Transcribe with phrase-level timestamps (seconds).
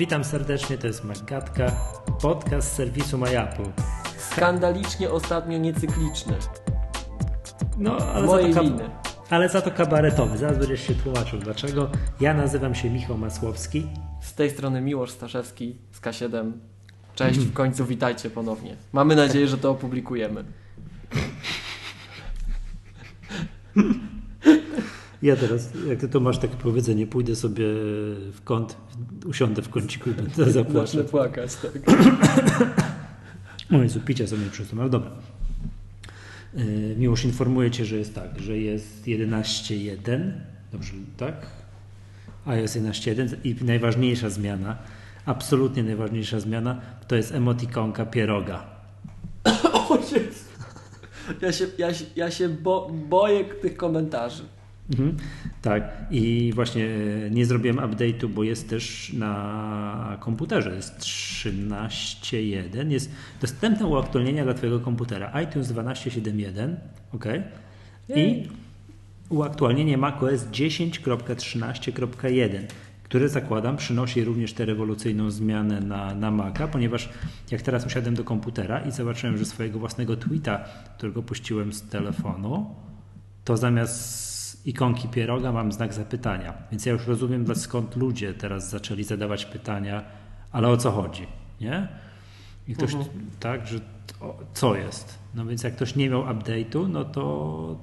[0.00, 1.72] Witam serdecznie, to jest Magatka,
[2.22, 3.72] podcast serwisu MyApple.
[4.18, 6.34] Skandalicznie ostatnio niecykliczny.
[7.78, 8.90] No, ale Mojej za, to winy.
[9.30, 10.38] ale za to kabaretowy.
[10.38, 11.90] Zaraz będziesz się tłumaczył dlaczego.
[12.20, 13.86] Ja nazywam się Michał Masłowski.
[14.20, 16.52] Z tej strony Miłosz Staszewski z K7.
[17.14, 18.76] Cześć, w końcu witajcie ponownie.
[18.92, 20.44] Mamy nadzieję, że to opublikujemy.
[25.22, 27.64] Ja teraz, jak ty to masz takie powiedzenie, pójdę sobie
[28.32, 28.76] w kąt,
[29.26, 31.10] usiądę w kąciku i będę Zacznę zapłaczać.
[31.10, 31.72] płakać, tak.
[33.72, 35.10] O Jezu, picia sobie przyszło, ale dobra.
[36.54, 40.32] Yy, Miłosz informuje Cię, że jest tak, że jest 11.1,
[40.72, 41.46] dobrze, tak?
[42.46, 44.78] iOS 11.1 i najważniejsza zmiana,
[45.26, 48.66] absolutnie najważniejsza zmiana, to jest emotikonka pieroga.
[49.72, 50.44] O Jezu.
[51.40, 54.42] Ja się, ja się, ja się bo, boję tych komentarzy.
[54.90, 55.16] Mhm,
[55.62, 56.88] tak, i właśnie
[57.26, 60.74] e, nie zrobiłem update'u, bo jest też na komputerze.
[60.74, 62.90] Jest 13.1.
[62.90, 65.42] Jest dostępne uaktualnienia dla Twojego komputera.
[65.42, 66.74] iTunes 12.7.1,
[67.12, 67.24] ok?
[68.16, 68.48] I
[69.28, 72.58] uaktualnienie macOS 10.13.1,
[73.02, 77.08] które zakładam przynosi również tę rewolucyjną zmianę na, na Maca, ponieważ
[77.50, 80.64] jak teraz usiadłem do komputera i zobaczyłem, że swojego własnego tweeta,
[80.96, 82.74] którego puściłem z telefonu,
[83.44, 84.29] to zamiast
[84.64, 86.54] ikonki pieroga mam znak zapytania.
[86.70, 90.02] Więc ja już rozumiem, skąd ludzie teraz zaczęli zadawać pytania,
[90.52, 91.26] ale o co chodzi,
[91.60, 91.88] nie?
[92.68, 93.30] I ktoś, Mhm.
[93.40, 93.80] tak, że
[94.20, 95.18] o, co jest?
[95.34, 97.76] No więc jak ktoś nie miał update'u, no to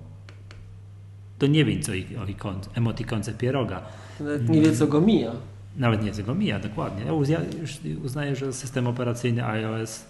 [1.40, 3.82] to nie wie co o ikon, emotikonce pieroga.
[4.20, 5.32] Nawet nie wie, co go mija.
[5.78, 7.06] Nawet nie, tego mija, dokładnie.
[7.06, 7.72] Ja uz- ja już
[8.04, 10.06] uznaję, że system operacyjny iOS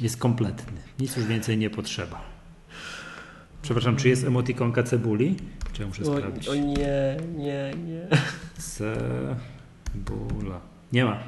[0.00, 0.80] jest kompletny.
[1.00, 2.20] Nic już więcej nie potrzeba.
[3.62, 5.36] Przepraszam, czy jest emotikonka cebuli?
[5.72, 6.48] Czy ja muszę O, sprawdzić?
[6.48, 8.08] o nie, nie, nie.
[8.58, 10.60] Cebula.
[10.92, 11.18] Nie ma.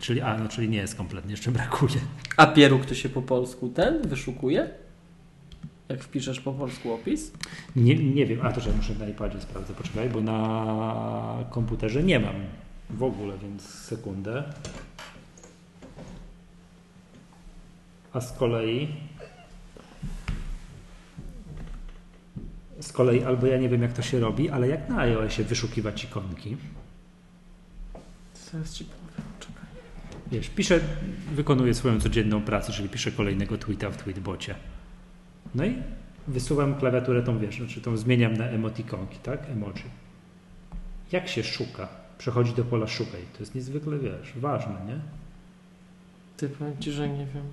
[0.00, 1.94] Czyli, a, no, czyli nie jest kompletnie, jeszcze brakuje.
[2.36, 4.70] A pieróg to się po polsku ten wyszukuje?
[5.88, 7.32] Jak wpiszesz po polsku opis?
[7.76, 12.02] Nie, nie wiem, a to, że ja muszę na iPadzie sprawdzę, poczekaj, bo na komputerze
[12.02, 12.34] nie mam
[12.90, 14.44] w ogóle, więc sekundę.
[18.12, 18.88] A z kolei
[22.82, 26.04] z kolei albo ja nie wiem jak to się robi, ale jak na iOSie wyszukiwać
[26.04, 26.56] ikonki.
[28.52, 29.64] Zaraz ci powiem, czekaj.
[30.32, 30.80] Wiesz, piszę,
[31.34, 34.54] wykonuję swoją codzienną pracę, czyli piszę kolejnego tweeta w tweetbocie.
[35.54, 35.74] No i
[36.28, 39.50] wysuwam klawiaturę tą, wiesz, znaczy tą zmieniam na emotikonki, tak?
[39.50, 39.82] Emoji.
[41.12, 41.88] Jak się szuka?
[42.18, 43.20] Przechodzi do pola szukaj.
[43.32, 44.98] To jest niezwykle, wiesz, ważne, nie?
[46.36, 47.44] Ty powiem ci, że nie wiem.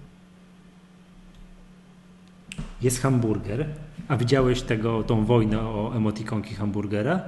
[2.82, 3.66] Jest hamburger,
[4.08, 7.22] a widziałeś tego, tą wojnę o emotikonki hamburgera?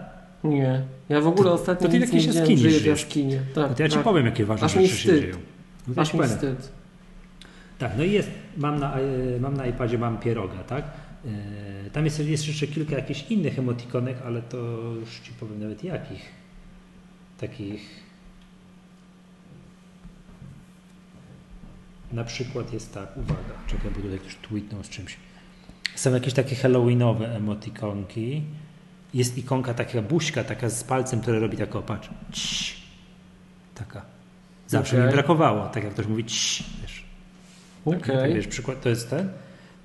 [0.43, 0.81] Nie.
[1.09, 2.85] Ja w ogóle To- ostatnio to ty w nic nie widziałem, żyję w żyjesz.
[2.85, 3.41] jaskinie.
[3.55, 4.03] Tak, No to ja ci tak.
[4.03, 5.35] powiem, jakie ważne Aż rzeczy się dzieją.
[5.87, 6.71] No Aż ci mi wstyd.
[7.79, 10.83] Tak, no i jest, mam na, e, mam na iPadzie, mam pieroga, tak?
[11.25, 14.57] E, Tam jest, jest jeszcze kilka jakichś innych emotikonek, ale to
[14.99, 16.21] już Ci powiem nawet jakich.
[17.39, 17.81] Takich...
[22.13, 25.17] Na przykład jest tak, uwaga, czekaj, bo tutaj ktoś tweetnął z czymś.
[26.01, 28.43] Są jakieś takie halloweenowe emotikonki.
[29.13, 32.75] Jest ikonka taka buźka, taka z palcem, która robi taką, patrz, cii.
[33.75, 34.01] taka.
[34.67, 35.07] Zawsze Okej.
[35.07, 37.03] mi brakowało, tak jak ktoś mówi, cii, wiesz.
[37.85, 38.17] Tak, Okej.
[38.17, 39.29] tak, wiesz, przykład to jest ten.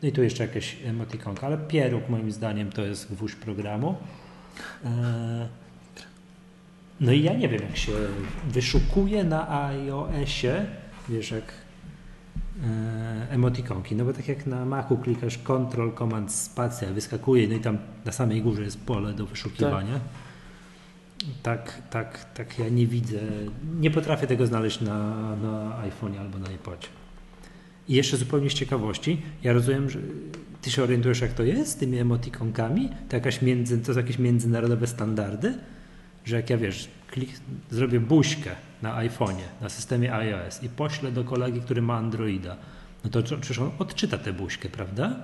[0.03, 3.97] No i tu jeszcze jakieś emotikonka, ale pieróg moim zdaniem to jest gwóźdź programu.
[4.85, 5.49] E,
[7.01, 7.93] No i ja nie wiem, jak się
[8.49, 10.67] wyszukuje na iOSie,
[11.09, 11.45] wiesz, jak
[13.31, 13.97] emotikonki.
[13.97, 18.13] No bo tak jak na Macu klikasz Ctrl, Command, Spacja, wyskakuje, no i tam na
[18.13, 20.01] samej górze jest pole do wyszukiwania.
[21.43, 23.19] Tak, tak, tak ja nie widzę,
[23.81, 25.77] nie potrafię tego znaleźć na, na
[26.21, 26.89] albo na iPodzie.
[27.89, 29.99] I jeszcze zupełnie z ciekawości, ja rozumiem, że
[30.63, 32.91] ty się orientujesz, jak to jest z tymi emotikonkami?
[33.09, 35.55] To, jakaś między, to są jakieś międzynarodowe standardy?
[36.27, 37.31] Że jak ja wiesz, klik,
[37.71, 38.51] zrobię buźkę
[38.83, 42.57] na iPhone'ie, na systemie iOS i poślę do kolegi, który ma Androida,
[43.05, 45.17] no to przecież on odczyta tę buźkę, prawda?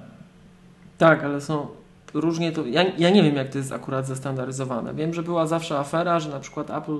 [0.99, 1.67] Tak, ale są
[2.15, 2.67] różnie to.
[2.67, 4.95] Ja, ja nie wiem, jak to jest akurat zestandaryzowane.
[4.95, 6.93] Wiem, że była zawsze afera, że na przykład Apple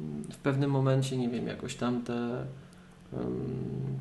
[0.00, 2.12] mm, w pewnym momencie, nie wiem, jakoś tam te.
[3.12, 3.20] em,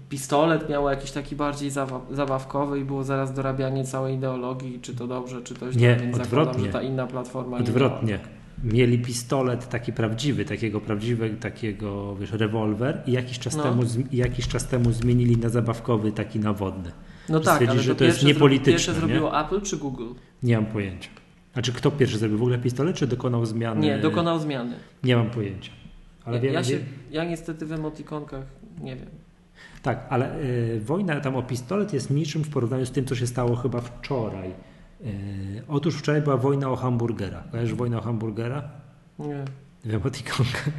[0.09, 1.71] pistolet miał jakiś taki bardziej
[2.11, 6.19] zabawkowy i było zaraz dorabianie całej ideologii, czy to dobrze, czy to źle, Nie, więc
[6.19, 6.53] odwrotnie.
[6.53, 8.19] zakładam, że ta inna platforma nie Odwrotnie.
[8.63, 13.63] Mieli pistolet taki prawdziwy, takiego prawdziwego, takiego, wiesz, rewolwer i jakiś czas, No.
[13.63, 16.91] temu, jakiś czas temu zmienili na zabawkowy taki nawodny.
[17.29, 18.99] No tak, ale że to, to jest niepolityczne, pierwsze nie?
[18.99, 20.07] zrobiło Apple czy Google?
[20.43, 21.09] Nie mam pojęcia.
[21.53, 23.81] Znaczy, kto pierwszy zrobił w ogóle pistolet, czy dokonał zmiany?
[23.81, 24.75] Nie, dokonał zmiany.
[25.03, 25.71] Nie mam pojęcia.
[26.25, 26.79] Ale ja, wiem, ja, się,
[27.11, 28.43] ja niestety w emotikonkach
[28.81, 29.07] nie wiem.
[29.81, 33.27] Tak, ale y, wojna tam o pistolet jest niczym w porównaniu z tym, co się
[33.27, 34.53] stało chyba wczoraj.
[35.05, 37.43] Y, otóż wczoraj była wojna o hamburgera.
[37.51, 38.63] Kojarzysz wojnę o hamburgera?
[39.19, 39.45] Nie.
[39.85, 40.69] W emotikonkach.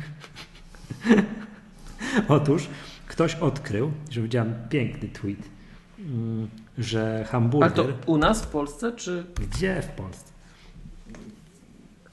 [2.28, 2.68] Otóż
[3.06, 5.38] ktoś odkrył, że widziałem piękny tweet,
[5.98, 6.48] mm,
[6.78, 7.72] że Ale hamburger...
[7.72, 9.26] to u nas w Polsce, czy...
[9.40, 10.32] Gdzie w Polsce?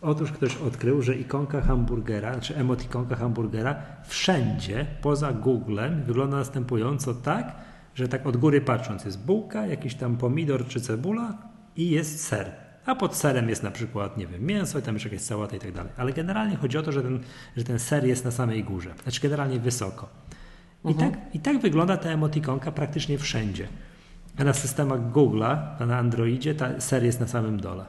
[0.02, 3.76] Otóż ktoś odkrył, że ikonka hamburgera, czy emotikonka hamburgera
[4.08, 7.56] wszędzie poza Googlem wygląda następująco tak,
[7.96, 11.38] że tak od góry patrząc jest bułka, jakiś tam pomidor czy cebula
[11.78, 12.52] i jest ser.
[12.86, 15.60] A pod serem jest na przykład, nie wiem, mięso i tam jeszcze jakieś sałata i
[15.60, 15.92] tak dalej.
[15.98, 17.20] Ale generalnie chodzi o to, że ten,
[17.58, 20.10] że ten ser jest na samej górze, znaczy generalnie wysoko.
[20.86, 21.12] I, Mhm.
[21.12, 23.68] tak, I tak wygląda ta emotikonka praktycznie wszędzie.
[24.38, 27.86] A na systemach Google'a, na Androidzie, ta ser jest na samym dole.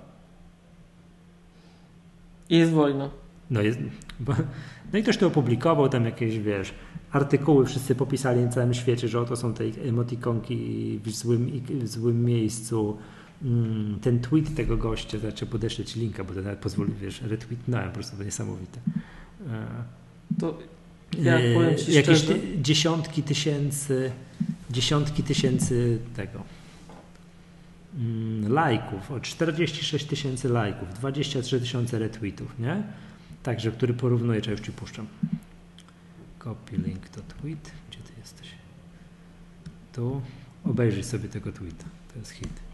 [2.50, 3.10] I jest wojna.
[3.50, 3.78] No, jest,
[4.20, 4.32] bo,
[4.92, 6.74] no i ktoś to opublikował, tam jakieś, wiesz,
[7.12, 12.24] artykuły wszyscy popisali na całym świecie, że oto są te emotikonki w złym, w złym
[12.24, 12.96] miejscu.
[13.42, 17.88] Mm, Ten tweet tego gościa, znaczy podeślę ci linka, bo to nawet pozwoli, wiesz, retweetnąłem,
[17.88, 18.80] po prostu to niesamowite.
[19.50, 19.66] E,
[20.40, 20.58] To
[21.18, 24.10] ja e, powiem Ci Jakieś szczerze, dziesiątki tysięcy,
[24.70, 26.42] dziesiątki tysięcy tego
[27.98, 32.82] mm, lajków, o 46 tysięcy lajków, 23 tysiące retweetów, nie?
[33.42, 35.06] Także, który porównuje, czy już Ci puszczam.
[36.38, 37.72] Copy link to tweet.
[37.90, 38.48] Gdzie Ty jesteś?
[39.92, 40.20] Tu.
[40.64, 41.84] Obejrzyj sobie tego tweeta.
[42.12, 42.65] To jest hit.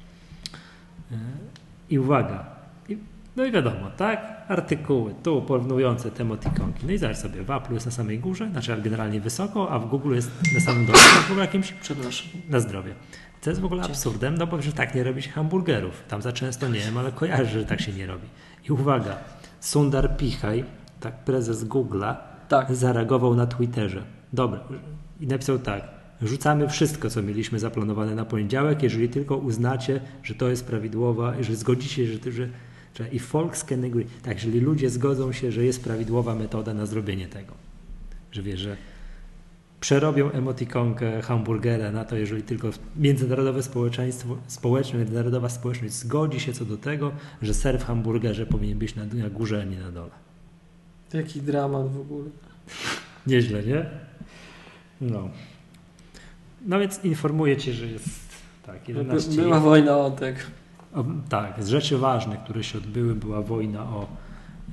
[1.90, 2.44] I uwaga.
[3.36, 4.42] No i wiadomo, tak?
[4.48, 6.86] Artykuły tu porównujące te emotikonki.
[6.86, 9.88] No i zobacz sobie, w Apple jest na samej górze, znaczy generalnie wysoko, a w
[9.88, 10.98] Google jest na samym dole.
[10.98, 12.28] W ogóle jakimś przepraszam.
[12.50, 12.94] na zdrowie.
[13.40, 16.02] Co jest w ogóle absurdem, no bo że tak nie robi się hamburgerów.
[16.08, 18.26] Tam za często nie wiem, ale kojarzę, że tak się nie robi.
[18.68, 19.16] I uwaga,
[19.60, 20.64] Sundar Pichaj,
[21.00, 22.14] tak prezes Google'a,
[22.48, 22.74] Tak.
[22.74, 24.02] zareagował na Twitterze.
[24.32, 24.60] Dobra.
[25.20, 25.82] I napisał tak.
[26.22, 31.56] Rzucamy wszystko, co mieliśmy zaplanowane na poniedziałek, jeżeli tylko uznacie, że to jest prawidłowa, jeżeli
[31.56, 32.48] zgodzicie się, że, że,
[32.98, 34.06] że i folks can agree.
[34.22, 37.54] Tak, jeżeli ludzie zgodzą się, że jest prawidłowa metoda na zrobienie tego.
[38.32, 38.76] Że wie, że
[39.80, 46.64] przerobią emotikonkę hamburgera na to, jeżeli tylko międzynarodowe społeczeństwo, społeczne, międzynarodowa społeczność zgodzi się co
[46.64, 50.10] do tego, że ser w hamburgerze powinien być na, na górze, a nie na dole.
[51.12, 52.30] Jaki dramat w ogóle.
[53.26, 53.86] Nieźle, nie?
[55.00, 55.30] No.
[56.66, 58.08] No więc informuję Cię, że jest
[58.66, 59.30] tak, 11.
[59.36, 60.38] By, była wojna o tego.
[60.94, 64.06] O, tak, z rzeczy ważnych, które się odbyły, była wojna o,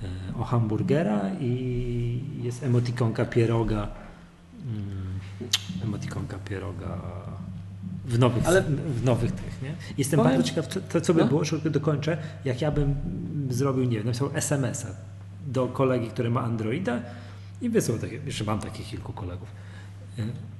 [0.04, 3.88] e, o hamburgera i jest emotikonka pieroga.
[4.66, 5.20] Mm,
[5.84, 6.98] emotikonka pieroga
[8.06, 8.62] w nowych, Ale-
[9.02, 9.74] w nowych tych, nie?
[9.98, 11.28] Jestem Powiem- bardzo ciekaw, co, to, co by No.
[11.28, 12.96] było, że dokończę, jak ja bym
[13.50, 14.88] zrobił, nie wiem, napisał SMS-a
[15.48, 17.00] do kolegi, który ma Androida
[17.62, 19.48] i wysłał takie, jeszcze mam takich kilku kolegów,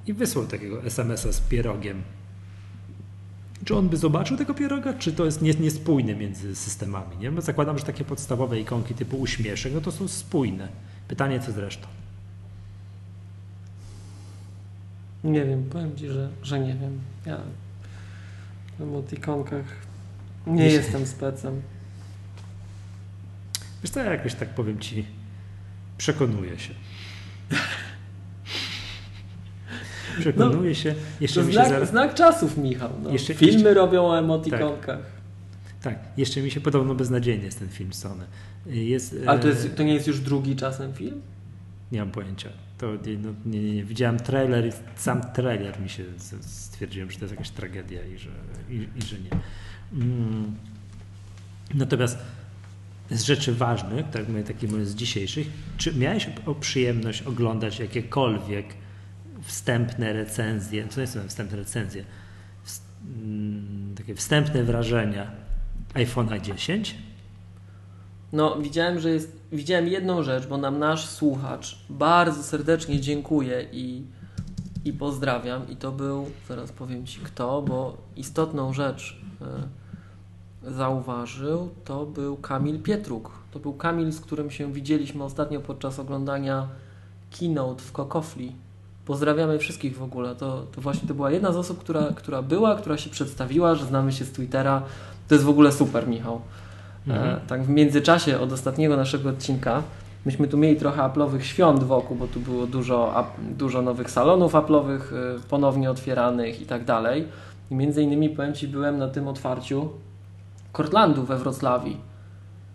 [0.06, 2.02] i wysłał takiego SMS-a z pierogiem.
[3.64, 7.16] Czy on by zobaczył tego pieroga, czy to jest nie- niespójne między systemami?
[7.16, 7.30] Nie?
[7.30, 10.68] Bo zakładam, że takie podstawowe ikonki typu uśmieszek, no to są spójne.
[11.08, 11.86] Pytanie, co zresztą.
[15.24, 17.00] Nie wiem, powiem Ci, że, że nie wiem.
[17.26, 17.40] Ja
[18.78, 19.64] w emotikonkach
[20.46, 21.62] nie jestem specem.
[23.82, 25.06] Wiesz co, ja jakoś tak powiem Ci,
[25.98, 26.74] przekonuję się.
[30.18, 30.94] Przekonuję się.
[31.20, 31.88] Jeszcze To mi się znak, zaraz...
[31.88, 32.90] znak czasów, Michał.
[33.02, 33.10] No.
[33.10, 34.98] Jeszcze- Filmy jeszcze- robią o emotikonkach.
[35.82, 38.24] Tak, jeszcze mi się podobno beznadziejny jest ten film Sony.
[38.66, 41.20] Jest, Ale to, e, jest, to nie jest już drugi czasem film?
[41.92, 42.48] Nie mam pojęcia.
[42.78, 43.84] To no, nie, nie, nie.
[43.84, 46.04] Widziałem trailer i sam trailer mi się
[46.40, 48.30] stwierdziłem, że to jest jakaś tragedia i że,
[48.70, 49.30] i, i że nie.
[49.92, 50.54] Mm.
[51.74, 52.18] Natomiast
[53.10, 58.66] z rzeczy ważnych, tak mówię, takich z dzisiejszych, czy miałeś o przyjemność oglądać jakiekolwiek
[59.42, 62.04] wstępne recenzje, co nie są wstępne recenzje,
[62.64, 62.82] wst-
[63.22, 65.30] mm, takie wstępne wrażenia
[65.94, 66.98] iPhone'a 10?
[68.32, 69.40] No, widziałem, że jest.
[69.52, 74.04] Widziałem jedną rzecz, bo nam nasz słuchacz bardzo serdecznie dziękuję i,
[74.84, 75.68] i pozdrawiam.
[75.70, 79.20] I to był, zaraz powiem Ci kto, bo istotną rzecz
[80.64, 83.30] e, zauważył, to był Kamil Pietruk.
[83.50, 86.68] To był Kamil, z którym się widzieliśmy ostatnio podczas oglądania
[87.38, 88.56] keynote w Kokofli.
[89.10, 90.34] Pozdrawiamy wszystkich w ogóle.
[90.34, 93.84] To, to właśnie to była jedna z osób, która, która była, która się przedstawiła, że
[93.84, 94.82] znamy się z Twittera.
[95.28, 96.40] To jest w ogóle super, Michał.
[97.08, 97.28] Mhm.
[97.28, 99.82] E, tak w międzyczasie od ostatniego naszego odcinka
[100.24, 103.24] myśmy tu mieli trochę Apple'owych świąt wokół, bo tu było dużo,
[103.58, 105.00] dużo nowych salonów Apple'owych
[105.36, 107.28] y, ponownie otwieranych i tak dalej.
[107.70, 109.88] I między innymi powiem Ci, byłem na tym otwarciu
[110.72, 111.96] Cortlandu we Wrocławii.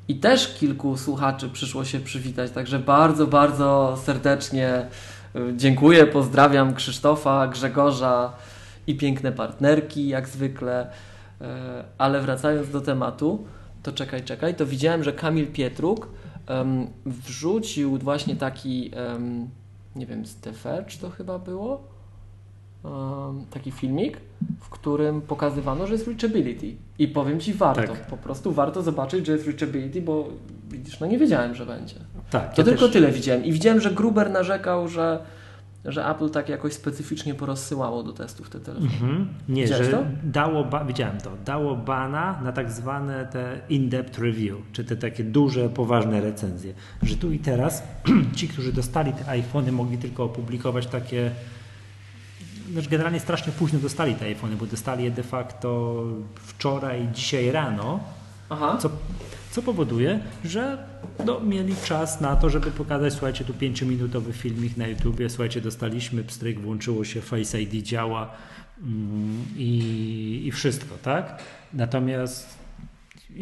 [0.07, 4.85] I też kilku słuchaczy przyszło się przywitać, także bardzo, bardzo serdecznie
[5.55, 8.33] dziękuję, pozdrawiam Krzysztofa, Grzegorza
[8.87, 10.87] i piękne partnerki, jak zwykle.
[11.41, 11.45] Y,
[11.97, 13.45] ale wracając do tematu,
[13.83, 16.09] to czekaj, czekaj, to widziałem, że Kamil Pietruk
[16.49, 19.49] um, wrzucił właśnie taki, um,
[19.95, 21.94] nie wiem, z The Verge to chyba było,
[23.51, 24.17] taki filmik,
[24.59, 26.75] w którym pokazywano, że jest reachability.
[26.99, 28.07] I powiem Ci, warto, Tak.
[28.07, 30.27] po prostu warto zobaczyć, że jest reachability, bo
[30.71, 31.95] widzisz, no nie wiedziałem, że będzie.
[32.29, 33.45] Tak, To ja tylko też, tyle widziałem.
[33.45, 35.19] I widziałem, że Gruber narzekał, że,
[35.85, 38.89] że Apple tak jakoś specyficznie porozsyłało do testów te telefony.
[38.93, 39.27] Mhm.
[39.49, 40.03] Nie, Widziałeś że to?
[40.23, 45.23] dało, ba- widziałem to, dało bana na tak zwane te in-depth review, czy te takie
[45.23, 46.73] duże, poważne recenzje,
[47.03, 47.83] że tu i teraz
[48.35, 51.31] ci, którzy dostali te iPhony mogli tylko opublikować takie
[52.71, 56.03] znaczy generalnie strasznie późno dostali te iPhony, bo dostali je de facto
[56.35, 57.99] wczoraj, dzisiaj rano,
[58.49, 58.77] Aha.
[58.81, 58.89] co,
[59.51, 60.87] co powoduje, że
[61.25, 66.23] no, mieli czas na to, żeby pokazać, słuchajcie, tu pięciominutowy filmik na YouTubie, słuchajcie, dostaliśmy
[66.23, 68.31] pstryk, włączyło się Face ID, działa
[68.81, 71.43] mm, i, i wszystko, tak?
[71.73, 72.64] Natomiast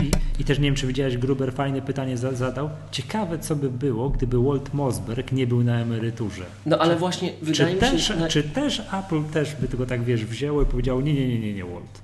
[0.01, 2.69] i, i też nie wiem, czy widziałeś, Gruber fajne pytanie za, zadał.
[2.91, 6.43] Ciekawe, co by było, gdyby Walt Mosberg nie był na emeryturze.
[6.65, 8.15] No ale właśnie Czy wydaje mi też, się...
[8.15, 11.39] na- czy też Apple też by tego tak, wiesz, wzięło i powiedziało, nie, nie, nie,
[11.39, 12.01] nie, nie, Walt.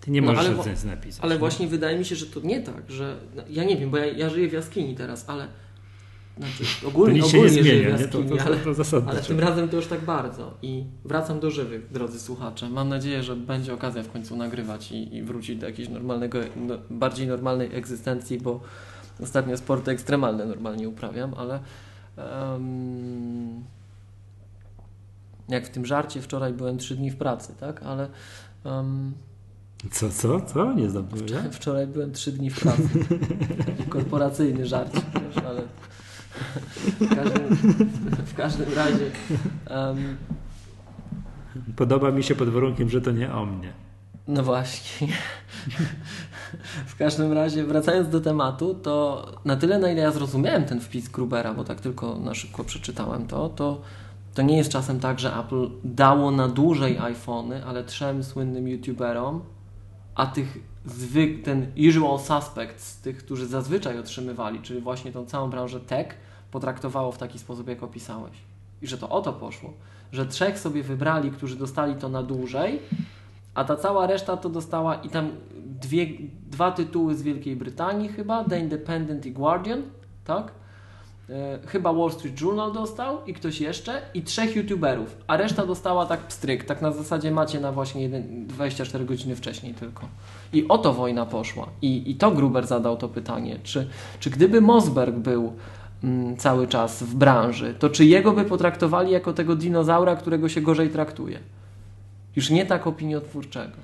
[0.00, 1.24] Ty nie No, możesz ale ale, napisać.
[1.24, 1.38] Ale nie?
[1.38, 4.06] właśnie wydaje mi się, że to nie tak, że no, ja nie wiem, bo ja,
[4.06, 5.46] ja żyję w jaskini teraz, ale
[6.46, 8.08] znaczy To ogólnie, nic się nie ogólnie żyję zmienia, nie?
[8.08, 9.10] To, jaskini, to, ale, to, to zasadne.
[9.10, 12.68] ale tym razem to już tak bardzo i wracam do żywych, drodzy słuchacze.
[12.68, 16.74] Mam nadzieję, że będzie okazja w końcu nagrywać i, i wrócić do jakiejś normalnego, no,
[16.90, 18.60] bardziej normalnej egzystencji, bo
[19.22, 21.60] ostatnio sporty ekstremalne normalnie uprawiam, ale
[22.16, 23.64] em,
[25.48, 27.82] jak w tym żarcie wczoraj byłem trzy dni w pracy, tak?
[27.82, 28.08] Ale
[28.64, 29.12] em,
[29.90, 30.72] Co, co, co?
[30.72, 31.38] Nie znam powiedzieć.
[31.60, 32.88] Wczoraj byłem trzy dni w pracy.
[33.88, 35.62] Korporacyjny żart, wiesz, ale
[37.00, 37.56] w każdym,
[38.26, 39.10] w każdym razie
[39.66, 40.16] em,
[41.76, 43.72] Podoba mi się pod warunkiem, że to nie o mnie.
[44.28, 45.08] no właśnie.
[46.86, 51.08] W każdym razie, wracając do tematu, to na tyle, na ile ja zrozumiałem ten wpis
[51.08, 53.80] Grubera, bo tak tylko na szybko przeczytałem to, to,
[54.34, 59.42] to nie jest czasem tak, że Apple dało na dłużej iPhony, ale trzem słynnym YouTuberom,
[60.14, 65.80] a tych zwyk, ten usual suspects, tych, którzy zazwyczaj otrzymywali, czyli właśnie tą całą branżę
[65.80, 66.14] tech,
[66.52, 68.32] potraktowało w taki sposób, jak opisałeś.
[68.82, 69.72] I że to o to poszło.
[70.12, 72.80] Że trzech sobie wybrali, którzy dostali to na dłużej,
[73.54, 75.30] a ta cała reszta to dostała i tam
[75.80, 76.06] dwie,
[76.50, 79.82] dwa tytuły z Wielkiej Brytanii chyba, The Independent i Guardian,
[80.24, 80.52] tak?
[81.30, 86.06] E, chyba Wall Street Journal dostał i ktoś jeszcze i trzech youtuberów, a reszta dostała
[86.06, 90.06] tak pstryk, tak na zasadzie macie na właśnie jeden, 24 godziny wcześniej tylko.
[90.52, 91.68] I o to wojna poszła.
[91.82, 93.88] I, i to Gruber zadał to pytanie, czy,
[94.20, 95.52] czy gdyby Mosberg był
[96.38, 100.90] cały czas w branży, to czy jego by potraktowali jako tego dinozaura, którego się gorzej
[100.90, 101.38] traktuje?
[102.36, 103.76] Już nie tak opiniotwórczego.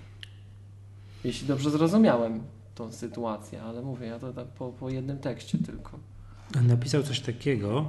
[1.24, 2.40] Jeśli dobrze zrozumiałem
[2.74, 5.98] tą sytuację, ale mówię, ja to tak po, po jednym tekście tylko.
[6.62, 7.84] Napisał coś takiego,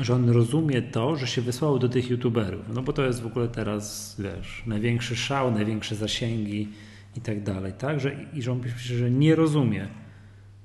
[0.00, 2.64] że on rozumie to, że się wysłało do tych youtuberów.
[2.74, 6.68] No bo to jest w ogóle teraz, wiesz, największy szał, największe zasięgi
[7.16, 8.00] i tak dalej, tak?
[8.00, 9.88] Że, I że on pisze, że nie rozumie,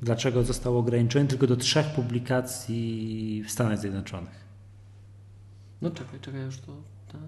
[0.02, 4.46] dlaczego został ograniczony tylko do trzech publikacji w Stanach Zjednoczonych.
[5.82, 6.76] No czekaj, czekaj, już to...
[7.12, 7.22] Ten...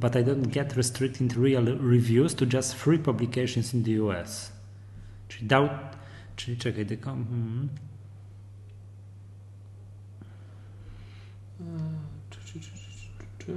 [0.00, 4.52] But I don't get restricted real reviews to just free publications in the US.
[5.28, 5.68] Czyli dał,
[6.36, 7.68] czyli czekaj, tylko, mhm.
[12.30, 12.78] Czy, czy, czy, czy,
[13.38, 13.52] czy,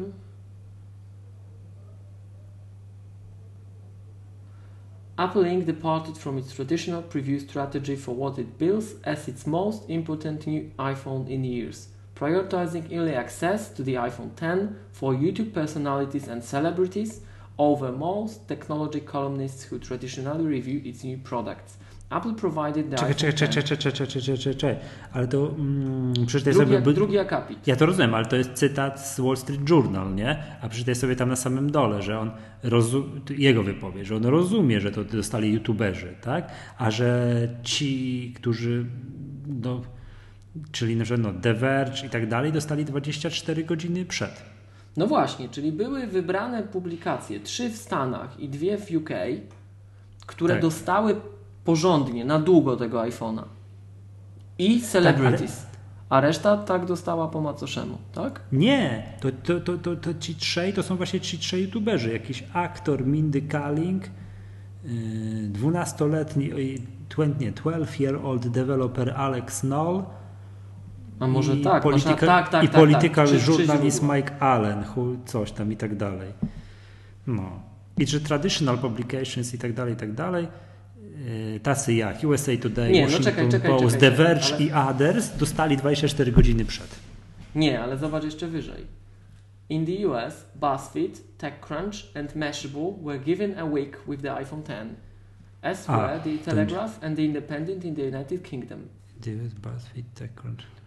[5.20, 5.66] Apple Inc.
[5.66, 10.72] departed from its traditional preview strategy for what it bills as its most important new
[10.78, 17.22] iPhone in years, prioritizing early access to the iPhone 10 for YouTube personalities and celebrities
[17.58, 21.78] over most technology columnists who traditionally review its new products.
[22.10, 23.52] Apple provided the Czekaj, czekaj, 10.
[23.52, 24.76] czekaj, czekaj, czekaj, czekaj, czekaj, czekaj.
[25.14, 26.94] Ale to mm, przeczytaj Drugi, sobie.
[26.94, 27.68] drugi akapit.
[27.68, 30.44] Ja to rozumiem, ale to jest cytat z Wall Street Journal, nie?
[30.62, 32.32] A przeczytaj sobie tam na samym dole, że on
[33.30, 36.52] jego wypowiedź, że on rozumie, że to dostali youtuberzy, tak?
[36.78, 37.28] A że
[37.64, 38.86] ci, którzy,
[39.48, 39.82] no,
[40.72, 44.44] czyli na przykład no, The Verge i tak dalej, dostali 24 godziny przed.
[44.98, 49.10] No właśnie, czyli były wybrane publikacje, trzy w Stanach i dwie w UK,
[50.26, 50.62] które Tak.
[50.62, 51.16] dostały
[51.68, 53.44] porządnie, na długo tego iPhone'a.
[54.58, 55.66] I celebrities.
[56.10, 58.42] A reszta tak dostała po macoszemu, tak?
[58.52, 62.14] Nie, to, to, to, to, to ci trzej to są właśnie ci trzej youtuberzy.
[62.14, 64.04] Jakiś aktor Mindy Kaling,
[64.84, 64.92] yy,
[65.50, 70.04] 12-letni, oj, 12-year-old developer Alex Knoll
[71.20, 73.28] A może i tak, political, masz, tak, tak, i tak, tak.
[73.28, 73.76] Źródła.
[74.16, 74.84] Mike Allen,
[75.26, 76.34] coś tam i tak dalej.
[77.28, 77.60] No.
[77.98, 80.48] I że traditional publications i tak dalej, i tak dalej,
[81.64, 84.72] tacy jak USA Today, Nie, no Washington czekaj, czekaj, Post, czekaj, The Verge ale- i
[84.72, 86.96] Others dostali 24 godziny przed.
[87.56, 88.86] Nie, ale zobacz jeszcze wyżej.
[89.70, 94.96] In the US, BuzzFeed, TechCrunch and Mashable were given a week with the iPhone X,
[95.62, 98.80] as A, were the Telegraph and the Independent in the United Kingdom.
[99.62, 100.78] BuzzFeed, TechCrunch.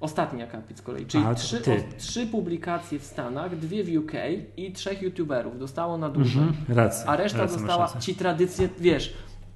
[0.00, 4.12] Ostatni akapit z kolei, czyli trzy, o, trzy publikacje w Stanach, dwie w UK
[4.56, 6.42] i trzech YouTuberów dostało na dłużej.
[6.42, 7.06] Mhm, racja.
[7.06, 8.00] A reszta racja, rację.
[8.00, 9.14] ci tradycje, wiesz,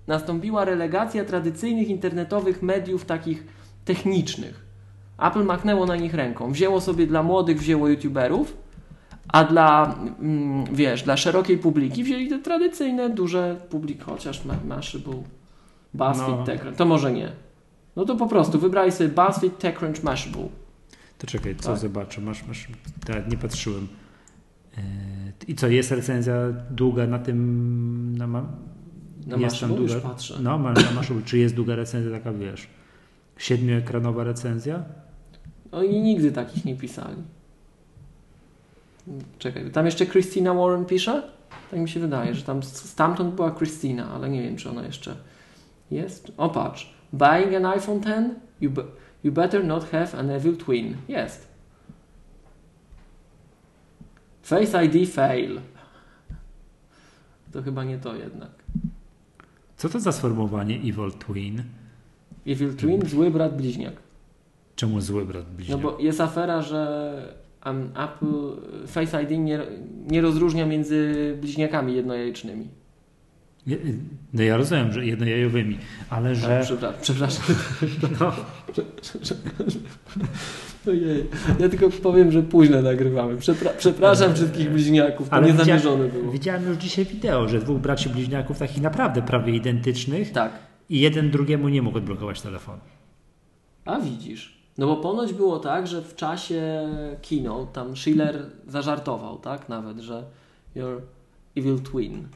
[0.08, 3.44] nastąpiła relegacja tradycyjnych internetowych mediów takich
[3.84, 4.66] technicznych.
[5.18, 6.52] Apple machnęło na nich ręką.
[6.52, 8.56] Wzięło sobie dla młodych, wzięło youtuberów,
[9.28, 15.22] a dla, mm, wiesz, dla szerokiej publiki wzięli te tradycyjne, duże publiki, chociaż Ma- Mashable,
[15.94, 16.44] BuzzFeed, No.
[16.44, 17.32] TechCrunch, to może nie.
[17.96, 20.48] No to po prostu wybrali sobie BuzzFeed, TechCrunch, Mashable.
[21.18, 21.78] To czekaj, co Tak.
[21.78, 22.20] zobaczę?
[22.20, 22.68] Masz, masz,
[23.06, 23.88] tak, nie patrzyłem.
[24.76, 24.82] Yy,
[25.48, 26.34] I co, jest recenzja
[26.70, 28.42] długa na tym, na,
[29.28, 30.34] Na jest tam długa, patrzę.
[30.42, 32.66] no, na Mashable, czy jest długa recenzja taka, wiesz,
[33.38, 34.84] siedmioekranowa recenzja?
[35.72, 37.16] Oni nigdy takich nie pisali.
[39.38, 41.22] Czekaj, tam jeszcze Christina Warren pisze?
[41.70, 45.16] Tak mi się wydaje, że tam stamtąd była Christina, ale nie wiem, czy ona jeszcze
[45.90, 46.32] jest.
[46.36, 46.94] O patrz.
[47.12, 48.34] Buying an iPhone X?
[48.60, 48.82] You, be,
[49.24, 50.96] you better not have an evil twin.
[51.08, 51.48] Jest.
[54.42, 55.60] Face ID fail.
[57.52, 58.50] To chyba nie to jednak.
[59.78, 61.62] Co to za sformułowanie Evil Twin?
[62.46, 63.92] Evil twin, zły brat bliźniak.
[64.76, 65.80] Czemu zły brat No bliźniak?
[65.80, 68.56] bo jest afera, że um, Apple
[68.86, 69.60] Face ID nie,
[70.10, 72.68] nie rozróżnia między bliźniakami jednojajecznymi.
[74.32, 75.78] No ja rozumiem, że jednojajowymi,
[76.10, 76.48] ale że...
[76.80, 77.00] Tak, przepraszam.
[77.00, 77.44] przepraszam.
[78.20, 78.32] No,
[80.92, 81.26] Ojej.
[81.58, 83.36] Ja tylko powiem, że późno nagrywamy.
[83.36, 86.32] Przepra- przepraszam wszystkich bliźniaków, to Ale niezamierzone było.
[86.32, 90.52] widziałem już dzisiaj wideo, że dwóch braci bliźniaków takich naprawdę prawie identycznych Tak.
[90.90, 92.78] i jeden drugiemu nie mógł odblokować telefonu.
[93.84, 94.58] A widzisz.
[94.78, 96.88] No bo ponoć było tak, że w czasie
[97.22, 99.68] kino tam Schiller zażartował, tak?
[99.68, 100.24] Nawet, że
[100.74, 101.02] your
[101.56, 102.28] evil twin.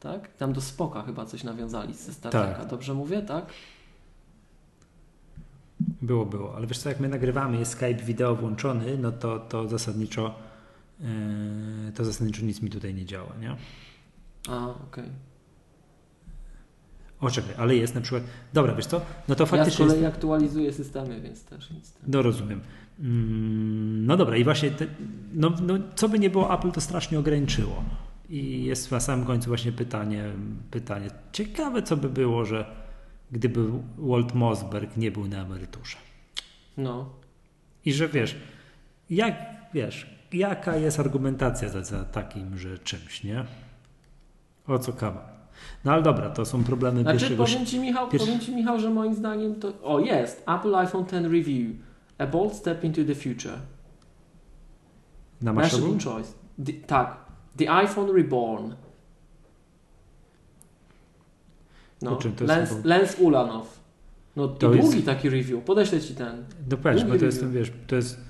[0.00, 0.28] Tak?
[0.36, 2.66] Tam do Spoka chyba coś nawiązali ze Star Tak.
[2.66, 3.46] Dobrze mówię, tak?
[6.02, 6.56] Było, było.
[6.56, 10.34] Ale wiesz co, jak my nagrywamy, jest Skype wideo włączony, no to, to zasadniczo
[11.00, 11.06] yy,
[11.94, 13.56] to zasadniczo nic mi tutaj nie działa, nie?
[14.48, 15.04] A, okej.
[17.20, 18.22] O, czekaj, ale jest na przykład...
[18.52, 19.00] Dobra, wiesz co?
[19.28, 19.86] No to Ja z faktycznie...
[19.86, 20.14] kolei jest...
[20.14, 21.92] aktualizuję systemy, więc też nic.
[22.06, 22.60] No rozumiem.
[23.00, 24.86] Mm, No dobra, i właśnie te,
[25.34, 27.84] no, no, co by nie było, Apple to strasznie ograniczyło.
[28.28, 30.24] I jest na samym końcu właśnie pytanie,
[30.70, 31.10] pytanie.
[31.32, 32.79] Ciekawe, co by było, że
[33.32, 33.64] gdyby
[33.98, 35.96] Walt Mossberg nie był na emeryturze.
[36.76, 37.10] No.
[37.84, 38.36] I że wiesz,
[39.10, 39.34] jak
[39.74, 43.44] wiesz, jaka jest argumentacja za, za takim, że czymś, nie?
[44.66, 45.40] O co kawa?
[45.84, 47.44] No ale dobra, to są problemy Znaczy, pierwszego.
[47.44, 49.72] powiem ci, Michał, pierwszy- powiem ci, Michał, że moim zdaniem to...
[49.82, 50.44] O, jest!
[50.48, 51.76] Apple iPhone X Review.
[52.18, 53.58] A bold step into the future.
[55.42, 56.12] Na Mashable Mashable?
[56.14, 56.32] choice.
[56.64, 57.16] The, tak.
[57.56, 58.74] The iPhone Reborn.
[62.02, 62.18] No.
[62.24, 62.80] Jest Lens, chyba?
[62.88, 63.80] Lens Ulanow.
[64.36, 65.64] No To i jest- długi taki review.
[65.64, 66.44] Podeślę ci ten.
[66.70, 67.54] No powiedz, bo to jest, review.
[67.56, 68.20] wiesz, to jest,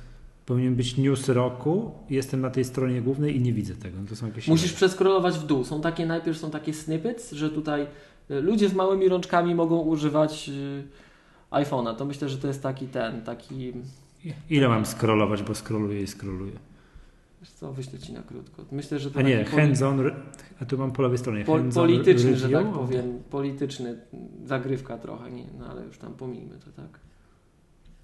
[0.47, 3.99] powinien być news roku, jestem na tej stronie głównej i nie widzę tego.
[4.01, 5.65] No To są jakieś Musisz przeskrolować w dół.
[5.65, 7.87] Są takie, najpierw są takie snippets, że tutaj
[8.31, 10.83] y, ludzie z małymi rączkami mogą używać y,
[11.51, 11.97] iPhone'a.
[11.97, 13.73] To myślę, że to jest taki ten, taki...
[14.51, 16.53] Ile mam scrollować, bo scrolluję i scrolluję.
[17.41, 18.65] Wiesz co, wyślę ci na krótko.
[18.73, 20.01] Myślę, że to A nie, hands on,
[20.61, 21.45] a tu mam po lewej stronie.
[21.45, 23.23] po, polityczny, że tak powiem.
[23.31, 24.01] Polityczny,
[24.45, 27.01] zagrywka trochę, nie, no ale już tam pomijmy to, tak.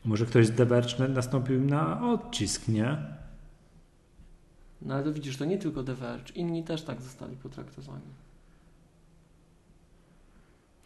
[0.04, 2.96] Może ktoś z Verge nastąpił na odcisk, nie?
[4.82, 8.14] No ale to widzisz, to nie tylko The Verge, inni też tak zostali potraktowani.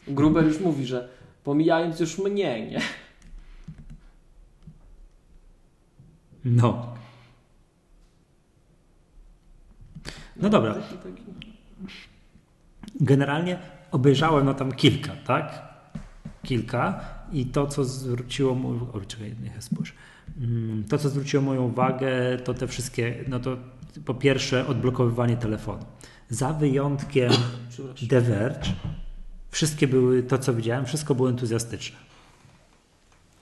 [0.08, 1.08] Gruber już mówi, że
[1.44, 2.80] pomijając już mnie, nie?
[6.44, 6.99] No.
[10.42, 10.74] No dobra.
[13.00, 13.58] Generalnie
[13.90, 15.62] obejrzałem no tam kilka, tak?
[16.42, 17.00] Kilka
[17.32, 19.94] i to, co zwróciło moją o, czekaj, niech spójrz.
[20.40, 22.10] Mm, To, co zwróciło moją uwagę,
[22.44, 23.56] to te wszystkie, no to
[24.04, 25.84] po pierwsze odblokowywanie telefonu.
[26.28, 27.32] Za wyjątkiem.
[28.08, 28.68] The Verge,
[29.50, 31.96] wszystkie były, to co widziałem, wszystko było entuzjastyczne.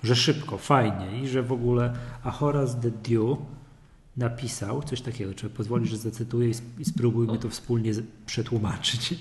[0.03, 1.93] Że szybko, fajnie i że w ogóle
[2.25, 3.39] a Horace the Dew
[4.19, 7.93] napisał coś takiego, czy pozwolisz, że zacytuję i sp- i spróbujmy to wspólnie
[8.27, 9.15] przetłumaczyć.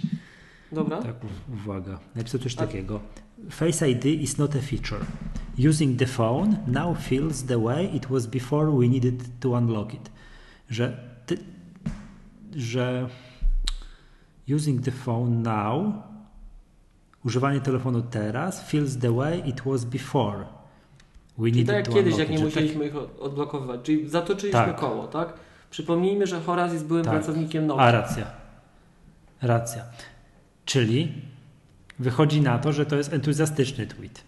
[0.72, 1.02] Dobra.
[1.02, 1.16] Tak,
[1.54, 2.00] uwaga.
[2.16, 3.00] Napisał coś takiego.
[3.50, 5.06] Face ID is not a feature.
[5.70, 10.12] Using the phone now feels the way it was before we needed to unlock it.
[10.70, 11.38] Że, ty,
[12.56, 13.10] że
[14.56, 15.94] using the phone now,
[17.26, 20.46] używanie telefonu teraz feels the way it was before.
[21.38, 23.80] We needed tak jak kiedyś, jak nie musieliśmy ich od- odblokowywać.
[23.84, 24.76] Czyli zatoczyliśmy Tak.
[24.76, 25.34] koło, tak?
[25.70, 27.14] Przypomnijmy, że Horace jest byłym Tak.
[27.14, 27.84] pracownikiem Tak, Nokia.
[27.84, 28.26] a racja.
[29.42, 29.84] Racja.
[30.66, 31.14] Czyli
[32.00, 34.24] wychodzi na to, że to jest entuzjastyczny tweet.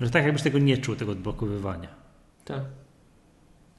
[0.00, 1.88] Że tak jakbyś tego nie czuł, tego odblokowywania.
[2.44, 2.62] Tak.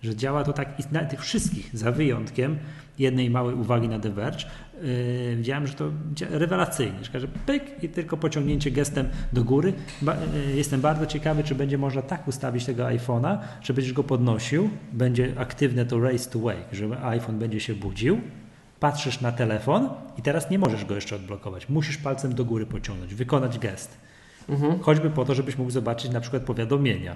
[0.02, 2.60] Że działa to tak i na tych wszystkich, za wyjątkiem
[3.00, 4.46] jednej małej uwagi na The Verge.
[4.84, 5.92] Yy, widziałem, że to
[6.30, 9.74] rewelacyjnie, że pyk i tylko pociągnięcie gestem do góry.
[10.02, 10.16] Ba,
[10.48, 14.70] yy, jestem bardzo ciekawy, czy będzie można tak ustawić tego iPhone'a, że będziesz go podnosił,
[14.94, 18.22] będzie aktywne to raise to wake, że iPhone będzie się budził,
[18.80, 21.70] patrzysz na telefon i teraz nie możesz go jeszcze odblokować.
[21.70, 23.98] Musisz palcem do góry pociągnąć, wykonać gest.
[24.50, 24.80] Mhm.
[24.80, 27.16] Choćby po to, żebyś mógł zobaczyć na przykład powiadomienia.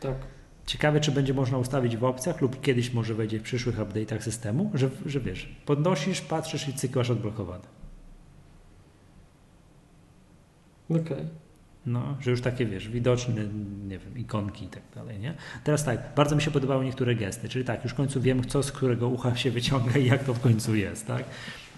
[0.00, 0.37] Tak.
[0.68, 4.70] Ciekawe, czy będzie można ustawić w opcjach lub kiedyś może wejdzie w przyszłych update'ach systemu,
[4.74, 7.64] że, że wiesz, podnosisz, patrzysz i cyklasz odblokowany.
[10.90, 11.26] Okej.
[11.86, 13.34] No, że już takie, wiesz, widoczne,
[13.88, 15.34] nie wiem, ikonki i tak dalej, nie?
[15.64, 18.62] Teraz tak, bardzo mi się podobały niektóre gesty, czyli tak, już w końcu wiem, co
[18.62, 21.24] z którego ucha się wyciąga i jak to w końcu jest, tak?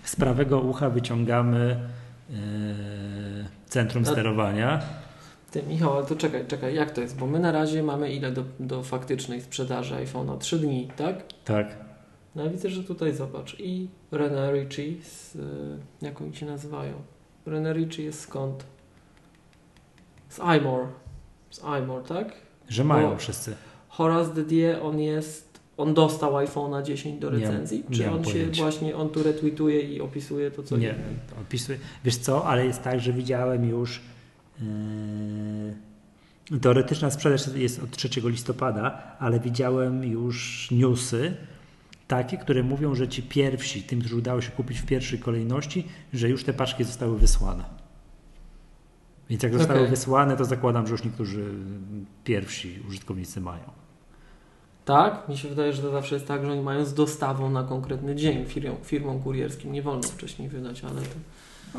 [0.03, 1.81] Z prawego ucha wyciągamy
[2.31, 2.37] yy,
[3.67, 4.83] centrum A- sterowania.
[5.51, 7.17] Ty, Michał, ale to czekaj, czekaj, jak to jest?
[7.19, 10.39] Bo my na razie mamy ile do, do faktycznej sprzedaży iPhone'a?
[10.39, 11.25] Trzy dni, tak?
[11.45, 11.77] Tak.
[12.35, 13.57] No ja widzę, że tutaj zobacz.
[13.61, 15.39] I René Ritchie, z, y,
[16.03, 16.93] jak oni się nazywają?
[17.47, 18.65] René Ritchie jest skąd?
[20.29, 20.87] Z iMore.
[21.51, 22.33] Z iMore, tak?
[22.69, 23.55] Że mają Bo- wszyscy.
[23.89, 27.85] Horace Didier, on jest, on dostał iPhone'a 10 do Nie- recenzji?
[27.91, 28.63] nie czy mam on się pojęcia.
[28.63, 30.99] właśnie, on tu retweetuje i opisuje to, co Nie, inne?
[31.43, 31.79] opisuję.
[32.05, 34.01] Wiesz co, ale jest tak, że widziałem już
[36.61, 41.37] teoretyczna sprzedaż jest od 3 listopada, ale widziałem już newsy
[42.09, 46.29] takie, które mówią, że ci pierwsi, tym, którzy udało się kupić w pierwszej kolejności, że
[46.29, 47.65] już te paczki zostały wysłane.
[49.31, 49.91] Więc jak zostały Okej.
[49.91, 51.55] wysłane, to zakładam, że już niektórzy
[52.25, 53.65] pierwsi użytkownicy mają.
[54.85, 55.29] Tak?
[55.29, 58.17] Mi się wydaje, że to zawsze jest tak, że oni mają z dostawą na konkretny
[58.17, 58.47] dzień.
[58.47, 61.17] Firmom, firmom kurierskim nie wolno wcześniej wydać, ale to...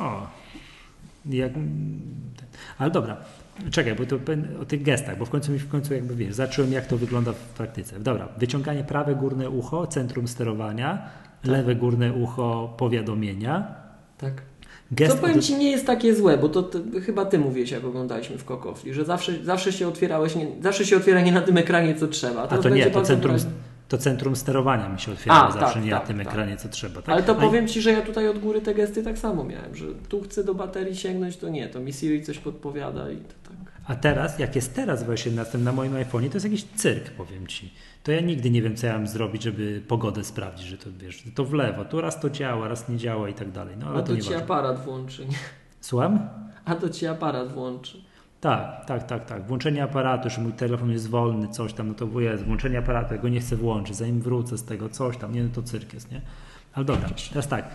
[0.03, 0.27] O,
[1.25, 1.51] jak,
[2.77, 3.17] ale dobra,
[3.71, 4.17] czekaj, bo to
[4.61, 7.33] o tych gestach, bo w końcu mi w końcu jakby wiesz, zacząłem jak to wygląda
[7.33, 7.99] w praktyce.
[7.99, 11.09] Dobra, wyciąganie prawe górne ucho, centrum sterowania,
[11.43, 13.67] lewe górne ucho, powiadomienia.
[14.17, 14.41] Tak.
[14.91, 17.83] Gest Co powiem Ci nie jest takie złe, bo to, ty- chyba Ty mówiłeś, jak
[17.85, 21.57] oglądaliśmy w Kokofli, że zawsze, zawsze się otwierałeś, nie, zawsze się otwiera nie na tym
[21.57, 22.41] ekranie, co trzeba.
[22.41, 23.35] A to nie, to centrum.
[23.91, 26.27] To centrum sterowania mi się otwiera A, zawsze, tak, nie na tak, tym tak.
[26.27, 27.01] ekranie, co trzeba.
[27.01, 27.09] Tak?
[27.09, 29.85] Ale to powiem Ci, że ja tutaj od góry te gesty tak samo miałem, że
[30.09, 33.57] tu chcę do baterii sięgnąć, to nie, to mi Siri coś podpowiada i to tak.
[33.87, 37.11] A teraz, jak jest teraz właśnie na tym na moim iPhone'ie, to jest jakiś cyrk,
[37.11, 37.73] powiem ci.
[38.03, 41.23] To ja nigdy nie wiem, co ja mam zrobić, żeby pogodę sprawdzić, że to wiesz,
[41.35, 43.75] to w lewo, tu raz to działa, raz nie działa i tak dalej.
[43.79, 44.37] No ale A to Ci ważne.
[44.37, 45.37] aparat włączy, nie?
[45.81, 46.29] Słucham?
[46.65, 48.01] A to Ci aparat włączy.
[48.41, 49.47] Tak, tak, tak, tak.
[49.47, 53.21] Włączenie aparatu, że mój telefon jest wolny, coś tam, no to jest, włączenie aparatu, ja
[53.21, 56.11] go nie chcę włączyć, zanim wrócę z tego, coś tam, nie, no to cyrk jest,
[56.11, 56.21] nie?
[56.73, 57.69] Ale dobra, teraz tak,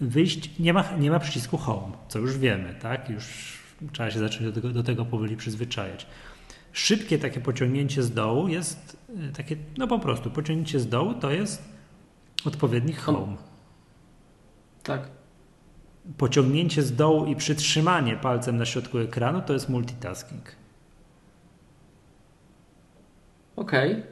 [0.00, 3.10] wyjść, nie ma, nie ma przycisku home, co już wiemy, tak?
[3.10, 3.58] Już
[3.92, 6.06] trzeba się zacząć do tego, do tego powoli przyzwyczajać.
[6.72, 8.96] Szybkie takie pociągnięcie z dołu jest
[9.28, 11.72] e, takie, no po prostu, pociągnięcie z dołu to jest
[12.44, 13.36] odpowiednik home.
[14.82, 15.21] Tak.
[16.18, 20.44] Pociągnięcie z dołu i przytrzymanie palcem na środku ekranu to jest multitasking.
[23.56, 24.02] Okej.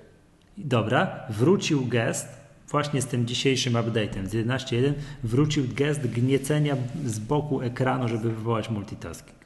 [0.58, 4.92] Dobra, wrócił gest właśnie z tym dzisiejszym update'em z 11.1
[5.24, 9.38] wrócił gest gniecenia z boku ekranu, żeby wywołać multitasking.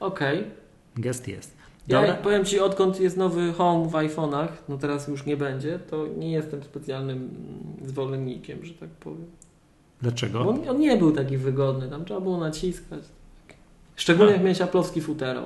[0.00, 0.44] Okej.
[0.96, 1.56] Gest jest.
[1.88, 5.78] Ja Dobra, powiem Ci, odkąd jest nowy Home w iPhone'ach, no teraz już nie będzie,
[5.78, 9.26] to nie jestem specjalnym mm, zwolennikiem, że tak powiem.
[10.04, 10.48] Bo dlaczego?
[10.48, 13.00] on, on nie był taki wygodny, tam trzeba było naciskać.
[13.96, 14.34] Szczególnie A.
[14.34, 15.44] jak miałeś aplowski futerał.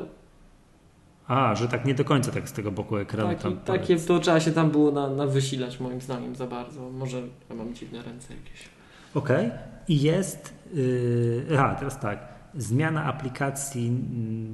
[1.28, 4.18] A, że tak nie do końca tak z tego boku ekranu Taki, tam takie to
[4.18, 6.90] trzeba się tam było na, na wysilać moim zdaniem za bardzo.
[6.90, 8.68] Może ja mam dziwne ręce jakieś.
[9.14, 9.50] Okej.
[9.88, 10.54] I jest.
[10.74, 12.37] Yy, aha, teraz tak.
[12.54, 13.90] Zmiana aplikacji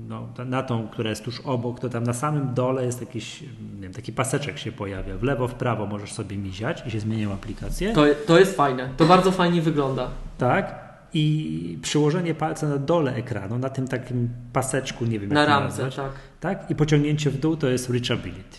[0.08, 3.80] no, na tą, która jest tuż obok, to tam na samym dole jest jakiś, nie
[3.80, 5.16] wiem, taki paseczek się pojawia.
[5.16, 7.92] W lewo, w prawo możesz sobie miziać i się zmieniają aplikacje.
[7.92, 8.88] To, to jest fajne.
[8.96, 10.10] To bardzo fajnie wygląda.
[10.38, 10.84] Tak.
[11.14, 15.82] I przyłożenie palca na dole ekranu, na tym takim paseczku, nie wiem jak Na ramce,
[15.82, 16.12] nazwać, tak.
[16.40, 16.70] tak.
[16.70, 18.58] I pociągnięcie w dół to jest reachability.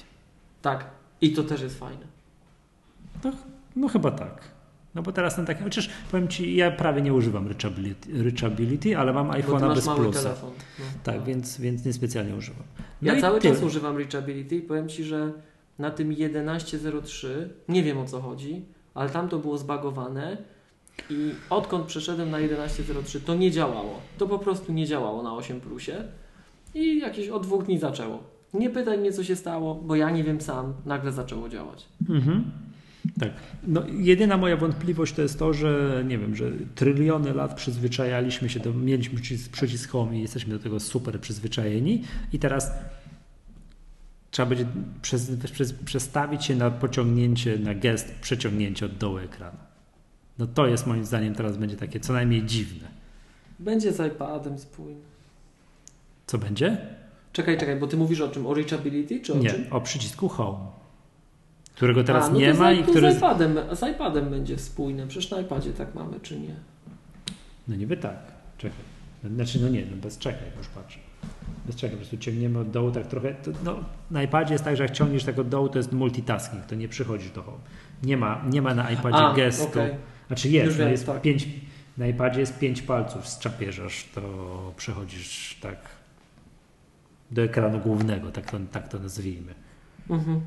[0.62, 0.86] Tak.
[1.21, 2.06] I to też jest fajne.
[3.24, 3.32] No,
[3.76, 4.55] no chyba tak.
[4.95, 9.13] No bo teraz ten taki, chociaż powiem Ci, ja prawie nie używam reachability, reachability ale
[9.13, 10.19] mam ty iPhone'a bez mały plusa.
[10.23, 10.51] telefon.
[10.79, 10.86] No.
[11.03, 12.63] Tak, więc, więc niespecjalnie używam.
[13.01, 13.53] No Ja cały tyle.
[13.53, 15.31] czas używam Reachability i powiem Ci, że
[15.79, 17.27] na tym 11.03
[17.69, 20.38] nie wiem o co chodzi, ale tam to było zbagowane
[21.10, 23.99] i odkąd przeszedłem na 11.03 to nie działało.
[24.17, 26.03] To po prostu nie działało na 8 plusie
[26.75, 28.23] i jakieś od dwóch dni zaczęło.
[28.53, 31.86] Nie pytaj mnie co się stało, bo ja nie wiem sam, nagle zaczęło działać.
[32.10, 32.43] Mhm.
[33.20, 33.30] Tak.
[33.68, 38.60] No, jedyna moja wątpliwość to jest to, że nie wiem, że tryliony lat przyzwyczajaliśmy się
[38.60, 42.72] do, mieliśmy przycisk, przycisk home i jesteśmy do tego super przyzwyczajeni i teraz
[44.32, 44.65] trzeba będzie
[45.02, 49.58] przez, przez, przestawić się na pociągnięcie, na gest przeciągnięcie od dołu ekranu.
[50.39, 52.88] No to jest moim zdaniem teraz będzie takie co najmniej dziwne.
[53.60, 55.02] Będzie z iPadem spójny.
[56.28, 56.78] Co będzie?
[57.34, 58.48] Czekaj, czekaj, bo ty mówisz o czym?
[58.48, 59.65] O Reachability czy o Nie, czym?
[59.72, 60.58] o przycisku home,
[61.76, 63.14] którego teraz A, no nie ma i który...
[63.14, 65.08] z, iPadem, z iPadem będzie spójny.
[65.08, 66.56] Przecież na iPadzie tak mamy, czy nie?
[67.68, 68.18] No niby tak.
[68.58, 68.80] Czekaj.
[69.36, 71.00] Znaczy, no nie, no bez czekaj, już patrzę.
[71.66, 73.34] Bez czekaj, po prostu ciągniemy od dołu tak trochę.
[73.34, 73.76] To, no,
[74.12, 76.88] na iPadzie jest tak, że jak ciągniesz tak od dołu, to jest multitasking, to nie
[76.88, 77.58] przychodzisz do home.
[78.04, 79.64] Nie ma, nie ma na iPadzie A, gestu.
[79.64, 79.96] okej.
[80.28, 81.22] Znaczy jest, Już no jest tak.
[81.22, 81.48] pięć,
[81.98, 84.22] na iPadzie jest pięć palców, zczapieżasz, to
[84.78, 85.78] przechodzisz tak
[87.32, 89.54] do ekranu głównego, tak to, tak to nazwijmy.
[90.10, 90.42] Mhm.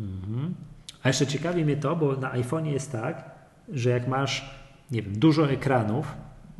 [0.00, 0.54] Mhm.
[1.02, 3.30] A jeszcze ciekawi mnie to, bo na iPhone'ie jest tak,
[3.72, 4.50] że jak masz,
[4.90, 6.14] nie wiem, dużo ekranów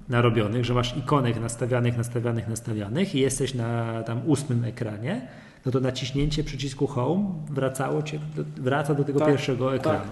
[0.09, 5.29] narobionych, że masz ikonek nastawianych, nastawianych, nastawianych i jesteś na tam ósmym ekranie,
[5.67, 8.19] no to naciśnięcie przycisku Home wracało cię,
[8.57, 9.99] wraca do tego Tak, pierwszego ekranu.
[9.99, 10.09] tak.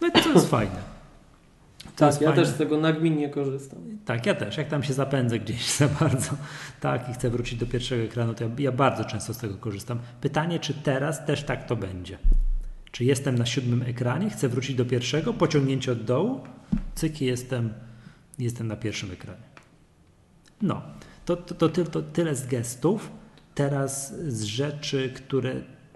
[0.00, 0.91] No i to jest fajne.
[1.96, 2.44] Tak, ja fajne.
[2.44, 3.78] też z tego nagminnie korzystam.
[4.04, 4.56] Tak, ja też.
[4.56, 6.30] Jak tam się zapędzę gdzieś za bardzo
[6.80, 9.98] tak i chcę wrócić do pierwszego ekranu, to ja, ja bardzo często z tego korzystam.
[10.20, 12.18] Pytanie, czy teraz też tak to będzie?
[12.92, 16.40] Czy jestem na siódmym ekranie, chcę wrócić do pierwszego, pociągnięcie od dołu,
[16.94, 17.72] cyk i jestem,
[18.38, 19.42] jestem na pierwszym ekranie.
[20.62, 20.82] No,
[21.24, 23.10] to, to, to, to tyle z gestów.
[23.54, 25.54] Teraz z rzeczy, które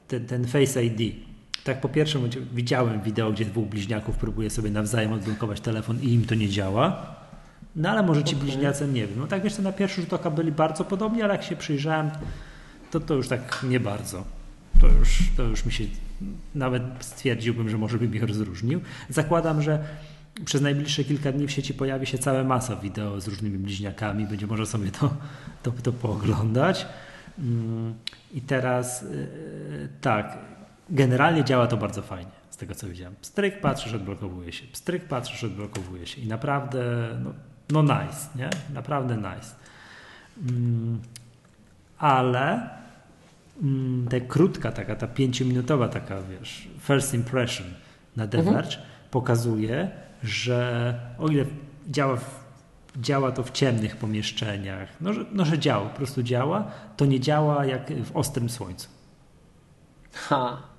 [0.09, 1.26] ten, ten Face ID.
[1.67, 2.19] Tak, po pierwsze
[2.55, 7.17] widziałem wideo, gdzie dwóch bliźniaków próbuje sobie nawzajem odblokować telefon i im to nie działa.
[7.77, 8.49] No ale może ci Okej.
[8.49, 9.19] bliźniacy nie wiem.
[9.19, 12.11] No tak wiesz, to na pierwszy rzut oka byli bardzo podobni, ale jak się przyjrzałem,
[12.91, 14.25] to to już tak nie bardzo.
[14.81, 15.85] To już, to już mi się
[16.55, 18.81] nawet stwierdziłbym, że może bym ich rozróżnił.
[19.09, 19.85] Zakładam, że
[20.45, 24.47] przez najbliższe kilka dni w sieci pojawi się cała masa wideo z różnymi bliźniakami, będzie
[24.47, 25.15] można sobie to,
[25.63, 26.87] to, to pooglądać.
[27.39, 27.95] Mm,
[28.35, 30.39] I teraz yy, tak,
[30.91, 33.15] generalnie działa to bardzo fajnie, z tego co widziałem.
[33.21, 37.33] Stryk patrzysz, odblokowuje się, stryk patrzysz, odblokowuje się i naprawdę, no,
[37.71, 38.51] no nice, nie?
[38.75, 39.55] Naprawdę nice.
[40.51, 41.01] Mm,
[41.99, 42.71] ale
[43.63, 47.67] mm, ta krótka taka, ta pięciominutowa taka, wiesz, first impression
[48.17, 48.65] na The Mhm.
[49.11, 49.91] Pokazuje,
[50.23, 51.45] że o ile
[51.89, 52.43] działa, w,
[52.97, 57.21] działa to w ciemnych pomieszczeniach, no że, no, że działa, po prostu działa, to nie
[57.21, 58.89] działa jak w ostrym słońcu.
[60.13, 60.76] Ha.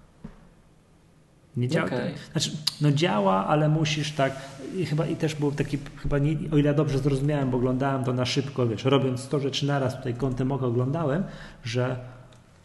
[1.57, 1.85] Nie działa.
[1.85, 2.13] Okej.
[2.31, 4.35] Znaczy, no działa, ale musisz tak.
[4.75, 8.13] I chyba i też był taki, chyba nie, o ile dobrze zrozumiałem, bo oglądałem to
[8.13, 11.23] na szybko, wiesz, robiąc 100 rzeczy naraz, tutaj kątem oka oglądałem,
[11.63, 11.95] że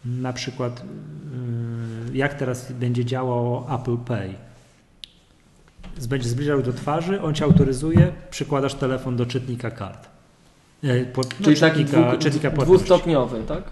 [0.05, 0.85] na przykład
[2.11, 4.35] yy, jak teraz będzie działało Apple Pay.
[6.09, 10.09] Będzie zbliżał do twarzy, on cię autoryzuje, przykładasz telefon do czytnika kart.
[10.85, 12.85] E, po- no, Czyli taki czytnika, dwu, czytnika płatności.
[12.85, 13.63] dwustopniowy, tak?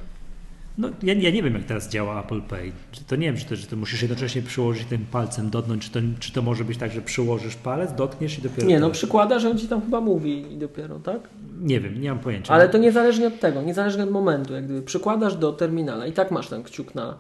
[0.81, 2.73] No, ja, ja nie wiem, jak teraz działa Apple Pay.
[2.93, 5.91] Czy to nie wiem, czy to, że to musisz jednocześnie przyłożyć tym palcem, dotknąć, czy
[5.91, 8.69] to, czy to może być tak, że przyłożysz palec, dotkniesz i dopiero.
[8.69, 11.21] Nie, no przykłada, że on ci tam chyba mówi i dopiero, tak?
[11.61, 12.55] Nie wiem, nie mam pojęcia.
[12.55, 16.31] Ale to niezależnie od tego, niezależnie od momentu, jak gdyby przykładasz do terminala i tak
[16.31, 17.15] masz ten kciuk na,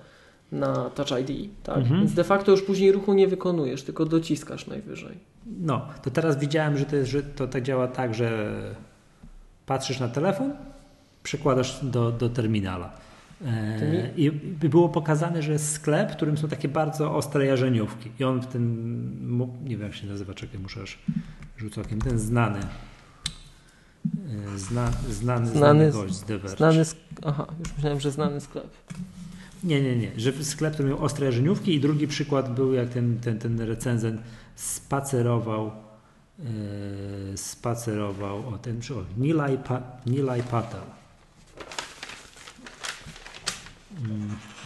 [0.53, 1.77] na Touch ID, tak?
[1.77, 2.01] Mhm.
[2.01, 5.19] Więc de facto już później ruchu nie wykonujesz, tylko dociskasz najwyżej.
[5.61, 8.53] No, to teraz widziałem, że to, jest, że to tak działa tak, że
[9.67, 10.53] patrzysz na telefon,
[11.23, 12.93] przykładasz do, do terminala.
[13.47, 14.31] E, I
[14.69, 18.11] było pokazane, że jest sklep, w którym są takie bardzo ostre jarzeniówki.
[18.19, 18.65] I on w ten,
[19.65, 20.99] nie wiem jak się nazywa, czekaj, muszę aż
[21.57, 22.63] rzucę okiem, ten znany, e,
[24.59, 26.57] zna, znany, znany, Znany- gość z The Verge.
[26.57, 26.83] Znany,
[27.23, 28.71] aha, już myślałem, że znany sklep.
[29.65, 30.11] Nie, nie, nie.
[30.17, 34.21] Że sklep, który miał ostre jarzeniówki i drugi przykład był, jak ten, ten, ten recenzent
[34.57, 35.71] spacerował
[37.35, 40.81] e, spacerował, o ten, o, Nilay, pa, Nilay Patel.
[43.90, 43.90] Mm,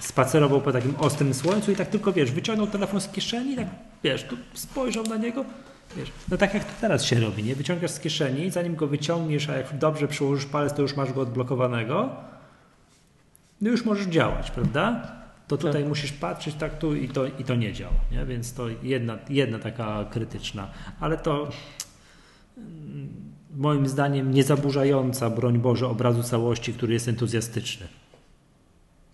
[0.01, 3.67] Spacerował po takim ostrym słońcu i tak tylko, wiesz, wyciągnął telefon z kieszeni i tak,
[4.05, 5.45] wiesz, tu spojrzał na niego,
[5.97, 7.55] wiesz, no tak jak to teraz się robi, nie?
[7.55, 11.21] Wyciągasz z kieszeni, zanim go wyciągniesz, a jak dobrze przyłożysz palec, to już masz go
[11.21, 12.11] odblokowanego,
[13.61, 15.15] no już możesz działać, prawda?
[15.49, 15.89] to tutaj tak.
[15.89, 17.95] musisz patrzeć tak tu i to, i to nie działa.
[18.13, 18.27] Nie?
[18.27, 20.71] Więc to jedna, jedna taka krytyczna,
[21.01, 21.49] ale to
[22.57, 23.09] mm,
[23.57, 27.87] moim zdaniem nie zaburzająca, broń Boże, obrazu całości, który jest entuzjastyczny.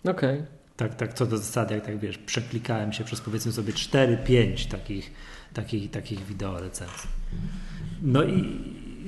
[0.03, 0.39] Okej.
[0.39, 0.61] Okay.
[0.77, 5.11] Tak, tak, co do zasady, jak tak wiesz, przeklikałem się przez powiedzmy sobie 4-5 takich,
[5.53, 7.09] takich, takich wideo recenzji.
[8.01, 8.59] No i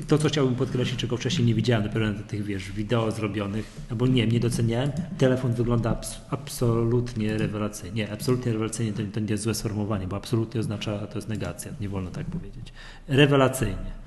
[0.07, 4.07] to, co chciałbym podkreślić, czego wcześniej nie widziałem, dopiero na tych, wiesz, wideo zrobionych, albo
[4.07, 7.95] nie, nie doceniałem, telefon wygląda abs absolutnie rewelacyjnie.
[7.95, 11.71] Nie, absolutnie rewelacyjnie to, to nie jest złe sformułowanie, bo absolutnie oznacza, to jest negacja,
[11.81, 12.73] nie wolno tak powiedzieć.
[13.07, 14.02] Rewelacyjnie.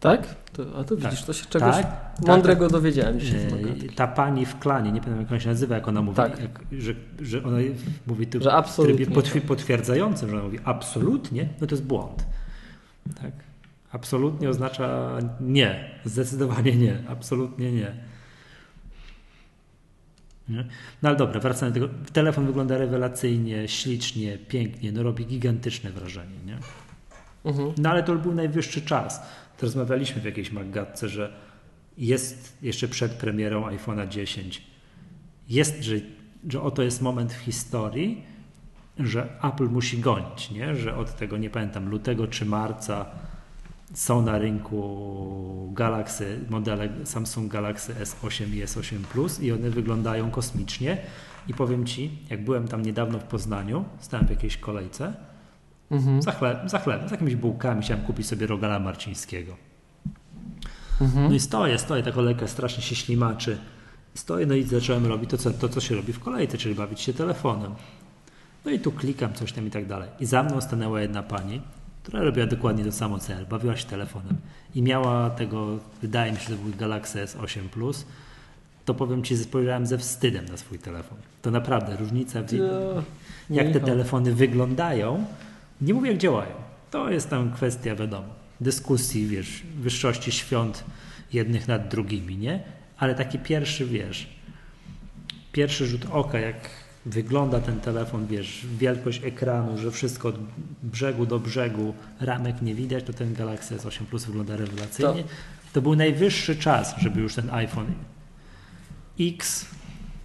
[0.00, 0.34] Tak?
[0.52, 3.40] To, a to widzisz, tak, to się czegoś tak, mądrego tak, dowiedziałem dzisiaj.
[3.96, 6.40] Ta pani w klanie, nie pamiętam jak ona się nazywa, jak ona mówi, tak.
[6.40, 7.56] jak, że, że ona
[8.06, 12.26] mówi tu że absolutnie, w trybie potwierdzającym, że ona mówi absolutnie, no to jest błąd.
[13.22, 13.32] Tak?
[13.92, 17.92] Absolutnie oznacza nie, zdecydowanie nie, absolutnie nie.
[20.48, 20.64] nie?
[21.02, 21.98] No ale dobra, wracając do tego.
[22.12, 26.36] Telefon wygląda rewelacyjnie, ślicznie, pięknie, no robi gigantyczne wrażenie.
[26.46, 26.58] Nie?
[27.44, 27.72] Mhm.
[27.78, 29.22] No ale to był najwyższy czas.
[29.56, 31.32] To rozmawialiśmy w jakiejś magatce, że
[31.98, 34.62] jest jeszcze przed premierą iPhone'a 10.
[35.48, 35.94] Jest, że,
[36.48, 38.22] że oto jest moment w historii,
[38.98, 40.74] że Apple musi gonić, nie?
[40.74, 43.06] że od tego, nie pamiętam, lutego czy marca
[43.94, 50.98] są na rynku Galaxy, modele Samsung Galaxy S8 i S8 Plus i one wyglądają kosmicznie.
[51.48, 55.14] I powiem Ci, jak byłem tam niedawno w Poznaniu, stałem w jakiejś kolejce,
[55.90, 56.22] mhm.
[56.22, 59.56] za, chleb, za chleb, z jakimiś bułkami chciałem kupić sobie rogala marcińskiego.
[61.00, 61.28] Mhm.
[61.28, 63.58] No i stoję, stoję, ta kolejka strasznie się ślimaczy.
[64.14, 67.00] Stoję, no i zacząłem robić to co, to, co się robi w kolejce, czyli bawić
[67.00, 67.74] się telefonem.
[68.64, 70.08] No i tu klikam coś tam i tak dalej.
[70.20, 71.60] I za mną stanęła jedna pani,
[72.02, 74.36] która robiła dokładnie to samo co ja, bawiła się telefonem
[74.74, 78.06] i miała tego, wydaje mi się, że to był Galaxy S8 Plus,
[78.84, 81.18] to powiem Ci, spojrzałem ze wstydem na swój telefon.
[81.42, 82.52] To naprawdę różnica, w,
[83.50, 85.24] jak te telefony wyglądają,
[85.80, 86.54] nie mówię jak działają.
[86.90, 88.28] To jest tam kwestia, wiadomo,
[88.60, 90.84] dyskusji, wiesz, wyższości świąt
[91.32, 92.62] jednych nad drugimi, nie?
[92.98, 94.26] Ale taki pierwszy, wiesz,
[95.52, 96.70] pierwszy rzut oka, jak
[97.06, 100.36] wygląda ten telefon, wiesz, wielkość ekranu, że wszystko od
[100.82, 105.22] brzegu do brzegu, ramek nie widać, to ten Galaxy S8 Plus wygląda rewelacyjnie.
[105.22, 105.28] To,
[105.72, 107.94] to był najwyższy czas, żeby już ten iPhone
[109.20, 109.66] X,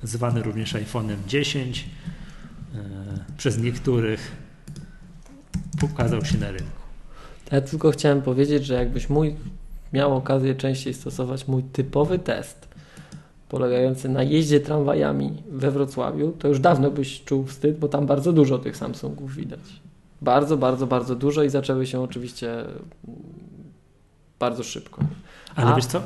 [0.04, 1.86] zwany również iPhone'em 10,
[2.76, 2.78] e,
[3.38, 4.41] przez niektórych
[5.80, 6.82] pokazał się na rynku.
[7.52, 9.36] Ja tylko chciałem powiedzieć, że jakbyś mój
[9.94, 12.68] miał okazję częściej stosować mój typowy test,
[13.50, 18.34] polegający na jeździe tramwajami we Wrocławiu, to już dawno byś czuł wstyd, bo tam bardzo
[18.34, 19.60] dużo tych Samsungów widać.
[20.22, 22.66] Bardzo, bardzo, bardzo dużo i zaczęły się oczywiście
[24.40, 25.02] bardzo szybko.
[25.56, 25.76] Ale A...
[25.76, 26.02] wiesz co?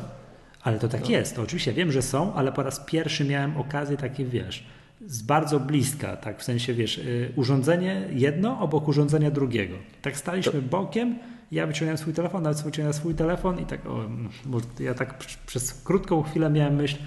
[0.62, 1.40] Ale to tak jest.
[1.40, 4.64] Oczywiście wiem, że są, ale po raz pierwszy miałem okazję takie, wiesz,
[5.08, 9.76] z bardzo bliska, tak w sensie, wiesz, y, urządzenie jedno obok urządzenia drugiego.
[10.02, 11.16] Tak staliśmy bokiem,
[11.52, 14.06] ja wyciągnąłem swój telefon, nawet wyciągnąłem swój telefon i tak, o,
[14.46, 16.98] bo ja tak przez krótką chwilę miałem myśl,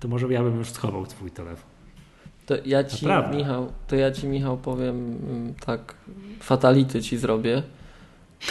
[0.00, 1.70] to może ja bym już schował swój telefon.
[2.46, 3.38] To ja ci, Naprawdę.
[3.38, 5.94] Michał, to ja ci, Michał, powiem mm, tak,
[6.40, 7.62] fatality ci zrobię.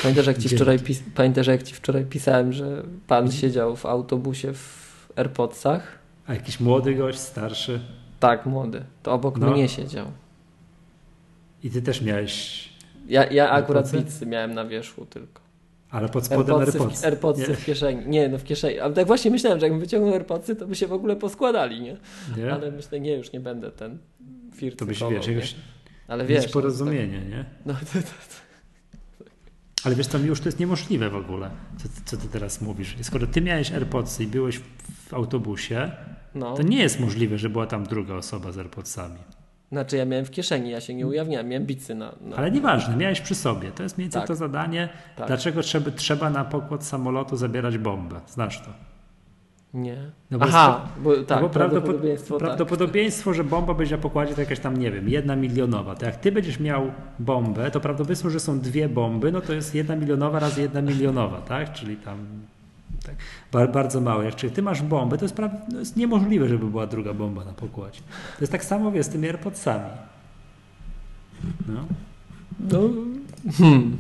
[0.02, 4.54] Pamiętasz jak, ci wczoraj, pis- pamiętasz, jak ci wczoraj pisałem, że pan siedział w autobusie
[4.54, 6.00] w AirPodsach?
[6.28, 7.80] A jakiś młody gość, starszy?
[8.20, 8.84] Tak, młody.
[9.04, 9.52] To obok no.
[9.52, 10.06] mnie siedział.
[11.64, 12.70] I ty też miałeś.
[13.08, 15.42] Ja, ja akurat pizzy miałem na wierzchu tylko.
[15.90, 17.06] Ale pod spodem AirPodsy.
[17.06, 18.08] AirPodsy, w, w kieszeni.
[18.08, 18.80] Nie, no w kieszeni.
[18.80, 21.98] Ale tak właśnie myślałem, że jakbym wyciągnął AirPodsy, to by się w ogóle poskładali, nie?
[22.38, 22.54] nie?
[22.54, 23.98] Ale myślę, nie, już nie będę ten
[24.56, 24.78] firmy.
[24.78, 25.56] To byś, wiesz, już
[26.08, 26.46] Ale wiesz.
[26.46, 27.30] No, porozumienie, tak.
[27.30, 27.46] nie?
[27.66, 28.50] No, to, to, to.
[29.84, 32.96] Ale wiesz, to już to jest niemożliwe w ogóle, co, co ty teraz mówisz.
[33.02, 34.60] Skoro ty miałeś AirPodsy i byłeś
[35.08, 35.92] w autobusie,
[36.36, 36.54] no.
[36.54, 39.20] to nie jest możliwe, że była tam druga osoba z AirPodsami.
[39.72, 42.36] Znaczy ja miałem w kieszeni, ja się nie ujawniałem, miałem bicy na, na...
[42.36, 43.72] Ale nieważne, miałeś przy sobie.
[43.72, 44.28] To jest mniej więcej tak.
[44.28, 44.90] to zadanie.
[45.16, 45.28] Tak.
[45.28, 48.22] Dlaczego trzeba, trzeba na pokład samolotu zabierać bombę?
[48.28, 48.70] Znasz to?
[49.74, 49.98] Nie.
[50.32, 52.48] No bo Aha, jest, bo, tak, no bo prawdopodobieństwo, tak.
[52.48, 55.96] prawdopodobieństwo, że bomba będzie na pokładzie to jakaś tam, nie wiem, jedna milionowa.
[55.96, 59.76] To jak ty będziesz miał bombę, to prawdopodobieństwo, że są dwie bomby, no to jest
[59.76, 61.74] jedna milionowa razy jedna milionowa, tak?
[61.74, 62.18] Czyli tam
[63.52, 64.26] tak, bardzo małe.
[64.26, 65.38] Jak czyli ty masz bombę, to jest,
[65.72, 68.02] no jest niemożliwe, żeby była druga bomba na pokładzie.
[68.38, 69.90] To jest tak samo wie, z tymi AirPodsami.
[71.68, 71.86] No.
[72.60, 72.80] no.
[73.58, 73.98] Hmm.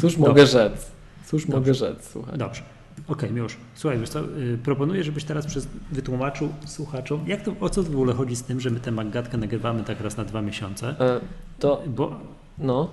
[0.00, 0.46] Cóż mogę Dobrze.
[0.46, 0.90] rzec?
[1.26, 1.58] Cóż Dobrze.
[1.58, 2.38] mogę rzec, słuchaj.
[2.38, 2.62] Dobrze.
[3.08, 3.56] Okej, okay, już.
[3.74, 7.86] Słuchaj, wiesz co, yy, proponuję, żebyś teraz przez, wytłumaczył słuchaczom, jak to, o co w
[7.86, 10.88] ogóle chodzi z tym, że my tę Maggatkę nagrywamy tak raz na dwa miesiące.
[11.00, 11.20] E,
[11.58, 12.20] to, bo,
[12.58, 12.90] no.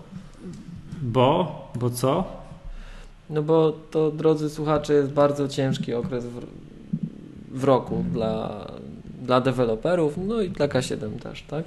[1.01, 2.40] Bo, bo co?
[3.31, 6.45] No bo to, drodzy słuchacze, jest bardzo ciężki okres w,
[7.51, 8.67] w roku dla
[9.21, 11.65] dla deweloperów, no i dla K7 też, tak?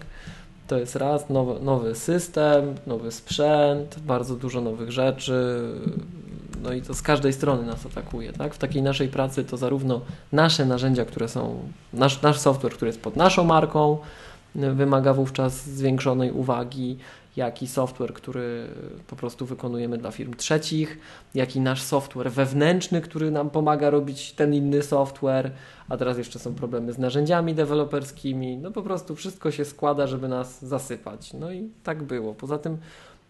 [0.68, 5.62] To jest raz, nowy, nowy system, nowy sprzęt, bardzo dużo nowych rzeczy,
[6.62, 8.54] no i to z każdej strony nas atakuje, tak?
[8.54, 10.00] W takiej naszej pracy to zarówno
[10.32, 11.58] nasze narzędzia, które są,
[11.92, 13.98] nasz, nasz software, który jest pod naszą marką,
[14.54, 16.98] wymaga wówczas zwiększonej uwagi,
[17.37, 18.68] jak i software, który
[19.07, 20.99] po prostu wykonujemy dla firm trzecich,
[21.35, 25.51] jak i nasz software wewnętrzny, który nam pomaga robić ten inny software,
[25.89, 28.57] a teraz jeszcze są problemy z narzędziami deweloperskimi.
[28.57, 31.32] No po prostu wszystko się składa, żeby nas zasypać.
[31.32, 32.35] No i tak było.
[32.35, 32.76] Poza tym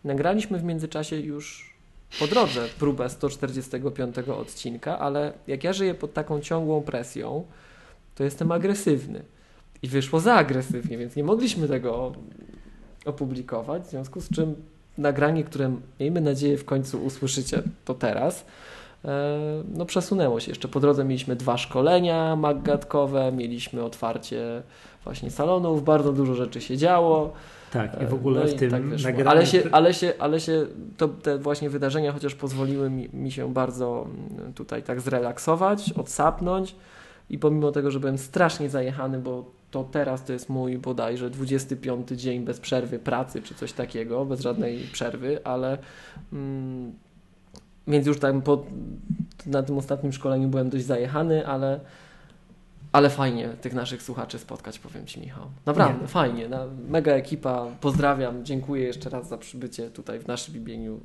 [0.05, 1.75] nagraliśmy w międzyczasie już
[2.21, 7.45] po drodze próbę 145 odcinka, ale jak ja żyję pod taką ciągłą presją,
[8.15, 9.23] to jestem agresywny.
[9.83, 12.13] I wyszło za agresywnie, więc nie mogliśmy tego
[13.05, 14.55] opublikować, w związku z czym
[14.99, 18.47] nagranie, które miejmy nadzieję w końcu usłyszycie, to teraz,
[19.05, 19.39] e,
[19.75, 20.51] no przesunęło się.
[20.51, 24.63] Jeszcze po drodze mieliśmy dwa szkolenia maggatkowe, mieliśmy otwarcie
[25.05, 27.33] właśnie salonów, bardzo dużo rzeczy się działo.
[27.73, 29.31] Tak, i w ogóle no w tym tak nagraniu...
[29.31, 33.53] Ale się, ale się, ale się to, te właśnie wydarzenia chociaż pozwoliły mi, mi się
[33.53, 34.07] bardzo
[34.39, 36.75] mm, tutaj tak zrelaksować, odsapnąć
[37.31, 42.09] i pomimo tego, że byłem strasznie zajechany, bo to teraz to jest mój bodajże 25
[42.09, 45.79] dzień bez przerwy pracy, czy coś takiego, bez żadnej przerwy, ale
[46.33, 46.93] mm,
[47.87, 48.65] więc już tak po,
[49.47, 51.81] na tym ostatnim szkoleniu byłem dość zajechany, ale,
[52.93, 55.45] ale fajnie tych naszych słuchaczy spotkać, powiem Ci Michał.
[55.67, 56.09] Naprawdę, Nie.
[56.09, 56.49] fajnie.
[56.89, 61.01] Mega ekipa, pozdrawiam, dziękuję jeszcze raz za przybycie tutaj w naszym imieniu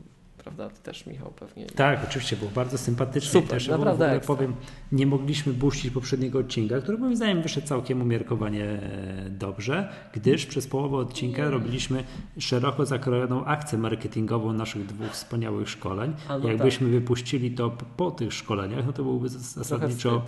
[0.56, 0.76] prawda?
[0.76, 1.66] Ty też, Michał, pewnie.
[1.66, 3.32] Tak, oczywiście, było bardzo sympatyczne.
[3.32, 4.56] Super, też, naprawdę w ogóle powiem,
[4.92, 10.68] nie mogliśmy puścić poprzedniego odcinka, który moim zdaniem wyszedł całkiem umiarkowanie e, dobrze, gdyż przez
[10.68, 12.04] połowę odcinka robiliśmy
[12.40, 16.14] szeroko zakrojoną akcję marketingową naszych dwóch wspaniałych szkoleń.
[16.30, 17.02] No Jakbyśmy tak.
[17.02, 20.22] wypuścili to po, tych szkoleniach, no to byłoby zasadniczo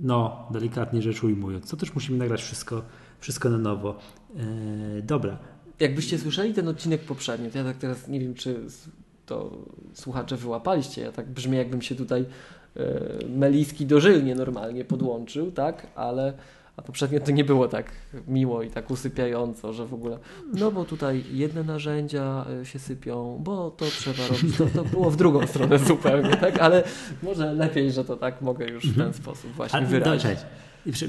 [0.00, 1.70] no, delikatnie rzecz ujmując.
[1.70, 2.82] To też musimy nagrać wszystko,
[3.20, 3.98] wszystko na nowo.
[4.36, 5.38] E, dobra,
[5.80, 8.60] Jakbyście słyszeli ten odcinek poprzedni, to ja tak teraz nie wiem, czy
[9.26, 9.58] to
[9.94, 11.02] słuchacze wyłapaliście.
[11.02, 12.24] Ja tak brzmi, jakbym się tutaj
[12.76, 12.84] e,
[13.28, 15.86] meliski dożylnie normalnie podłączył, tak?
[15.94, 16.32] Ale
[16.78, 17.92] a poprzednio to nie było tak
[18.28, 20.18] miło i tak usypiająco, że w ogóle,
[20.54, 24.56] no bo tutaj jedne narzędzia e, się sypią, bo to trzeba robić.
[24.56, 26.58] To, to było w drugą stronę zupełnie, tak?
[26.58, 26.84] Ale
[27.22, 29.12] może lepiej, że to tak mogę już w ten mhm.
[29.12, 30.38] sposób właśnie wyrazić.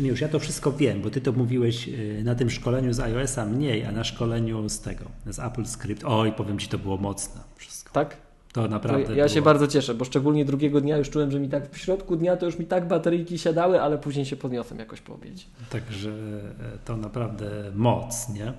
[0.01, 3.45] Już ja to wszystko wiem, bo ty to mówiłeś y, na tym szkoleniu z iOS-a
[3.45, 6.03] mniej, a na szkoleniu z tego, z Apple Script.
[6.05, 7.93] Oj, powiem ci, to było mocne wszystko.
[7.93, 8.17] Tak?
[8.53, 9.05] To naprawdę.
[9.05, 9.27] To ja było...
[9.27, 12.37] się bardzo cieszę, bo szczególnie drugiego dnia już czułem, że mi tak w środku dnia
[12.37, 15.45] to już mi tak bateryjki siadały, ale później się podniosłem jakoś po obiedzie.
[15.69, 18.53] Także e, to naprawdę moc, nie?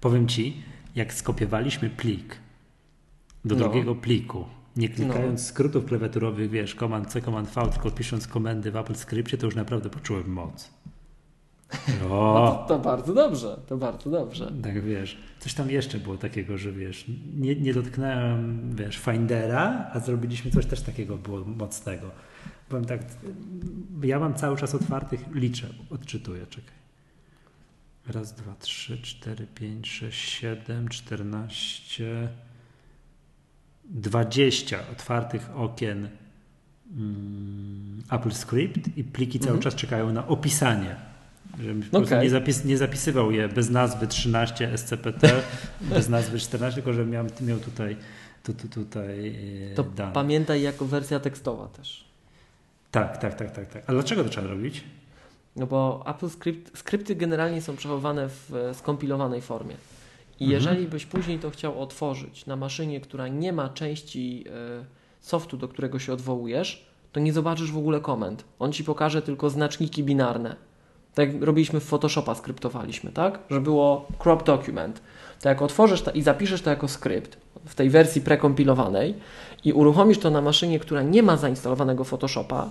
[0.00, 0.62] Powiem ci,
[0.94, 2.36] jak skopiowaliśmy plik
[3.44, 3.64] do no.
[3.64, 4.44] drugiego pliku,
[4.76, 5.48] nie klikając no.
[5.48, 9.54] skrótów klawiaturowych, wiesz, Command C, Command V, tylko pisząc komendy w Apple Scriptie, to już
[9.54, 10.70] naprawdę poczułem moc.
[12.10, 12.34] O.
[12.34, 14.52] No to, to, bardzo dobrze, to bardzo dobrze.
[14.62, 17.04] Tak, wiesz, coś tam jeszcze było takiego, że wiesz,
[17.36, 22.10] nie, nie dotknąłem, wiesz, Findera, a zrobiliśmy coś też takiego było mocnego.
[22.68, 23.00] Powiem tak,
[24.02, 26.76] ja mam cały czas otwartych, liczę, odczytuję, czekaj.
[28.08, 32.28] Raz, dwa, trzy, cztery, pięć, sześć, siedem, czternaście...
[33.90, 36.08] 20 otwartych okien
[36.96, 39.62] mm, Apple Script i pliki cały mhm.
[39.62, 40.96] czas czekają na opisanie.
[41.60, 42.22] Żebym okay.
[42.22, 45.42] nie, zapis, nie, zapisywał je bez nazwy 13 SCPT,
[45.94, 47.96] bez nazwy 14, tylko żebym miał, miał tutaj,
[48.42, 49.36] tu, tu, tutaj
[49.72, 50.12] e, To dane.
[50.12, 52.04] pamiętaj jako wersja tekstowa też.
[52.90, 53.82] Tak, tak, tak, tak, tak.
[53.86, 54.84] A dlaczego to trzeba robić?
[55.56, 59.74] No bo Apple Script, skrypty generalnie są przechowane w skompilowanej formie.
[60.40, 60.50] I mhm.
[60.50, 64.84] jeżeli byś później to chciał otworzyć na maszynie, która nie ma części e,
[65.20, 68.44] softu, do którego się odwołujesz, to nie zobaczysz w ogóle komend.
[68.58, 70.56] On ci pokaże tylko znaczniki binarne.
[71.14, 73.38] Tak jak robiliśmy w Photoshopa, skryptowaliśmy, tak?
[73.50, 75.02] Że było crop document.
[75.40, 79.14] To jak otworzysz to i zapiszesz to jako skrypt w tej wersji prekompilowanej
[79.64, 82.70] i uruchomisz to na maszynie, która nie ma zainstalowanego Photoshopa,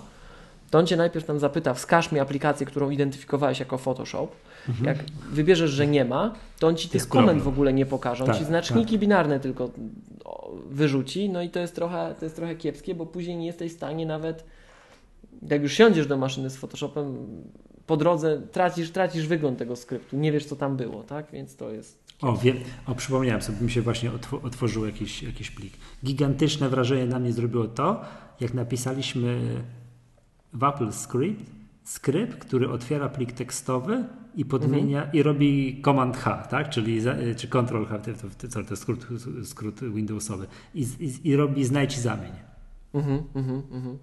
[0.70, 4.28] to on cię najpierw tam zapyta, wskaż mi aplikację, którą identyfikowałeś jako Photoshop.
[4.68, 4.86] Mhm.
[4.86, 8.24] Jak wybierzesz, że nie ma, to on ci tych komend w ogóle nie pokaże.
[8.24, 9.00] On tak, ci znaczniki tak.
[9.00, 9.70] binarne tylko
[10.70, 13.76] wyrzuci, no i to jest, trochę, to jest trochę kiepskie, bo później nie jesteś w
[13.76, 14.44] stanie nawet,
[15.42, 17.26] jak już siądziesz do maszyny z Photoshopem,
[17.86, 21.30] po drodze tracisz, tracisz wygląd tego skryptu, nie wiesz co tam było, tak?
[21.32, 22.06] Więc to jest.
[22.22, 22.56] O, wiem,
[22.86, 24.10] o, przypomniałem sobie, mi się właśnie
[24.42, 25.72] otworzył jakiś, jakiś plik.
[26.04, 28.00] Gigantyczne wrażenie na mnie zrobiło to,
[28.40, 29.40] jak napisaliśmy
[30.58, 34.04] w Apple Script skrypt, który otwiera plik tekstowy
[34.34, 35.16] i podmienia mhm.
[35.16, 36.70] i robi Command H, tak?
[36.70, 37.00] czyli
[37.36, 39.06] czy Ctrl H, to, to, to skrót,
[39.44, 42.32] skrót Windowsowy i, i, i robi znajdź i zamień.
[42.94, 43.98] Mhm, mhm, mhm.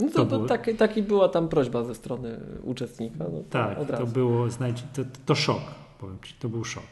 [0.00, 3.24] No to, to, taki, taki była tam prośba ze strony uczestnika.
[3.32, 5.62] No tak, to było, znajdź, to, to szok,
[5.98, 6.84] powiem Ci, to był szok.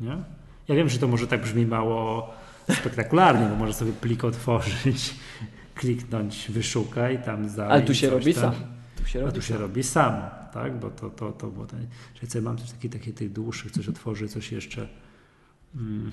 [0.00, 0.16] Nie?
[0.68, 2.30] Ja wiem, że to może tak brzmi mało
[2.70, 5.14] spektakularnie, bo może sobie plik otworzyć,
[5.80, 7.66] kliknąć wyszukaj, tam za.
[7.66, 8.42] Ale tu się robi tam.
[8.42, 8.54] sam.
[8.96, 9.62] Tu się robi A tu się sam.
[9.62, 10.22] robi samo,
[10.52, 10.80] tak?
[10.80, 11.66] Bo to, to, to było.
[11.66, 11.86] Ten...
[12.14, 14.88] Czyli mam coś takie, takie tych dłuższych, coś otworzy, coś jeszcze.
[15.74, 16.10] Mm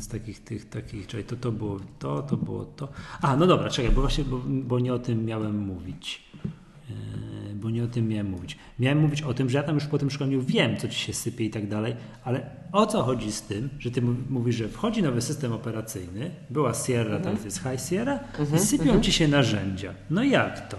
[0.00, 2.88] z takich tych, takich, czyli to, to było to, to było to.
[3.20, 6.24] A, no dobra, czekaj, bo właśnie, bo, bo nie o tym miałem mówić.
[7.46, 8.58] Yy, bo nie o tym miałem mówić.
[8.78, 11.12] Miałem mówić o tym, że ja tam już po tym szkoleniu wiem, co ci się
[11.12, 15.02] sypie i tak dalej, ale o co chodzi z tym, że ty mówisz, że wchodzi
[15.02, 17.22] nowy system operacyjny, była Sierra, mhm.
[17.22, 18.56] teraz jest High Sierra mhm.
[18.56, 19.02] i sypią mhm.
[19.02, 19.94] ci się narzędzia.
[20.10, 20.76] No jak to?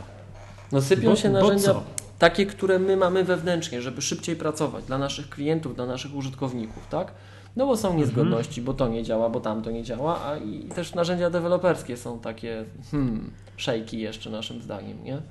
[0.72, 1.74] No sypią bo, się narzędzia
[2.20, 7.14] takie, które my mamy wewnętrznie, żeby szybciej pracować dla naszych klientów, dla naszych użytkowników, tak?
[7.55, 8.05] No bo są mhm.
[8.05, 8.66] niezgodności, mhm.
[8.66, 12.66] bo to nie działa, bo tamto nie działa, a i też narzędzia deweloperskie są takie
[12.91, 15.22] hmm, szejki jeszcze naszym zdaniem, nie?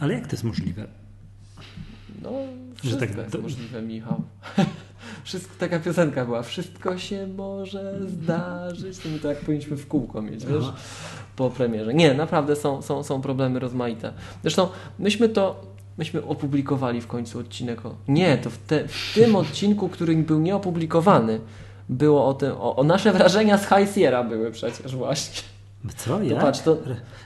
[0.00, 0.86] Ale jak to jest możliwe?
[2.22, 2.30] No,
[2.76, 3.38] wszystko tak, jest to...
[3.38, 4.22] możliwe, Michał.
[5.24, 6.42] Wszystko, taka piosenka była.
[6.42, 8.98] Wszystko się może zdarzyć.
[8.98, 10.64] To my to jak powinniśmy w kółko mieć, wiesz,
[11.36, 11.94] po premierze.
[11.94, 14.12] Nie, naprawdę są, są, są problemy rozmaite.
[14.42, 14.68] Zresztą
[14.98, 17.86] myśmy to myśmy opublikowali w końcu odcinek.
[17.86, 17.94] O...
[18.08, 21.40] Nie, to w, te, w tym odcinku, który był nieopublikowany,
[21.88, 25.53] było o tym, o, o, nasze wrażenia z High Sierra były przecież właśnie.
[25.92, 26.22] Co?
[26.22, 26.34] Ja?
[26.34, 26.76] To patrz, to,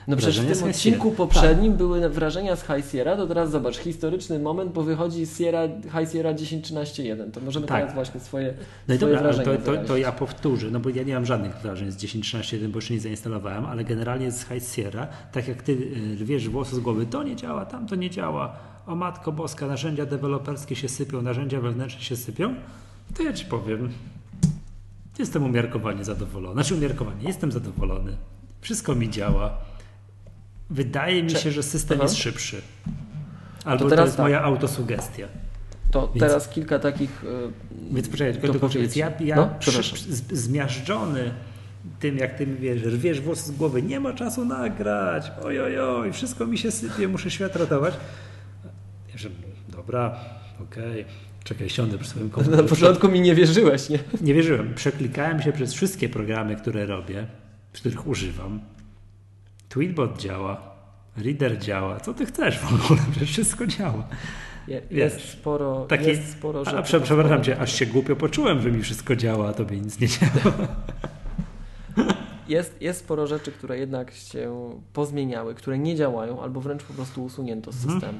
[0.07, 1.77] no przecież w tym odcinku poprzednim tak.
[1.77, 6.33] były wrażenia z High Sierra, to teraz zobacz, historyczny moment, bo wychodzi Sierra, High Sierra
[6.33, 7.79] 10.13.1, to możemy tak.
[7.79, 8.53] teraz właśnie swoje,
[8.87, 11.55] no swoje dobra, wrażenia to, to, to, ja powtórzę, no bo ja nie mam żadnych
[11.55, 15.71] wrażeń z 10.13.1, bo jeszcze nie zainstalowałem, ale generalnie z High Sierra, tak jak ty
[15.71, 18.55] y, wiesz włosy z głowy, to nie działa, tam to nie działa,
[18.87, 22.55] o Matko Boska, narzędzia deweloperskie się sypią, narzędzia wewnętrzne się sypią,
[23.17, 23.89] to ja Ci powiem,
[25.19, 26.53] jestem umiarkowanie zadowolony.
[26.53, 28.17] Znaczy umiarkowanie, jestem zadowolony.
[28.61, 29.57] Wszystko mi działa.
[30.69, 32.03] Wydaje mi się, że system Aha.
[32.03, 32.61] jest szybszy.
[33.65, 34.23] Albo to, teraz to jest tak.
[34.23, 35.27] moja autosugestia.
[35.91, 37.23] To więc, teraz kilka takich.
[37.23, 39.49] Yy, więc poczekaj, tylko, tylko więc ja, ja no,
[40.31, 41.31] zmiażdżony
[41.99, 45.79] tym, jak ty mi wiesz, rwiesz włos z głowy, nie ma czasu nagrać, oj, oj,
[45.79, 47.93] oj, wszystko mi się sypie, muszę świat ratować.
[49.11, 49.29] Ja że,
[49.69, 50.19] dobra,
[50.61, 51.05] okej, okay.
[51.43, 52.63] czekaj, siądę przy swoim komputerze.
[52.63, 53.99] Na początku mi nie wierzyłeś, nie?
[54.21, 54.73] Nie wierzyłem.
[54.75, 57.27] Przeklikałem się przez wszystkie programy, które robię
[57.73, 58.59] których używam.
[59.69, 60.75] Tweetbot działa,
[61.17, 61.99] Reader działa.
[61.99, 62.99] Co ty chcesz w ogóle?
[63.11, 64.07] Przecież wszystko działa.
[64.67, 66.77] Je, jest sporo, taki, jest sporo rzeczy.
[66.77, 70.07] A, przepraszam cię, aż się głupio poczułem, że mi wszystko działa, a tobie nic nie
[70.07, 70.53] działa.
[72.49, 77.23] Jest, jest sporo rzeczy, które jednak się pozmieniały, które nie działają, albo wręcz po prostu
[77.23, 77.93] usunięto z mhm.
[77.93, 78.19] systemu.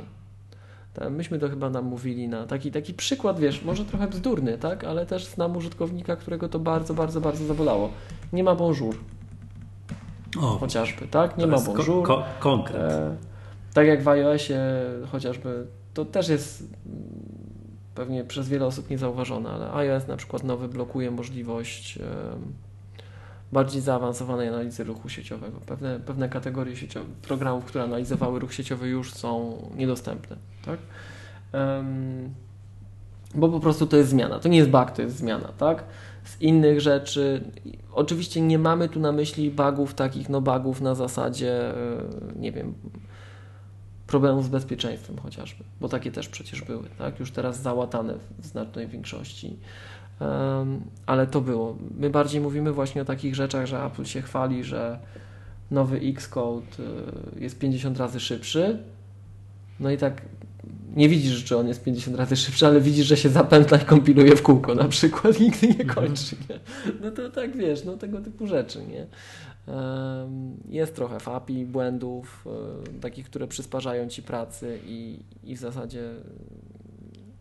[1.09, 4.83] Myśmy to chyba nam mówili na taki, taki przykład, wiesz, może trochę bzdurny, tak?
[4.83, 7.91] ale też znam użytkownika, którego to bardzo, bardzo, bardzo zabolało.
[8.33, 8.95] Nie ma bonjour.
[10.37, 11.37] O, chociażby, tak?
[11.37, 12.07] Nie ma bonjour.
[12.07, 12.91] Ko konkret.
[12.91, 13.15] E,
[13.73, 14.59] tak jak w iOSie
[15.11, 16.99] chociażby, to też jest mm,
[17.95, 22.01] pewnie przez wiele osób niezauważone, ale iOS na przykład nowy blokuje możliwość e,
[23.51, 25.59] bardziej zaawansowanej analizy ruchu sieciowego.
[25.65, 30.79] Pewne, pewne kategorie sieciowe, programów, które analizowały ruch sieciowy już są niedostępne, tak?
[31.53, 32.33] Um,
[33.35, 34.39] bo po prostu to jest zmiana.
[34.39, 35.83] To nie jest bug, to jest zmiana, tak?
[36.29, 37.51] Z innych rzeczy.
[37.93, 42.01] Oczywiście nie mamy tu na myśli bugów takich, no bugów na zasadzie, e,
[42.35, 42.73] nie wiem,
[44.07, 47.19] problemów z bezpieczeństwem chociażby, bo takie też przecież były, tak?
[47.19, 49.57] Już teraz załatane w znacznej większości.
[50.19, 51.77] Um, ale to było.
[51.97, 54.99] My bardziej mówimy właśnie o takich rzeczach, że Apple się chwali, że
[55.71, 56.65] nowy Xcode
[57.37, 58.79] e, jest 50 razy szybszy.
[59.79, 60.21] No i tak
[60.95, 64.35] nie widzisz, że on jest 50 razy szybszy, ale widzisz, że się zapętla i kompiluje
[64.35, 65.89] w kółko na przykład i nigdy nie mhm.
[65.89, 66.35] kończy.
[66.49, 66.59] Nie?
[67.01, 68.79] No to tak wiesz, no tego typu rzeczy.
[68.85, 69.07] Nie?
[70.69, 72.47] Jest trochę fapi, błędów,
[72.95, 76.11] e, takich, które przysparzają ci pracy i, i w zasadzie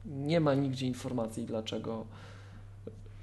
[0.06, 2.06] nie ma nigdzie informacji, dlaczego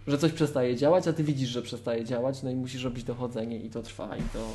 [0.08, 3.60] że coś przestaje działać, a ty widzisz, że przestaje działać, no i musisz robić dochodzenie
[3.60, 4.48] i to trwa i to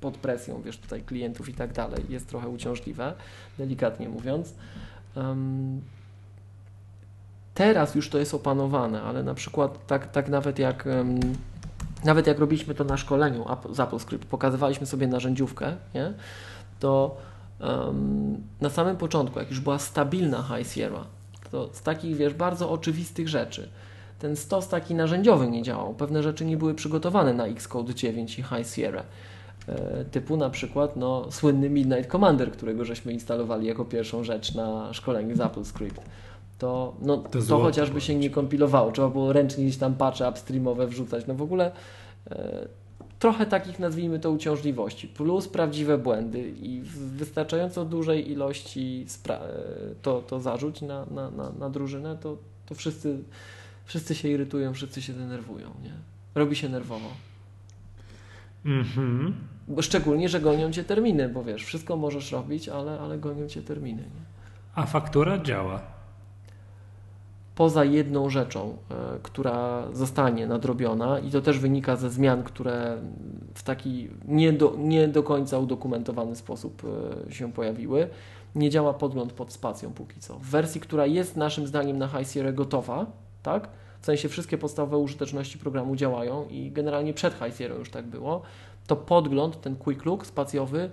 [0.00, 2.04] pod presją, wiesz, tutaj klientów i tak dalej.
[2.08, 3.14] Jest trochę uciążliwe,
[3.58, 4.54] delikatnie mówiąc.
[5.16, 5.80] Um,
[7.54, 11.20] teraz już to jest opanowane, ale na przykład tak, tak nawet jak um,
[12.04, 16.12] nawet jak robiliśmy to na szkoleniu z AppleScript, pokazywaliśmy sobie narzędziówkę, nie?
[16.80, 17.16] to
[17.60, 21.04] um, na samym początku, jak już była stabilna High Sierra,
[21.50, 23.68] to z takich, wiesz, bardzo oczywistych rzeczy,
[24.18, 25.94] ten stos taki narzędziowy nie działał.
[25.94, 29.02] Pewne rzeczy nie były przygotowane na Xcode 9 i High Sierra.
[29.68, 34.92] E, typu na przykład no, słynny Midnight Commander, którego żeśmy instalowali jako pierwszą rzecz na
[34.92, 36.00] szkoleniu z AppleScript.
[36.58, 40.86] To, no, to, to chociażby się nie kompilowało, trzeba było ręcznie gdzieś tam patche upstreamowe
[40.86, 41.26] wrzucać.
[41.26, 41.72] No w ogóle
[42.30, 42.68] e,
[43.18, 49.06] trochę takich, nazwijmy to, uciążliwości, plus prawdziwe błędy i w wystarczająco dużej ilości
[50.02, 52.36] to, to zarzuć na, na, na, na drużynę, to,
[52.66, 53.18] to wszyscy,
[53.84, 55.70] wszyscy się irytują, wszyscy się denerwują.
[55.82, 55.92] Nie?
[56.34, 57.08] Robi się nerwowo.
[58.64, 59.34] Mhm.
[59.80, 64.02] Szczególnie, że gonią cię terminy, bo wiesz, wszystko możesz robić, ale, ale gonią cię terminy.
[64.02, 64.20] Nie?
[64.74, 65.80] A faktura działa.
[67.54, 72.98] Poza jedną rzeczą, e, która zostanie nadrobiona, i to też wynika ze zmian, które
[73.54, 76.82] w taki nie do, nie do końca udokumentowany sposób
[77.28, 78.08] e, się pojawiły,
[78.54, 80.38] nie działa podgląd pod spacją póki co.
[80.38, 83.06] W wersji, która jest naszym zdaniem na High Sierra gotowa,
[83.42, 83.68] tak?
[84.00, 88.42] w sensie wszystkie podstawowe użyteczności programu działają i generalnie przed High Sierra już tak było,
[88.86, 90.90] to podgląd, ten quick look spacjowy,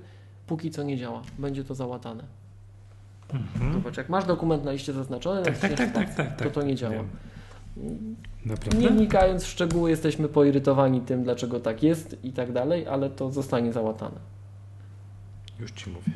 [0.47, 1.21] póki co nie działa.
[1.39, 2.23] Będzie to załatane.
[3.33, 3.73] Mhm.
[3.73, 6.75] Zobacz, jak masz dokument na liście zaznaczony, tak, tak, tak, tak, tak, to to nie
[6.75, 7.03] działa.
[8.77, 13.31] Nie wnikając w szczegóły, jesteśmy poirytowani tym, dlaczego tak jest i tak dalej, ale to
[13.31, 14.19] zostanie załatane.
[15.59, 16.11] Już Ci mówię.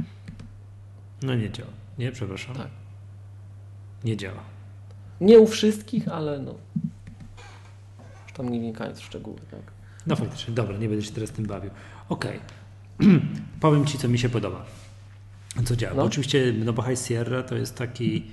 [1.22, 1.70] No nie działa.
[1.98, 2.56] Nie, przepraszam.
[2.56, 2.68] Tak.
[4.04, 4.42] Nie działa.
[5.22, 6.54] Nie u wszystkich, ale no.
[8.34, 9.77] Tam nie wnikając w szczegóły, tak.
[10.08, 11.72] No faktycznie, dobra, nie będę się teraz tym bawił.
[12.10, 12.40] Okej.
[13.00, 13.20] Okay.
[13.60, 14.66] Powiem Ci, co mi się podoba.
[15.66, 15.96] Co działa.
[15.96, 16.04] No.
[16.04, 18.24] Oczywiście, no bo High Sierra to jest taki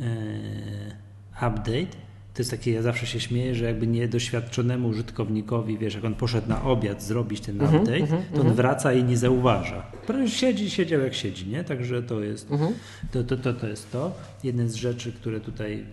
[0.00, 2.04] e, update.
[2.34, 6.48] To jest takie, ja zawsze się śmieję, że jakby niedoświadczonemu użytkownikowi, wiesz, jak on poszedł
[6.48, 8.48] na obiad zrobić ten mhm, update, uh -huh, to on mhm.
[8.48, 8.56] -huh.
[8.56, 9.86] wraca i nie zauważa.
[10.26, 11.64] Siedzi, siedział jak siedzi, nie?
[11.64, 12.72] Także to jest, mhm.
[13.12, 14.12] to, to, to, to jest to.
[14.44, 15.84] Jedna z rzeczy, które tutaj,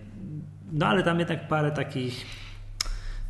[0.72, 2.26] no ale tam jednak parę takich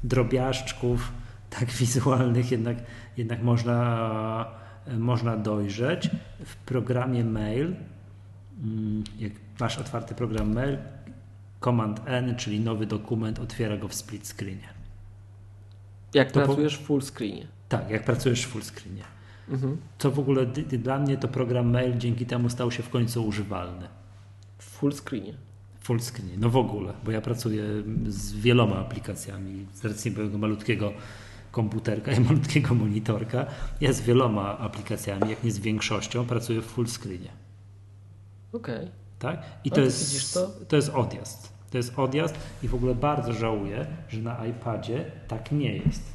[0.05, 1.13] drobiażdżków,
[1.59, 2.77] tak wizualnych jednak,
[3.17, 4.47] jednak można,
[4.99, 6.11] można dojrzeć.
[6.45, 7.75] W programie mail,
[8.63, 10.79] mm, jak masz otwarty program mail,
[11.61, 14.69] Command N, czyli nowy dokument, otwiera go w split screenie.
[16.15, 17.47] Jak to pracujesz w full screenie.
[17.69, 19.03] Tak, jak pracujesz w full screenie.
[19.49, 19.77] Mhm.
[19.99, 23.89] Co w ogóle dla mnie to program mail dzięki temu stał się w końcu używalny.
[24.59, 25.35] W full screenie.
[25.81, 27.65] Full screenie, no w ogóle, bo ja pracuję
[28.09, 30.93] z wieloma aplikacjami z racji mojego malutkiego
[31.53, 33.47] komputerka i malutkiego monitorka.
[33.81, 37.31] Ja z wieloma aplikacjami, jak nie z większością, pracuję w full screenie.
[38.53, 38.77] Okej.
[38.77, 38.91] Okay.
[39.19, 39.43] Tak?
[39.65, 40.51] I to, jest, to?
[40.69, 41.53] to jest odjazd.
[41.71, 46.12] To jest odjazd i w ogóle bardzo żałuję, że na iPadzie tak nie jest.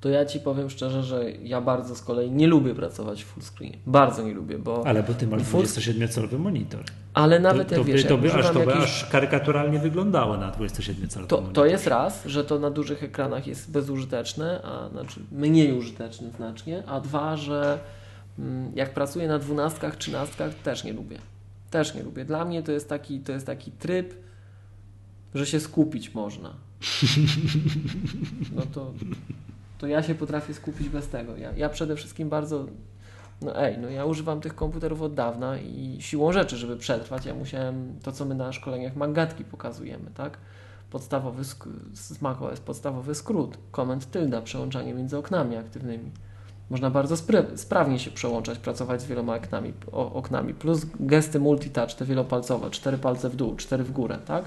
[0.00, 3.72] To ja ci powiem szczerze, że ja bardzo z kolei nie lubię pracować w fullscreen.
[3.86, 4.86] Bardzo nie lubię, bo.
[4.86, 5.64] Ale bo ty masz full...
[5.64, 6.84] 27-calowy monitor.
[7.14, 8.84] Ale nawet to, jak to wiesz, by, to by, aż, to by jakiś...
[8.84, 13.70] aż karykaturalnie wyglądało na 27-calowym to, to jest raz, że to na dużych ekranach jest
[13.70, 17.78] bezużyteczne, a znaczy mniej użyteczne znacznie, a dwa, że
[18.38, 21.18] mm, jak pracuję na dwunastkach, trzynastkach też nie lubię.
[21.70, 22.24] Też nie lubię.
[22.24, 24.14] Dla mnie to jest taki, to jest taki tryb,
[25.34, 26.50] że się skupić można.
[28.56, 28.92] No to,
[29.78, 31.36] to ja się potrafię skupić bez tego.
[31.36, 32.66] Ja, ja przede wszystkim bardzo.
[33.42, 37.34] No ej, no ja używam tych komputerów od dawna i siłą rzeczy, żeby przetrwać, ja
[37.34, 40.38] musiałem to, co my na szkoleniach magatki pokazujemy, tak?
[40.90, 41.44] Podstawowy
[41.94, 46.10] z macOS, podstawowy skrót, command tylda, przełączanie między oknami aktywnymi
[46.70, 47.16] można bardzo
[47.56, 50.54] sprawnie się przełączać, pracować z wieloma oknami, o, oknami.
[50.54, 54.44] Plus gesty multitouch, te wielopalcowe, cztery palce w dół, cztery w górę, tak?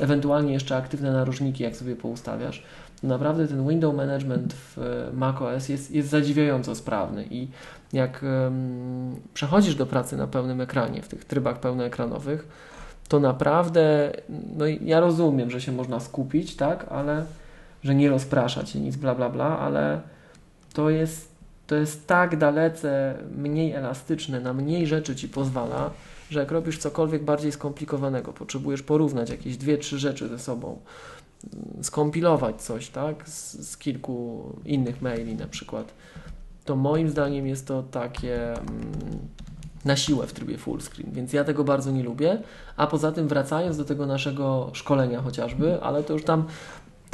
[0.00, 2.62] Ewentualnie jeszcze aktywne narożniki, jak sobie poustawiasz.
[3.04, 7.48] Naprawdę ten window management w e, macOS jest, jest zadziwiająco sprawny i
[7.92, 12.48] jak um, przechodzisz do pracy na pełnym ekranie, w tych trybach pełnoekranowych,
[13.08, 14.12] to naprawdę,
[14.56, 17.24] no ja rozumiem, że się można skupić, tak, ale
[17.84, 20.00] że nie rozpraszać nic, bla, bla, bla, ale
[20.72, 21.34] to jest
[21.66, 25.90] to jest tak dalece mniej elastyczne, na mniej rzeczy ci pozwala,
[26.30, 30.78] że jak robisz cokolwiek bardziej skomplikowanego, potrzebujesz porównać jakieś dwie, trzy rzeczy ze sobą,
[31.82, 35.94] skompilować coś, tak, z, z kilku innych maili na przykład,
[36.64, 38.92] to moim zdaniem jest to takie mm,
[39.84, 42.42] na siłę w trybie full screen, więc ja tego bardzo nie lubię,
[42.76, 46.44] a poza tym wracając do tego naszego szkolenia chociażby, ale to już tam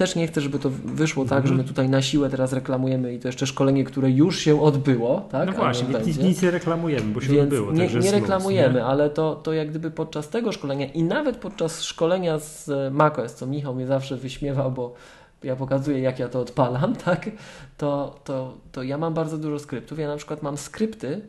[0.00, 1.68] też nie chcę, żeby to wyszło tak, że my mhm.
[1.68, 5.28] tutaj na siłę teraz reklamujemy i to jeszcze szkolenie, które już się odbyło.
[5.30, 5.46] Tak?
[5.46, 7.72] No właśnie, nic, nic, nie reklamujemy, bo się Więc odbyło.
[7.72, 8.84] Nie, nie reklamujemy, nie?
[8.84, 13.46] ale to, to jak gdyby podczas tego szkolenia i nawet podczas szkolenia z macOS, co
[13.46, 14.94] Michał mnie zawsze wyśmiewał, bo
[15.42, 17.30] ja pokazuję, jak ja to odpalam, tak?
[17.76, 19.98] To, to, to ja mam bardzo dużo skryptów.
[19.98, 21.20] Ja na przykład mam skrypty,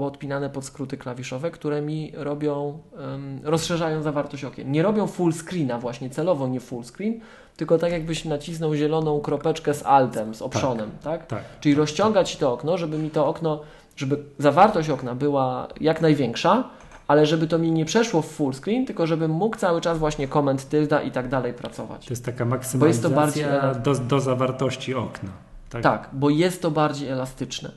[0.00, 4.72] podpinane pod skróty klawiszowe, które mi robią, um, rozszerzają zawartość okien.
[4.72, 7.20] Nie robią full screena właśnie, celowo nie full screen,
[7.56, 11.26] tylko tak jakbyś nacisnął zieloną kropeczkę z altem, z optionem, tak?
[11.26, 11.26] tak?
[11.26, 13.60] tak Czyli tak, rozciągać to okno, żeby mi to okno,
[13.96, 16.64] żeby zawartość okna była jak największa,
[17.08, 20.28] ale żeby to mi nie przeszło w full screen, tylko żebym mógł cały czas właśnie
[20.28, 22.06] comment tylda i tak dalej pracować.
[22.06, 23.82] To jest taka maksymalizacja jest bardziej...
[23.82, 25.30] do, do zawartości okna.
[25.70, 25.82] Tak?
[25.82, 27.70] Tak, bo jest to bardziej elastyczne.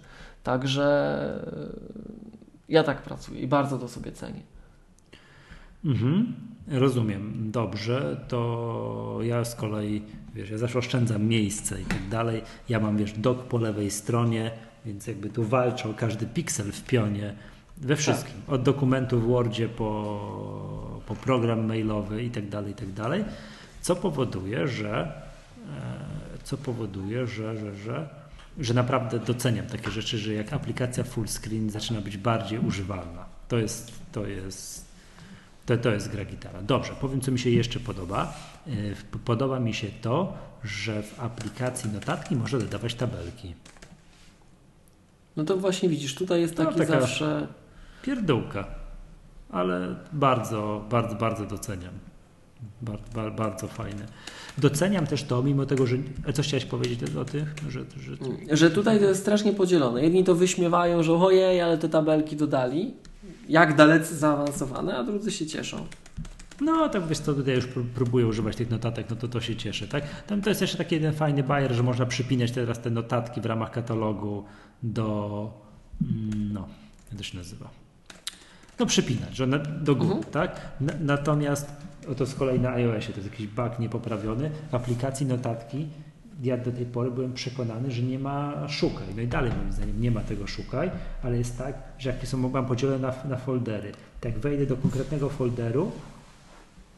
[0.45, 0.87] Także
[2.69, 4.41] ja tak pracuję i bardzo to sobie cenię.
[5.85, 6.33] Mhm,
[6.67, 10.01] rozumiem, dobrze, to ja z kolei,
[10.35, 14.51] wiesz, ja zawsze oszczędzam miejsce i tak dalej, ja mam, wiesz, dok po lewej stronie,
[14.85, 17.33] więc jakby tu walczę o każdy piksel w pionie,
[17.77, 18.53] we wszystkim, tak.
[18.53, 23.25] od dokumentu w Wordzie po, po program mailowy i tak dalej, i tak dalej,
[23.81, 25.21] co powoduje, że
[25.77, 28.24] e, co powoduje, że, że, że,
[28.59, 33.25] że naprawdę doceniam takie rzeczy, że jak aplikacja full screen zaczyna być bardziej używalna.
[33.47, 34.85] To jest, to jest,
[35.65, 36.61] to, to jest gra gitara.
[36.61, 38.33] Dobrze, powiem, co mi się jeszcze podoba.
[38.67, 38.71] E,
[39.25, 43.53] podoba mi się to, że w aplikacji notatki można dodawać tabelki.
[45.35, 47.47] No to właśnie widzisz, tutaj jest no, taki no, zawsze
[48.01, 48.67] pierdółka,
[49.49, 51.93] ale bardzo, bardzo, bardzo doceniam.
[52.81, 54.05] Bardzo, bardzo fajne.
[54.57, 55.97] Doceniam też to, mimo tego, że.
[56.33, 57.55] Co chciałeś powiedzieć o tych?
[57.69, 58.57] Że, że...
[58.57, 60.03] że tutaj to jest strasznie podzielone.
[60.03, 62.93] Jedni to wyśmiewają, że ojej, ale te tabelki dodali.
[63.49, 65.85] Jak dalece zaawansowane, a drudzy się cieszą.
[66.61, 69.87] No, tak wiesz, to tutaj już próbuję używać tych notatek, no to to się cieszy,
[69.87, 70.25] tak?
[70.25, 73.45] Tam to jest jeszcze taki jeden fajny bajer, że można przypinać teraz te notatki w
[73.45, 74.43] ramach katalogu
[74.83, 75.51] do,
[76.01, 76.67] mm, no,
[77.11, 77.69] jak to się nazywa?
[78.79, 80.33] no przypinać, że na, do góry, mhm.
[80.33, 80.61] tak?
[80.81, 81.71] Na, natomiast
[82.11, 84.51] oto z kolei na iOSie to jest jakiś bug niepoprawiony.
[84.71, 85.87] W aplikacji notatki
[86.43, 89.07] ja do tej pory byłem przekonany, że nie ma szukaj.
[89.15, 90.91] No i dalej moim zdaniem nie ma tego szukaj,
[91.23, 93.91] ale jest tak, że jakie są, mam podzielone na, na foldery.
[94.21, 95.91] Tak wejdę do konkretnego folderu,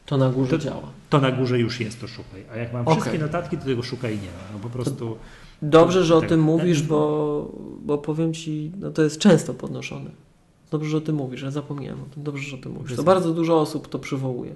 [0.06, 0.92] to na górze to, działa.
[1.10, 2.44] To na górze już jest to szukaj.
[2.54, 2.96] A jak mam okay.
[2.96, 4.54] wszystkie notatki, to tego szukaj nie ma.
[4.54, 5.18] No po prostu.
[5.62, 7.52] Dobrze, że o tak, tym mówisz, bo,
[7.82, 10.10] bo powiem ci, no to jest często podnoszone.
[10.72, 12.24] Dobrze, że o tym mówisz, ja zapomniałem o tym.
[12.24, 12.96] Dobrze, że o tym mówisz.
[12.96, 14.56] To bardzo dużo osób to przywołuje.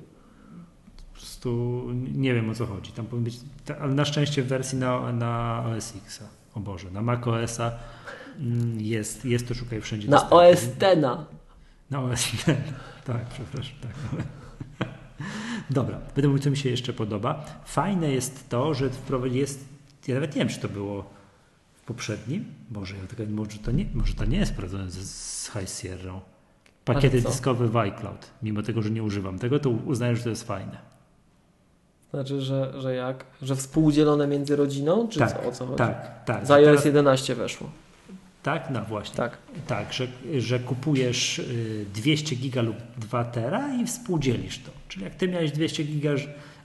[1.41, 2.91] Prostu nie wiem o co chodzi.
[2.91, 3.39] Tam powinien być,
[3.81, 6.23] ale na szczęście w wersji na, na OS X,
[6.55, 7.71] o Boże, na Mac OS-a
[8.39, 10.07] mm, jest, jest to szukaj wszędzie.
[10.07, 11.25] Na OS Tena.
[11.89, 12.61] Na OS Tena,
[13.07, 13.75] tak, przepraszam.
[13.81, 14.21] Tak.
[15.69, 17.45] Dobra, będę mówił, co mi się jeszcze podoba.
[17.65, 18.89] Fajne jest to, że
[19.31, 19.65] jest,
[20.07, 21.09] ja nawet nie wiem, czy to było
[21.85, 26.21] poprzednim, może, ja może, to nie, może to nie jest sprawdzone z, z High Sierra.
[26.85, 30.43] Pakiety dyskowe w iCloud, mimo tego, że nie używam tego, to uznaję, że to jest
[30.43, 30.90] fajne.
[32.11, 33.25] Znaczy, że, że jak?
[33.41, 35.07] Że współdzielone między rodziną?
[35.07, 35.77] Czy tak, co, o co chodzi?
[35.77, 36.45] Tak, tak.
[36.45, 37.69] Za iOS 11 weszło.
[38.43, 39.15] Tak, no właśnie.
[39.15, 39.37] Tak,
[39.67, 40.07] tak że,
[40.37, 41.41] że kupujesz
[41.93, 44.71] 200 y, giga lub 2 tera i współdzielisz to.
[44.87, 46.11] Czyli jak ty miałeś 200 giga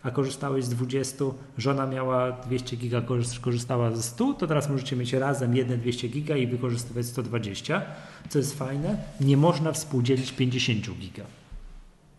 [0.07, 1.25] a korzystałeś z 20,
[1.59, 3.03] żona miała 200 giga,
[3.41, 7.83] korzystała ze 100, to teraz możecie mieć razem jedne 200 giga i wykorzystywać 120,
[8.29, 8.97] co jest fajne.
[9.21, 11.25] Nie można współdzielić 50 giga.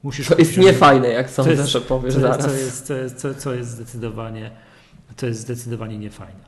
[0.04, 2.46] Musisz to jest niefajne, jak sądzę, że powiesz co zaraz.
[2.46, 4.52] Co jest, co, jest, co, co jest zdecydowanie,
[5.16, 6.40] to jest zdecydowanie niefajne.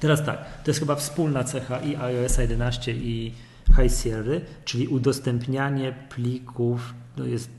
[0.00, 3.32] Teraz tak, to jest chyba wspólna cecha i iOS 11 i
[3.76, 7.50] High Sierra, czyli udostępnianie plików, to jest,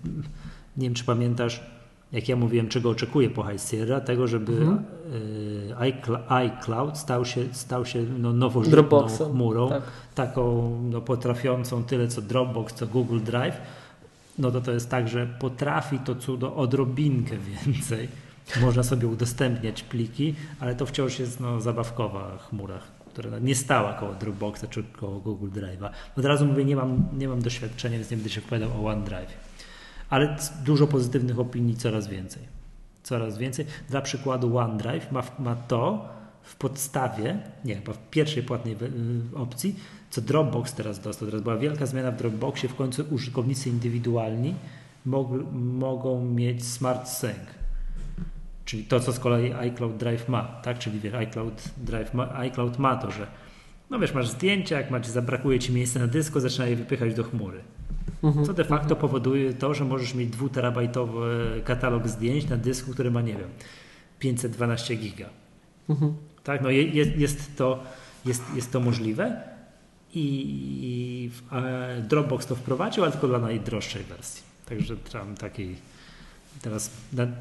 [0.78, 1.64] nie wiem czy pamiętasz,
[2.12, 4.84] jak ja mówiłem, czego oczekuję po High Sierra, tego, żeby mhm.
[5.80, 9.84] E, iCloud stał się, stał się no, nowożytną chmurą, tak.
[10.16, 13.58] taką no, potrafiącą tyle co Dropbox, co Google Drive,
[14.38, 18.08] no to to jest tak, że potrafi to cudo odrobinkę więcej.
[18.62, 22.80] Można sobie udostępniać pliki, ale to wciąż jest no, zabawkowa chmura,
[23.14, 25.90] która nie stała koło Dropboxa czy koło Google Drive'a.
[26.18, 29.48] Od razu mówię, nie mam, nie mam doświadczenia, więc nie będę się opowiadał o OneDrive
[30.10, 30.36] ale
[30.66, 32.44] dużo pozytywnych opinii coraz więcej.
[33.04, 33.66] Coraz więcej.
[33.90, 36.10] Dla przykładu OneDrive ma, ma to
[36.44, 38.76] w podstawie, nie, chyba w pierwszej płatnej
[39.36, 39.76] opcji,
[40.10, 41.28] co Dropbox teraz dostał.
[41.28, 44.56] Teraz była wielka zmiana w Dropboxie, w końcu użytkownicy indywidualni
[45.06, 47.58] mog, mogą mieć Smart Sync.
[48.66, 50.80] Czyli to, co z kolei iCloud Drive ma, tak?
[50.80, 53.28] Czyli wiesz, iCloud Drive ma, iCloud ma to, że
[53.90, 57.24] no wiesz, masz zdjęcia, jak macie, zabrakuje ci miejsca na dysku, zaczyna je wypychać do
[57.24, 57.62] chmury.
[58.24, 58.46] Mhm.
[58.46, 63.22] Co de facto powoduje to, że możesz mieć dwuterabajtowy katalog zdjęć na dysku, który ma,
[63.22, 63.50] nie wiem,
[64.20, 65.30] 512 giga.
[65.90, 66.14] Mhm.
[66.44, 67.84] Tak, no jest, jest, to,
[68.26, 69.42] jest, jest to możliwe
[70.18, 71.30] i
[72.10, 74.44] Dropbox to wprowadził, ale tylko dla najdroższej wersji.
[74.66, 75.76] Także tam takiej
[76.62, 76.92] teraz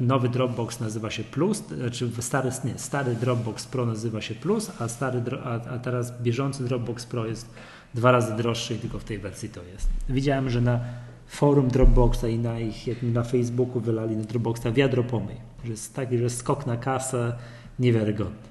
[0.01, 4.89] nowy Dropbox nazywa się Plus, znaczy stary, nie, stary Dropbox Pro nazywa się Plus, a,
[4.89, 7.51] stary, a, a teraz bieżący Dropbox Pro jest
[7.95, 9.89] dwa razy droższy i tylko w tej wersji to jest.
[10.09, 10.81] Widziałem, że na
[11.27, 16.19] forum Dropboxa i na ich na Facebooku wylali na Dropboxa wiadro pomyj, że jest taki,
[16.19, 17.33] że skok na kasę
[17.79, 18.47] niewiarygodny.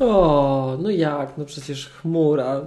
[0.00, 1.38] O, no jak?
[1.38, 2.60] No przecież chmura.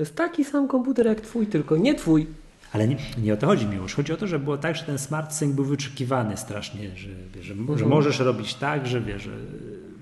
[0.00, 2.26] To jest taki sam komputer jak twój, tylko nie twój.
[2.72, 3.94] Ale nie, nie o to chodzi mi już.
[3.94, 7.42] Chodzi o to, że było tak, że ten Smart Sync był wyczekiwany strasznie, że, że,
[7.42, 7.88] że mhm.
[7.88, 9.30] możesz robić tak, że wiesz, że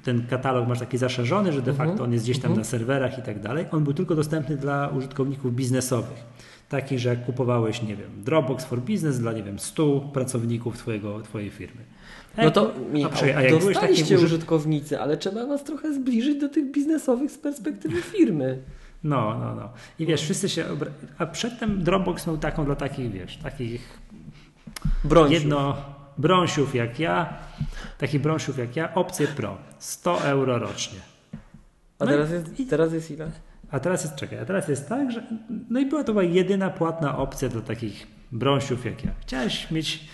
[0.05, 1.89] ten katalog masz taki zaszerzony, że de Mhm.
[1.89, 2.59] facto on jest gdzieś tam Mhm.
[2.59, 3.65] na serwerach i tak dalej.
[3.73, 6.19] On był tylko dostępny dla użytkowników biznesowych.
[6.69, 11.21] Takich, że jak kupowałeś, nie wiem, Dropbox for Business dla, nie wiem, 100 pracowników twojego,
[11.23, 11.81] twojej firmy.
[12.37, 16.41] A No to Michał, a jak dostaliście takim uży- użytkownicy, ale trzeba was trochę zbliżyć
[16.41, 18.59] do tych biznesowych z perspektywy firmy.
[19.05, 19.69] No, no, no.
[19.99, 20.69] I wiesz, wszyscy się.
[20.71, 20.91] Obra...
[21.19, 23.99] A przedtem Dropbox miał taką dla takich, wiesz, takich
[25.05, 25.33] Broń.
[25.33, 25.77] jedno
[26.19, 27.35] brąsiów jak ja,
[27.99, 29.59] takich brąsiów jak ja, opcję Pro.
[29.79, 30.99] 100 euro rocznie.
[31.99, 33.31] A No teraz i- jest, teraz jest ile?
[33.71, 35.23] A teraz jest, czekaj, a teraz jest tak, że
[35.71, 39.11] no i była to była jedyna płatna opcja dla takich brąsiów jak ja.
[39.21, 40.09] Chciałeś mieć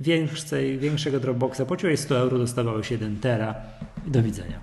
[0.00, 3.54] większej, większego Dropboxa, płaciłeś 100 euro, dostawałeś 1 tera
[4.06, 4.60] i do widzenia.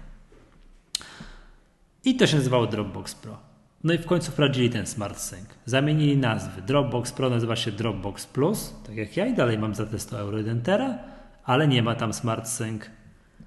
[2.05, 3.37] I to się nazywało Dropbox Pro.
[3.87, 5.45] No i w końcu wprowadzili ten Smart Sync.
[5.65, 6.61] Zamienili nazwy.
[6.61, 10.19] Dropbox Pro nazywa się Dropbox Plus, tak jak ja i dalej mam za te 100
[10.19, 10.97] euro 1 tera,
[11.43, 12.81] ale nie ma tam Smart Sync.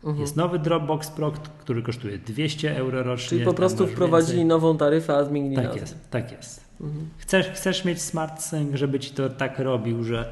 [0.05, 0.21] Mhm.
[0.21, 3.29] Jest nowy Dropbox Pro, który kosztuje 200 euro rocznie.
[3.29, 4.49] Czyli po prostu wprowadzili więcej.
[4.49, 5.81] nową taryfę, a zmienili Tak nazwę.
[5.81, 6.65] jest, tak jest.
[6.81, 7.09] Mhm.
[7.19, 10.31] Chcesz, chcesz mieć smart sync, żeby ci to tak robił, że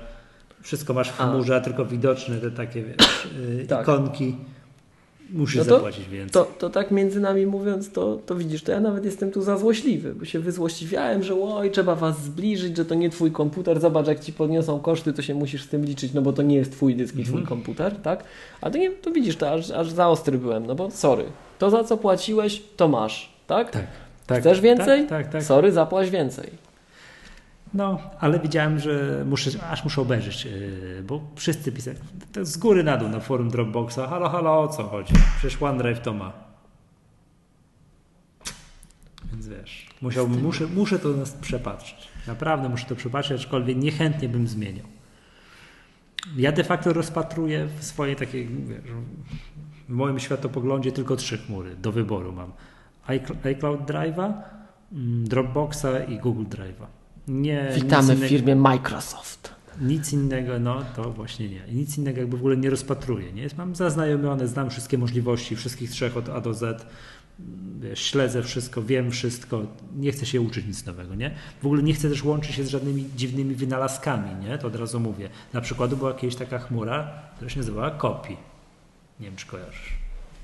[0.63, 1.31] wszystko masz w A.
[1.31, 3.29] chmurze, a tylko widoczne te takie wiesz,
[3.59, 3.83] yy, Tak.
[3.83, 4.37] ikonki.
[5.33, 6.33] Musisz No to- zapłacić więcej.
[6.33, 9.59] To, to tak między nami mówiąc, to, to widzisz, to ja nawet jestem tu za
[9.59, 14.07] złośliwy, bo się wyzłośliwiałem, że oj, trzeba was zbliżyć, że to nie twój komputer, zobacz
[14.07, 16.73] jak ci podniosą koszty, to się musisz z tym liczyć, no bo to nie jest
[16.73, 17.47] twój dysk i twój Mhm.
[17.47, 18.25] komputer, tak?
[18.61, 21.25] A to nie, to widzisz, to aż, aż za ostry byłem, no bo sorry,
[21.59, 23.71] to za co płaciłeś, to masz, tak?
[23.71, 23.87] Tak,
[24.27, 24.41] tak.
[24.41, 25.01] Chcesz więcej?
[25.01, 25.43] Tak, tak, tak.
[25.43, 26.68] Sorry, zapłać więcej.
[27.75, 31.99] No, ale widziałem, że muszę, aż muszę obejrzeć, yy, bo wszyscy pisali
[32.33, 33.99] to z góry na dół na forum Dropboxa.
[34.11, 35.15] Halo, halo, o co chodzi?
[35.39, 36.33] Przecież OneDrive to ma.
[39.33, 39.87] Więc wiesz,
[40.43, 42.09] muszę, muszę to nas przepatrzeć.
[42.27, 44.87] Naprawdę muszę to przepatrzeć, aczkolwiek niechętnie bym zmieniał.
[46.37, 48.81] Ja de facto rozpatruję w swojej takiej, wiesz,
[49.89, 52.53] w moim światopoglądzie tylko trzy chmury do wyboru mam.
[53.09, 54.33] iCl- iCloud Drive'a,
[54.93, 56.87] mm, Dropboxa i Google Drive'a.
[57.29, 59.55] Nie, Witamy w firmie Microsoft.
[59.81, 61.63] nic innego, no to właśnie nie.
[61.73, 63.33] Nic innego jakby w ogóle nie rozpatruję.
[63.33, 63.49] Nie?
[63.59, 66.87] Mam zaznajomione, znam wszystkie możliwości, wszystkich trzech od A do Z.
[67.81, 69.63] Wiesz, śledzę wszystko, wiem wszystko,
[69.97, 71.35] nie chcę się uczyć nic nowego, nie?
[71.63, 74.59] W ogóle nie chcę też łączyć się z żadnymi dziwnymi wynalazkami, nie?
[74.59, 75.29] To od razu mówię.
[75.53, 78.37] Na przykład była kiedyś taka chmura, która się nazywała Kopi.
[79.21, 79.93] Nie wiem, czy kojarzysz.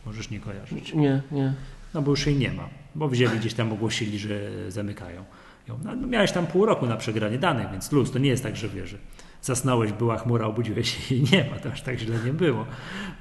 [0.07, 0.95] Możesz nie kojarzyć.
[0.95, 1.55] Nie, nie.
[1.95, 5.25] No bo już jej nie ma, bo wzięli gdzieś tam, ogłosili, że zamykają ją.
[5.69, 8.57] No, no miałeś tam pół roku na przegranie danych, więc luz, to nie jest tak,
[8.57, 8.99] że wiesz, że
[9.43, 12.67] zasnąłeś, była chmura, obudziłeś się i nie ma, to aż tak źle nie było.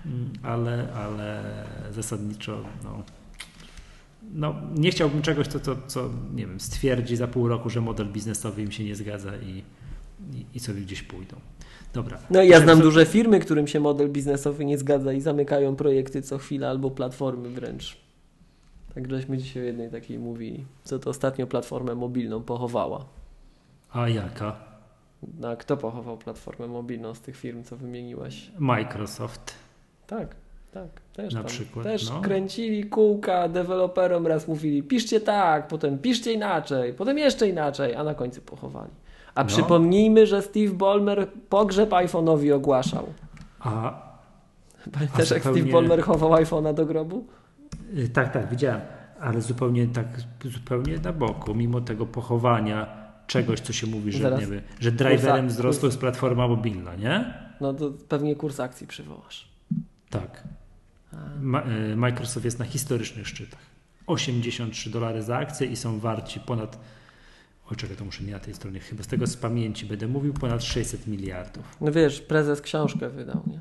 [0.05, 1.43] Mm, Ale, ale
[1.91, 3.03] zasadniczo, no,
[4.33, 8.07] no nie chciałbym czegoś, co, co, co, nie wiem, stwierdzi za pół roku, że model
[8.07, 9.63] biznesowy im się nie zgadza i,
[10.33, 11.35] i, i sobie gdzieś pójdą.
[11.93, 12.17] Dobra.
[12.29, 16.21] No i ja znam duże firmy, którym się model biznesowy nie zgadza i zamykają projekty
[16.21, 18.02] co chwila albo platformy wręcz.
[18.95, 23.05] Tak żeśmy dzisiaj o jednej takiej mówili, co to ostatnio platformę mobilną pochowała.
[23.93, 24.55] A jaka?
[25.51, 28.51] A kto pochował platformę mobilną z tych firm, co wymieniłaś?
[28.59, 29.53] Microsoft.
[30.07, 30.35] Tak,
[30.71, 30.87] tak.
[31.13, 32.21] Też, Na tam, przykład, też no.
[32.21, 38.13] kręcili kółka deweloperom, raz mówili piszcie tak, potem piszcie inaczej, potem jeszcze inaczej, a na
[38.13, 38.91] końcu pochowali.
[39.35, 39.47] A No.
[39.47, 43.05] przypomnijmy, że Steve Ballmer pogrzeb iPhone'owi ogłaszał.
[43.59, 44.01] A
[44.93, 47.25] Pamiętasz, jak zupełnie- Steve Ballmer chował iPhone'a do grobu?
[47.97, 48.81] Y, Tak, tak, widziałem,
[49.19, 50.07] ale zupełnie tak,
[50.45, 54.39] zupełnie na boku, mimo tego pochowania czegoś, co się mówi, że, Zaraz.
[54.39, 57.33] nie wiem, że driverem wzrostu jest platforma mobilna, nie?
[57.61, 59.47] No to pewnie kurs akcji przywołasz.
[60.09, 60.43] Tak.
[61.41, 63.59] Ma, y, Microsoft jest na historycznych szczytach.
[64.07, 66.79] 83 dolary za akcję i są warci ponad,
[67.71, 70.33] oj czekaj, to muszę nie na tej stronie, chyba z tego z pamięci będę mówił,
[70.33, 71.77] ponad 600 miliardów.
[71.81, 73.59] No wiesz, prezes książkę wydał, nie?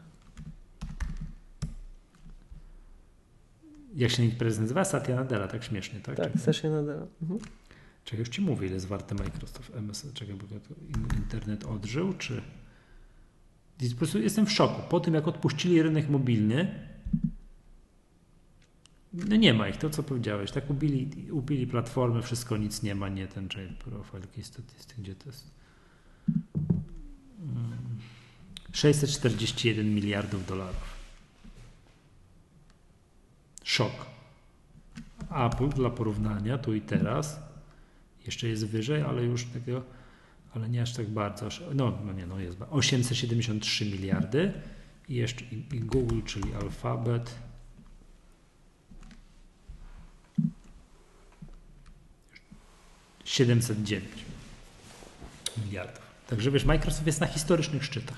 [3.97, 4.85] Jak się prezes nazywa?
[4.85, 6.17] Satya Nadella, tak śmiesznie, tak?
[6.17, 7.07] Tak, się nadaje.
[7.23, 7.41] Mhm.
[8.05, 10.07] Czekaj, już ci mówię, ile jest warte Microsoft MS.
[10.15, 10.47] Czekaj, bo
[11.17, 12.43] internet odżył, czy...
[13.91, 14.83] Po prostu jestem w szoku.
[14.89, 16.75] Po tym, jak odpuścili rynek mobilny,
[19.13, 20.51] no nie ma ich, to co powiedziałeś.
[20.51, 25.15] Tak ubili, ubili platformę, wszystko, nic nie ma, nie ten, czekaj, profil, jakiej statystyk, gdzie
[25.15, 25.51] to jest?
[27.41, 27.79] Mm,
[28.73, 30.92] 641 miliardów dolarów.
[33.65, 34.07] Szok.
[35.31, 37.41] Apple dla porównania tu i teraz
[38.27, 39.83] jeszcze jest wyżej, ale już takiego,
[40.55, 41.49] ale nie aż tak bardzo.
[41.75, 44.53] No, no nie, no jest 873 miliardy
[45.09, 47.35] i jeszcze i Google, czyli Alphabet.
[53.33, 54.25] siedemset dziewięć
[55.65, 56.03] miliardów.
[56.29, 58.17] Także wiesz, Microsoft jest na historycznych szczytach.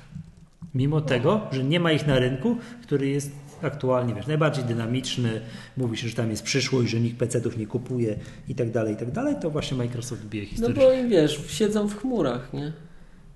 [0.74, 3.32] Mimo tego, że nie ma ich na rynku, który jest
[3.64, 5.40] aktualnie wiesz, najbardziej dynamiczny,
[5.76, 8.16] mówi się, że tam jest przyszłość, że nikt PC-ów nie kupuje
[8.48, 10.82] i tak dalej, i tak dalej, to właśnie Microsoft bije historycznie.
[10.82, 12.72] No bo im wiesz, siedzą w chmurach, nie?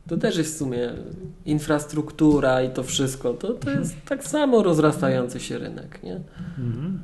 [0.09, 0.93] To też jest w sumie
[1.47, 3.35] infrastruktura i to wszystko.
[3.35, 6.21] To, to jest tak samo rozrastający się rynek, nie?
[6.59, 7.03] Mhm.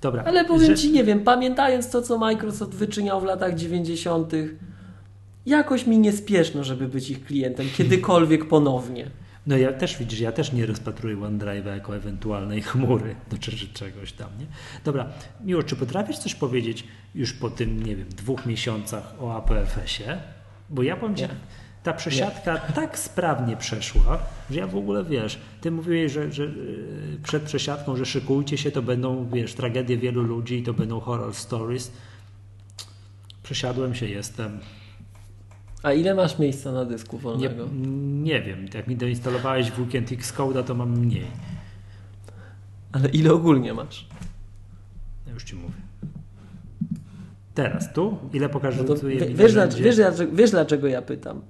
[0.00, 0.24] Dobra.
[0.26, 4.32] Ale powiem Ci, nie wiem, pamiętając to, co Microsoft wyczyniał w latach 90.,
[5.46, 9.10] jakoś mi niespieszno, żeby być ich klientem kiedykolwiek ponownie.
[9.46, 13.68] No ja też widzisz, ja też nie rozpatruję OneDrive'a jako ewentualnej chmury do czy, czy
[13.68, 14.46] czegoś tam, nie?
[14.84, 15.06] Dobra,
[15.40, 16.84] Miło, czy potrafisz coś powiedzieć
[17.14, 20.18] już po tym, nie wiem, dwóch miesiącach o APFS-ie?
[20.70, 21.28] Bo ja powiem Ci, Nie.
[21.82, 24.18] ta przesiadka tak sprawnie przeszła,
[24.50, 28.70] że ja w ogóle, wiesz, Ty mówiłeś, że, że yy, przed przesiadką, że szykujcie się,
[28.70, 31.92] to będą, wiesz, tragedie wielu ludzi i to będą horror stories.
[33.42, 34.60] Przesiadłem się, jestem.
[35.82, 37.68] A ile masz miejsca na dysku Nie, wolnego?
[38.22, 41.26] nie wiem, jak mi doinstalowałeś w weekend Xcode'a, to mam mniej.
[42.92, 44.08] Ale ile ogólnie masz?
[45.26, 45.74] Ja już ci mówię.
[47.54, 48.18] Teraz tu?
[48.32, 48.82] Ile pokażę?
[48.88, 49.52] No tu wiesz, narzędzie?
[49.52, 51.42] dlaczego, wiesz, dlaczego, wiesz dlaczego ja pytam?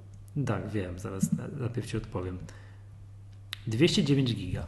[0.45, 2.37] Tak, wiem, zaraz na- najpierw ci odpowiem.
[3.67, 4.67] 209 giga.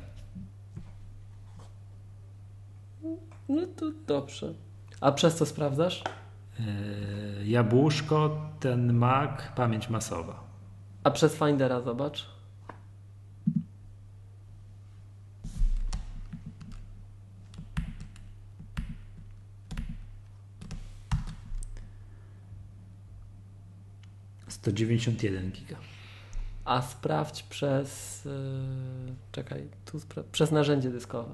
[3.49, 4.53] No to dobrze.
[5.01, 6.03] A przez co sprawdzasz?
[6.59, 10.43] Yy, jabłuszko, ten Mac, pamięć masowa.
[11.03, 12.25] A przez Findera zobacz.
[24.47, 25.75] Yy, 191 giga.
[26.65, 28.25] A sprawdź przez.
[28.25, 28.31] Yy,
[29.31, 31.33] czekaj, tu spra- przez narzędzie dyskowe.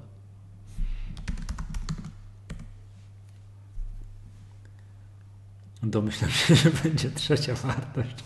[5.82, 8.24] Domyślam się, że będzie trzecia wartość.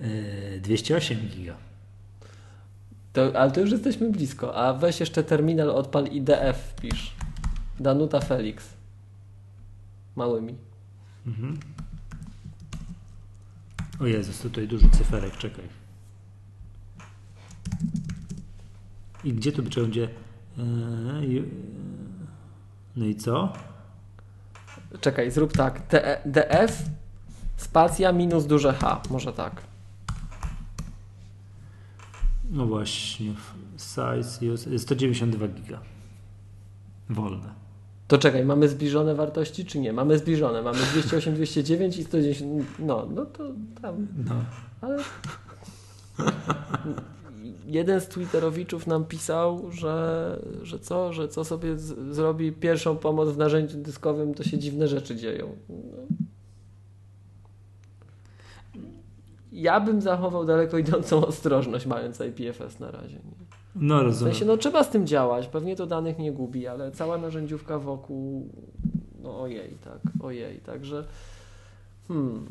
[0.00, 1.56] Yy, 208 giga.
[3.12, 4.56] To, ale to już jesteśmy blisko.
[4.56, 7.12] A weź jeszcze terminal, odpal IDF wpisz.
[7.80, 8.64] Danuta Felix.
[10.16, 10.54] Małymi.
[11.26, 11.58] Mhm.
[14.00, 15.64] O Jezus, tutaj dużo cyferek, czekaj.
[19.24, 20.08] I gdzie tu będzie?
[20.56, 21.48] Yy, ju-
[22.96, 23.52] No i co?
[25.00, 25.86] Czekaj, zrób tak.
[25.90, 26.82] D- DF
[27.56, 29.00] spacja minus duże H.
[29.10, 29.62] Może tak.
[32.50, 33.32] No właśnie,
[33.76, 35.80] size use- 192 giga.
[37.10, 37.64] Wolne.
[38.08, 39.92] To czekaj, mamy zbliżone wartości czy nie?
[39.92, 40.62] Mamy zbliżone.
[40.62, 42.64] Mamy 208, 209 i 110.
[42.78, 43.44] No, no to
[43.82, 44.06] tam.
[44.28, 44.34] No.
[44.80, 44.98] Ale
[47.66, 53.28] jeden z Twitterowiczów nam pisał, że, że co, że co sobie z, zrobi pierwszą pomoc
[53.28, 55.56] w narzędziu dyskowym, to się dziwne rzeczy dzieją.
[55.68, 55.74] No.
[59.52, 63.14] Ja bym zachował daleko idącą ostrożność, mając IPFS na razie.
[63.16, 63.44] Nie?
[63.74, 64.34] No W rozumiem.
[64.34, 68.48] sensie, no trzeba z tym działać, pewnie to danych nie gubi, ale cała narzędziówka wokół,
[69.22, 71.04] no ojej, tak, ojej, także
[72.08, 72.46] hmm,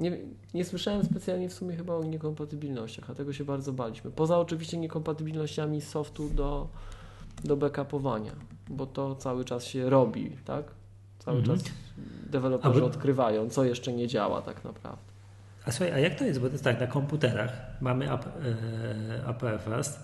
[0.00, 0.18] nie,
[0.54, 4.10] nie słyszałem specjalnie w sumie chyba o niekompatybilnościach, a tego się bardzo baliśmy.
[4.10, 6.68] Poza oczywiście niekompatybilnościami softu do,
[7.44, 8.32] do backupowania,
[8.68, 10.64] bo to cały czas się robi, tak?
[11.18, 11.58] Cały Mhm.
[11.58, 11.68] czas
[12.30, 15.02] deweloperzy odkrywają, co jeszcze nie działa tak naprawdę.
[15.66, 16.40] A słuchaj, a jak to jest?
[16.40, 19.98] Bo to jest tak, na komputerach mamy AP, e, APFS,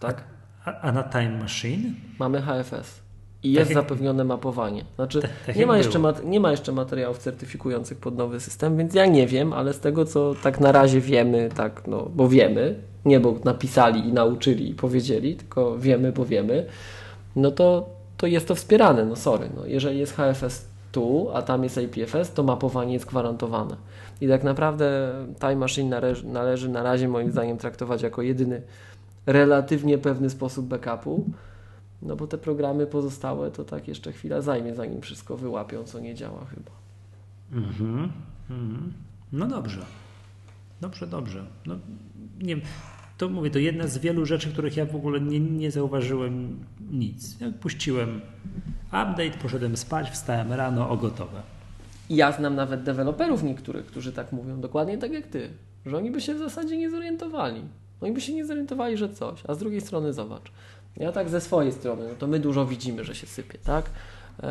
[0.00, 0.24] Tak?
[0.64, 1.94] a, a na Time Machine?
[2.18, 3.00] Mamy HFS.
[3.46, 4.84] I jest Tak zapewnione mapowanie.
[4.96, 8.94] Znaczy, Tak- tak nie, ma jeszcze nie ma jeszcze materiałów certyfikujących pod nowy system, więc
[8.94, 12.74] ja nie wiem, ale z tego, co tak na razie wiemy, tak, no, bo wiemy,
[13.04, 16.66] nie bo napisali i nauczyli i powiedzieli, tylko wiemy, bo wiemy,
[17.36, 19.04] no to, to jest to wspierane.
[19.04, 23.76] No sorry, no, jeżeli jest HFS tu, a tam jest IPFS, to mapowanie jest gwarantowane.
[24.20, 28.62] I tak naprawdę Time Machine należy, należy na razie moim zdaniem traktować jako jedyny
[29.26, 31.24] relatywnie pewny sposób backupu,
[32.02, 36.14] no bo te programy pozostałe to tak jeszcze chwila zajmie, zanim wszystko wyłapią, co nie
[36.14, 36.70] działa chyba.
[37.52, 38.12] Mhm.
[38.50, 38.92] mhm.
[39.32, 39.80] No dobrze.
[40.80, 41.44] Dobrze, dobrze.
[41.66, 41.78] No,
[42.42, 42.56] nie
[43.18, 46.58] to mówię, to jedna z wielu rzeczy, których ja w ogóle nie, nie zauważyłem
[46.90, 47.40] nic.
[47.40, 48.20] Jak puściłem
[48.86, 51.42] update, poszedłem spać, wstałem rano, o gotowe.
[52.10, 55.50] Ja znam nawet deweloperów niektórych, którzy tak mówią, dokładnie tak jak ty,
[55.86, 57.62] że oni by się w zasadzie nie zorientowali.
[58.00, 60.52] Oni by się nie zorientowali, że coś, a z drugiej strony zobacz.
[60.96, 63.84] Ja tak ze swojej strony, no to my dużo widzimy, że się sypie, tak?
[64.42, 64.48] Eee,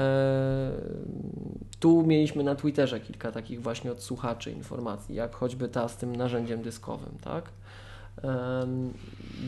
[1.80, 6.16] tu mieliśmy na Twitterze kilka takich właśnie od słuchaczy informacji, jak choćby ta z tym
[6.16, 7.46] narzędziem dyskowym, tak?
[8.24, 8.94] Em,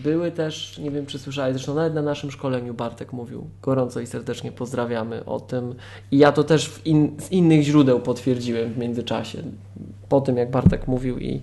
[0.04, 4.08] Były też, nie wiem czy słyszałeś, zresztą nawet na naszym szkoleniu Bartek mówił, gorąco i
[4.08, 5.76] serdecznie pozdrawiamy o tym
[6.12, 9.44] i ja to też in, z innych źródeł potwierdziłem w międzyczasie,
[10.10, 11.42] po tym jak Bartek mówił i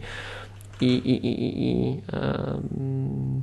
[0.80, 3.42] i, i, i, i um,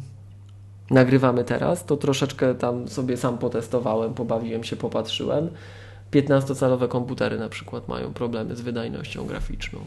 [0.92, 5.50] nagrywamy teraz, to troszeczkę tam sobie sam potestowałem, pobawiłem się, popatrzyłem.
[6.12, 9.80] 15-calowe komputery na przykład mają problemy z wydajnością graficzną.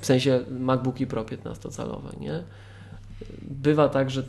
[0.00, 2.42] W sensie MacBooki Pro 15-calowe, nie?
[3.42, 4.22] Bywa tak, że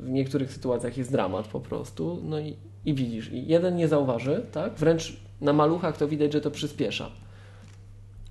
[0.00, 4.74] w niektórych sytuacjach jest dramat po prostu, no i, i widzisz, jeden nie zauważy, tak?
[4.74, 7.10] Wręcz na maluchach to widać, że to przyspiesza.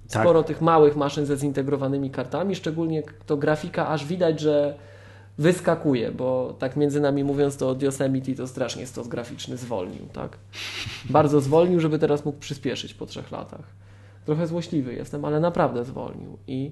[0.09, 0.21] Tak.
[0.21, 4.77] Sporo tych małych maszyn ze zintegrowanymi kartami, szczególnie to grafika, aż widać, że
[5.41, 10.37] wyskakuje, bo tak między nami mówiąc, to od Yosemite to strasznie stos graficzny zwolnił, tak?
[11.09, 13.63] Bardzo zwolnił, żeby teraz mógł przyspieszyć po trzech latach.
[14.25, 16.37] Trochę złośliwy jestem, ale naprawdę zwolnił.
[16.47, 16.71] I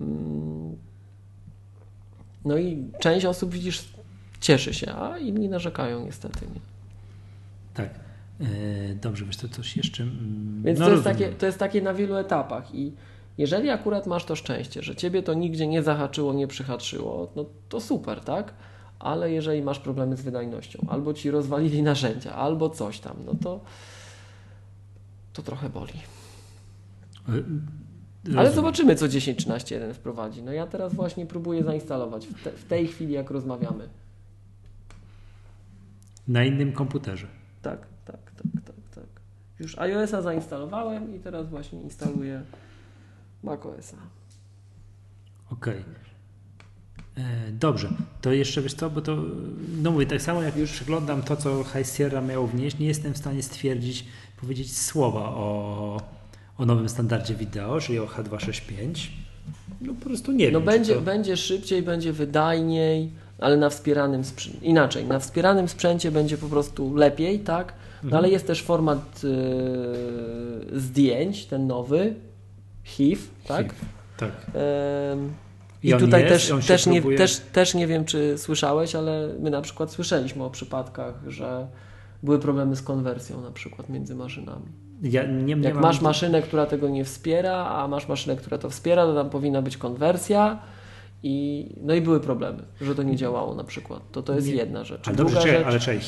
[0.00, 0.76] mm,
[2.44, 3.88] no i część osób widzisz
[4.40, 6.60] cieszy się, a inni narzekają niestety, nie?
[7.74, 7.90] Tak.
[8.40, 10.02] E, dobrze, wiesz, to coś jeszcze.
[10.02, 12.92] Mm, Więc no, to, jest takie, to jest takie na wielu etapach i
[13.38, 17.80] jeżeli akurat masz to szczęście, że ciebie to nigdzie nie zahaczyło, nie przyhaczyło, no to
[17.80, 18.54] super, tak?
[18.98, 23.60] Ale jeżeli masz problemy z wydajnością, albo ci rozwalili narzędzia, albo coś tam, no to
[25.32, 25.92] to trochę boli.
[27.28, 30.42] E, Ale zobaczymy, co 10.13.1 wprowadzi.
[30.42, 33.88] No ja teraz właśnie próbuję zainstalować w, te, w tej chwili, jak rozmawiamy.
[36.28, 37.26] Na innym komputerze.
[37.62, 39.04] Tak, tak, tak, tak, tak.
[39.60, 42.42] Już iOS-a zainstalowałem i teraz właśnie instaluję
[43.42, 43.96] macOS-a.
[45.52, 45.80] Okej.
[45.80, 46.08] Okay.
[47.18, 47.88] E, dobrze,
[48.20, 49.16] to jeszcze wiesz co, bo to,
[49.82, 53.14] no mówię, tak samo jak już przeglądam to, co High Sierra miało wnieść, nie jestem
[53.14, 54.04] w stanie stwierdzić,
[54.40, 56.00] powiedzieć słowa o,
[56.58, 59.08] o nowym standardzie wideo, czyli o H265.
[59.80, 60.66] No po prostu nie no wiem.
[60.66, 61.00] Będzie, to...
[61.00, 66.94] będzie szybciej, będzie wydajniej, ale na wspieranym sprzęcie, inaczej, na wspieranym sprzęcie będzie po prostu
[66.94, 67.74] lepiej, tak?
[68.02, 68.18] No mhm.
[68.18, 72.14] ale jest też format y, zdjęć, ten nowy,
[72.88, 73.66] HIV, tak?
[73.66, 73.74] HIV,
[74.16, 74.30] tak.
[75.82, 79.50] I, I tutaj jest, też, też, nie, też, też nie wiem, czy słyszałeś, ale my
[79.50, 81.66] na przykład słyszeliśmy o przypadkach, że
[82.22, 84.66] były problemy z konwersją na przykład między maszynami.
[85.02, 85.82] Ja nie, nie Jak mam...
[85.82, 89.62] masz maszynę, która tego nie wspiera, a masz maszynę, która to wspiera, to tam powinna
[89.62, 90.58] być konwersja
[91.22, 94.02] i, no i były problemy, że to nie działało na przykład.
[94.12, 94.54] To to jest nie.
[94.54, 95.08] jedna rzecz.
[95.08, 95.66] Ale dobrze, rzecz...
[95.66, 96.00] ale czekaj,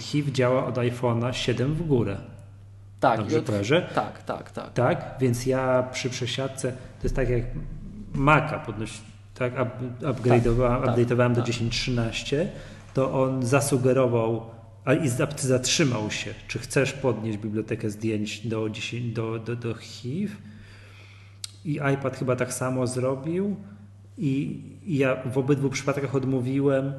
[0.00, 2.16] HIV działa od iPhone'a 7 w górę.
[3.00, 3.94] Tak, Dobrze od...
[3.94, 4.72] Tak, tak, tak.
[4.72, 7.42] Tak, więc ja przy przesiadce, to jest tak jak
[8.14, 9.00] Maca podnosi,
[9.34, 9.54] tak,
[10.00, 12.46] upgrade'owałem, tak, update'owałem tak, do 10.13,
[12.94, 14.50] to on zasugerował
[14.84, 20.34] a i zatrzymał się, czy chcesz podnieść bibliotekę zdjęć do, 10, do, do, do HIV?
[21.64, 23.56] I iPad chyba tak samo zrobił.
[24.18, 26.92] I, i ja w obydwu przypadkach odmówiłem,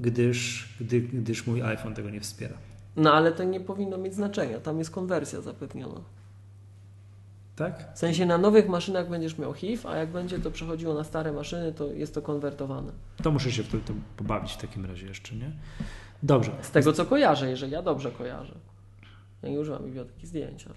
[0.00, 2.54] gdyż, gdy, gdyż mój iPhone tego nie wspiera.
[2.96, 4.60] No ale to nie powinno mieć znaczenia.
[4.60, 6.00] Tam jest konwersja zapewniona.
[7.56, 7.94] Tak?
[7.94, 11.32] W sensie na nowych maszynach będziesz miał HIV, a jak będzie to przechodziło na stare
[11.32, 12.92] maszyny, to jest to konwertowane.
[13.22, 15.52] To muszę się w to, pobawić w takim razie jeszcze, nie?
[16.22, 16.52] Dobrze.
[16.62, 18.54] Z tego co kojarzę, jeżeli ja dobrze kojarzę.
[19.42, 20.74] Ja nie używam biblioteki zdjęć, ale...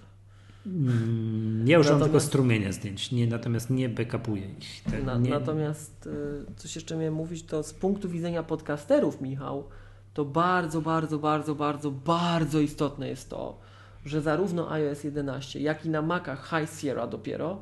[0.66, 2.26] Mm, ja używam natomiast...
[2.26, 4.84] tylko strumienia zdjęć, nie, natomiast nie backupuję ich.
[4.84, 5.30] Te, na, nie...
[5.30, 9.64] Natomiast y, coś jeszcze miałem mówić, to z punktu widzenia podcasterów, Michał,
[10.16, 13.58] to bardzo, bardzo, bardzo, bardzo, bardzo istotne jest to,
[14.06, 17.58] że zarówno iOS 11, jak i na Macach High Sierra dopiero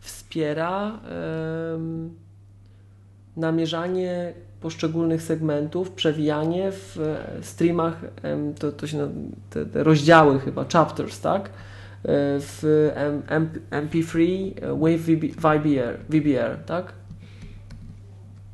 [0.00, 1.00] wspiera
[1.72, 2.14] um,
[3.36, 8.00] namierzanie poszczególnych segmentów, przewijanie w e, streamach,
[8.58, 9.10] to, to się
[9.50, 11.48] te, te, rozdziały chyba, chapters, tak?
[11.48, 11.50] E,
[12.38, 12.90] w
[13.70, 14.26] MP3
[14.80, 16.92] Wave VBR, VBR, tak?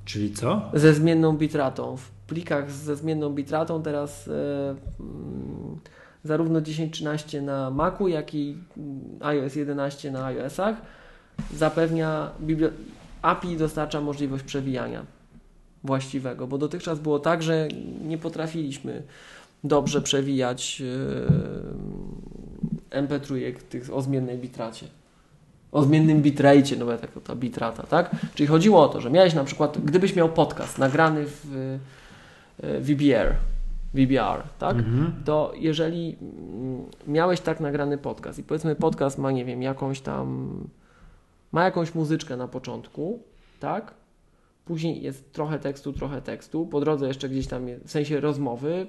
[0.04, 0.70] Czyli co?
[0.74, 1.96] Ze zmienną bitratą.
[2.28, 4.30] Plikach ze zmienną bitratą teraz e,
[5.00, 5.78] mm,
[6.24, 8.56] zarówno 10.13 na Macu, jak i
[9.20, 10.76] iOS 11 na iOS-ach
[11.54, 12.30] zapewnia
[13.22, 15.06] API dostarcza możliwość przewijania
[15.84, 17.68] właściwego, bo dotychczas było tak, że
[18.04, 19.02] nie potrafiliśmy
[19.64, 20.82] dobrze przewijać
[22.90, 24.86] e, MP3 tych o zmiennej bitracie.
[25.72, 28.16] O zmiennym bitrate, no bo tak ta bitrata, tak?
[28.34, 31.78] Czyli chodziło o to, że miałeś na przykład, gdybyś miał podcast nagrany w
[32.62, 33.34] VBR,
[33.94, 34.76] VBR, tak?
[34.76, 35.12] Mhm.
[35.24, 40.50] To jeżeli mm, miałeś tak nagrany podcast i powiedzmy podcast ma, nie wiem, jakąś tam,
[41.52, 43.22] ma jakąś muzyczkę na początku,
[43.60, 43.94] tak?
[44.64, 48.86] Później jest trochę tekstu, trochę tekstu, po drodze jeszcze gdzieś tam, w sensie rozmowy,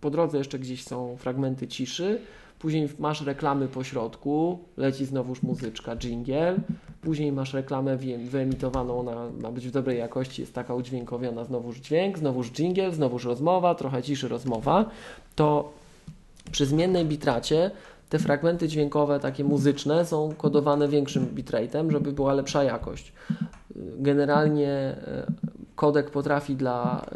[0.00, 2.20] po drodze jeszcze gdzieś są fragmenty ciszy,
[2.58, 6.56] później masz reklamy po środku, leci znowuż muzyczka, jingle,
[7.02, 7.96] później masz reklamę
[8.30, 13.24] wyemitowaną, ona ma być w dobrej jakości, jest taka udźwiękowiona, znowuż dźwięk, znowuż jingle, znowuż
[13.24, 14.90] rozmowa, trochę ciszy rozmowa,
[15.34, 15.72] to
[16.52, 17.70] przy zmiennej bitracie
[18.08, 23.12] te fragmenty dźwiękowe, takie muzyczne, są kodowane większym bitrate'em, żeby była lepsza jakość.
[23.98, 25.26] generalnie e,
[25.76, 27.06] kodek potrafi dla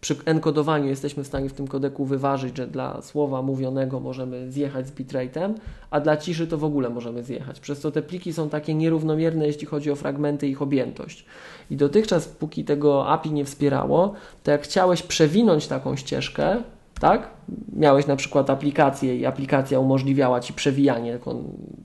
[0.00, 4.86] przy enkodowaniu jesteśmy w stanie w tym kodeku wyważyć, że dla słowa mówionego możemy zjechać
[4.86, 5.54] z bitrate'em,
[5.90, 7.60] a dla ciszy to w ogóle możemy zjechać.
[7.60, 11.24] Przez to te pliki są takie nierównomierne, jeśli chodzi o fragmenty i ich objętość.
[11.70, 14.12] I dotychczas, póki tego API nie wspierało,
[14.42, 16.62] to jak chciałeś przewinąć taką ścieżkę,
[17.00, 17.30] tak?
[17.72, 21.18] Miałeś na przykład aplikację i aplikacja umożliwiała Ci przewijanie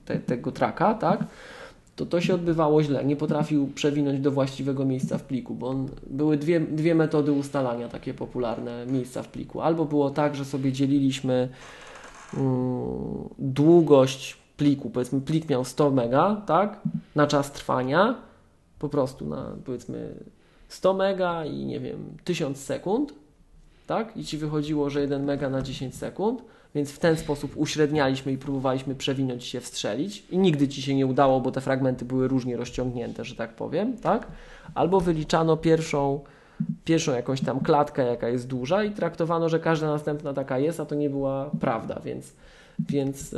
[0.04, 1.24] te, tego traka, tak?
[1.96, 3.04] To to się odbywało źle.
[3.04, 7.88] Nie potrafił przewinąć do właściwego miejsca w pliku, bo on, były dwie, dwie metody ustalania
[7.88, 9.60] takie popularne miejsca w pliku.
[9.60, 11.48] Albo było tak, że sobie dzieliliśmy
[12.36, 16.80] mm, długość pliku, powiedzmy plik miał 100 mega, tak,
[17.14, 18.14] na czas trwania,
[18.78, 20.14] po prostu na powiedzmy
[20.68, 23.14] 100 mega i nie wiem, 1000 sekund,
[23.86, 26.42] tak, i Ci wychodziło, że 1 mega na 10 sekund,
[26.74, 31.06] więc w ten sposób uśrednialiśmy i próbowaliśmy przewinąć się, wstrzelić i nigdy Ci się nie
[31.06, 34.26] udało, bo te fragmenty były różnie rozciągnięte, że tak powiem, tak?
[34.74, 36.20] Albo wyliczano pierwszą,
[36.84, 40.86] pierwszą jakąś tam klatkę, jaka jest duża i traktowano, że każda następna taka jest, a
[40.86, 42.32] to nie była prawda, więc
[42.78, 43.34] więc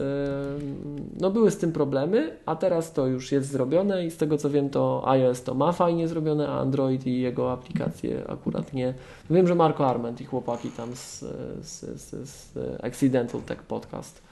[1.21, 4.51] no były z tym problemy, a teraz to już jest zrobione i z tego co
[4.51, 8.95] wiem to iOS to ma fajnie zrobione, a Android i jego aplikacje akurat nie.
[9.31, 11.19] Wiem, że Marco Arment i chłopaki tam z,
[11.63, 14.23] z, z, z Accidental Tech Podcast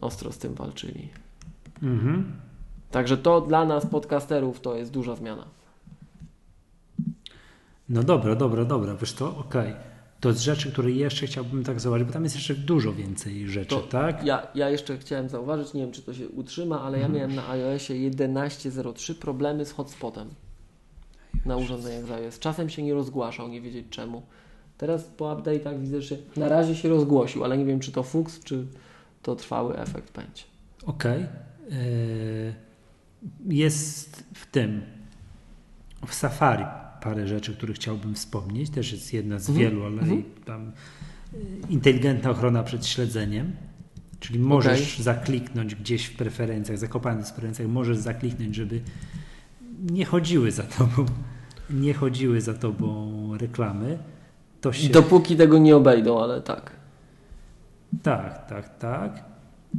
[0.00, 1.08] ostro z tym walczyli.
[1.82, 2.32] Mhm.
[2.90, 5.44] Także to dla nas podcasterów to jest duża zmiana.
[7.88, 9.72] No dobra, dobra, dobra, wiesz to, okej.
[9.72, 13.48] Okay to z rzeczy, które jeszcze chciałbym tak zauważyć, bo tam jest jeszcze dużo więcej
[13.48, 14.24] rzeczy, to tak?
[14.24, 17.14] Ja, ja jeszcze chciałem zauważyć, nie wiem czy to się utrzyma, ale ja mhm.
[17.14, 20.28] miałem na iOSie 11.03 problemy z hotspotem
[21.46, 22.38] na urządzeniach z iOS.
[22.38, 24.22] Czasem się nie rozgłaszał, nie wiedzieć czemu.
[24.78, 28.40] Teraz po update'ach widzę, że na razie się rozgłosił, ale nie wiem czy to fuks,
[28.40, 28.66] czy
[29.22, 30.42] to trwały efekt będzie.
[30.86, 31.22] Okej.
[31.22, 32.54] Okay.
[33.46, 34.82] Jest w tym,
[36.06, 36.64] w Safari
[37.06, 38.70] parę rzeczy, które chciałbym wspomnieć.
[38.70, 39.66] Też jest jedna z mhm.
[39.68, 40.22] wielu, ale mhm.
[40.44, 40.72] tam
[41.34, 41.36] y,
[41.70, 43.52] inteligentna ochrona przed śledzeniem.
[44.20, 45.04] Czyli możesz okay.
[45.04, 48.80] zakliknąć gdzieś w preferencjach, zakopany w preferencjach, możesz zakliknąć, żeby
[49.90, 51.06] nie chodziły za tobą,
[51.84, 53.98] nie chodziły za tobą reklamy.
[54.60, 54.88] To się...
[54.88, 56.70] Dopóki tego nie obejdą, ale tak.
[58.02, 59.24] Tak, tak, tak.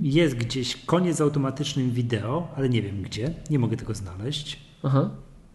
[0.01, 3.33] Jest gdzieś koniec z automatycznym wideo, ale nie wiem gdzie.
[3.49, 4.59] Nie mogę tego znaleźć.
[4.83, 5.09] Aha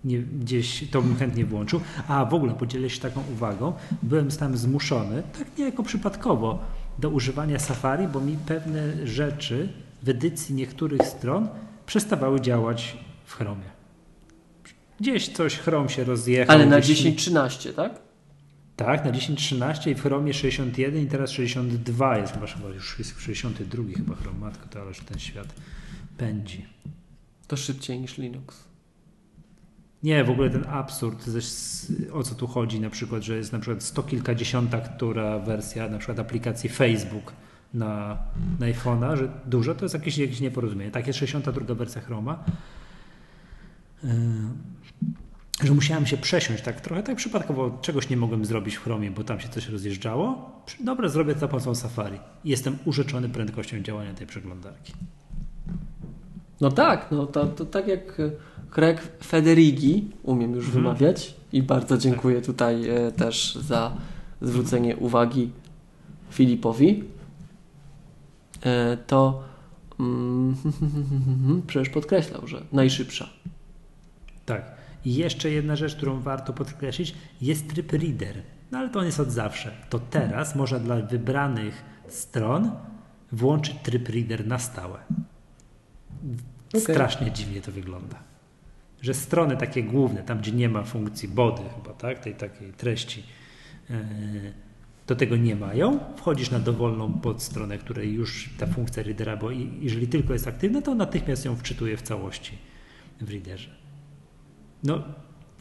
[0.04, 1.80] nie, gdzieś to bym chętnie włączył.
[2.08, 3.72] A w ogóle podzielę się taką uwagą.
[4.02, 6.58] Byłem tam zmuszony, tak niejako przypadkowo,
[6.98, 9.68] do używania Safari, bo mi pewne rzeczy
[10.02, 11.48] w edycji niektórych stron
[11.86, 13.72] przestawały działać w Chromie.
[15.00, 16.56] Gdzieś coś Chrome się rozjechał.
[16.56, 18.00] Ale na 10.13, tak?
[18.76, 23.20] Tak, na 10.13 i w Chromie 61 i teraz 62 jest chyba, chyba już jest
[23.20, 25.54] 62 chyba Chrome, matko, to ależ ten świat
[26.18, 26.66] pędzi.
[27.48, 28.71] To szybciej niż Linux.
[30.02, 31.24] Nie, w ogóle ten absurd,
[32.12, 35.98] o co tu chodzi, na przykład, że jest na przykład sto kilkadziesiąta, która wersja na
[35.98, 37.32] przykład aplikacji Facebook
[37.74, 38.18] na,
[38.60, 40.90] na iPhone'a, że dużo, to jest jakieś, jakieś nieporozumienie.
[40.90, 42.44] Tak jest 62 wersja Chroma.
[44.04, 44.10] Yy,
[45.64, 49.24] że musiałem się przesiąść tak trochę tak przypadkowo, czegoś nie mogłem zrobić w Chromie, bo
[49.24, 50.52] tam się coś rozjeżdżało.
[50.80, 52.18] Dobra, zrobię to za pomocą Safari.
[52.44, 54.92] Jestem urzeczony prędkością działania tej przeglądarki.
[56.60, 58.18] No tak, no to, to tak jak
[58.74, 60.84] Craig Federighi, umiem już mhm.
[60.84, 63.96] wymawiać i bardzo dziękuję tutaj e, też za
[64.40, 65.50] zwrócenie uwagi
[66.30, 67.04] Filipowi.
[68.62, 69.42] E, to
[70.00, 70.56] mm,
[71.66, 73.28] przecież podkreślał, że najszybsza.
[74.46, 74.74] Tak.
[75.04, 78.42] I jeszcze jedna rzecz, którą warto podkreślić, jest tryb reader.
[78.70, 79.72] No ale to on jest od zawsze.
[79.90, 82.70] To teraz można dla wybranych stron
[83.32, 84.98] włączyć tryb reader na stałe.
[86.68, 86.80] Okay.
[86.80, 88.31] Strasznie dziwnie to wygląda
[89.02, 93.22] że strony takie główne, tam gdzie nie ma funkcji body chyba, tak, tej takiej treści,
[95.06, 96.00] to e, tego nie mają.
[96.16, 99.50] Wchodzisz na dowolną podstronę, której już ta funkcja readera, bo
[99.80, 102.58] jeżeli tylko jest aktywna, to natychmiast ją wczytuje w całości
[103.20, 103.70] w readerze.
[104.84, 105.02] No,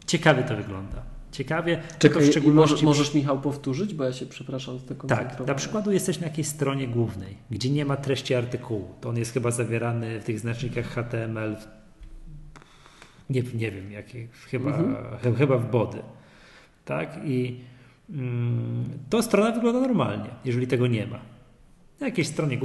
[0.06, 1.04] ciekawie to wygląda.
[1.32, 1.82] Ciekawie.
[2.00, 2.86] Czekaj, w szczególności...
[2.86, 5.08] możesz, Michał powtórzyć, bo ja się przepraszam z tego.
[5.08, 8.88] Tak, na przykładu jesteś na jakiejś stronie głównej, gdzie nie ma treści artykułu.
[9.02, 11.56] To on jest chyba zawierany w tych znacznikach HTML
[13.32, 15.36] nie, nie wiem, jakie, chyba, mhm.
[15.36, 16.02] chyba w body.
[16.86, 17.20] Tak?
[17.26, 17.60] I
[18.10, 21.20] mm, to strona wygląda normalnie, jeżeli tego nie ma.
[22.02, 22.60] Jakieś strony,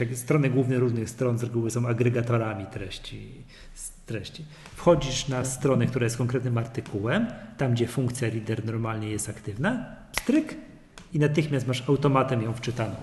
[0.00, 3.30] jakieś strony główne różnych stron z reguły są agregatorami treści.
[4.06, 4.44] treści.
[4.76, 7.26] Wchodzisz na stronę, która jest konkretnym artykułem,
[7.58, 10.54] tam gdzie funkcja reader normalnie jest aktywna, stryk
[11.12, 12.96] i natychmiast masz automatem ją wczytaną,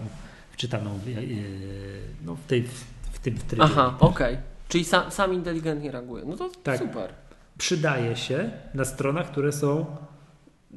[0.52, 1.22] wczytaną w, e,
[2.26, 3.64] no, w, tej, w, w tym trybie.
[3.64, 4.34] Aha, okej.
[4.34, 4.49] Okay.
[4.70, 6.26] Czyli sam, sam inteligentnie reaguje.
[6.26, 6.80] No to tak.
[6.80, 7.14] super.
[7.58, 9.86] przydaje się na stronach, które są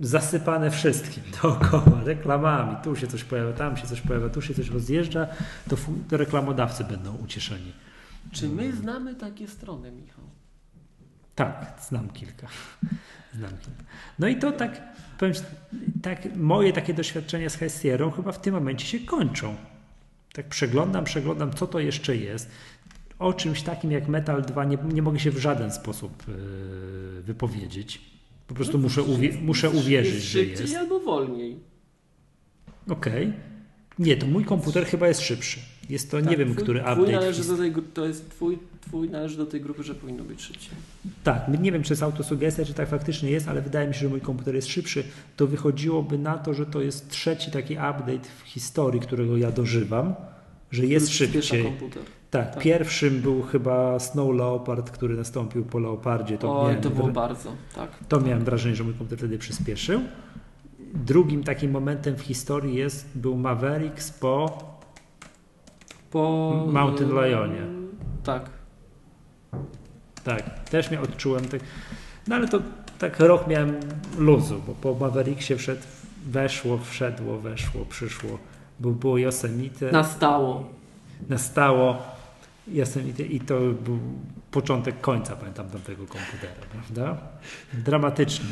[0.01, 2.77] zasypane wszystkim dookoła, reklamami.
[2.85, 5.27] Tu się coś pojawia, tam się coś pojawia, tu się coś rozjeżdża,
[5.69, 5.77] to,
[6.09, 7.73] to reklamodawcy będą ucieszeni.
[8.33, 10.25] Czy my znamy takie strony, Michał?
[11.35, 12.47] Tak, znam kilka.
[13.39, 13.85] Znam kilka.
[14.19, 14.83] No i to tak,
[15.19, 15.35] powiem,
[16.03, 19.57] tak, moje takie doświadczenia z Hestierą chyba w tym momencie się kończą.
[20.33, 22.51] Tak przeglądam, przeglądam, co to jeszcze jest.
[23.23, 28.01] O czymś takim jak Metal 2 nie, nie mogę się w żaden sposób yy, wypowiedzieć.
[28.47, 30.77] Po prostu no, muszę, uwie muszę uwierzyć, jest że jest.
[30.77, 31.57] albo wolniej.
[32.89, 33.29] Okej.
[33.29, 33.33] Okay.
[33.99, 35.61] Nie, to mój komputer chyba jest szybszy.
[35.91, 37.13] Jest to, tak, nie wiem, twój, który twój update.
[37.13, 40.71] Należy do tej, to jest twój, twój należy do tej grupy, że powinno być szybciej.
[41.25, 44.09] Tak, nie wiem, czy jest autosugestia, czy tak faktycznie jest, ale wydaje mi się, że
[44.09, 45.05] mój komputer jest szybszy.
[45.37, 50.15] To wychodziłoby na to, że to jest trzeci taki update w historii, którego ja dożywam,
[50.73, 51.65] że jest szybciej.
[51.65, 52.03] komputer.
[52.31, 56.39] Tak, tak, pierwszym był chyba Snow Leopard, który nastąpił po Leopardzie.
[56.39, 57.91] To, Oj, to było bardzo, tak.
[58.09, 60.01] To miałem wrażenie, że mój komputer wtedy przyspieszył.
[60.95, 64.59] Drugim takim momentem w historii jest, był Mavericks po,
[66.11, 67.67] po Mountain Lionie.
[68.25, 68.51] Tak.
[70.25, 71.61] Tak, też mnie odczułem tak.
[72.29, 72.61] No ale to
[72.99, 73.75] tak rok miałem
[74.19, 75.83] luzu, bo po Mavericksie wszedł,
[76.27, 78.39] weszło, wszedło, weszło, przyszło,
[78.83, 79.93] bo było Yosemite.
[79.93, 80.65] Nastało.
[81.29, 81.97] Nastało
[82.69, 83.99] Yosemite i to był
[84.51, 87.19] początek końca, pamiętam, tamtego komputera, prawda?
[87.85, 88.47] Dramatycznie.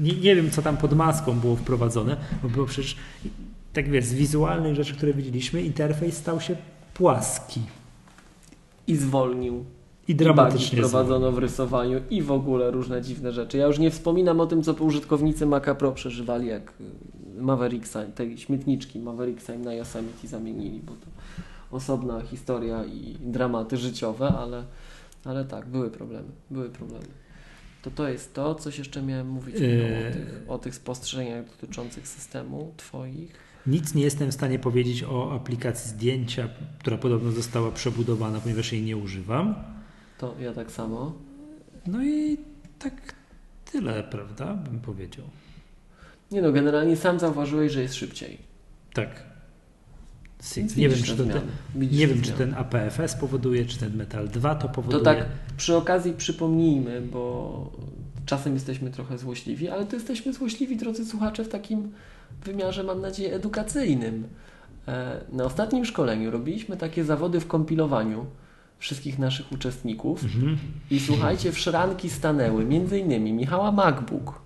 [0.00, 2.96] Nie, nie wiem, co tam pod maską było wprowadzone, bo było przecież,
[3.72, 6.56] tak wiesz, z wizualnych rzeczy, które widzieliśmy, interfejs stał się
[6.94, 7.60] płaski.
[8.86, 9.64] I zwolnił.
[10.08, 13.58] I dramatycznie I prowadzono w rysowaniu i w ogóle różne dziwne rzeczy.
[13.58, 16.84] Ja już nie wspominam o tym, co użytkownicy Maca Pro przeżywali, jak y,
[17.36, 21.06] Mavericksa, te śmietniczki Mavericksa im na Yosemite zamienili, bo to
[21.76, 24.64] osobna historia i dramaty życiowe, ale
[25.24, 27.06] ale tak, były problemy, były problemy.
[27.82, 30.08] To to jest to, coś jeszcze miałem mówić yy...
[30.08, 33.32] o, tych, o tych spostrzeżeniach dotyczących systemu Twoich.
[33.66, 36.48] Nic nie jestem w stanie powiedzieć o aplikacji zdjęcia,
[36.78, 39.54] która podobno została przebudowana, ponieważ jej nie używam.
[40.18, 41.12] To ja tak samo.
[41.86, 42.38] No i
[42.78, 43.14] tak
[43.72, 45.24] tyle, prawda, bym powiedział.
[46.32, 48.38] Nie no, generalnie sam zauważyłeś, że jest szybciej.
[48.94, 49.32] Tak.
[50.76, 51.42] Nie wiem, czy, to ten,
[51.74, 54.98] nie wiem czy ten APFS powoduje, czy ten Metal 2 to powoduje.
[54.98, 55.26] To tak
[55.56, 57.72] przy okazji przypomnijmy, bo
[58.26, 61.92] czasem jesteśmy trochę złośliwi, ale to jesteśmy złośliwi, drodzy słuchacze, w takim
[62.44, 64.24] wymiarze, mam nadzieję, edukacyjnym.
[64.88, 68.26] E, na ostatnim szkoleniu robiliśmy takie zawody w kompilowaniu
[68.78, 70.58] wszystkich naszych uczestników mhm.
[70.90, 74.42] i słuchajcie, w szranki stanęły między innymi Michała MacBook,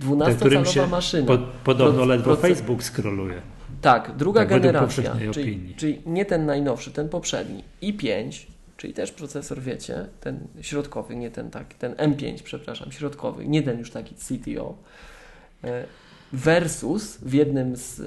[0.00, 1.26] 12-calowa maszyna.
[1.26, 3.42] Po, podobno ledwo Facebook skroluje.
[3.80, 8.46] Tak, druga tak, generacja, czyli, czyli, nie ten najnowszy, ten poprzedni, i5,
[8.76, 13.78] czyli też procesor, wiecie, ten środkowy, nie ten taki, ten M5, przepraszam, środkowy, nie ten
[13.78, 14.74] już taki CTO,
[15.64, 15.84] e,
[16.32, 18.00] versus w jednym z,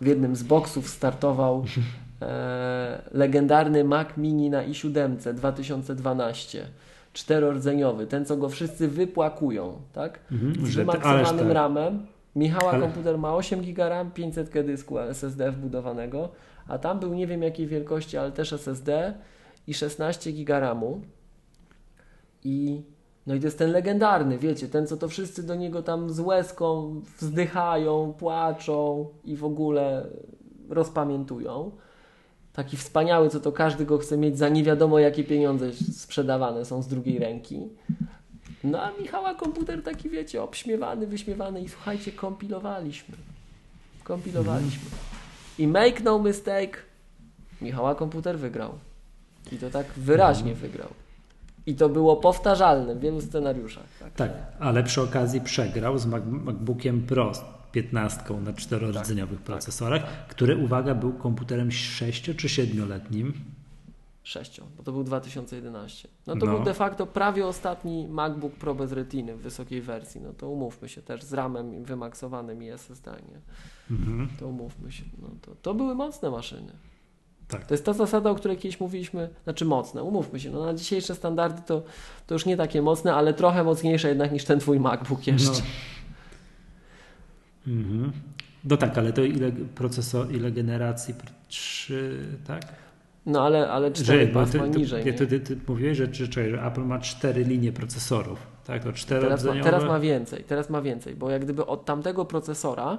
[0.00, 1.64] w jednym z boksów startował
[2.22, 6.66] e, legendarny Mac Mini na i7 2012
[7.12, 10.20] czterordzeniowy, ten co go wszyscy wypłakują, tak?
[10.32, 11.54] Mhm, z wymaksowanym tak.
[11.54, 12.06] ramem,
[12.38, 12.80] Michała Ale...
[12.80, 16.28] komputer ma 8 GB RAM, 500 dysku SSD wbudowanego,
[16.68, 19.14] a tam był nie wiem jakiej wielkości, ale też SSD
[19.66, 21.00] i 16 GB RAMu.
[22.44, 22.82] I
[23.26, 26.20] no i to jest ten legendarny, wiecie, ten co to wszyscy do niego tam z
[26.20, 30.06] łezką wzdychają, płaczą i w ogóle
[30.68, 31.70] rozpamiętują.
[32.58, 36.82] Taki wspaniały, co to każdy go chce mieć za nie wiadomo jakie pieniądze sprzedawane są
[36.82, 37.68] z drugiej ręki.
[38.64, 43.16] No a Michała komputer taki, wiecie, obśmiewany, wyśmiewany i słuchajcie, kompilowaliśmy.
[44.04, 44.90] Kompilowaliśmy.
[45.58, 46.78] I make no mistake,
[47.60, 48.72] Michała komputer wygrał.
[49.52, 50.88] I to tak wyraźnie wygrał.
[51.66, 53.86] I to było powtarzalne w wielu scenariuszach.
[54.00, 54.30] Tak, tak
[54.60, 57.32] ale przy okazji przegrał z MacBookiem Pro
[57.72, 63.32] 15 na czterordzeniowych tak, procesorach, tak, który, uwaga, był komputerem 6 czy 7-letnim
[64.28, 66.08] 6, bo to był 2011.
[66.26, 66.52] No to no.
[66.52, 70.20] był de facto prawie ostatni MacBook Pro bez retiny w wysokiej wersji.
[70.20, 73.40] No to umówmy się też z ramem wymaksowanym i SSD, nie?
[73.96, 74.28] Mhm.
[74.40, 75.04] To umówmy się.
[75.22, 76.72] No to, to były mocne maszyny.
[77.48, 77.66] Tak.
[77.66, 80.50] To jest ta zasada, o której kiedyś mówiliśmy, znaczy mocne, umówmy się.
[80.50, 81.82] No na dzisiejsze standardy to,
[82.26, 85.50] to już nie takie mocne, ale trochę mocniejsze jednak niż ten twój MacBook jeszcze.
[85.50, 85.66] No.
[87.68, 88.12] Mhm.
[88.64, 91.14] No tak, ale to ile procesor, ile generacji?
[91.48, 92.62] Trzy, tak?
[93.26, 95.14] No ale, ale 4 że, ty, niżej.
[95.14, 98.46] Ty, ty, ty, mówiłeś, że, że, że Apple ma cztery linie procesorów.
[98.66, 101.84] Tak, to cztery teraz ma, teraz ma więcej, teraz ma więcej, bo jak gdyby od
[101.84, 102.98] tamtego procesora,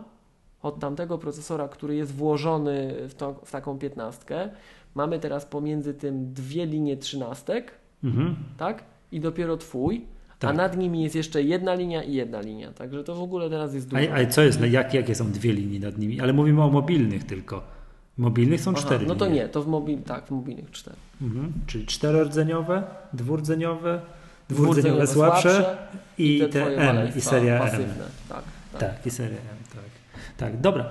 [0.61, 4.49] od tamtego procesora, który jest włożony w, to, w taką piętnastkę,
[4.95, 7.71] mamy teraz pomiędzy tym dwie linie trzynastek,
[8.03, 8.35] mhm.
[8.57, 8.83] tak?
[9.11, 10.05] i dopiero twój,
[10.39, 10.49] Tak.
[10.49, 12.71] a nad nimi jest jeszcze jedna linia i jedna linia.
[12.71, 14.01] Także to w ogóle teraz jest dużo.
[14.11, 16.21] A, ale co jest, no jak, jakie są dwie linie nad nimi?
[16.21, 17.63] Ale mówimy o mobilnych tylko.
[18.17, 19.37] Mobilnych są Aha, cztery no to linie.
[19.39, 20.97] nie, to w mobil, tak, w mobilnych cztery.
[21.21, 21.53] Mhm.
[21.67, 22.83] Czyli czterordzeniowe,
[23.13, 24.01] dwurdzeniowe,
[24.49, 25.77] Dwurdzeniowe dwurdzeniowe słabsze
[26.17, 27.61] i te twoje M, i seria M.
[27.61, 28.05] pasywne.
[28.29, 28.81] Tak, tak.
[28.81, 29.83] Tak, i seria M, tak.
[30.37, 30.85] Tak, dobra.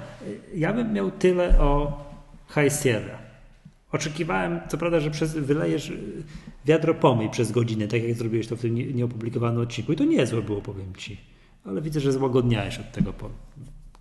[0.55, 2.05] Ja bym miał tyle o
[2.55, 3.19] High Sierra.
[3.93, 5.93] Oczekiwałem, co prawda, że przez, wylejesz
[6.67, 9.93] wiadro pomyj przez godzinę, tak jak zrobiłeś to w tym nie- nieopublikowanym odcinku.
[9.93, 11.21] I to niezłe było, powiem Ci.
[11.67, 13.13] Ale widzę, że złagodniałeś od tego.
[13.13, 13.29] Po...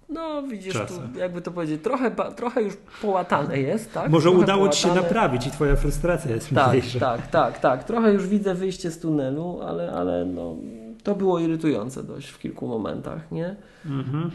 [0.10, 4.12] No widzisz, tu, jakby to powiedzieć, trochę, trochę już połatane jest, tak?
[4.12, 5.08] Może Trochę udało Ci się połatane.
[5.08, 7.00] naprawić i Twoja frustracja jest Tak, mniejsza.
[7.00, 7.84] tak, tak, tak.
[7.84, 10.56] Trochę już widzę wyjście z tunelu, ale, ale no,
[11.04, 13.56] to było irytujące dość w kilku momentach, nie?
[13.86, 14.32] Mhm.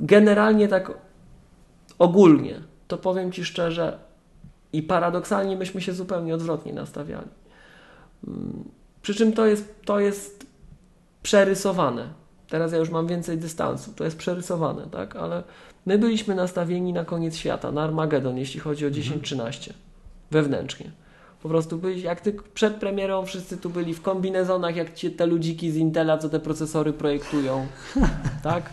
[0.00, 0.92] Generalnie tak
[1.98, 3.98] ogólnie, to powiem Ci szczerze
[4.72, 7.28] i paradoksalnie myśmy się zupełnie odwrotnie nastawiali.
[8.28, 8.64] Mm,
[9.02, 10.46] Przy czym to jest, to jest
[11.22, 12.08] przerysowane.
[12.48, 15.16] Teraz ja już mam więcej dystansu, to jest przerysowane, tak?
[15.16, 15.42] Ale
[15.86, 19.72] my byliśmy nastawieni na koniec świata, na Armagedon, jeśli chodzi o 10-13,
[20.30, 20.90] wewnętrznie.
[21.42, 25.26] Po prostu byli, jak ty przed premierą wszyscy tu byli w kombinezonach, jak ci te
[25.26, 27.66] ludziki z Intela, co te procesory projektują,
[28.42, 28.70] tak?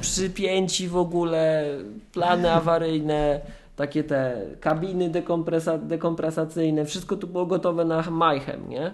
[0.00, 1.64] Przypięci w ogóle,
[2.12, 3.40] plany awaryjne,
[3.80, 8.92] takie te kabiny dekompresa, dekompresacyjne, wszystko tu było gotowe na majchem, nie?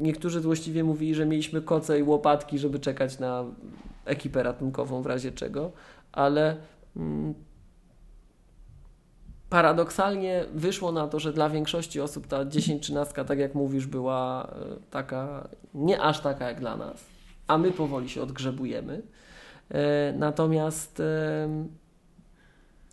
[0.00, 3.44] Niektórzy złośliwie mówili, że mieliśmy koce i łopatki, żeby czekać na
[4.04, 5.72] ekipę ratunkową w razie czego,
[6.12, 6.56] ale
[6.96, 7.34] mm,
[9.50, 14.76] paradoksalnie wyszło na to, że dla większości osób ta 10-13, tak jak mówisz, była e,
[14.90, 17.04] taka, nie aż taka jak dla nas,
[17.46, 19.02] a my powoli się odgrzebujemy.
[19.68, 21.02] E, Natomiast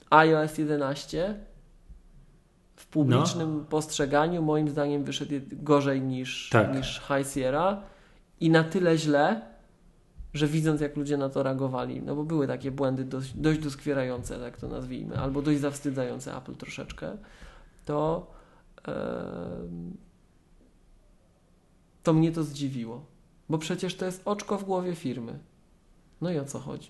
[0.10, 1.40] iOS 11
[2.76, 6.76] w publicznym postrzeganiu moim zdaniem wyszedł gorzej niż, Tak.
[6.76, 7.82] niż High Sierra
[8.40, 9.42] i na tyle źle,
[10.34, 14.40] że widząc jak ludzie na to reagowali, no bo były takie błędy dość, dość doskwierające,
[14.40, 17.18] tak to nazwijmy, albo dość zawstydzające Apple troszeczkę,
[17.86, 18.28] to
[18.88, 19.98] em,
[22.04, 23.06] to mnie to zdziwiło,
[23.50, 25.40] bo przecież to jest oczko w głowie firmy.
[26.22, 26.90] No i o co chodzi?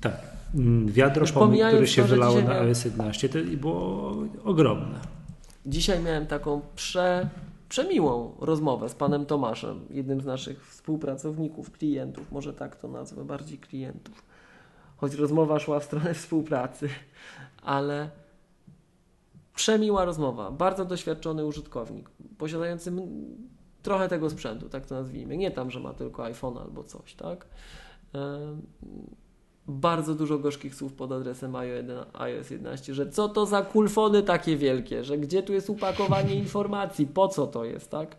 [0.00, 0.37] Tak.
[0.54, 4.14] Mm, Wiadro pomyj, które się to, wylało na miał- iOS 11, to było
[4.44, 5.00] ogromne.
[5.66, 7.28] Dzisiaj miałem taką prze,
[7.68, 13.58] przemiłą rozmowę z panem Tomaszem, jednym z naszych współpracowników, klientów, może tak to nazwę, bardziej
[13.58, 14.22] klientów.
[14.96, 16.88] Choć rozmowa szła w stronę współpracy,
[17.62, 18.10] ale
[19.54, 20.50] przemiła rozmowa.
[20.50, 22.92] Bardzo doświadczony użytkownik, posiadający
[23.82, 25.36] trochę tego sprzętu, tak to nazwijmy.
[25.36, 27.46] Nie tam, że ma tylko iPhone albo coś, tak?
[28.12, 28.62] Em,
[29.68, 31.56] bardzo dużo gorzkich słów pod adresem
[32.12, 37.06] iOS 11, że co to za kulfony takie wielkie, że gdzie tu jest upakowanie informacji,
[37.06, 38.16] po co to jest, tak?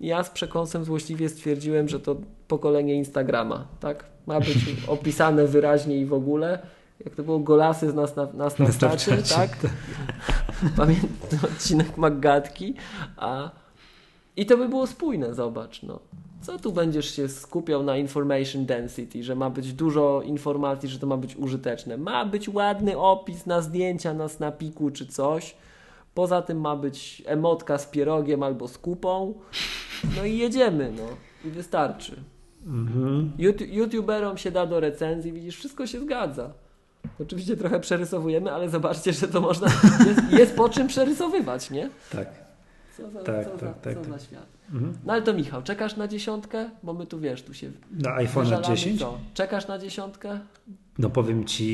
[0.00, 2.16] Ja z przekąsem złośliwie stwierdziłem, że to
[2.48, 4.04] pokolenie Instagrama, tak?
[4.26, 6.58] Ma być opisane wyraźnie i w ogóle.
[7.04, 9.56] Jak to było golasy z nas na, nas na, Snapchacie, tak?
[10.76, 12.74] Pamiętam odcinek Maggatki,
[13.16, 13.50] a
[14.36, 16.00] i to by było spójne, zobacz, no.
[16.42, 21.06] Co tu będziesz się skupiał na information density, że ma być dużo informacji, że to
[21.06, 21.96] ma być użyteczne?
[21.96, 25.56] Ma być ładny opis na zdjęcia na Snapiku czy coś.
[26.14, 29.34] Poza tym ma być emotka z pierogiem albo z kupą.
[30.16, 31.02] No i jedziemy, no.
[31.44, 32.16] I wystarczy.
[32.66, 33.32] Mhm.
[33.38, 36.52] Yout- YouTuberom się da do recenzji, widzisz, wszystko się zgadza.
[37.20, 39.68] Oczywiście trochę przerysowujemy, ale zobaczcie, że to można.
[40.06, 41.90] Jest, jest po czym przerysowywać, nie?
[42.12, 42.28] Tak.
[42.96, 44.10] Co za, Tak, co tak, za, tak, co tak.
[44.10, 44.46] za świat.
[44.72, 44.98] Mhm.
[45.04, 46.70] No ale to Michał, czekasz na dziesiątkę?
[46.82, 48.98] Bo my tu wiesz, tu się Na iPhone wyżalamy, 10?
[49.00, 49.18] Co?
[49.34, 50.40] Czekasz na dziesiątkę?
[50.98, 51.66] No powiem Ci,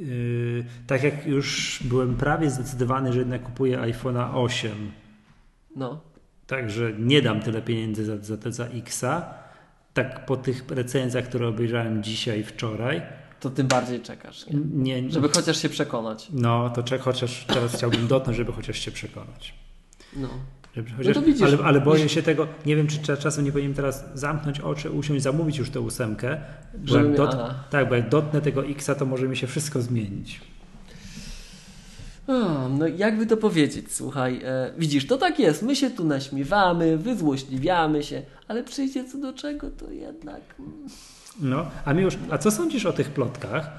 [0.00, 4.92] yy, tak jak już byłem prawie zdecydowany, że jednak kupuję iPhone'a 8,
[5.76, 6.00] No.
[6.46, 9.34] także nie dam tyle pieniędzy za, za, za Xa,
[9.94, 13.02] tak po tych recenzjach, które obejrzałem dzisiaj, wczoraj,
[13.40, 15.00] To tym bardziej czekasz, nie?
[15.00, 16.28] nie, Żeby chociaż się przekonać.
[16.32, 19.54] no to czek, chociaż teraz chciałbym dotknąć, żeby chociaż się przekonać.
[20.16, 20.28] No.
[20.76, 23.52] Żeby, chociaż, to widzisz, ale, ale boję się tego, nie wiem czy cza- czasem nie
[23.52, 26.36] powinienem teraz zamknąć oczy, usiąść, zamówić już tę ósemkę,
[26.74, 27.36] bo Żeby jak dot,
[27.70, 30.40] tak, bo jak dotknę tego Xa, to może mi się wszystko zmienić.
[32.26, 36.98] A, no jakby to powiedzieć, słuchaj, e, widzisz, to tak jest, my się tu naśmiewamy,
[36.98, 40.40] wyzłośliwiamy się, ale przyjdzie co do czego, to jednak...
[40.58, 40.72] mm,
[41.40, 43.70] No, a mi już, a co sądzisz o tych plotkach?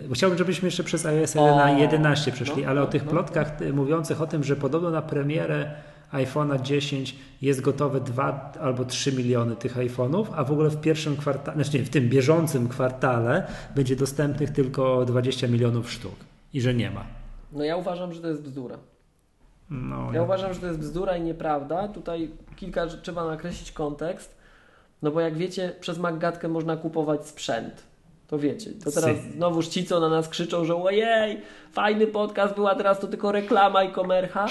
[0.00, 3.04] Yy, Bo chciałbym, żebyśmy jeszcze przez iOS O, 11 przeszli, no, ale o no, tych
[3.04, 5.70] no, plotkach y, mówiących o tym, że podobno na premierę
[6.12, 11.16] iPhone'a 10 jest gotowe 2 albo 3 miliony tych iPhone'ów, a w ogóle w pierwszym
[11.16, 16.16] kwartale, znaczy nie, w tym bieżącym kwartale będzie dostępnych tylko 20 milionów sztuk
[16.52, 17.04] i że nie ma.
[17.52, 18.78] No ja uważam, że to jest bzdura.
[19.70, 21.88] No, ja, ja uważam, że to jest bzdura i nieprawda.
[21.88, 24.36] Tutaj kilka trzeba nakreślić kontekst.
[25.02, 27.82] No bo jak wiecie, przez Maggatkę można kupować sprzęt.
[28.32, 28.70] To wiecie.
[28.84, 31.40] To teraz znowu ci, co na nas krzyczą, że ojej,
[31.72, 34.46] fajny podcast był, a teraz to tylko reklama i komercha.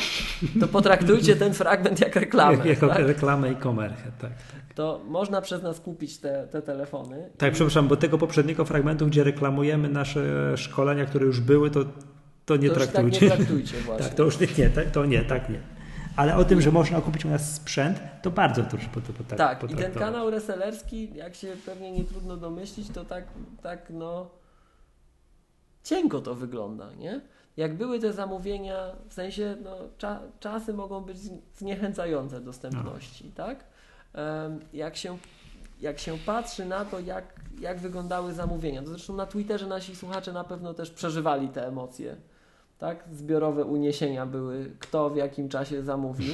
[0.59, 2.57] To potraktujcie ten fragment jak reklamę.
[2.57, 2.99] Jak, jako tak?
[2.99, 4.75] reklamę i komerchę, tak, tak.
[4.75, 7.29] To można przez nas kupić te, te telefony.
[7.37, 7.53] Tak, i...
[7.53, 11.85] przepraszam, bo tego poprzedniego fragmentu, gdzie reklamujemy nasze szkolenia, które już były, to,
[12.45, 13.29] to nie to traktujcie.
[13.29, 14.05] Tak nie traktujcie właśnie.
[14.05, 15.59] tak, to już nie, to nie, tak nie.
[16.15, 19.35] Ale o tym, że można kupić u nas sprzęt, to bardzo to po, po, po,
[19.35, 23.23] Tak, i ten kanał resellerski, jak się pewnie nie trudno domyślić, to tak,
[23.61, 24.29] tak no
[25.83, 27.21] cienko to wygląda, nie?
[27.57, 28.75] Jak były te zamówienia,
[29.09, 31.17] w sensie no, cza, czasy mogą być
[31.55, 33.45] zniechęcające dostępności, no.
[33.45, 33.65] tak?
[34.13, 35.17] Um, jak, się,
[35.81, 40.33] jak się patrzy na to, jak, jak wyglądały zamówienia, to zresztą na Twitterze nasi słuchacze
[40.33, 42.17] na pewno też przeżywali te emocje
[42.81, 43.03] tak?
[43.11, 46.33] Zbiorowe uniesienia były, kto w jakim czasie zamówił.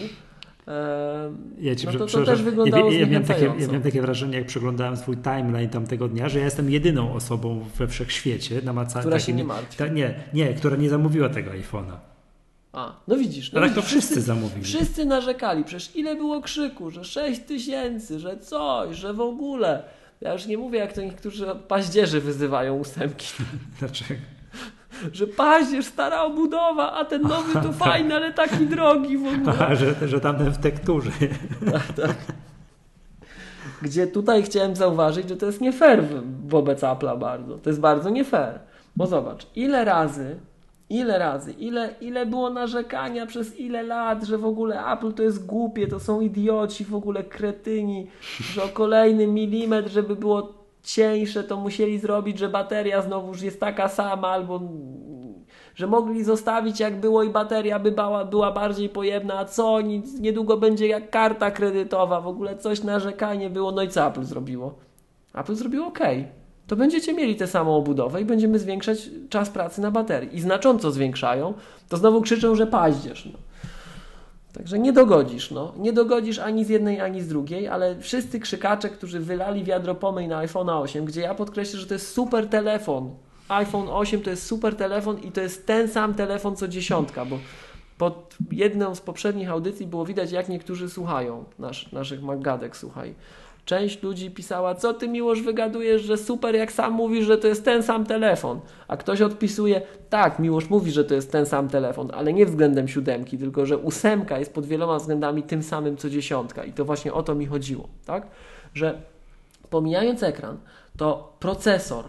[1.59, 4.37] ja ci, no to, to też wyglądało ja, ja, miałem takie, ja miałem takie wrażenie,
[4.37, 9.01] jak przeglądałem swój timeline tamtego dnia, że ja jestem jedyną osobą we wszechświecie namacalnie.
[9.01, 9.77] Która się nie martwi.
[9.77, 11.97] Ta, nie, nie, która nie zamówiła tego iPhone'a.
[12.73, 13.51] A, no widzisz.
[13.51, 14.63] No Ale widzisz, to wszyscy, wszyscy zamówili.
[14.63, 19.83] Wszyscy narzekali, przecież ile było krzyku, że 6 tysięcy, że coś, że w ogóle.
[20.21, 23.27] Ja już nie mówię, jak to niektórzy paździerzy wyzywają ósemki.
[23.79, 24.36] Dlaczego?
[25.13, 27.73] Że paździerz, stara obudowa, a ten nowy to tak.
[27.73, 29.53] fajny, ale taki drogi w ogóle.
[29.67, 31.11] A, że, że tamten w tekturze.
[31.71, 32.15] Tak, tak.
[33.81, 36.03] Gdzie tutaj chciałem zauważyć, że to jest nie fair
[36.47, 37.57] wobec Apple'a bardzo.
[37.57, 38.59] To jest bardzo nie fair.
[38.95, 40.39] Bo zobacz, ile razy,
[40.89, 45.45] ile razy, ile, ile było narzekania przez ile lat, że w ogóle Apple to jest
[45.45, 48.07] głupie, to są idioci, w ogóle kretyni,
[48.53, 50.56] że o kolejny milimetr, żeby było
[50.87, 54.61] cieńsze to musieli zrobić, że bateria znowuż jest taka sama, albo
[55.75, 60.19] że mogli zostawić jak było i bateria by była, była bardziej pojemna, a co, nic,
[60.19, 64.75] niedługo będzie jak karta kredytowa, w ogóle coś narzekanie było, no i co Apple zrobiło?
[65.33, 65.99] Apple zrobiło ok.
[66.67, 70.35] To będziecie mieli tę samą obudowę i będziemy zwiększać czas pracy na baterii.
[70.35, 71.53] I znacząco zwiększają,
[71.89, 73.25] to znowu krzyczą, że paździerz.
[73.25, 73.46] No.
[74.57, 75.73] Także nie dogodzisz, no.
[75.77, 80.27] Nie dogodzisz ani z jednej, ani z drugiej, ale wszyscy krzykacze, którzy wylali wiadro pomyj
[80.27, 83.11] na iPhone 8, gdzie ja podkreślę, że to jest super telefon.
[83.49, 87.39] iPhone 8 to jest super telefon i to jest ten sam telefon co dziesiątka, bo
[87.97, 93.15] pod jedną z poprzednich audycji było widać, jak niektórzy słuchają nasz, naszych magadek, słuchaj.
[93.67, 97.65] Część ludzi pisała, co ty miłość wygadujesz, że super, jak sam mówisz, że to jest
[97.65, 98.59] ten sam telefon.
[98.87, 102.87] A ktoś odpisuje, tak, miłość mówi, że to jest ten sam telefon, ale nie względem
[102.87, 106.63] siódemki, tylko że ósemka jest pod wieloma względami tym samym co dziesiątka.
[106.63, 108.27] I to właśnie o to mi chodziło, tak?
[108.73, 109.01] Że
[109.69, 110.57] pomijając ekran,
[110.97, 112.05] to procesor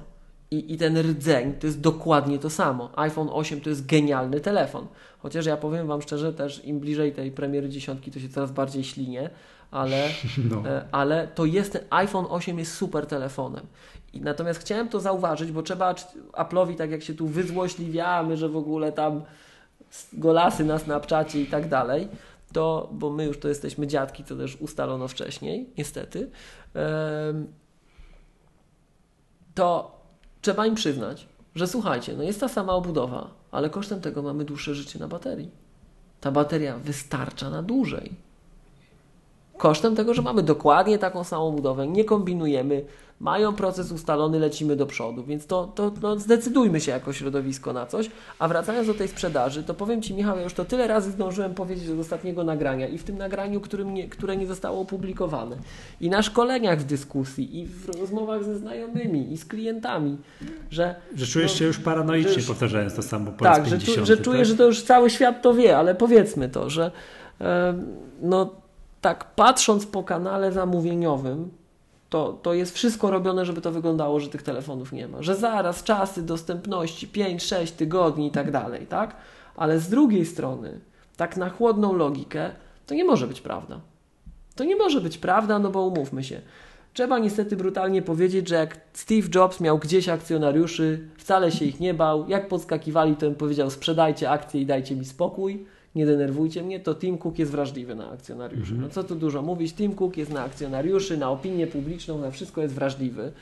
[0.51, 2.91] i, i ten rdzeń to jest dokładnie to samo.
[2.97, 4.87] iPhone 8 to jest genialny telefon.
[5.19, 8.85] Chociaż ja powiem Wam szczerze, też im bliżej tej premiery dziesiątki, to się coraz bardziej
[8.85, 9.31] ślinie
[9.71, 10.09] ale,
[10.51, 10.69] no.
[10.69, 13.67] E, ale to jest, ten iPhone 8 jest super telefonem.
[14.13, 15.95] I natomiast chciałem to zauważyć, bo trzeba
[16.33, 19.23] Apple'owi, tak jak się tu wyzłośliwiamy, że w ogóle tam
[20.13, 22.09] golasy na Snapchacie i tak dalej,
[22.53, 26.31] to, bo my już to jesteśmy dziadki, co też ustalono wcześniej, niestety,
[29.55, 29.99] to
[30.41, 34.75] trzeba im przyznać, że słuchajcie, no jest ta sama obudowa, ale kosztem tego mamy dłuższe
[34.75, 35.51] życie na baterii.
[36.21, 38.28] Ta bateria wystarcza na dłużej
[39.59, 42.85] kosztem tego, że mamy dokładnie taką samą budowę, nie kombinujemy,
[43.21, 47.87] mają proces ustalony, lecimy do przodu, więc to, to no zdecydujmy się jako środowisko na
[47.87, 48.11] coś.
[48.39, 51.55] A wracając do tej sprzedaży, to powiem Ci Michał, ja już to tyle razy zdążyłem
[51.55, 55.57] powiedzieć od ostatniego nagrania i w tym nagraniu, którym nie, które nie zostało opublikowane
[56.01, 60.17] i na szkoleniach w dyskusji i w rozmowach ze znajomymi i z klientami,
[60.71, 60.95] że...
[61.17, 64.17] Że czujesz no, się już paranoicznie że, powtarzając to samo po tak, raz 50, że,
[64.17, 64.47] że czuję, tak?
[64.47, 66.91] że to już cały świat to wie, ale powiedzmy to, że
[68.23, 68.68] no
[69.01, 71.51] tak patrząc po kanale zamówieniowym,
[72.11, 75.23] to, to jest wszystko robione, żeby to wyglądało, że tych telefonów nie ma.
[75.23, 79.17] Że zaraz czasy dostępności 5-6 tygodni i tak dalej, tak?
[79.57, 80.81] Ale z drugiej strony,
[81.17, 82.51] tak na chłodną logikę,
[82.87, 83.81] to nie może być prawda.
[84.55, 86.41] To nie może być prawda, no bo umówmy się.
[86.95, 91.95] Trzeba niestety brutalnie powiedzieć, że jak Steve Jobs miał gdzieś akcjonariuszy, wcale się ich nie
[91.95, 96.81] bał, jak podskakiwali, to im powiedział sprzedajcie akcje i dajcie mi spokój nie denerwujcie mnie,
[96.81, 98.73] to Tim Cook jest wrażliwy na akcjonariuszy.
[98.73, 98.81] Mhm.
[98.81, 102.63] No co tu dużo mówić, Tim Cook jest na akcjonariuszy, na opinię publiczną, na wszystko
[102.63, 103.33] jest wrażliwy.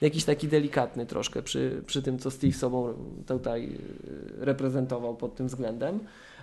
[0.00, 2.94] Jakiś taki delikatny troszkę przy, przy tym, co Steve sobą
[3.26, 6.00] tutaj e, reprezentował pod tym względem.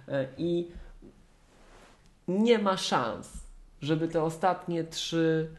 [0.08, 0.68] E, I
[2.28, 3.34] nie ma szans,
[3.82, 5.50] żeby te ostatnie trzy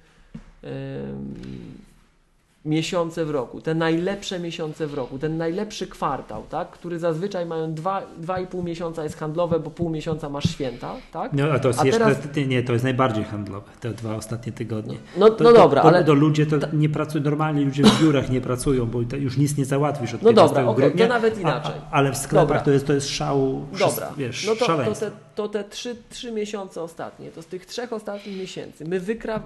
[2.65, 7.75] miesiące w roku, te najlepsze miesiące w roku, ten najlepszy kwartał, tak, który zazwyczaj mają
[7.75, 11.33] dwa, dwa i pół miesiąca jest handlowe, bo pół miesiąca masz święta, tak?
[11.33, 14.53] No, a to jest A jeszcze, teraz- nie, to jest najbardziej handlowe, te dwa ostatnie
[14.53, 14.97] tygodnie.
[15.17, 18.03] No, To, no to, dobra, to, ale To ludzie to nie pracują, normalnie ludzie w
[18.03, 21.07] biurach nie pracują, bo to już nic nie załatwisz od No 15 dobra, okej, grudnia.
[21.07, 21.75] to nawet a- inaczej.
[21.91, 22.61] A, ale w sklepach Dobra.
[22.61, 26.33] to jest, to jest szał, Dobra, wiesz, no to, to te, to te trzy, trzy
[26.33, 29.43] miesiące ostatnie, to z tych trzech ostatnich miesięcy my wykra...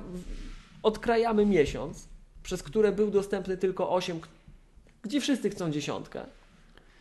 [0.83, 2.09] odkrajamy miesiąc,
[2.47, 4.21] przez które był dostępny tylko 8,
[5.03, 6.21] gdzie wszyscy chcą dziesiątkę.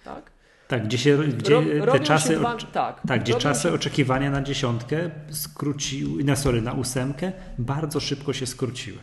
[0.03, 0.31] Tak?
[0.67, 4.41] Tak, gdzie się, gdzie Ro- te czasy, dwa, tak, tak, gdzie czasy się, oczekiwania na
[4.41, 8.97] dziesiątkę skróciły, na sorry, na ósemkę bardzo szybko się skróciły.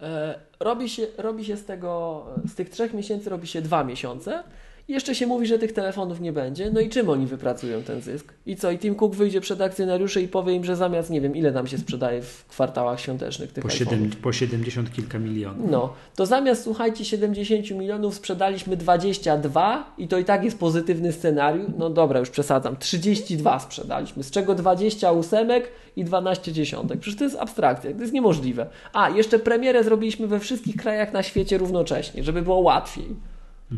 [0.00, 4.42] e, robi, się, robi się z tego, z tych trzech miesięcy robi się dwa miesiące
[4.90, 6.70] jeszcze się mówi, że tych telefonów nie będzie.
[6.70, 8.32] No i czym oni wypracują ten zysk?
[8.46, 8.70] I co?
[8.70, 11.66] I Tim Cook wyjdzie przed akcjonariuszy i powie im, że zamiast, nie wiem, ile tam
[11.66, 15.70] się sprzedaje w kwartałach świątecznych tych Po, siedem, po 70 kilka milionów.
[15.70, 21.70] No, to zamiast, słuchajcie, 70 milionów sprzedaliśmy 22 i to i tak jest pozytywny scenariusz.
[21.78, 22.76] No dobra, już przesadzam.
[22.76, 27.00] 32 sprzedaliśmy, z czego 20 ósemek i 12 dziesiątek.
[27.00, 28.66] Przecież to jest abstrakcja, to jest niemożliwe.
[28.92, 33.29] A, jeszcze premierę zrobiliśmy we wszystkich krajach na świecie równocześnie, żeby było łatwiej.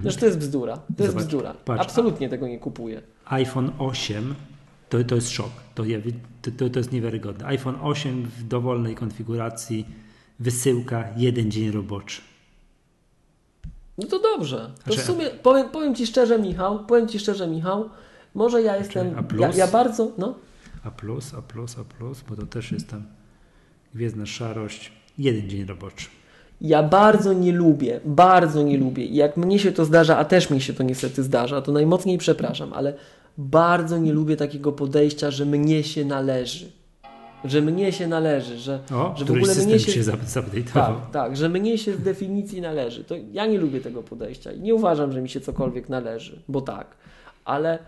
[0.02, 0.76] Zresztą to jest bzdura.
[0.76, 1.10] To jest Mhm.
[1.12, 1.54] Zobacz, bzdura.
[1.64, 3.02] patrz, Absolutnie tego nie kupuję.
[3.24, 4.34] iPhone 8
[4.88, 5.50] to, to jest szok.
[5.74, 5.82] To,
[6.58, 7.46] to, to jest niewiarygodne.
[7.46, 9.86] iPhone 8 w dowolnej konfiguracji,
[10.40, 12.20] wysyłka, jeden dzień roboczy.
[13.98, 14.70] No to dobrze.
[14.74, 17.90] To w Znaczy- sumie, powiem, powiem Ci szczerze, Michał, powiem Ci szczerze, Michał,
[18.34, 19.40] może ja jestem, a plus?
[19.40, 20.34] ja, ja bardzo, no,
[20.84, 23.02] A plus, a plus, a plus, bo to też jest tam
[23.94, 26.06] gwiezdna szarość, jeden dzień roboczy.
[26.62, 29.04] Ja bardzo nie lubię, bardzo nie lubię.
[29.04, 32.18] I jak mnie się to zdarza, a też mi się to niestety zdarza, to najmocniej
[32.18, 32.94] przepraszam, ale
[33.38, 36.72] bardzo nie lubię takiego podejścia, że mnie się należy.
[37.44, 40.02] Że mnie się należy, że, O, że w ogóle mnie się, się.
[40.74, 43.04] Tak, tak, że mnie się z definicji należy.
[43.04, 46.60] To ja nie lubię tego podejścia i nie uważam, że mi się cokolwiek należy, bo
[46.60, 46.86] tak.
[47.44, 47.78] Ale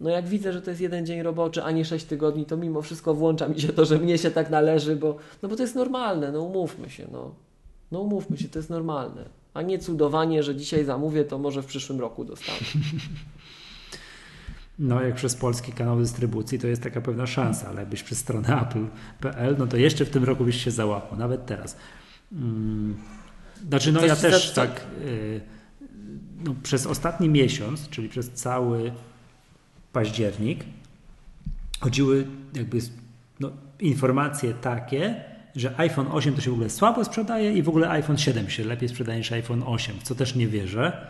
[0.00, 2.82] no jak widzę, że to jest jeden dzień roboczy, a nie sześć tygodni, to mimo
[2.82, 5.74] wszystko włącza mi się to, że mnie się tak należy, bo, no bo to jest
[5.74, 7.45] normalne, no umówmy się, no.
[7.92, 9.24] No umówmy się, to jest normalne.
[9.54, 12.58] A nie cudowanie, że dzisiaj zamówię, to może w przyszłym roku dostanę.
[14.78, 18.60] No, jak przez polski kanał dystrybucji, to jest taka pewna szansa, ale jakbyś przez stronę
[18.62, 21.76] apple.pl, no to jeszcze w tym roku byś się załapał, nawet teraz.
[22.32, 22.96] Mm,
[23.68, 25.40] Znaczy, no Coś ja też za- tak, y,
[26.44, 28.92] no, przez ostatni miesiąc, czyli przez cały
[29.92, 30.64] październik,
[31.80, 32.78] chodziły jakby
[33.40, 33.50] no,
[33.80, 35.24] informacje takie,
[35.56, 38.64] że iPhone 8 to się w ogóle słabo sprzedaje i w ogóle iPhone 7 się
[38.64, 41.06] lepiej sprzedaje niż iPhone 8, w co też nie wierzę.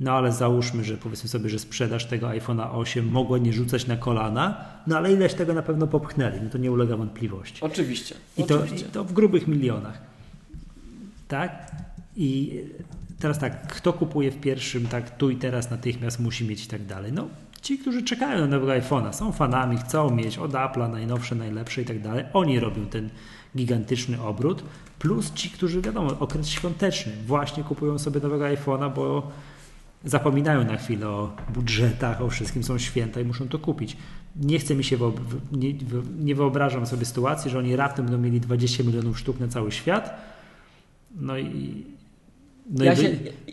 [0.00, 3.96] No ale załóżmy, że powiedzmy sobie, że sprzedaż tego iPhone'a 8 mogła nie rzucać na
[3.96, 7.60] kolana, no ale ileś tego na pewno popchnęli, no to nie ulega wątpliwości.
[7.60, 8.14] Oczywiście.
[8.38, 8.88] I to, I oczywiście.
[8.88, 9.98] to w grubych milionach.
[11.28, 11.70] Tak?
[12.16, 12.60] I
[13.18, 16.86] teraz tak, kto kupuje w pierwszym, tak tu i teraz natychmiast musi mieć i tak
[16.86, 17.12] dalej.
[17.12, 17.28] No,
[17.62, 21.84] ci, którzy czekają na nowego iPhone'a, są fanami, chcą mieć od Apple'a najnowsze, najlepsze i
[21.84, 22.24] tak dalej.
[22.32, 23.10] Oni robią ten
[23.56, 24.62] gigantyczny obrót.
[24.98, 29.30] Plus ci, którzy wiadomo, okres świąteczny, właśnie kupują sobie nowego iPhone'a, bo
[30.04, 33.96] zapominają na chwilę o budżetach, o wszystkim, są święta i muszą to kupić.
[34.36, 34.98] Nie chcę mi się,
[35.52, 35.74] nie,
[36.18, 40.14] nie wyobrażam sobie sytuacji, że oni raptem będą mieli 20 milionów sztuk na cały świat.
[41.14, 41.84] No i.
[42.70, 43.08] No ja, się,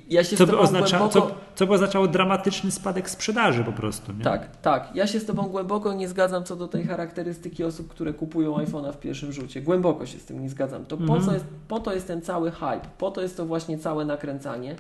[0.09, 1.27] ja się co, by oznacza, głęboko...
[1.27, 4.13] co, co by oznaczało dramatyczny spadek sprzedaży po prostu.
[4.13, 4.23] Nie?
[4.23, 4.95] Tak, tak.
[4.95, 8.93] Ja się z Tobą głęboko nie zgadzam co do tej charakterystyki osób, które kupują iPhone'a
[8.93, 9.61] w pierwszym rzucie.
[9.61, 10.85] Głęboko się z tym nie zgadzam.
[10.85, 11.23] To po, Mhm.
[11.23, 14.75] co jest, po to jest ten cały hype, po to jest to właśnie całe nakręcanie,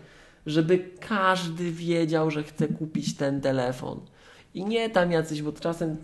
[0.45, 3.99] żeby każdy wiedział, że chce kupić ten telefon.
[4.53, 5.97] I nie tam jacyś, bo czasem,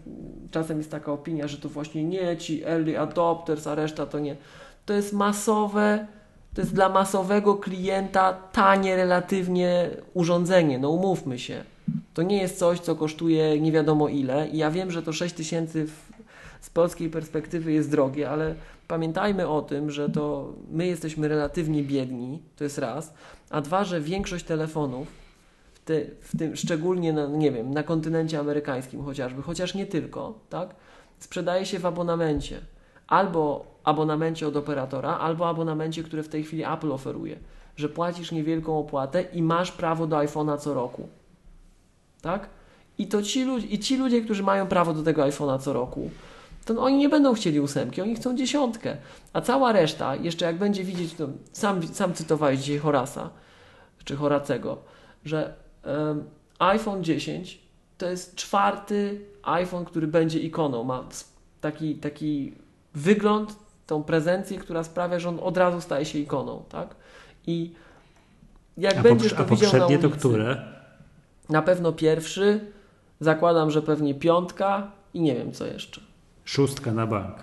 [0.52, 4.36] czasem jest taka opinia, że to właśnie nie ci early adopters, a reszta to nie.
[4.86, 6.08] To jest masowe,
[6.54, 10.80] to jest dla masowego klienta tanie relatywnie urządzenie.
[10.80, 11.64] No umówmy się.
[12.14, 14.48] To nie jest coś, co kosztuje nie wiadomo ile.
[14.48, 15.88] I ja wiem, że to 6 tysięcy
[16.62, 18.56] z polskiej perspektywy jest drogie, ale
[18.88, 23.14] pamiętajmy o tym, że to my jesteśmy relatywnie biedni, to jest raz,
[23.50, 25.08] a dwa, że większość telefonów,
[25.74, 30.34] w, te, w tym szczególnie na, nie wiem, na kontynencie amerykańskim chociażby, chociaż nie tylko,
[30.50, 30.76] tak,
[31.20, 32.62] sprzedaje się w abonamencie.
[33.08, 37.40] Albo abonamencie od operatora, albo abonamencie, które w tej chwili Apple oferuje,
[37.76, 41.08] że płacisz niewielką opłatę i masz prawo do iPhone'a co roku.
[42.22, 42.50] Tak?
[42.98, 46.10] I to ci, ludzie, i ci ludzie, którzy mają prawo do tego iPhone'a co roku,
[46.66, 48.98] to oni nie będą chcieli ósemki, oni chcą dziesiątkę.
[49.34, 53.30] A cała reszta, jeszcze jak będzie widzieć, to sam, sam cytowałeś dzisiaj Horasa,
[54.04, 54.78] czy Horacego,
[55.26, 55.54] że
[55.84, 56.24] em,
[56.60, 57.60] iPhone 10
[57.98, 60.84] to jest czwarty iPhone, który będzie ikoną.
[60.84, 61.04] Ma
[61.62, 62.54] taki, taki
[62.94, 63.56] wygląd,
[63.88, 66.96] tą prezencję, która sprawia, że on od razu staje się ikoną, tak?
[67.48, 67.74] I
[68.78, 70.62] jak A, będziesz to a widział na poprzednie to ulicy, które?
[71.50, 72.72] Na pewno pierwszy,
[73.20, 76.02] zakładam, że pewnie piątka i nie wiem co jeszcze.
[76.46, 77.36] Szóstka na bank.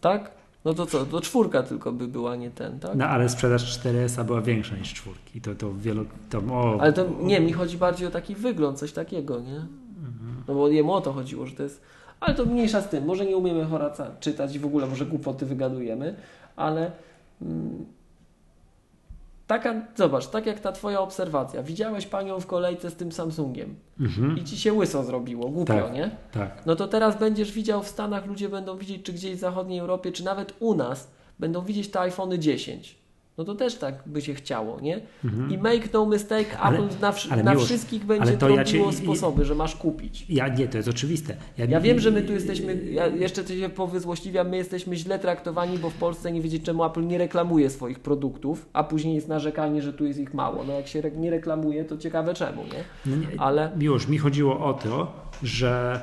[0.00, 0.30] Tak?
[0.64, 2.94] No to co, to czwórka tylko by była, nie ten, tak?
[2.94, 5.40] No ale sprzedaż 4S była większa niż czwórki.
[5.40, 6.04] To, to wielo...
[6.30, 9.66] To, o, Ale to nie, mi chodzi bardziej o taki wygląd, coś takiego, nie?
[10.48, 11.82] No bo jemu o to chodziło, że to jest.
[12.20, 13.04] Ale to mniejsza z tym.
[13.04, 16.14] Może nie umiemy Horaca czytać i w ogóle może głupoty wygadujemy,
[16.56, 16.90] ale
[17.42, 17.86] mm,
[19.46, 21.62] taka, zobacz, tak jak ta twoja obserwacja.
[21.62, 25.92] Widziałeś panią w kolejce z tym Samsungiem Mhm, i ci się łyso zrobiło, głupio, Tak.
[25.94, 26.10] nie?
[26.32, 26.62] tak.
[26.66, 30.12] No to teraz będziesz widział w Stanach, ludzie będą widzieć, czy gdzieś w zachodniej Europie,
[30.12, 32.97] czy nawet u nas, będą widzieć te iPhony 10.
[33.38, 35.00] No to też tak by się chciało, nie?
[35.24, 35.50] Mhm.
[35.50, 38.92] I make no mistake, Ale- Apple na, ale na Miłosz, wszystkich będzie to ja cię-
[38.92, 40.26] sposoby, że masz kupić.
[40.28, 41.36] Ja nie, to jest oczywiste.
[41.68, 45.90] Ja wiem, że my tu jesteśmy, ja jeszcze się powyzłośliwiam, my jesteśmy źle traktowani, bo
[45.90, 49.92] w Polsce nie wiedzieć czemu Apple nie reklamuje swoich produktów, a później jest narzekanie, że
[49.92, 50.64] tu jest ich mało.
[50.64, 52.84] No jak się nie reklamuje, to ciekawe czemu, nie?
[53.06, 55.12] No nie, Ale Miłosz, mi chodziło o to,
[55.42, 56.00] że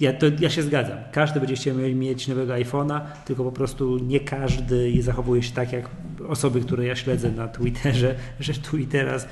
[0.00, 0.98] ja, to, ja się zgadzam.
[1.12, 5.90] Każdy będzie chciał mieć nowego iPhone'a, tylko po prostu nie każdy zachowuje się tak jak
[6.28, 9.28] osoby, które ja śledzę na Twitterze, że tu i teraz,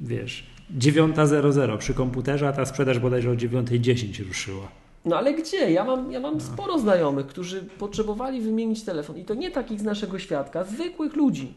[0.00, 0.46] wiesz,
[0.78, 4.68] 9.00 przy komputerze, a ta sprzedaż bodajże o 9.10 ruszyła.
[5.04, 5.70] No ale gdzie?
[5.70, 9.82] Ja mam, ja mam sporo znajomych, którzy potrzebowali wymienić telefon i to nie takich z
[9.82, 11.54] naszego świadka, zwykłych ludzi,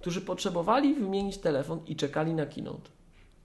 [0.00, 2.90] którzy potrzebowali wymienić telefon i czekali na keynote.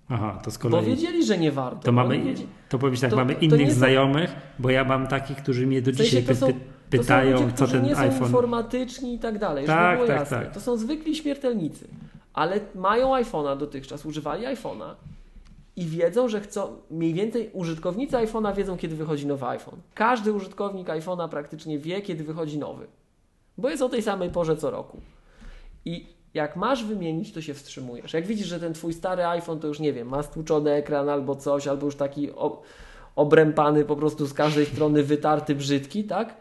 [0.09, 0.85] Aha, to z Bo kolei...
[0.85, 1.81] wiedzieli, że nie warto.
[1.83, 5.37] To mamy, wiedzieli- to powiem tak, to- mamy innych są- znajomych, bo ja mam takich,
[5.37, 6.47] którzy mnie do W sensie dzisiaj są-
[6.89, 8.23] pytają, są ludzie, co ten nie są iPhone...
[8.27, 10.37] informatyczni i tak dalej, Tak, tak, jasne.
[10.39, 10.51] tak.
[10.53, 11.87] To są zwykli śmiertelnicy,
[12.33, 14.95] ale mają iPhone'a dotychczas, używali iPhone'a
[15.75, 19.79] i wiedzą, że chcą, mniej więcej użytkownicy iPhone'a wiedzą, kiedy wychodzi nowy iPhone.
[19.93, 22.87] Każdy użytkownik iPhone'a praktycznie wie, kiedy wychodzi nowy,
[23.57, 25.01] bo jest o tej samej porze co roku.
[25.85, 28.13] I jak masz wymienić, to się wstrzymujesz.
[28.13, 31.35] Jak widzisz, że ten twój stary iPhone to już nie wiem, ma stłuczony ekran albo
[31.35, 32.29] coś, albo już taki
[33.15, 36.37] obrępany po prostu z każdej strony, wytarty, brzydki, tak?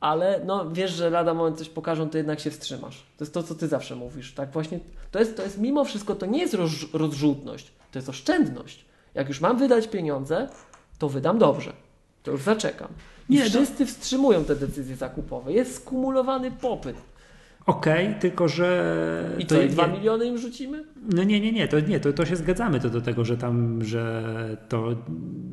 [0.00, 3.06] Ale no wiesz, że lada moment coś pokażą, to jednak się wstrzymasz.
[3.16, 4.50] To jest to, co ty zawsze mówisz, tak?
[4.50, 4.80] Właśnie
[5.10, 8.84] to jest, to jest mimo wszystko, to nie jest roz, rozrzutność, to jest oszczędność.
[9.14, 10.48] Jak już mam wydać pieniądze,
[10.98, 11.72] to wydam dobrze.
[12.22, 12.88] To już zaczekam.
[13.28, 15.52] I Nie, wszyscy wstrzymują te decyzje zakupowe.
[15.52, 16.96] Jest skumulowany popyt.
[17.66, 19.36] Okej, tylko że...
[19.38, 20.84] I to co, i nie- dwa miliony im rzucimy?
[21.12, 23.84] No nie, nie, nie, to nie, to, to się zgadzamy to do tego, że tam,
[23.84, 24.96] że to,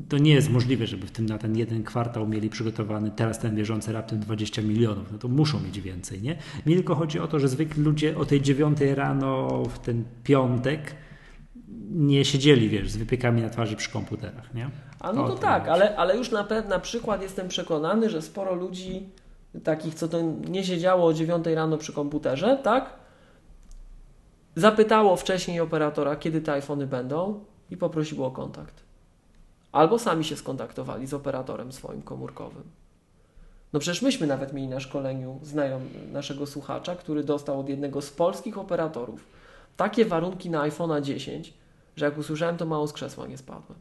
[0.10, 3.56] to nie jest możliwe, żeby w tym na ten jeden kwartał mieli przygotowany teraz ten
[3.56, 6.38] bieżący raptem 20 milionów, no to muszą mieć więcej, nie?
[6.66, 10.96] Mi tylko chodzi o to, że zwykli ludzie o tej dziewiątej rano w ten piątek
[11.92, 14.70] nie siedzieli, wiesz, z wypiekami na twarzy przy komputerach, nie?
[15.00, 18.56] A no to to tak, ale, ale już na, na przykład jestem przekonany, że sporo
[18.56, 19.10] ludzi
[19.64, 22.94] takich, co to nie siedziało o 9 rano przy komputerze, tak?
[24.56, 28.84] Zapytało wcześniej operatora, kiedy te iPhony będą i poprosiło o kontakt.
[29.72, 32.64] Albo sami się skontaktowali z operatorem swoim komórkowym.
[33.74, 35.82] No przecież myśmy nawet mieli na szkoleniu znajom
[36.12, 39.26] naszego słuchacza, który dostał od jednego z polskich operatorów
[39.78, 41.54] takie warunki na iPhone'a 10,
[41.96, 43.80] że jak usłyszałem, to mało z krzesła nie spadłem.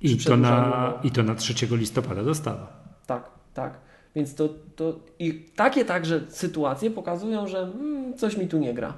[0.00, 2.84] I to, na, I to na 3 listopada dostawa.
[3.06, 3.78] Tak, tak.
[4.16, 8.88] Więc to, to i takie także sytuacje pokazują, że mm, coś mi tu nie gra.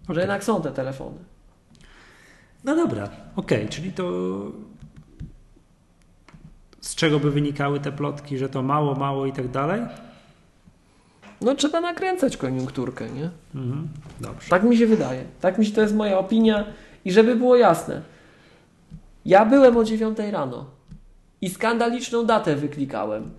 [0.00, 0.20] Że Okej.
[0.20, 1.18] jednak są te telefony.
[2.64, 4.04] No dobra, okej, czyli to
[6.80, 9.82] z czego by wynikały te plotki, że to mało, mało i tak dalej?
[11.40, 13.30] No trzeba nakręcać koniunkturkę, nie?
[13.54, 13.88] Mhm.
[14.20, 14.50] Dobrze.
[14.50, 15.24] Tak mi się wydaje.
[15.40, 16.64] Tak mi się, to jest moja opinia.
[17.04, 18.02] I żeby było jasne,
[19.24, 20.66] ja byłem o 9 rano
[21.40, 23.30] i skandaliczną datę wyklikałem.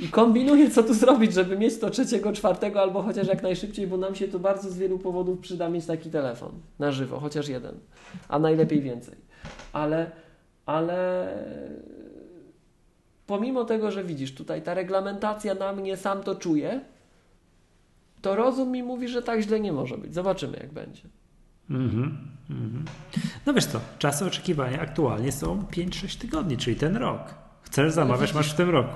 [0.00, 3.96] I kombinuję, co tu zrobić, żeby mieć to trzeciego, czwartego, albo chociaż jak najszybciej, bo
[3.96, 7.74] nam się to bardzo z wielu powodów przyda mieć taki telefon na żywo, chociaż jeden,
[8.28, 9.14] a najlepiej więcej.
[9.72, 10.10] Ale,
[10.66, 11.28] ale
[13.26, 16.80] pomimo tego, że widzisz, tutaj ta reglamentacja na mnie sam to czuje,
[18.22, 20.14] to rozum mi mówi, że tak źle nie może być.
[20.14, 21.02] Zobaczymy, jak będzie.
[21.70, 22.18] Mhm.
[22.50, 22.84] Mhm.
[23.46, 27.20] No wiesz co, czasy oczekiwania aktualnie są 5-6 tygodni, czyli ten rok.
[27.62, 28.94] Chcesz zamawiać, widzisz- masz w tym roku.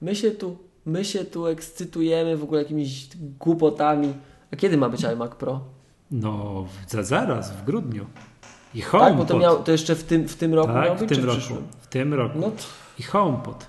[0.00, 0.56] My się tu,
[0.86, 3.08] my się tu ekscytujemy w ogóle jakimiś
[3.38, 4.14] głupotami.
[4.52, 5.60] A kiedy ma być iMac Pro?
[6.10, 8.06] No, za, zaraz, w grudniu.
[8.74, 9.16] I Tak, HomePod.
[9.16, 11.22] bo to, miał, to jeszcze w tym, w tym roku miał tak, być, w tym
[11.22, 11.62] w roku.
[11.80, 12.38] W tym roku.
[12.38, 12.62] No to
[12.98, 13.66] I HomePod.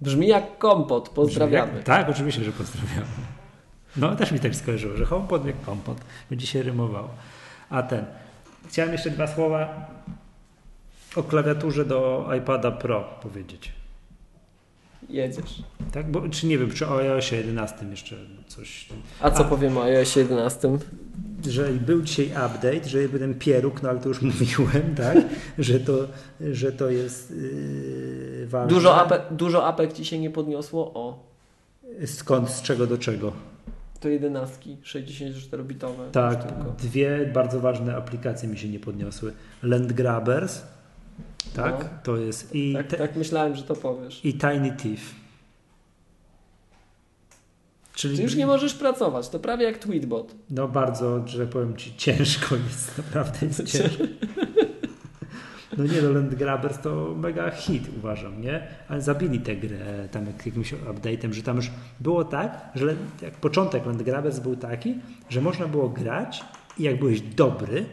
[0.00, 1.08] brzmi jak kompot.
[1.08, 1.72] Pozdrawiamy.
[1.74, 3.06] Jak- Tak, oczywiście, że pozdrawiamy.
[3.96, 5.98] No, też mi tak skojarzyło, że HomePod jak kompot.
[6.30, 7.08] Będzie się rymowało.
[7.70, 8.04] A ten.
[8.68, 9.90] Chciałem jeszcze dwa słowa
[11.16, 13.72] o klawiaturze do iPada Pro powiedzieć.
[15.08, 15.62] Jedziesz.
[15.92, 18.16] Tak, bo czy nie wiem, przy iOSie 11 jeszcze
[18.46, 18.88] coś.
[19.20, 19.48] A co A.
[19.48, 20.78] powiemy o iOS 11?
[21.48, 25.18] Że był dzisiaj update, że ten pieróg, no ale to już mówiłem, tak,
[25.58, 25.98] że to,
[26.40, 28.74] że to jest yy, ważne.
[28.74, 30.94] Dużo, apek, dużo apek ci się nie podniosło?
[30.94, 31.28] O,
[32.06, 33.32] Skąd, z czego do czego?
[34.00, 36.10] to jedenastki 64-bitowe.
[36.12, 36.44] Tak,
[36.78, 39.32] dwie bardzo ważne aplikacje mi się nie podniosły.
[39.62, 40.62] Land Grabbers,
[41.54, 41.88] tak, No.
[42.02, 44.24] to jest i, Tak, tak myślałem, że to powiesz.
[44.24, 45.14] i Tiny Thief.
[47.94, 49.28] Czyli Czy już nie możesz pracować?
[49.28, 50.34] To prawie jak Tweetbot.
[50.50, 54.04] No bardzo, że powiem Ci, ciężko jest, naprawdę jest ciężko.
[55.78, 58.66] No nie, no Land Grabbers to mega hit uważam, nie?
[58.88, 61.70] Ale zabili tę grę tam jak- jakimś update'em, że tam już
[62.00, 64.94] było tak, że jak początek Land Grabbers był taki,
[65.28, 66.44] że można było grać
[66.78, 67.84] i jak byłeś dobry,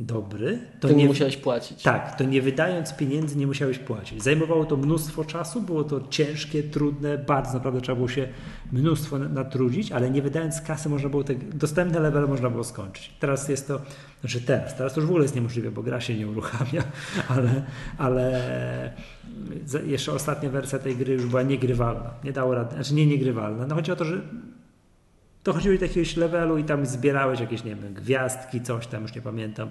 [0.00, 1.82] dobry, to nie musiałeś płacić.
[1.82, 4.22] tak, to nie wydając pieniędzy nie musiałeś płacić.
[4.22, 8.28] Zajmowało to mnóstwo czasu, było to ciężkie, trudne, bardzo naprawdę trzeba było się
[8.72, 13.10] mnóstwo na- natrudzić, ale nie wydając kasy można było te dostępne level można było skończyć.
[13.20, 13.80] Teraz jest to,
[14.20, 16.82] znaczy teraz, teraz to już w ogóle jest niemożliwe, bo gra się nie uruchamia,
[17.28, 17.64] ale,
[17.98, 18.40] ale
[19.86, 22.10] jeszcze ostatnia wersja tej gry już była niegrywalna.
[22.24, 23.66] Nie dało rady, znaczy nie niegrywalna.
[23.66, 24.20] No chodzi o to, że
[25.44, 29.22] dochodziłeś do jakiegoś levelu i tam zbierałeś jakieś, nie wiem, gwiazdki, coś tam, już nie
[29.22, 29.70] pamiętam,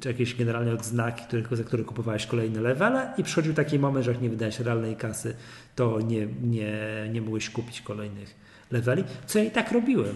[0.00, 4.12] czy jakieś generalnie odznaki, które, za które kupowałeś kolejne levele i przychodził taki moment, że
[4.12, 5.34] jak nie wydałeś realnej kasy,
[5.76, 6.78] to nie, nie,
[7.12, 8.34] nie mogłeś kupić kolejnych
[8.70, 10.14] leveli, co ja i tak robiłem.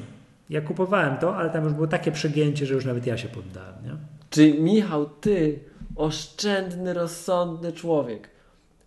[0.50, 3.74] Ja kupowałem to, ale tam już było takie przegięcie, że już nawet ja się poddałem,
[3.84, 3.90] nie?
[4.30, 5.58] Czy Michał, ty,
[5.96, 8.28] oszczędny, rozsądny człowiek,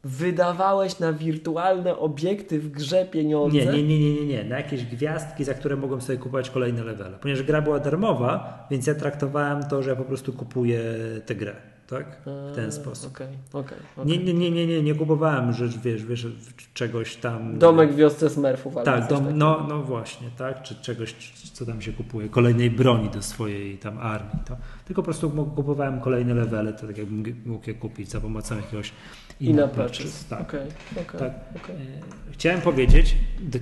[0.03, 3.57] wydawałeś na wirtualne obiekty w grze pieniądze?
[3.57, 4.43] Nie, nie, nie, nie, nie, nie.
[4.43, 7.17] Na jakieś gwiazdki, za które mogłem sobie kupować kolejne levele.
[7.21, 10.81] Ponieważ gra była darmowa, więc ja traktowałem to, że ja po prostu kupuję
[11.25, 11.55] tę grę,
[11.87, 12.21] tak?
[12.25, 13.11] W ten Eee, sposób.
[13.15, 13.77] Okej, okej.
[13.97, 14.25] Nie, okej.
[14.25, 16.27] nie, nie, nie, nie, nie kupowałem, że wiesz, wiesz,
[16.73, 17.59] czegoś tam.
[17.59, 19.37] Domek w wiosce Smurfów Tak, dom, takiego.
[19.37, 21.13] no, no właśnie, tak, czy czegoś,
[21.53, 24.39] co tam się kupuje, kolejnej broni do swojej tam armii.
[24.45, 24.57] To.
[24.85, 28.91] Tylko po prostu kupowałem kolejne levely, to tak jakbym mógł je kupić za pomocą jakiegoś
[29.41, 30.25] I na purchase.
[30.29, 30.41] Tak.
[30.41, 30.59] Okej,
[30.91, 31.33] okej, Tak.
[31.63, 31.75] okej.
[31.75, 33.15] E, Chciałem powiedzieć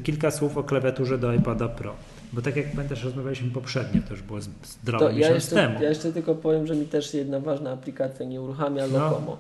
[0.04, 1.94] kilka słów o klawiaturze do iPada Pro.
[2.34, 5.82] Bo tak jak pamiętasz, rozmawialiśmy poprzednio, to już było z- zdrowy To ja jeszcze, temu.
[5.82, 9.38] ja jeszcze tylko powiem, że mi też jedna ważna aplikacja nie uruchamia No.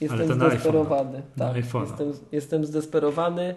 [0.00, 1.22] Jestem Ale to na zdesperowany.
[1.36, 3.54] Na Tak, jestem, jestem zdesperowany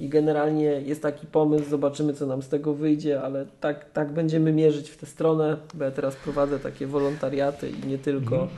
[0.00, 4.52] i generalnie jest taki pomysł, zobaczymy co nam z tego wyjdzie, ale tak, tak będziemy
[4.52, 8.50] mierzyć w tę stronę, bo ja teraz prowadzę takie wolontariaty i nie tylko Mhm.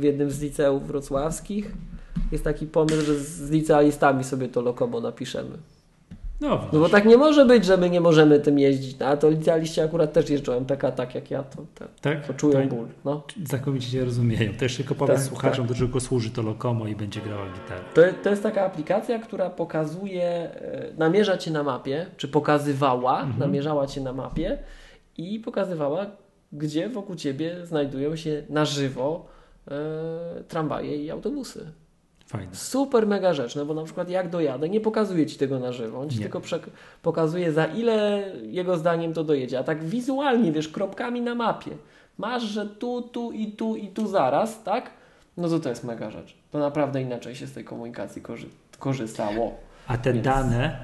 [0.00, 1.72] W jednym z liceów wrocławskich.
[2.32, 5.56] Jest taki pomysł, że z- licealistami sobie to Lokomo napiszemy.
[6.40, 8.98] No, No bo tak nie może być, że my nie możemy tym jeździć.
[8.98, 12.26] No, a to licealiści akurat też jeżdżą MPK tak jak ja, to, to, tak?
[12.26, 12.68] to czują tak.
[12.68, 12.86] ból.
[13.04, 13.22] No.
[13.44, 14.52] Znakomicie cię rozumieją.
[14.58, 17.80] To jeszcze tylko powiedz Tak, słuchaczom, do czego służy to Lokomo i będzie grała gitarę.
[17.94, 23.38] To, to jest taka aplikacja, która pokazuje, e, namierza cię na mapie, czy pokazywała, Mhm.
[23.38, 24.58] namierzała cię na mapie
[25.16, 26.06] i pokazywała,
[26.52, 29.26] gdzie wokół ciebie znajdują się na żywo
[30.48, 31.66] tramwaje i autobusy.
[32.26, 32.54] Fajne.
[32.54, 36.00] Super mega rzecz, no bo na przykład jak dojadę, nie pokazuje ci tego na żywo,
[36.00, 36.22] on ci Nie.
[36.22, 36.40] tylko
[37.02, 41.70] pokazuje za ile jego zdaniem to dojedzie, a tak wizualnie, wiesz, kropkami na mapie.
[42.18, 44.90] Masz, że tu, tu i tu i tu zaraz, tak?
[45.36, 46.34] No to to jest mega rzecz.
[46.50, 49.54] To naprawdę inaczej się z tej komunikacji korzy- korzystało.
[49.86, 50.78] A te Więc- dane,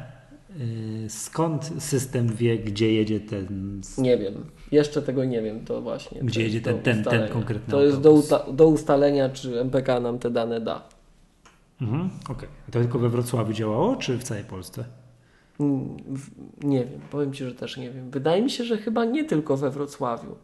[1.09, 3.81] skąd system wie, gdzie jedzie ten...
[3.98, 4.35] Nie wiem.
[4.73, 6.20] Jeszcze tego nie wiem, to właśnie.
[6.20, 10.18] Gdzie to jedzie ten- ten- ten konkretny To jest do, do ustalenia, czy MPK nam
[10.18, 10.89] te dane da.
[11.81, 12.48] Mhm, okej.
[12.68, 14.85] A To tylko we Wrocławiu działało, czy w całej Polsce?
[15.60, 15.97] Mm,
[16.62, 18.10] Nie wiem, powiem Ci, że też nie wiem.
[18.10, 20.36] Wydaje mi się, że chyba nie tylko we Wrocławiu.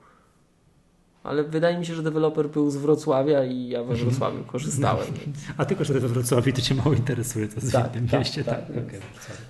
[1.23, 4.09] Ale wydaje mi się, że deweloper był z Wrocławia i ja we Mhm.
[4.11, 5.07] Wrocławiu korzystałem.
[5.59, 8.21] A tylko, że we Wrocławiu to Cię mało interesuje, to jest Tak, w innym tak,
[8.21, 8.45] mieście.
[8.45, 9.43] tak, Tak, Okej, Wrocławiu.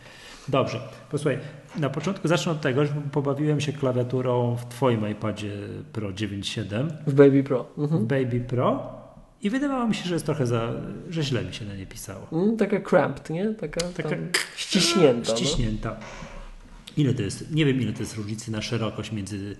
[0.48, 1.38] Dobrze, posłuchaj,
[1.78, 5.52] na początku zacznę od tego, że pobawiłem się klawiaturą w Twoim iPadzie
[5.92, 7.64] Pro 9.7 W Baby Pro.
[7.76, 8.06] w Mhm.
[8.06, 8.92] Baby Pro
[9.42, 10.72] i wydawało mi się, że jest trochę za,
[11.10, 12.26] że źle mi się na nie pisało.
[12.32, 13.54] Mm, taka cramped, nie?
[13.54, 14.16] Taka, Taka
[14.56, 15.32] ściśnięta.
[15.32, 15.36] No.
[15.38, 15.96] ściśnięta.
[16.96, 17.54] Ile to jest?
[17.54, 19.56] Nie wiem, ile to jest różnicy na szerokość między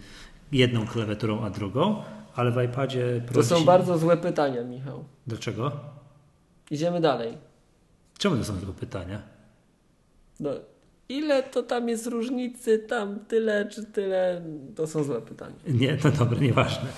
[0.53, 2.03] jedną klawiaturą a drugą,
[2.35, 5.05] ale w iPadzie Pro To są 10 bardzo złe pytania, Michał.
[5.27, 5.73] Dlaczego?
[6.71, 7.39] Idziemy dalej.
[8.19, 9.23] Czemu to są tylko pytania?
[10.41, 10.51] No,
[11.12, 14.43] ile to tam jest różnicy, tam tyle czy tyle?
[14.76, 15.56] To są złe pytania.
[15.68, 16.89] Nie, no dobra, nieważne.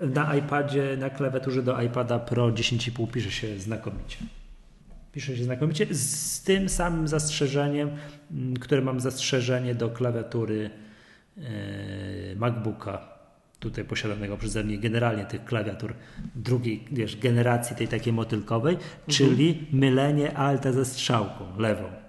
[0.00, 4.16] E, Na iPadzie, na klawiaturze do iPada Pro 10,5 pisze się znakomicie.
[5.12, 7.90] Pisze się znakomicie z tym samym zastrzeżeniem,
[8.30, 10.70] m, które mam zastrzeżenie do klawiatury
[11.38, 13.12] e, MacBooka
[13.60, 15.94] tutaj posiadanego przeze mnie generalnie tych klawiatur
[16.34, 18.90] drugiej wiesz, generacji tej takiej motylkowej, mhm.
[19.08, 22.01] czyli mylenie alta ze strzałką lewą.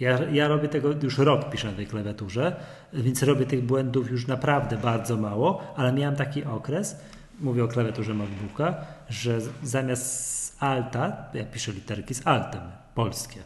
[0.00, 2.56] Ja, ja robię tego już rok, piszę na tej klawiaturze,
[2.92, 6.96] więc robię tych błędów już naprawdę bardzo mało, ale miałem taki okres,
[7.40, 8.74] mówię o klawiaturze MacBooka,
[9.08, 12.60] że zamiast alta, ja piszę literki z altem,
[12.94, 13.40] polskie,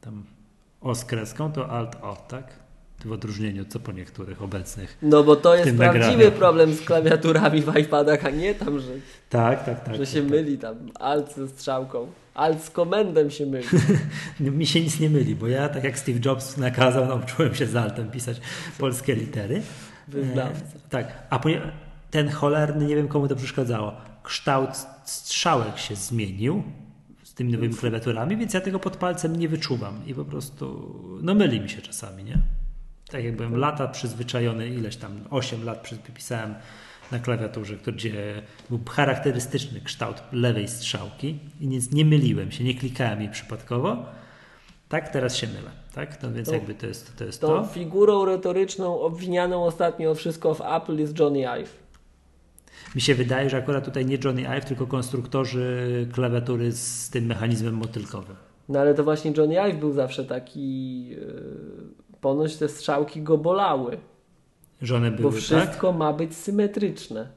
[0.00, 0.24] tam
[0.80, 2.61] o z kreską to alt o, tak?
[3.04, 4.98] W odróżnieniu co po niektórych obecnych.
[5.02, 6.32] No bo to jest prawdziwy nagraniu.
[6.32, 8.92] problem z klawiaturami w iPadach, a nie tam, że,
[9.30, 12.06] tak, tak, tak, że tak, się tak, myli tam alt ze strzałką.
[12.34, 13.66] Alt z komendem się myli.
[14.40, 17.66] No, mi się nic nie myli, bo ja tak jak Steve Jobs nakazał, nauczyłem się
[17.66, 18.40] z altem pisać
[18.78, 19.62] polskie litery.
[20.08, 20.76] Wyznawca.
[20.76, 21.40] E, tak, a
[22.10, 23.92] ten cholerny, nie wiem komu to przeszkadzało,
[24.22, 24.70] kształt
[25.04, 26.62] strzałek się zmienił
[27.22, 31.34] z tymi nowymi klawiaturami, więc ja tego pod palcem nie wyczuwam i po prostu, no
[31.34, 32.38] myli mi się czasami, nie?
[33.12, 36.54] Tak jak byłem lata przyzwyczajony, ileś tam 8 lat pisałem
[37.12, 43.20] na klawiaturze, gdzie był charakterystyczny kształt lewej strzałki i nic nie myliłem się, nie klikałem
[43.20, 44.04] jej przypadkowo.
[44.88, 45.70] Tak, teraz się mylę.
[45.94, 46.22] Tak?
[46.22, 47.24] No więc to, jakby to jest to.
[47.24, 47.46] Jest to.
[47.46, 47.64] to.
[47.64, 51.82] figurą retoryczną obwinianą ostatnio o wszystko w Apple jest Johnny Ive.
[52.94, 57.74] Mi się wydaje, że akurat tutaj nie Johnny Ive, tylko konstruktorzy klawiatury z tym mechanizmem
[57.74, 58.36] motylkowym.
[58.68, 63.98] No ale to właśnie Johnny Ive był zawsze taki yy, ponoć te strzałki go bolały.
[64.82, 65.98] Że one były, Bo wszystko tak?
[65.98, 67.28] ma być symetryczne.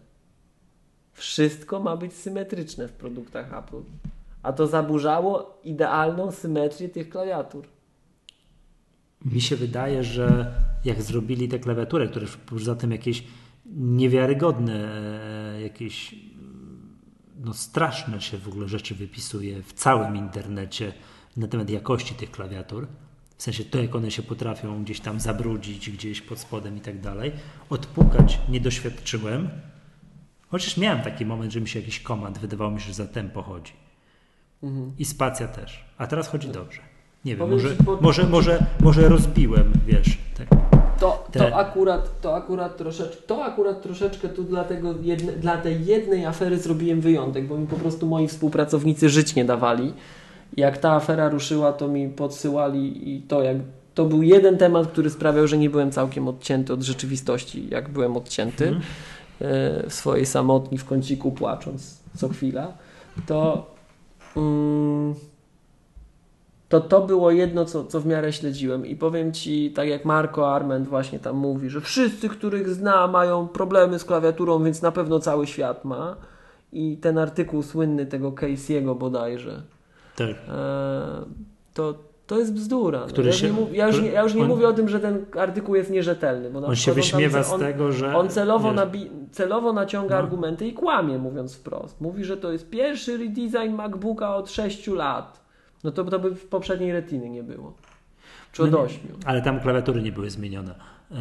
[1.14, 3.82] Wszystko ma być symetryczne w produktach Apple.
[4.44, 7.66] A to zaburzało idealną symetrię tych klawiatur.
[9.26, 10.54] Mi się wydaje, że
[10.86, 13.24] jak zrobili te klawiatury, które poza tym jakieś
[13.76, 15.02] niewiarygodne,
[15.56, 16.16] e, jakieś
[17.40, 20.94] no straszne się w ogóle rzeczy wypisuje w całym internecie
[21.38, 22.88] na temat jakości tych klawiatur,
[23.38, 27.02] w sensie to, jak one się potrafią gdzieś tam zabrudzić, gdzieś pod spodem i tak
[27.02, 27.32] dalej.
[27.70, 29.50] Odpukać nie doświadczyłem,
[30.48, 33.42] chociaż miałem taki moment, że mi się jakiś komand wydawało mi się, że za tempo
[33.42, 33.74] chodzi.
[34.64, 34.92] Mhm.
[35.00, 35.86] I spacja też.
[35.98, 36.82] A teraz chodzi dobrze.
[37.26, 40.18] Nie wiem, może, może, może, może rozbiłem, wiesz.
[40.38, 40.46] Te,
[41.00, 41.40] to, te...
[41.40, 46.26] to, akurat, to, akurat troszeczkę, to akurat troszeczkę tu dla, tego jedne, dla tej jednej
[46.26, 49.94] afery zrobiłem wyjątek, bo mi po prostu moi współpracownicy żyć nie dawali
[50.58, 53.58] jak ta afera ruszyła, to mi podsyłali i to jak
[53.96, 58.18] to był jeden temat, który sprawiał, że nie byłem całkiem odcięty od rzeczywistości, jak byłem
[58.18, 58.82] odcięty mm.
[59.90, 62.74] w swojej samotni w kąciku płacząc co chwila,
[63.26, 63.68] to
[64.38, 65.16] mm,
[66.70, 68.86] to to było jedno, co, co w miarę śledziłem.
[68.86, 73.48] I powiem Ci, tak jak Marco Arment właśnie tam mówi, że wszyscy, których zna mają
[73.48, 76.16] problemy z klawiaturą, więc na pewno cały świat ma.
[76.74, 79.62] I ten artykuł słynny tego Casey'ego bodajże,
[80.16, 80.30] tak.
[80.30, 81.26] E,
[81.74, 81.94] to,
[82.28, 83.08] to jest bzdura.
[83.18, 83.24] No.
[83.24, 85.26] Ja, się, nie ja, już, nie, ja już nie on, mówię o tym, że ten
[85.40, 86.50] artykuł jest nierzetelny.
[86.50, 88.16] Bo on się wyśmiewa z tego, że...
[88.16, 90.24] On celowo, nabi, celowo naciąga no.
[90.24, 92.02] argumenty i kłamie, mówiąc wprost.
[92.02, 95.46] Mówi, że to jest pierwszy redesign MacBooka od 6 lat.
[95.84, 97.74] No to, to by w poprzedniej retiny nie było.
[98.52, 99.00] Czy od no 8.
[99.26, 100.76] Ale tam klawiatury nie były zmienione.
[101.12, 101.18] Yy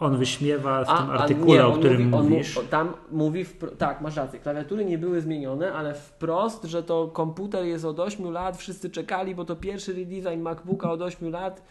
[0.00, 2.58] on wyśmiewa w a, tym artykule, nie, o którym mówi, mówisz.
[2.58, 3.44] On, tam mówi,
[3.78, 8.30] tak, masz rację, klawiatury nie były zmienione, ale wprost, że to komputer jest od 8
[8.30, 11.62] lat, wszyscy czekali, bo to pierwszy redesign MacBooka od 8 lat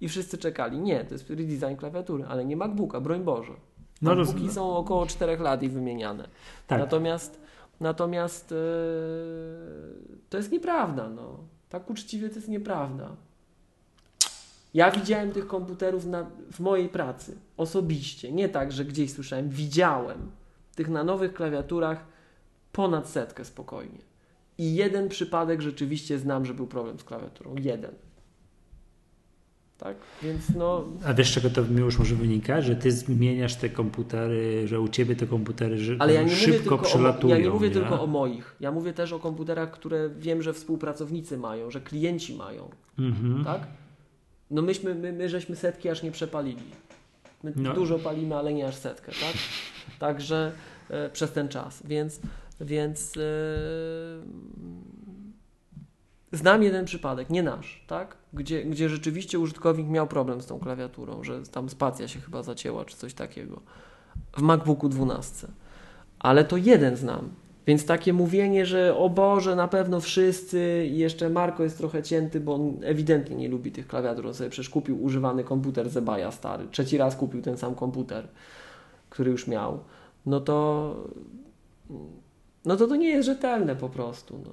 [0.00, 0.78] i wszyscy czekali.
[0.78, 3.52] Nie, to jest redesign klawiatury, ale nie MacBooka, broń Boże.
[4.02, 6.28] No, MacBooki są około 4 lat i wymieniane.
[6.66, 6.78] Tak.
[6.78, 7.40] Natomiast,
[7.80, 8.56] natomiast yy,
[10.30, 11.08] to jest nieprawda.
[11.08, 11.38] No.
[11.68, 13.08] Tak uczciwie to jest nieprawda.
[14.74, 20.30] Ja widziałem tych komputerów na, w mojej pracy osobiście, nie tak, że gdzieś słyszałem, widziałem
[20.74, 22.04] tych na nowych klawiaturach
[22.72, 23.98] ponad setkę spokojnie.
[24.58, 27.54] I jeden przypadek rzeczywiście znam, że był problem z klawiaturą.
[27.62, 27.94] Jeden.
[29.78, 29.96] Tak?
[30.22, 30.84] Więc no...
[31.06, 32.60] A wiesz, czego to już może wynika?
[32.60, 36.76] Że ty zmieniasz te komputery, że u ciebie te komputery że Ale ja nie szybko
[36.76, 37.34] mówię przelatują.
[37.34, 37.74] O, ja nie mówię nie?
[37.74, 38.56] tylko o moich.
[38.60, 42.70] Ja mówię też o komputerach, które wiem, że współpracownicy mają, że klienci mają.
[42.98, 43.44] Mhm.
[43.44, 43.66] Tak?
[44.54, 46.62] No myśmy, my, my żeśmy setki aż nie przepalili.
[47.42, 47.74] My no.
[47.74, 49.34] dużo palimy, ale nie aż setkę, tak?
[49.98, 50.52] Także
[50.90, 51.82] e, przez ten czas.
[51.86, 52.20] Więc,
[52.60, 53.20] więc e,
[56.32, 58.16] znam jeden przypadek, nie nasz, tak?
[58.32, 62.84] Gdzie, gdzie rzeczywiście użytkownik miał problem z tą klawiaturą, że tam spacja się chyba zacięła,
[62.84, 63.60] czy coś takiego.
[64.36, 65.48] W MacBooku 12.
[66.18, 67.34] Ale to jeden znam.
[67.66, 72.40] Więc takie mówienie, że o Boże, na pewno wszyscy i jeszcze Marko jest trochę cięty,
[72.40, 74.26] bo on ewidentnie nie lubi tych klawiatur.
[74.26, 76.66] On sobie przecież kupił używany komputer Zebaja stary.
[76.70, 78.28] Trzeci raz kupił ten sam komputer,
[79.10, 79.78] który już miał.
[80.26, 80.96] No to
[82.64, 84.40] no to to nie jest rzetelne po prostu.
[84.44, 84.52] No.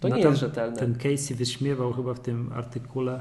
[0.00, 0.76] To no nie jest rzetelne.
[0.76, 3.20] Ten Casey wyśmiewał chyba w tym artykule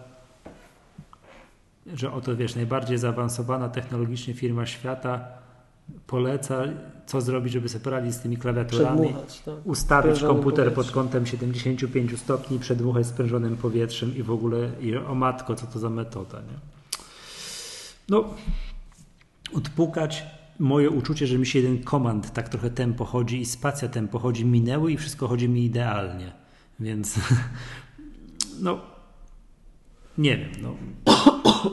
[1.94, 5.28] że oto wiesz, najbardziej zaawansowana technologicznie firma świata
[6.08, 6.64] poleca,
[7.06, 9.14] co zrobić, żeby sobie poradzić z tymi klawiaturami.
[9.46, 9.56] Tak.
[9.64, 10.94] Ustawić Sprężonym komputer pod powietrzem.
[10.94, 15.90] kątem 75 stopni, przedmuchać sprężonym powietrzem i w ogóle, i o matko, co to za
[15.90, 16.60] metoda, nie?
[18.10, 18.24] No,
[19.54, 20.24] odpukać
[20.60, 24.46] moje uczucie, że mi się jeden komand tak trochę tempo chodzi i spacja tempo chodzi
[24.46, 26.32] minęły i wszystko chodzi mi idealnie.
[26.80, 27.20] Więc
[28.62, 28.80] no
[30.18, 30.76] nie wiem, no.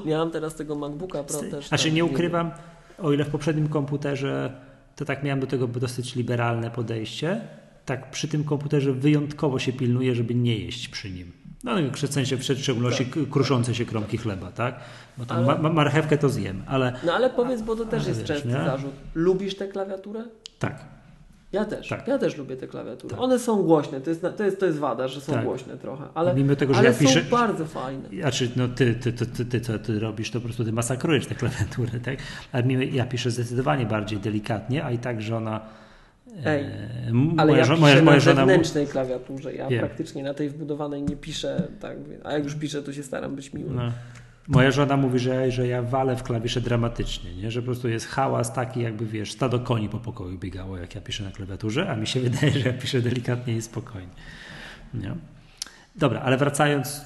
[0.04, 1.68] Ja mam teraz tego MacBooka Pro też.
[1.68, 2.50] Znaczy tak, nie ukrywam,
[3.02, 4.52] o ile w poprzednim komputerze
[4.96, 7.40] to tak miałem do tego dosyć liberalne podejście,
[7.86, 11.32] tak przy tym komputerze wyjątkowo się pilnuję, żeby nie jeść przy nim.
[11.64, 11.72] No
[12.08, 13.28] w sensie w szczególności Tak.
[13.30, 14.80] kruszące się kromki chleba, tak?
[15.18, 18.06] Bo tam Ale- ma, ma, marchewkę to zjem, ale No ale powiedz, bo to też
[18.06, 18.54] jest wiesz, częsty nie?
[18.54, 18.92] zarzut.
[19.14, 20.24] Lubisz tę klawiaturę?
[20.58, 20.84] tak.
[21.52, 21.88] Ja też.
[21.88, 22.08] Tak.
[22.08, 23.14] Ja też lubię te klawiatury.
[23.14, 23.20] Tak.
[23.22, 25.44] One są głośne, to jest, to jest, to jest wada, że są Tak.
[25.44, 28.08] głośne trochę, ale, Mimo tego, że ale ja piszę- są bardzo fajne.
[28.20, 31.26] Znaczy, no ty, ty, ty, ty, ty, co ty robisz, to po prostu ty masakrujesz
[31.26, 32.16] tę klawiaturę, tak?
[32.52, 35.60] Ale mimo, ja piszę zdecydowanie bardziej delikatnie, a i tak żona...
[36.44, 36.68] Ej, e,
[37.08, 38.40] m- Ale moja, ja żo- piszę moja, na moja żona...
[38.42, 39.80] mu- zewnętrznej klawiaturze, ja Wiem.
[39.80, 43.52] praktycznie na tej wbudowanej nie piszę, tak, a jak już piszę, to się staram być
[43.52, 43.70] miły.
[43.70, 43.82] No.
[44.48, 47.50] Moja żona mówi, że, że ja walę w klawisze dramatycznie, nie?
[47.50, 51.00] że po prostu jest hałas taki, jakby wiesz, stado koni po pokoju biegało, jak ja
[51.00, 54.08] piszę na klawiaturze, a mi się wydaje, że ja piszę delikatnie i spokojnie.
[54.94, 55.14] Nie?
[55.96, 57.02] Dobra, ale wracając,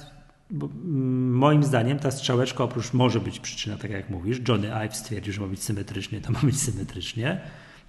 [0.49, 4.95] bo, mm, moim zdaniem ta strzałeczka oprócz może być przyczyna, tak jak mówisz, Johnny Ive
[4.95, 7.41] stwierdził, że ma być symetrycznie, to ma być symetrycznie.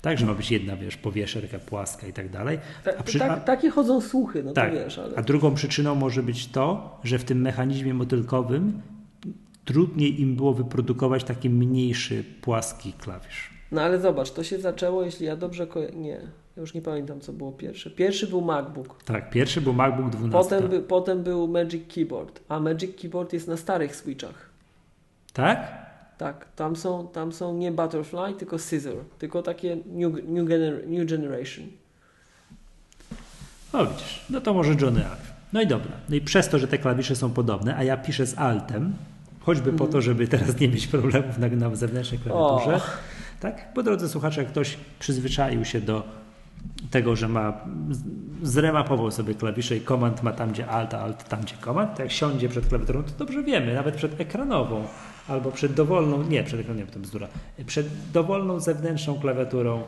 [0.03, 2.59] Tak, że ma być jedna, wiesz, powierzchnia płaska i tak dalej.
[2.85, 4.70] Ta, A przy- tak, takie chodzą słuchy, no tak.
[4.70, 5.16] to wiesz, ale...
[5.16, 8.83] A drugą przyczyną może być to, że w tym mechanizmie motylkowym
[9.73, 13.51] trudniej im było wyprodukować taki mniejszy, płaski klawisz.
[13.73, 16.11] No ale zobacz, to się zaczęło, jeśli ja dobrze ko- Nie,
[16.57, 17.90] ja już nie pamiętam, co było pierwsze.
[17.90, 19.03] Pierwszy był MacBook.
[19.05, 20.32] Tak, pierwszy był MacBook 12.
[20.39, 24.51] Potem, by, potem był Magic Keyboard, a Magic Keyboard jest na starych switchach.
[25.32, 25.86] Tak?
[26.19, 31.09] Tak, tam są, tam są nie Butterfly, tylko Scissor, tylko takie New, new, gener, new
[31.11, 31.66] Generation.
[33.73, 35.32] O widzisz, no to może Johnny Ive.
[35.53, 35.93] No i dobra.
[36.09, 38.95] No i przez to, że te klawisze są podobne, a ja piszę z altem,
[39.49, 42.81] choćby po to, żeby teraz nie mieć problemów na, na zewnętrznej klawiaturze, O.
[43.41, 43.69] tak?
[43.75, 46.03] Bo drodzy słuchacze, jak ktoś przyzwyczaił się do
[46.91, 47.53] tego, że ma
[48.43, 52.03] zremapował sobie klawisze i komand ma tam, gdzie alt, a alt tam, gdzie komand, to
[52.03, 54.85] jak siądzie przed klawiaturą, to dobrze wiemy, nawet przed ekranową
[55.29, 57.29] albo przed dowolną, nie, przed ekranem, to bzdura,
[57.66, 59.83] przed dowolną zewnętrzną klawiaturą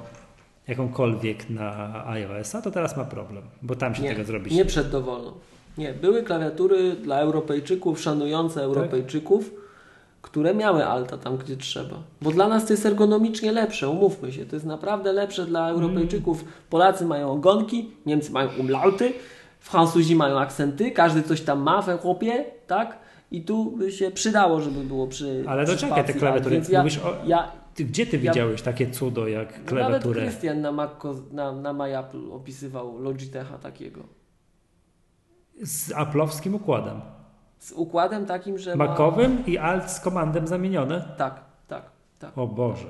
[0.69, 4.91] jakąkolwiek na iOS-a, to teraz ma problem, bo tam się Nie, tego zrobić nie przed
[4.91, 5.32] dowolną.
[5.78, 9.51] Nie, były klawiatury dla Europejczyków, szanujące Europejczyków,
[10.22, 11.97] które miały alta tam, gdzie trzeba.
[12.22, 14.47] Bo dla nas to jest ergonomicznie lepsze, umówmy się.
[14.47, 16.44] To jest naprawdę lepsze dla Europejczyków.
[16.70, 19.12] Polacy mają ogonki, Niemcy mają umlauty,
[19.60, 22.98] Francuzi mają akcenty, każdy coś tam ma w Europie, tak?
[23.30, 25.44] I tu by się przydało, żeby było przy.
[25.48, 28.90] Ale to czekaj, te klawiatury, ja, mówisz o- ja, Ty, gdzie ty Ja- widziałeś takie
[28.90, 30.20] cudo jak nawet klawiaturę?
[30.22, 34.01] Krystian na, Macco, na, na MyApple opisywał Logitecha takiego.
[35.62, 37.01] Z aplowskim układem.
[37.59, 38.77] Z układem takim, że.
[38.77, 41.05] ma- Makowym i alt z komandem zamienione?
[41.19, 41.82] Tak, tak,
[42.19, 42.39] tak.
[42.39, 42.87] O Boże.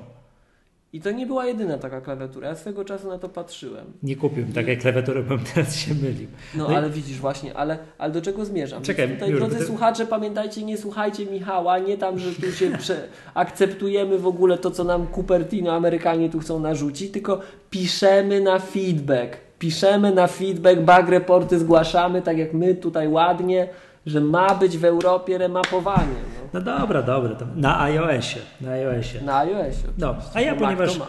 [0.93, 2.47] I to nie była jedyna taka klawiatura.
[2.47, 3.85] Ja swego czasu na to patrzyłem.
[4.03, 6.27] Nie kupiłem takiej klawiatury, bo bym teraz się mylił.
[6.55, 8.83] No, No i- ale widzisz właśnie, ale, ale do czego zmierzam?
[8.83, 12.51] Czekaj, Więc tutaj, już, drodzy to- słuchacze, pamiętajcie, nie słuchajcie Michała, nie tam, że tu
[12.51, 13.07] się prze...
[13.33, 17.39] akceptujemy w ogóle to, co nam Cupertino Amerykanie tu chcą narzucić, tylko
[17.69, 19.37] piszemy na feedback.
[19.61, 23.67] Piszemy na feedback, bug reporty zgłaszamy, tak jak my tutaj ładnie,
[24.05, 26.21] że ma być w Europie remapowanie.
[26.35, 26.49] No.
[26.53, 27.35] No dobra, dobra.
[27.55, 28.39] Na iOSie.
[28.61, 29.21] Na iOSie.
[29.21, 29.87] Na iOSie.
[29.97, 30.99] No, a ja ponieważ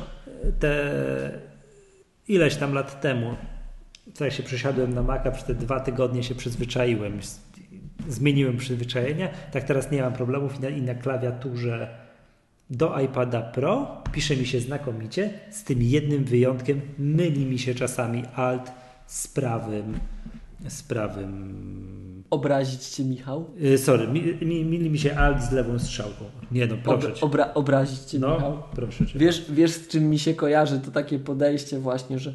[0.58, 0.90] te
[2.28, 3.34] ileś tam lat temu,
[4.14, 7.20] co jak się przesiadłem na Maca, przez te dwa tygodnie się przyzwyczaiłem,
[8.08, 11.88] zmieniłem przyzwyczajenie, tak teraz nie mam problemów i na, i na klawiaturze
[12.70, 18.22] do iPada Pro pisze mi się znakomicie, z tym jednym wyjątkiem, myli mi się czasami
[18.36, 18.72] alt
[19.06, 19.98] z prawym,
[20.68, 23.50] z prawym Obrazić cię, Michał?
[23.64, 26.24] y, sorry, mi, mi, myli mi się alt z lewą strzałką.
[26.52, 27.26] Nie no, proszę Obra- cię.
[27.26, 28.40] obra- obrazić cię, Michał?
[28.40, 29.18] No, proszę cię.
[29.18, 32.32] Wiesz, wiesz, z czym mi się kojarzy to takie podejście właśnie, że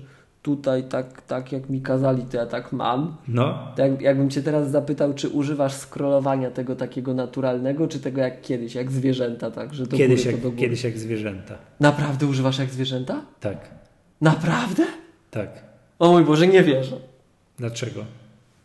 [0.48, 3.16] tutaj tak, tak jak mi kazali, to ja tak mam.
[3.28, 8.22] No, To jak, jakbym cię teraz zapytał, czy używasz scrollowania tego takiego naturalnego, czy tego
[8.22, 9.74] jak kiedyś, jak zwierzęta, tak?
[9.74, 10.62] Że do kiedyś góry, jak, do góry.
[10.62, 11.58] kiedyś jak zwierzęta.
[11.80, 13.22] Naprawdę używasz jak zwierzęta?
[13.40, 13.58] Tak,
[14.22, 14.84] Naprawdę?
[15.32, 15.50] tak.
[16.00, 16.96] O mój Boże, nie wierzę.
[17.58, 18.06] Dlaczego?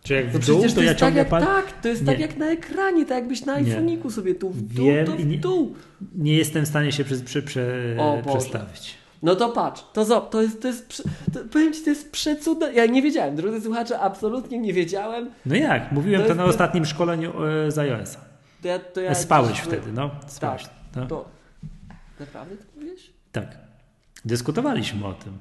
[0.02, 1.42] Czy jak No w dół, przecież to, to ja tak ciągnę jak, pan...
[1.42, 2.06] tak, to jest Nie.
[2.06, 3.74] tak jak na ekranie, tak jakbyś na Nie.
[3.76, 5.74] iPhone'iku sobie tu w dół, Wiem nie- w dół.
[6.14, 8.94] Nie jestem w stanie się przy, przy, przy, O przestawić.
[9.22, 12.72] No to patrz, to, zo, to jest, to jest, to, powiem Ci, to jest przecudne.
[12.72, 15.30] Ja nie wiedziałem, drodzy słuchacze, absolutnie nie wiedziałem.
[15.46, 15.92] No jak?
[15.92, 18.20] Mówiłem To to, na ostatnim szkoleniu e, z iOS-a.
[18.62, 20.10] To ja, to ja Spałeś dziś- wtedy, no.
[20.26, 20.62] Spałeś.
[20.62, 21.06] Tak, no.
[21.06, 21.24] To...
[22.20, 23.10] Naprawdę to mówisz?
[23.32, 23.58] Tak.
[24.24, 25.32] Dyskutowaliśmy o tym.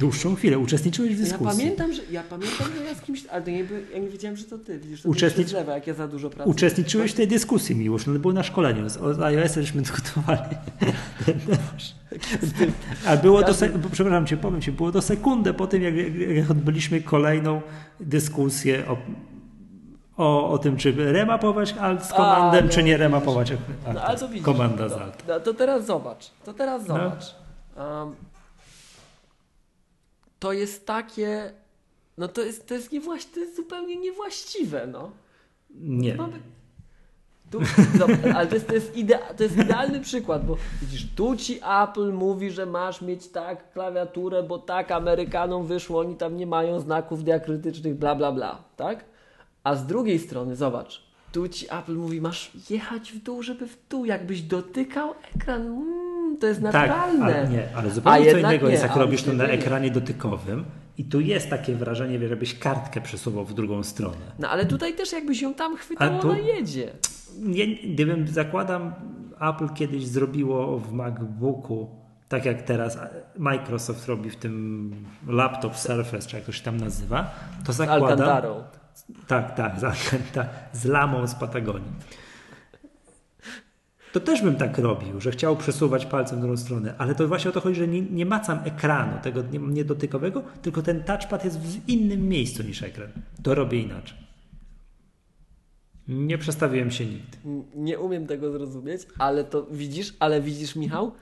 [0.00, 0.58] Dłuższą chwilę.
[0.58, 1.58] Uczestniczyłeś w Ja dyskusji.
[1.58, 4.58] pamiętam, że ja pamiętam, że ja z kimś, ale nie, ja nie wiedziałem, że to
[4.58, 4.78] ty.
[4.78, 5.12] Widzisz, to
[5.46, 6.54] zlewa, jak ja za dużo pracuję.
[6.54, 8.06] Uczestniczyłeś w tej dyskusji, Miłosz.
[8.06, 8.88] No, to było na szkoleniu.
[8.88, 10.40] Z o iOS żeśmy dyskutowali.
[13.06, 13.52] A było to,
[13.92, 15.94] przepraszam cię, powiem ci, było to sekundę po tym, jak,
[16.36, 17.62] jak odbyliśmy kolejną
[18.00, 18.96] dyskusję o,
[20.16, 22.98] o, o tym, czy remapować alt z A, komandem, no, czy nie widzisz.
[23.00, 23.60] remapować alt,
[23.94, 24.44] No, ale to widzisz.
[24.44, 25.24] komanda z no, alt.
[25.28, 26.30] no, to teraz zobacz.
[26.44, 26.94] To teraz No.
[26.94, 27.34] zobacz.
[27.76, 28.14] Um,
[30.38, 31.52] to jest takie.
[32.18, 35.10] No to jest, to jest, niewłaś, to jest zupełnie niewłaściwe, no.
[35.74, 36.14] Nie.
[36.14, 36.40] Mamy...
[37.50, 37.60] Tu,
[38.34, 42.12] ale to jest, to, jest idea, to jest idealny przykład, bo widzisz, tu ci Apple
[42.12, 47.24] mówi, że masz mieć tak klawiaturę, bo tak Amerykanom wyszło, oni tam nie mają znaków
[47.24, 49.04] diakrytycznych, bla bla bla, tak?
[49.64, 51.02] A z drugiej strony, zobacz,
[51.32, 56.36] tu ci Apple mówi, masz jechać w dół, żeby w dół, jakbyś dotykał ekran, mm,
[56.40, 57.24] to jest Tak, naturalne.
[57.24, 59.52] ale nie, ale zupełnie A co innego nie, jest, jak robisz to na nie.
[59.52, 60.64] ekranie dotykowym
[60.98, 64.16] i tu jest takie wrażenie, żebyś kartkę przesuwał w drugą stronę.
[64.38, 66.92] No ale tutaj też jakbyś ją tam chwytał, tu- ona jedzie.
[67.38, 68.92] Nie, gdybym, zakładam,
[69.40, 71.90] Apple kiedyś zrobiło w MacBooku,
[72.28, 72.98] tak jak teraz
[73.38, 74.92] Microsoft robi w tym
[75.26, 77.34] laptop Surface, czy jak to się tam nazywa,
[77.66, 78.02] to Z zakładam...
[78.10, 78.62] Alcantarą.
[79.26, 79.84] Tak, tak, z,
[80.72, 81.92] z lamą z Patagonii.
[84.12, 87.50] To też bym tak robił, że chciał przesuwać palcem w drugą stronę, ale to właśnie
[87.50, 91.44] o to chodzi, że nie, nie macam ekranu, tego nie, nie dotykowego, tylko ten touchpad
[91.44, 93.08] jest w innym miejscu niż ekran.
[93.42, 94.18] To robię inaczej.
[96.08, 97.38] Nie przestawiłem się nigdy.
[97.74, 101.12] Nie umiem tego zrozumieć, ale to widzisz, ale widzisz, Michał?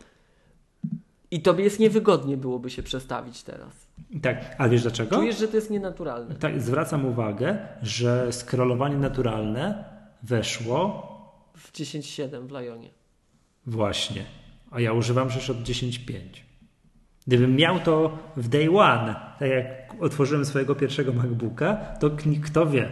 [1.31, 3.89] I tobie jest niewygodnie byłoby się przestawić teraz.
[4.23, 5.17] Tak, a wiesz dlaczego?
[5.17, 6.35] Czujesz, że to jest nienaturalne.
[6.35, 9.85] Tak, zwracam uwagę, że scrollowanie naturalne
[10.23, 11.18] weszło
[11.59, 12.91] W 10.7 w Lionie.
[13.67, 14.25] właśnie,
[14.71, 16.21] a ja używam rzecz od 10.5.
[17.27, 19.67] Gdybym miał to w day one, tak jak
[20.03, 22.11] otworzyłem swojego pierwszego MacBooka, to
[22.43, 22.91] kto wie,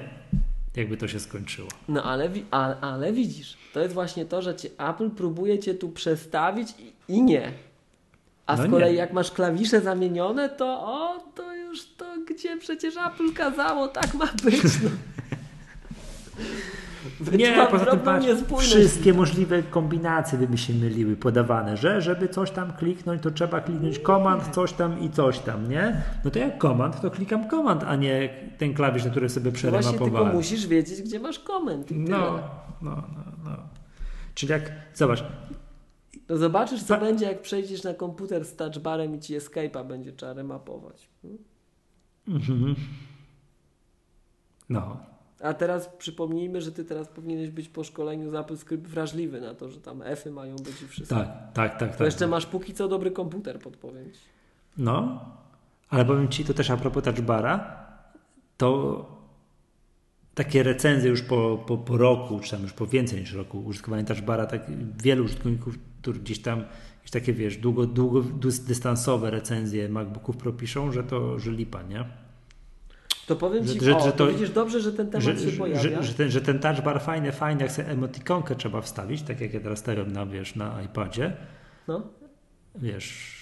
[0.77, 1.69] jakby to się skończyło.
[1.89, 5.75] No ale, wi- a, ale widzisz, to jest właśnie to, że cię Apple próbuje cię
[5.75, 7.53] tu przestawić i, i nie.
[8.47, 8.99] A No z kolei nie.
[8.99, 14.27] jak masz klawisze zamienione, to o, to już to gdzie przecież Apple kazało, tak ma
[14.45, 14.63] być.
[14.83, 14.91] No.
[17.39, 18.27] Nie, poza tym patrz,
[18.59, 23.61] wszystkie możliwe kombinacje by mi się myliły podawane, że żeby coś tam kliknąć, to trzeba
[23.61, 26.03] kliknąć komand, coś tam i coś tam, nie?
[26.25, 28.29] No to jak komand, to klikam komand, a nie
[28.59, 32.01] ten klawisz, na który sobie No Właśnie tylko musisz wiedzieć, gdzie masz tyle.
[32.01, 32.41] No,
[32.83, 33.57] no, no, no.
[34.35, 35.25] Czyli jak, zobacz,
[36.27, 40.13] To zobaczysz, co Pa- będzie, jak przejdziesz na komputer z touchbarem i ci escape'a będzie
[40.13, 41.09] trzeba remapować.
[41.23, 41.39] Hmm?
[42.29, 42.75] mhm.
[44.69, 44.97] no,
[45.41, 49.69] A teraz przypomnijmy, że ty teraz powinieneś być po szkoleniu z AppleScript wrażliwy na to,
[49.71, 51.15] że tam Fy mają być i wszystko.
[51.15, 52.05] tak, tak, tak, To tak.
[52.05, 54.21] jeszcze masz póki co dobry komputer, podpowiem ci.
[54.79, 55.25] No,
[55.89, 57.87] ale powiem Ci, to też a propos touchbara,
[58.57, 59.17] to
[60.35, 64.05] takie recenzje już po, po, po roku, czy tam już po więcej niż roku użytkowania
[64.05, 64.63] touchbara, tak
[65.03, 66.59] wielu użytkowników, którzy gdzieś tam
[66.97, 68.23] jakieś takie, wiesz, długo, długo
[68.67, 72.05] dystansowe recenzje MacBooków Pro piszą, że to, że lipa, nie?
[73.27, 75.59] To powiem ci, że- o, że to to- widzisz dobrze, że ten temat Że, się
[75.59, 75.81] pojawia.
[75.83, 79.55] że, że, ten, że ten touchbar fajny, fajny, jak sobie emotikonkę trzeba wstawić, tak jak
[79.55, 81.33] ja teraz stawiam na, wiesz, na iPadzie,
[81.89, 82.03] No.
[82.75, 83.37] wiesz,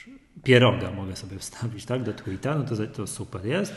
[0.45, 3.75] pieroga mogę sobie wstawić, tak, do tweeta, no to, to super jest.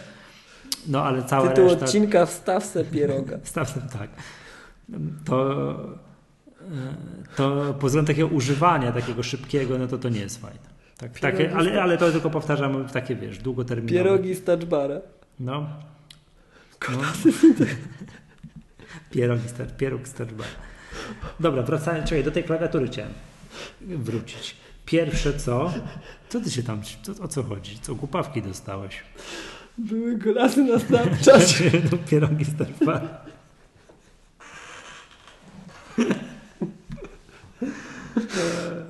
[0.88, 1.86] No ale cała Tytuł reszta...
[1.86, 3.38] odcinka Wstaw se pieroga.
[3.44, 4.10] Wstawmy tak.
[5.26, 5.76] To,
[7.36, 10.60] to pod względem takiego używania, takiego szybkiego, no to to nie jest fajne.
[10.98, 13.94] Tak, takie, ale, ale to tylko powtarzam takie, wiesz, długoterminowe.
[14.04, 15.02] Pierogi z touchbara.
[15.40, 15.70] No.
[16.90, 16.98] No.
[19.12, 20.02] Pierogi, star, pieróg.
[21.40, 23.14] Dobra, wracając, czekaj, do tej klawiatury chciałem
[23.82, 24.56] wrócić.
[24.86, 25.74] Pierwsze co?
[26.30, 27.80] Co ty się tam, co, o co chodzi?
[27.80, 29.04] Co głupawki dostałeś?
[29.78, 31.72] Były golasy na Snapchacie.
[31.92, 33.02] no, pierogi starbar.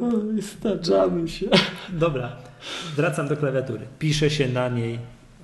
[0.01, 1.45] Oj, Staczamy się.
[1.89, 2.35] Dobra,
[2.95, 3.87] wracam do klawiatury.
[3.99, 4.99] Pisze się na niej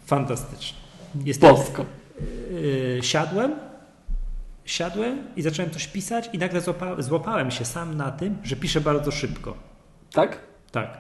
[0.06, 0.78] fantastycznie.
[1.26, 1.86] Jestem, Bosko.
[2.52, 3.56] Yy, siadłem,
[4.66, 8.82] siadłem i zacząłem coś pisać i nagle złapa, złapałem się sam na tym, że piszę
[8.82, 9.58] bardzo szybko.
[10.14, 10.40] Tak?
[10.72, 10.98] Tak,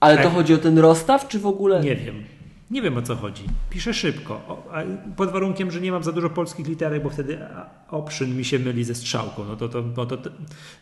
[0.00, 0.32] Ale to Tak.
[0.32, 1.80] chodzi o ten rozstaw, czy w ogóle?
[1.80, 2.24] nie wiem.
[2.70, 3.44] Nie wiem o co chodzi.
[3.70, 4.62] Piszę szybko,
[5.16, 7.38] pod warunkiem, że nie mam za dużo polskich literek, bo wtedy
[7.90, 9.44] option mi się myli ze strzałką.
[9.44, 10.30] No to, to, no to, to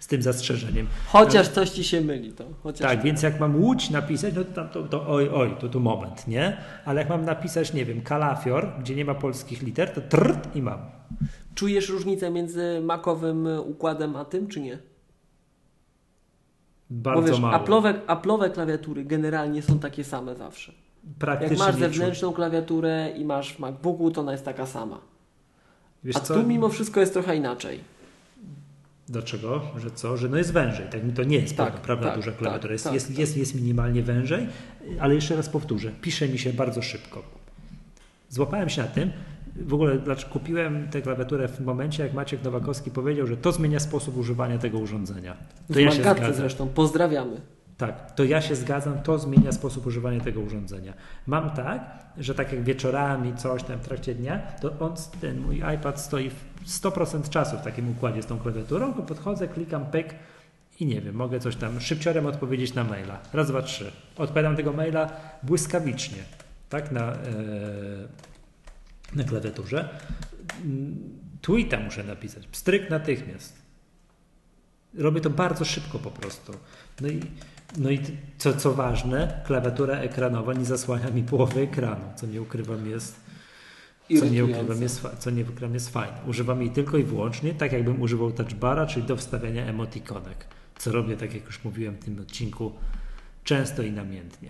[0.00, 0.86] z tym zastrzeżeniem.
[1.06, 2.44] Chociaż coś ci się myli to.
[2.62, 5.68] Chociaż Tak, więc jak mam łódź napisać, no to, tam to, to oj, oj, to
[5.68, 6.56] tu moment, nie?
[6.84, 10.62] Ale jak mam napisać, nie wiem, kalafior, gdzie nie ma polskich liter, to trrt i
[10.62, 10.78] mam.
[11.54, 14.78] Czujesz różnicę między makowym układem a tym, czy nie?
[16.90, 17.64] Bardzo Bo wiesz, mało.
[17.64, 20.72] Apple'owe, Apple'owe klawiatury generalnie są takie same zawsze.
[21.18, 24.98] Praktycznie Jak masz zewnętrzną klawiaturę i masz w MacBooku, to ona jest taka sama.
[26.04, 26.34] Wiesz A co?
[26.34, 27.80] tu mimo wszystko jest trochę inaczej.
[29.08, 29.60] Dlaczego?
[29.78, 30.16] Że co?
[30.16, 30.86] Że no jest wężej.
[30.90, 32.62] Tak to nie jest Tak, prawda, prawda tak, duża klawiatura.
[32.62, 33.18] tak, jest, tak, jest, tak.
[33.18, 34.46] Jest, jest minimalnie wężej,
[35.00, 35.90] ale jeszcze raz powtórzę.
[36.00, 37.22] Pisze mi się bardzo szybko.
[38.28, 39.10] Złapałem się na tym.
[39.56, 43.80] W ogóle dlaczego kupiłem tę klawiaturę w momencie, jak Maciek Nowakowski powiedział, że to zmienia
[43.80, 45.36] sposób używania tego urządzenia.
[45.68, 46.34] To W ja się zgadzam.
[46.34, 46.68] zresztą.
[46.68, 47.40] Pozdrawiamy.
[47.76, 50.92] Tak, to ja się zgadzam, to zmienia sposób używania tego urządzenia.
[51.26, 55.62] Mam tak, że tak jak wieczorami, coś tam w trakcie dnia, to on, ten mój
[55.74, 60.14] iPad stoi w 100% czasu w takim układzie z tą klawiaturą, to podchodzę, klikam pyk
[60.80, 63.20] i nie wiem, mogę coś tam szybciorem odpowiedzieć na maila.
[63.32, 63.92] Raz, dwa, trzy.
[64.16, 65.10] Odpowiadam tego maila
[65.42, 66.22] błyskawicznie,
[66.68, 67.16] tak, na, e,
[69.14, 69.88] na klawiaturze.
[71.40, 73.62] Tweeta muszę napisać, pstryk natychmiast.
[74.94, 76.52] Robię to bardzo szybko po prostu.
[77.00, 77.20] No i,
[77.76, 78.00] no i
[78.38, 83.20] co, co ważne, klawiatura ekranowa nie zasłania mi połowy ekranu, co nie ukrywam jest,
[84.20, 86.16] co nie ukrywam jest, co nie ukrywam jest fajne.
[86.26, 90.46] Używam jej tylko i wyłącznie tak, jakbym używał touchbara, czyli do wstawiania emotikonek,
[90.78, 92.72] co robię, tak jak już mówiłem w tym odcinku,
[93.44, 94.48] często i namiętnie.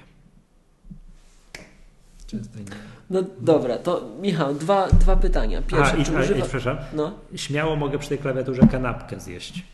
[2.27, 2.89] Często i namiętnie.
[3.11, 5.63] No dobra, to Michał, dwa, dwa pytania.
[5.63, 6.41] Pierwsze, A, i, czy a, i, używa...
[6.41, 9.65] przepraszam, No, śmiało mogę przy tej klawiaturze kanapkę zjeść.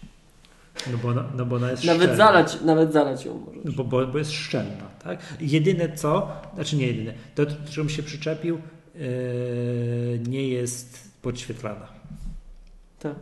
[0.93, 2.17] No bo, no bo ona jest nawet szczelna.
[2.17, 3.75] zalać, nawet zalać ją możesz.
[3.75, 5.19] Bo, bo, bo jest szczelna, tak?
[5.41, 8.59] Jedyne co, znaczy nie jedyne, to, czym się przyczepił,
[8.95, 9.01] yy,
[10.29, 11.89] nie jest podświetlana.
[12.99, 13.15] Tak.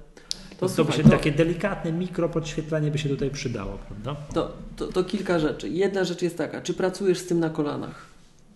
[0.61, 4.17] To, To, by się to, takie delikatne mikro podświetlenie by się tutaj przydało, prawda?
[4.35, 5.69] to, to, to kilka rzeczy.
[5.69, 8.07] Jedna rzecz jest taka, czy pracujesz z tym na kolanach?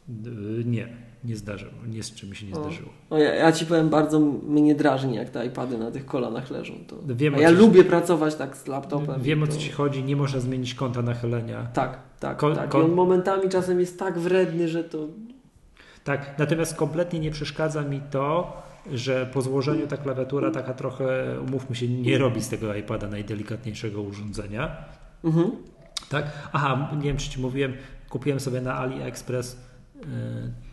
[0.08, 0.88] Yy, nie,
[1.24, 2.60] nie zdarzyło, nie z czym się nie O.
[2.60, 2.90] zdarzyło.
[3.10, 6.74] O, ja, ja ci powiem, bardzo mnie drażni, jak te iPady na tych kolanach leżą.
[6.86, 6.96] To...
[7.06, 9.22] Wiem, A o ja lubię pracować tak z laptopem.
[9.22, 9.60] Wiem o i co to...
[9.60, 11.66] ci chodzi, nie można zmienić kąta nachylenia.
[11.72, 12.74] Tak, tak, Ko- tak.
[12.74, 14.98] I on momentami czasem jest tak wredny, że to...
[16.04, 18.52] Tak, natomiast kompletnie nie przeszkadza mi to,
[18.92, 24.02] że po złożeniu ta klawiatura taka trochę, umówmy się, nie robi z tego iPada najdelikatniejszego
[24.02, 24.76] urządzenia.
[25.24, 25.50] Mhm.
[26.10, 26.48] Tak?
[26.52, 27.72] Aha, nie wiem czy ci mówiłem,
[28.08, 29.56] kupiłem sobie na AliExpress,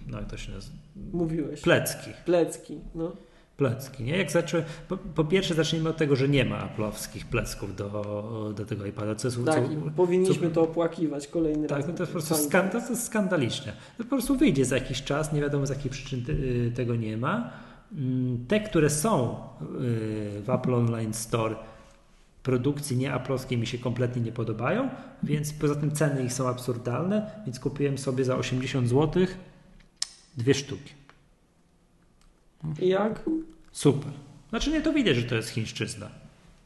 [0.08, 0.76] no jak to się nazywa,
[1.14, 1.62] Mówiłeś.
[1.62, 2.12] plecki.
[2.26, 3.12] Plecki, no.
[3.58, 4.18] Plecki, nie?
[4.18, 8.66] Jak zaczę, po, po pierwsze zacznijmy od tego, że nie ma aplowskich plecków do, do
[8.66, 11.86] tego iPada, co jest, Tak, co, powinniśmy to opłakiwać kolejny raz.
[11.86, 12.49] tak, to jest po prostu Fajnie.
[12.49, 13.74] skan, to jest skandaliczne.
[13.98, 17.18] To po prostu wyjdzie za jakiś czas, nie wiadomo z jakich przyczyn ty- tego nie
[17.18, 17.49] ma.
[17.98, 19.36] Mm, Te, które są y,
[20.41, 21.56] w Apple Online Store
[22.48, 24.90] produkcji nie aplowskiej mi się kompletnie nie podobają,
[25.24, 29.26] więc poza tym ceny ich są absurdalne, więc kupiłem sobie za 80 zł
[30.38, 30.94] dwie sztuki.
[32.80, 33.24] I jak?
[33.72, 34.11] Super.
[34.49, 36.10] Znaczy nie, to widać, że to jest chińszczyzna.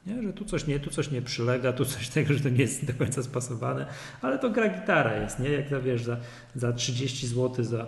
[0.06, 0.24] Nie?
[0.24, 2.86] Że tu coś nie, tu coś nie przylega, tu coś tego, że to nie jest
[2.86, 3.86] do końca spasowane,
[4.22, 5.50] ale to gra gitara jest, nie?
[5.50, 6.18] Jak to wiesz, za,
[6.56, 7.88] za 30 zł za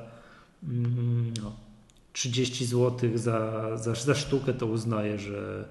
[0.64, 1.56] mm, no,
[2.14, 5.65] 30 zł za, za, za sztukę to uznaję, że,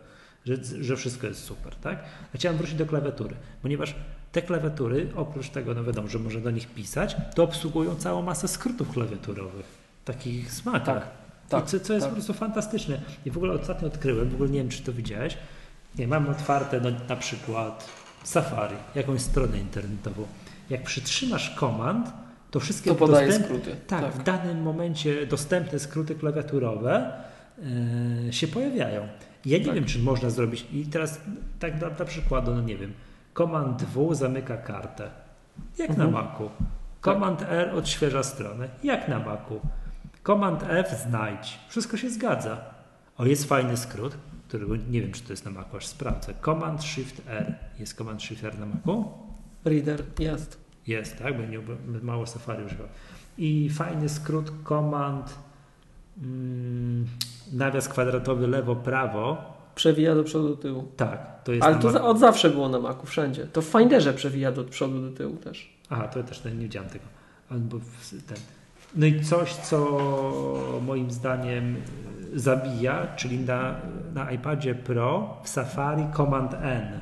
[0.47, 2.05] że, że wszystko jest super, tak?
[2.35, 3.94] A chciałem wrócić do klawiatury, ponieważ
[4.32, 8.48] te klawiatury, oprócz tego, no wiadomo, że można do nich pisać, to obsługują całą masę
[8.48, 9.66] skrótów klawiaturowych,
[10.05, 10.85] takich smakach.
[10.85, 11.09] Tak,
[11.48, 12.10] tak, co, co jest tak.
[12.10, 13.01] po prostu fantastyczne.
[13.27, 15.39] I w ogóle ostatnio odkryłem, w ogóle nie wiem, czy to widziałeś,
[15.98, 17.89] nie, mam otwarte no, na przykład
[18.24, 20.27] Safari, jakąś stronę internetową.
[20.70, 22.12] Jak przytrzymasz komand,
[22.51, 23.77] to wszystkie To podaje dostęp- skróty.
[23.86, 27.12] tak, w danym momencie dostępne skróty klawiaturowe
[28.28, 29.09] e, się pojawiają.
[29.47, 29.74] Ja nie Tak.
[29.74, 30.66] wiem, czy można zrobić.
[30.73, 31.20] I teraz
[31.59, 32.93] tak dla, dla przykładu, no nie wiem,
[33.35, 35.10] Command W zamyka kartę.
[35.78, 36.10] Jak Mhm.
[36.12, 36.51] na Macu.
[37.05, 38.69] Command R odświeża stronę.
[38.85, 39.60] Jak na Macu.
[40.27, 41.59] Command F znajdź.
[41.69, 42.60] Wszystko się zgadza.
[43.19, 44.16] O, jest fajny skrót,
[44.48, 46.35] którego nie wiem, czy to jest na Macu, aż sprawdzę.
[46.44, 47.55] Command Shift R.
[47.78, 49.05] Jest Command Shift R na Macu?
[49.64, 50.60] Reader, jest.
[50.86, 51.36] Jest, tak?
[51.36, 51.59] Bo nie,
[52.02, 52.85] mało Safari używa.
[53.39, 55.39] I fajny skrót Command
[56.23, 57.06] mm,
[57.53, 59.37] nawias kwadratowy lewo-prawo.
[59.74, 60.89] Przewija do przodu, do tyłu.
[60.97, 63.47] Tak, to jest Ale to za, od zawsze było na Macu, wszędzie.
[63.47, 65.77] To w Finderze przewija do przodu, do tyłu też.
[65.91, 67.05] Aha, to też nie widziałem tego.
[67.51, 67.79] Albo
[68.29, 68.39] ten.
[68.97, 69.99] No i coś, co
[70.87, 71.77] moim zdaniem
[72.35, 73.77] y, zabija, czyli na,
[74.15, 77.01] na iPadzie Pro w Safari Command N.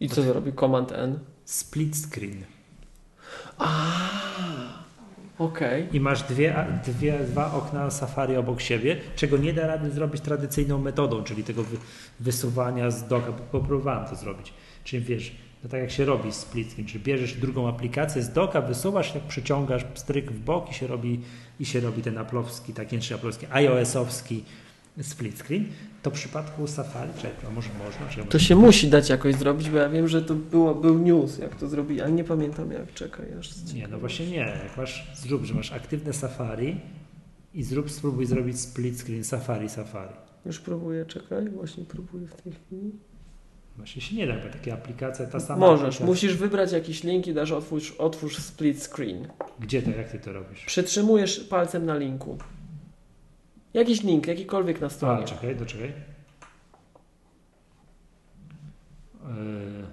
[0.00, 1.18] I co zrobi Command N?
[1.44, 2.44] Split screen.
[5.38, 5.88] Okej.
[5.92, 10.78] I masz dwie, dwie, dwa okna Safari obok siebie, czego nie da rady zrobić tradycyjną
[10.78, 11.76] metodą, czyli tego wy,
[12.20, 13.32] wysuwania z doka.
[13.52, 14.52] bo Próbowałem to zrobić.
[14.84, 15.32] Czyli wiesz,
[15.64, 19.24] no tak jak się robi split screen, czyli bierzesz drugą aplikację z doka, wysuwasz, jak
[19.24, 21.20] przyciągasz stryk w bok i się robi,
[21.60, 24.44] i się robi ten aplowski, taki nie aplowski, iOS-owski
[25.02, 25.64] split screen,
[26.02, 28.24] to w przypadku Safari, czekaj, a może można?
[28.24, 31.38] Czy To się musi dać jakoś zrobić, bo ja wiem, że to było, był news,
[31.38, 33.26] jak to zrobili, ale nie pamiętam jak, czekaj.
[33.38, 34.36] Aż Nie, no właśnie nie.
[34.36, 36.80] Jak masz, zrób, że masz aktywne Safari
[37.54, 40.14] i zrób, spróbuj zrobić split screen Safari, Safari.
[40.46, 42.92] Już próbuję, czekaj, właśnie próbuję w tej chwili.
[43.76, 46.06] Właśnie się nie da, bo takie aplikacje, ta sama Możesz, aplikacja.
[46.06, 49.28] musisz wybrać jakiś link i dasz otwórz, otwórz split screen.
[49.60, 50.64] Gdzie to, jak ty to robisz?
[50.64, 52.38] Przytrzymujesz palcem na linku.
[53.78, 55.24] Jakiś link, jakikolwiek na A, stronie.
[55.24, 55.92] czekaj, doczekaj.
[59.22, 59.86] Yy.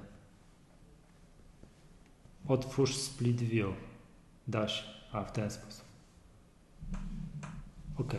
[2.48, 3.70] Otwórz split view.
[4.48, 4.84] Daś.
[5.12, 5.86] A, w ten sposób.
[8.00, 8.14] Ok.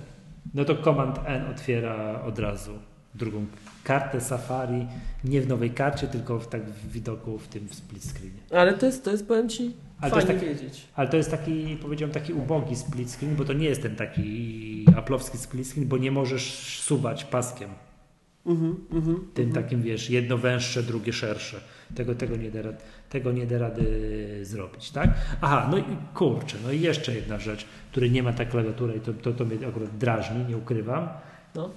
[0.55, 2.79] No to Command N otwiera od razu
[3.15, 3.47] drugą
[3.85, 4.87] kartę Safari.
[5.25, 8.41] Nie w nowej karcie, tylko w, tak w widoku w tym split screenie.
[8.51, 10.87] Ale to jest, to jest powiem Ci, Ale to jest taki- wiedzieć.
[10.95, 14.85] Ale to jest taki, powiedziałem, taki ubogi split screen, bo to nie jest ten taki
[14.97, 17.71] aplowski split screen, bo nie możesz suwać paskiem.
[18.47, 19.65] Mhm, mhm, Tym mhm.
[19.65, 21.61] takim, wiesz, jedno węższe, drugie szersze.
[21.95, 23.85] Tego, tego, nie da, rad- tego nie da rady
[24.43, 25.11] zrobić, tak?
[25.41, 29.01] Aha, no i kurczę, no i jeszcze jedna rzecz, której nie ma ta klawiatura i
[29.01, 31.09] to, to, to mnie akurat drażni, nie ukrywam.
[31.55, 31.71] No.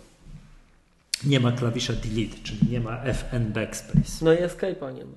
[1.25, 4.25] Nie ma klawisza delete, czyli nie ma FN backspace.
[4.25, 5.11] No i escape'a nie ma.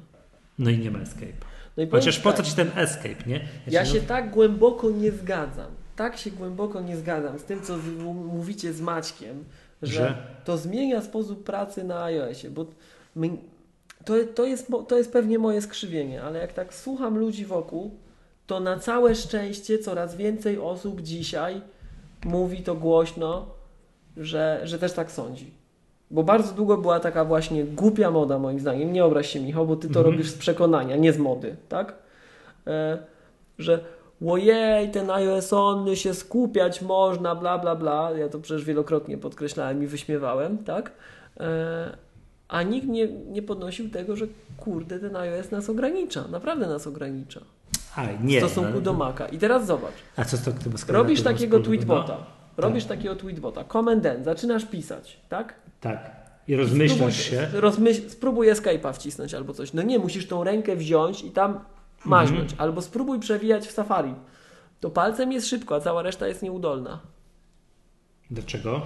[0.59, 1.52] No i nie ma escape.
[1.77, 3.41] No i Chociaż ci po tak, co ci ten escape, nie?
[3.69, 5.71] Ja ci się no- tak głęboko nie zgadzam.
[5.97, 9.45] Tak się głęboko nie zgadzam z tym, co m- mówicie z Maćkiem,
[9.83, 10.15] że, Że?
[10.45, 12.67] to zmienia sposób pracy na iOSie, bo
[13.17, 13.31] my,
[14.05, 17.91] to, to, jest, to jest pewnie moje skrzywienie, ale jak tak słucham ludzi wokół,
[18.47, 21.61] to na całe szczęście coraz więcej osób dzisiaj
[22.25, 23.47] mówi to głośno,
[24.17, 25.51] że, że też tak sądzi.
[26.13, 28.93] Bo bardzo długo była taka właśnie głupia moda, moim zdaniem.
[28.93, 30.07] Nie obraź się, Michał, bo ty to Mhm.
[30.07, 31.95] robisz z przekonania, nie z mody, tak?
[32.67, 32.99] E,
[33.59, 33.81] że
[34.27, 38.11] ojej, ten iOS-ony się skupiać można, bla, bla, bla.
[38.11, 40.93] Ja to przecież wielokrotnie podkreślałem i wyśmiewałem, tak?
[41.41, 41.97] E,
[42.49, 44.27] a nikt nie, nie podnosił tego, że
[44.57, 46.25] kurde, ten iOS nas ogranicza.
[46.31, 47.41] Naprawdę nas ogranicza.
[47.97, 48.41] A, nie.
[48.41, 49.29] w stosunku no, do Maca.
[49.29, 49.95] I teraz zobacz.
[50.17, 52.17] A co to z Robisz takiego tweetbota.
[52.19, 53.65] No, Robisz takiego tweetbota.
[53.91, 54.25] N.
[54.25, 55.55] Zaczynasz pisać, tak?
[55.81, 56.23] tak.
[56.49, 57.49] I rozmyślasz się.
[57.53, 59.73] Rozmyśl, spróbuj escape'a wcisnąć albo coś.
[59.73, 61.61] No nie, musisz tą rękę wziąć i tam
[62.05, 62.43] maźnąć.
[62.53, 62.61] Mhm.
[62.61, 64.15] Albo spróbuj przewijać w Safari.
[64.81, 67.01] To palcem jest szybko, a cała reszta jest nieudolna.
[68.31, 68.83] Dlaczego?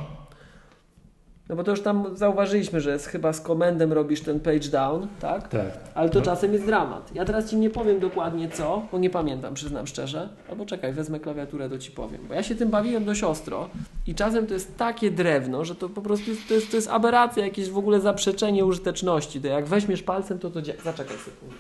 [1.49, 5.09] No bo to już tam zauważyliśmy, że jest chyba z komendem robisz ten page down,
[5.21, 5.49] tak?
[5.49, 5.79] Tak.
[5.95, 6.25] Ale to No.
[6.25, 7.15] czasem jest dramat.
[7.15, 10.29] Ja teraz Ci nie powiem dokładnie co, bo nie pamiętam, przyznam szczerze.
[10.51, 12.21] Albo czekaj, wezmę klawiaturę, to Ci powiem.
[12.29, 13.69] Bo ja się tym bawiłem dość ostro
[14.07, 16.89] i czasem to jest takie drewno, że to po prostu jest, to jest, to jest
[16.89, 19.41] aberracja, jakieś w ogóle zaprzeczenie użyteczności.
[19.41, 21.55] To jak weźmiesz palcem, to to dzia- Zaczekaj sekundę.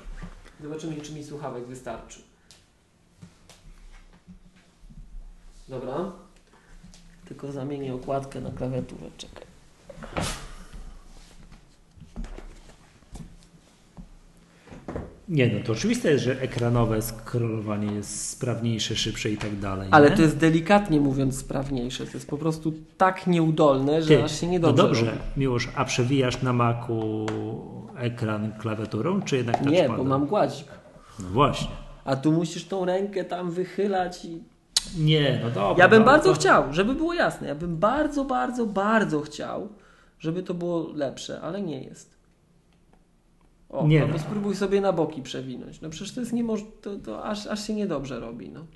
[0.63, 2.21] Zobaczymy, czy mi słuchawek wystarczy.
[5.69, 6.13] Dobra.
[7.29, 9.03] Tylko zamienię okładkę na klawiaturę.
[9.19, 9.46] Czekaj.
[15.29, 19.89] Nie, no to oczywiste jest, że ekranowe scrollowanie jest sprawniejsze, szybsze i tak dalej.
[19.91, 20.17] Ale nie?
[20.17, 22.07] to jest delikatnie mówiąc sprawniejsze.
[22.07, 25.19] To jest po prostu tak nieudolne, że Ty, aż się no niedobrze dobrze, robi.
[25.37, 27.27] Miłosz, a przewijasz na Macu
[27.99, 29.97] ekran klawiaturą, czy jednak Nie, touchpadem?
[29.97, 30.67] bo mam gładzik.
[31.19, 31.71] No właśnie.
[32.05, 34.43] A tu musisz tą rękę tam wychylać i...
[34.99, 35.85] Nie, no dobra.
[35.85, 37.49] Ja bym no, bardzo to- chciał, żeby było jasne.
[37.49, 39.69] Ja bym bardzo, bardzo, bardzo chciał,
[40.19, 42.17] żeby to było lepsze, ale nie jest.
[43.69, 44.19] O, Nie albo no.
[44.21, 45.81] spróbuj sobie na boki przewinąć.
[45.81, 48.67] No przecież to jest niemożliwe, to, to aż, aż się niedobrze robi, no.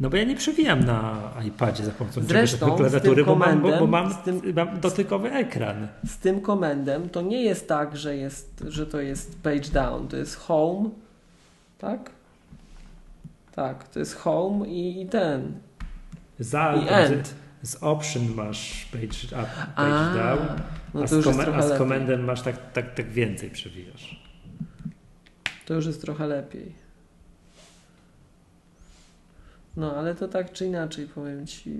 [0.00, 3.86] No bo ja nie przewijam na iPadzie za pomocą Zresztą klawiatury, bo mam, bo, bo
[3.86, 5.88] mam, tym- mam dotykowy ekran.
[6.06, 10.16] z tym komendem to nie jest tak, że, jest, że to jest page down, to
[10.16, 10.90] jest home,
[11.78, 12.10] tak?
[13.54, 15.52] Tak, to jest home i, i ten,
[16.38, 17.34] Za, i end.
[17.64, 20.60] Z, option masz page up, page A, down,
[20.94, 24.24] no a, z, trochę a z komendem masz tak, tak, tak więcej przewijasz.
[25.66, 26.74] To już jest trochę lepiej.
[29.76, 31.70] No, ale to tak czy inaczej, powiem Ci,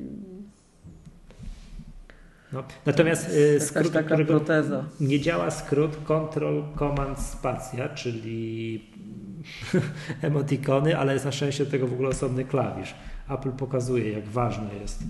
[2.52, 2.65] No.
[2.86, 4.85] Natomiast y, skrót, taka proteza.
[5.01, 8.85] nie działa skrót Control Command Spacja, czyli
[10.23, 12.94] emotikony, ale jest na szczęście do tego w ogóle osobny klawisz.
[13.28, 15.02] Apple pokazuje, jak ważne jest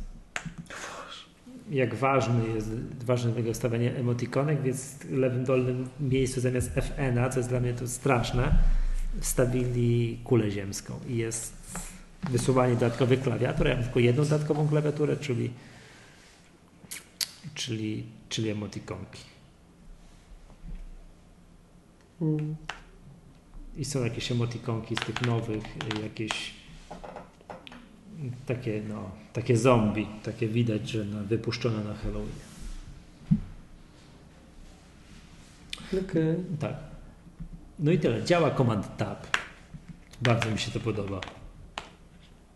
[1.70, 2.70] jak ważny jest
[3.04, 7.74] ważne tego ustawienie emotikonek, więc w lewym dolnym miejscu zamiast FN, co jest dla mnie
[7.74, 8.58] to straszne,
[9.20, 11.54] wstawili kulę ziemską i jest
[12.30, 13.66] wysuwanie dodatkowych klawiatur.
[13.66, 15.50] Ja mam tylko jedną dodatkową klawiaturę, czyli
[17.54, 19.22] czyli, czyli emotikonki.
[22.20, 22.56] Mm.
[23.76, 25.62] I są jakieś emotikonki z tych nowych,
[26.02, 26.54] jakieś
[28.46, 32.54] takie, no, takie zombie, takie widać, że na, wypuszczone na Halloween.
[35.92, 36.36] Okay.
[36.60, 36.74] Tak.
[37.78, 38.24] No i tyle.
[38.24, 39.26] Działa Command Tab.
[40.22, 41.20] Bardzo mi się to podoba.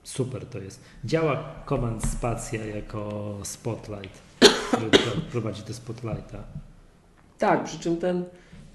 [0.02, 0.80] Super to jest.
[1.04, 4.22] Działa Command Spacja jako Spotlight,
[5.30, 6.44] prowadzi do Spotlighta.
[7.38, 8.24] Tak, przy czym ten,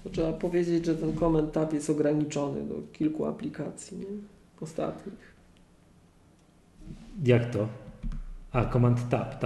[0.04, 4.06] to trzeba powiedzieć, że ten Command Tab jest ograniczony do kilku aplikacji nie?
[4.60, 5.33] ostatnich.
[7.22, 7.68] Jak to?
[8.52, 9.40] A, Command Tab, tak.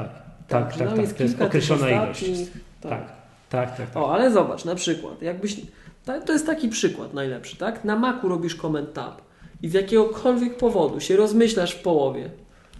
[0.49, 0.97] Tak, tak, tak.
[0.97, 1.13] tak.
[1.13, 2.25] To jest określona ilość.
[2.81, 2.91] Tak.
[2.91, 3.19] tak.
[3.49, 4.03] Tak, tak, tak.
[4.03, 5.61] O, ale zobacz, na przykład, jakbyś.
[6.27, 7.85] To jest taki przykład najlepszy, tak?
[7.85, 9.23] Na Macu robisz Command Tab
[9.63, 12.31] i z jakiegokolwiek powodu się rozmyślasz w połowie,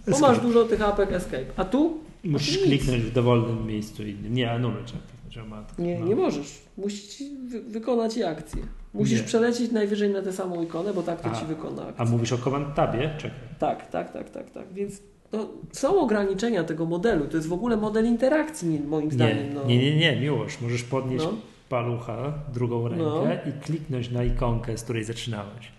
[0.07, 0.33] bo escape.
[0.33, 1.45] masz dużo tych apek escape.
[1.57, 1.97] A tu?
[2.23, 4.33] Musisz kliknąć w dowolnym miejscu innym.
[4.33, 5.65] Nie, anuluj trzeba.
[5.79, 6.05] Nie, no.
[6.05, 6.61] nie możesz.
[6.77, 8.63] Musisz wy wykonać akcję.
[8.93, 9.25] Musisz nie.
[9.25, 12.05] przelecieć najwyżej na tę samą ikonę, bo tak to a, ci wykona akcję.
[12.05, 13.09] A mówisz o Command Tabie?
[13.17, 13.39] Czekaj.
[13.59, 14.73] Tak, tak, tak, tak, tak.
[14.73, 15.01] Więc
[15.31, 17.27] no, są ograniczenia tego modelu.
[17.27, 19.53] To jest w ogóle model interakcji, moim zdaniem.
[19.53, 19.65] No.
[19.65, 20.61] Nie, nie, nie, miłość.
[20.61, 21.33] Możesz podnieść no.
[21.69, 23.25] palucha, drugą rękę no.
[23.49, 25.71] i kliknąć na ikonkę, z której zaczynałeś.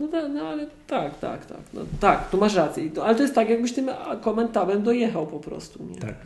[0.00, 1.60] No, ta, no ale tak, tak, tak.
[1.74, 2.90] No, tak, tu masz rację.
[3.04, 3.90] ale to jest tak, jakbyś tym
[4.20, 5.84] komentarem dojechał po prostu.
[5.84, 5.96] Nie?
[5.96, 6.16] Tak.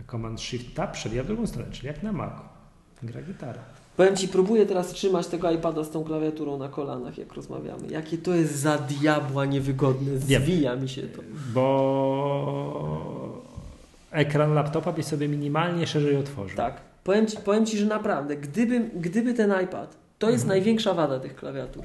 [0.00, 2.49] A Command Shift Tab przewija w drugą stronę, czyli jak na Macu.
[3.02, 3.62] Gra gitara.
[3.96, 7.88] Powiem Ci, próbuję teraz trzymać tego iPada z tą klawiaturą na kolanach, jak rozmawiamy.
[7.90, 10.18] Jakie to jest za diabła niewygodne.
[10.18, 11.22] Zwija mi się to.
[11.54, 13.42] Bo
[14.10, 16.56] ekran laptopa byś sobie minimalnie szerzej otworzył.
[16.56, 16.80] Tak.
[17.04, 20.58] Powiem Ci, powiem ci że naprawdę, gdyby, gdyby ten iPad, to jest mhm.
[20.58, 21.84] największa wada tych klawiatur.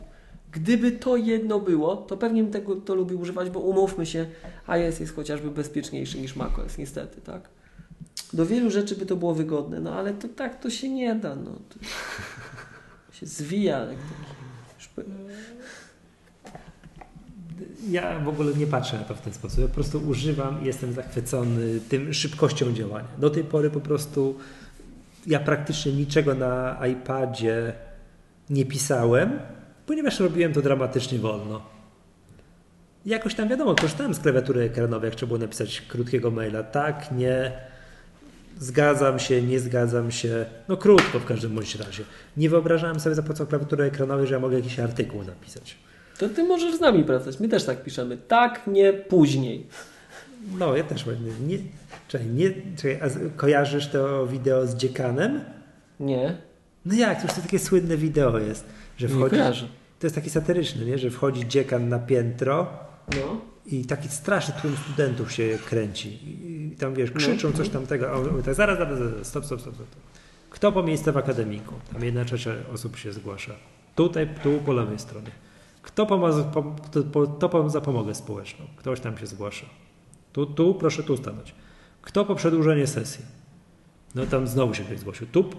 [0.52, 4.26] Gdyby to jedno było, to pewnie bym tego to lubił używać, bo umówmy się,
[4.68, 7.50] iOS jest chociażby bezpieczniejszy niż macOS, niestety, tak?
[8.36, 11.36] Do wielu rzeczy by to było wygodne, no ale to tak to się nie da.
[11.36, 11.52] No.
[11.52, 11.80] To
[13.20, 13.80] się zwija.
[13.80, 15.10] Jak taki...
[17.90, 19.60] Ja w ogóle nie patrzę na to w ten sposób.
[19.60, 23.08] Ja po prostu używam i jestem zachwycony tym szybkością działania.
[23.18, 24.36] Do tej pory po prostu
[25.28, 27.74] ja praktycznie niczego na iPadzie
[28.50, 29.40] nie pisałem,
[29.86, 31.62] ponieważ robiłem to dramatycznie wolno.
[33.06, 36.64] Jakoś tam wiadomo, korzystałem z klawiatury ekranowej, jak trzeba było napisać krótkiego maila.
[36.64, 37.52] Tak, nie
[38.60, 40.46] Zgadzam się, nie zgadzam się.
[40.68, 42.04] No krótko w każdym bądź razie.
[42.38, 45.78] Nie wyobrażałem sobie za pomocą klawiatury ekranowej, że ja mogę jakiś artykuł napisać.
[46.18, 47.40] To ty możesz z nami pracować.
[47.40, 48.18] My też tak piszemy.
[48.18, 49.68] Tak, nie, później.
[50.58, 51.32] No, ja też będę.
[51.48, 51.58] Nie,
[52.08, 55.42] czekaj, nie, czekaj, a kojarzysz to wideo z dziekanem?
[56.00, 56.38] Nie.
[56.86, 58.66] No jak, to już to takie słynne wideo jest,
[58.98, 59.24] że wchodzi.
[59.24, 59.68] Nie kojarzę.
[60.00, 60.98] To jest taki satyryczny, nie?
[60.98, 62.68] że wchodzi dziekan na piętro.
[63.16, 63.42] No.
[63.66, 66.10] I taki straszny tłum studentów się kręci.
[66.12, 68.10] I tam wiesz, krzyczą coś tamtego.
[68.10, 69.88] A on tak, zaraz, zaraz, zaraz, stop, stop, stop, stop.
[70.50, 71.74] Kto po miejsce w akademiku?
[71.94, 73.54] Tam jedna trzecia osób się zgłasza.
[73.96, 75.32] Tutaj, tu po lewej stronie.
[75.82, 78.66] Kto, pomoże, po, to, to, to za pomogę społeczną?
[78.76, 79.66] Ktoś tam się zgłasza.
[80.34, 81.56] Tu, tu, proszę tu stanąć.
[82.02, 83.26] Kto po przedłużenie sesji?
[84.16, 85.28] No tam znowu się ktoś zgłosił.
[85.28, 85.50] Tu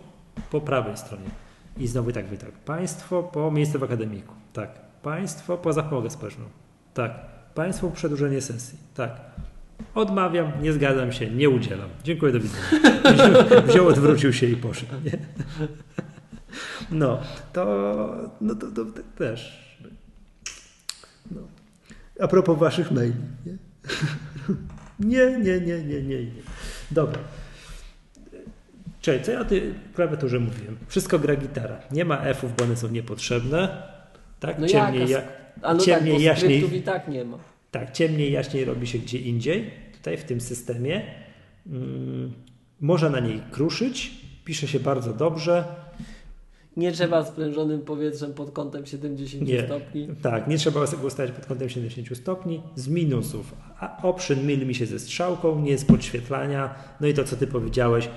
[0.51, 1.31] po prawej stronie.
[1.79, 2.53] I znowu tak, wy tak.
[2.53, 4.35] Państwo po miejsce w akademiku.
[4.53, 4.71] Tak.
[5.03, 6.45] Państwo po zapomogę społeczną.
[6.95, 7.36] Tak.
[7.57, 8.79] Państwo przedłużenie sesji.
[8.95, 9.21] Tak.
[9.95, 11.89] Odmawiam, nie zgadzam się, nie udzielam.
[12.05, 13.63] Dziękuję, do widzenia.
[13.69, 14.93] Wziął, odwrócił się i poszedł.
[15.05, 15.19] Nie?
[16.91, 17.21] No,
[17.53, 17.65] to,
[18.41, 18.85] no to, to,
[19.19, 19.67] też.
[21.31, 21.41] No.
[22.21, 23.15] A propos waszych maili.
[23.47, 23.57] Nie?
[25.13, 26.43] nie, nie, nie, nie, nie, nie.
[26.91, 27.19] Dobra.
[29.01, 30.77] Czyli co ja o tej klawiaturze mówiłem?
[30.89, 31.79] Wszystko gra gitara.
[31.91, 33.83] Nie ma F-ów, bo one są niepotrzebne.
[34.41, 34.59] Tak?
[34.59, 36.77] No Ciemniej, jak, a no ciemniej, tak, jaśniej.
[36.77, 37.39] i tak nie ma.
[37.71, 41.03] Tak, ciemniej, jaśniej robi się gdzie indziej, tutaj w tym systemie.
[41.69, 42.33] Hmm,
[42.81, 44.11] można na niej kruszyć,
[44.45, 45.65] pisze się bardzo dobrze.
[46.77, 50.09] Nie trzeba sprężonym powietrzem pod kątem 70 nie, stopni.
[50.23, 52.63] Tak, nie trzeba go ustawiać pod kątem 70 stopni.
[52.75, 56.75] Z minusów, a option mill mi się ze strzałką, nie jest podświetlania.
[57.01, 58.09] No i to, co ty powiedziałeś,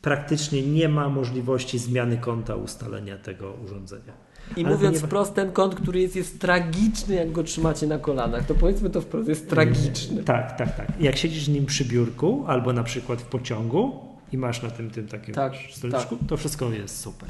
[0.00, 4.25] praktycznie nie ma możliwości zmiany kąta ustalenia tego urządzenia.
[4.56, 5.06] I Ale mówiąc nie...
[5.06, 9.00] wprost, ten kąt, który jest, jest tragiczny, jak go trzymacie na kolanach, to powiedzmy to
[9.00, 10.24] wprost, jest tragiczny.
[10.24, 11.00] Tak, tak, tak.
[11.00, 14.00] Jak siedzisz z nim przy biurku albo na przykład w pociągu
[14.32, 16.28] i masz na tym, tym takim tak, stoliczku, tak.
[16.28, 17.28] to wszystko jest super.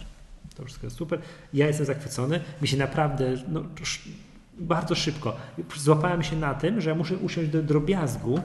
[0.56, 1.20] To wszystko jest super.
[1.54, 2.40] Ja jestem zachwycony.
[2.62, 3.62] Mi się naprawdę no,
[4.58, 5.36] bardzo szybko
[5.76, 8.40] złapałem się na tym, że ja muszę usiąść do drobiazgu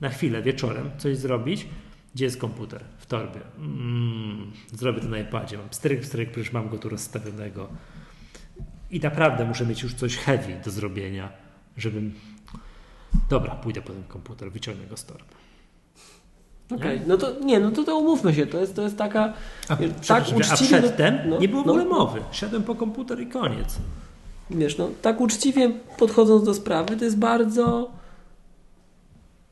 [0.00, 1.66] na chwilę wieczorem, coś zrobić,
[2.14, 2.84] gdzie jest komputer?
[2.98, 3.40] W torbie.
[3.58, 5.58] Mm, zrobię to na iPadzie.
[5.58, 7.68] Mam stryk, stryk, przecież mam go tu rozstawionego.
[8.90, 11.32] I naprawdę muszę mieć już coś heavy do zrobienia,
[11.76, 12.14] żebym...
[13.30, 15.34] Dobra, pójdę po ten komputer, wyciągnę go z torby.
[16.74, 17.08] Okej, okay.
[17.08, 19.32] no to nie, no to, to umówmy się, to jest, to jest taka...
[19.68, 19.76] A,
[20.06, 21.90] tak, a przedtem no, nie było w ogóle no.
[21.90, 22.20] mowy.
[22.32, 23.76] Siadłem po komputer i koniec.
[24.50, 27.90] wiesz, no tak uczciwie podchodząc do sprawy, to jest bardzo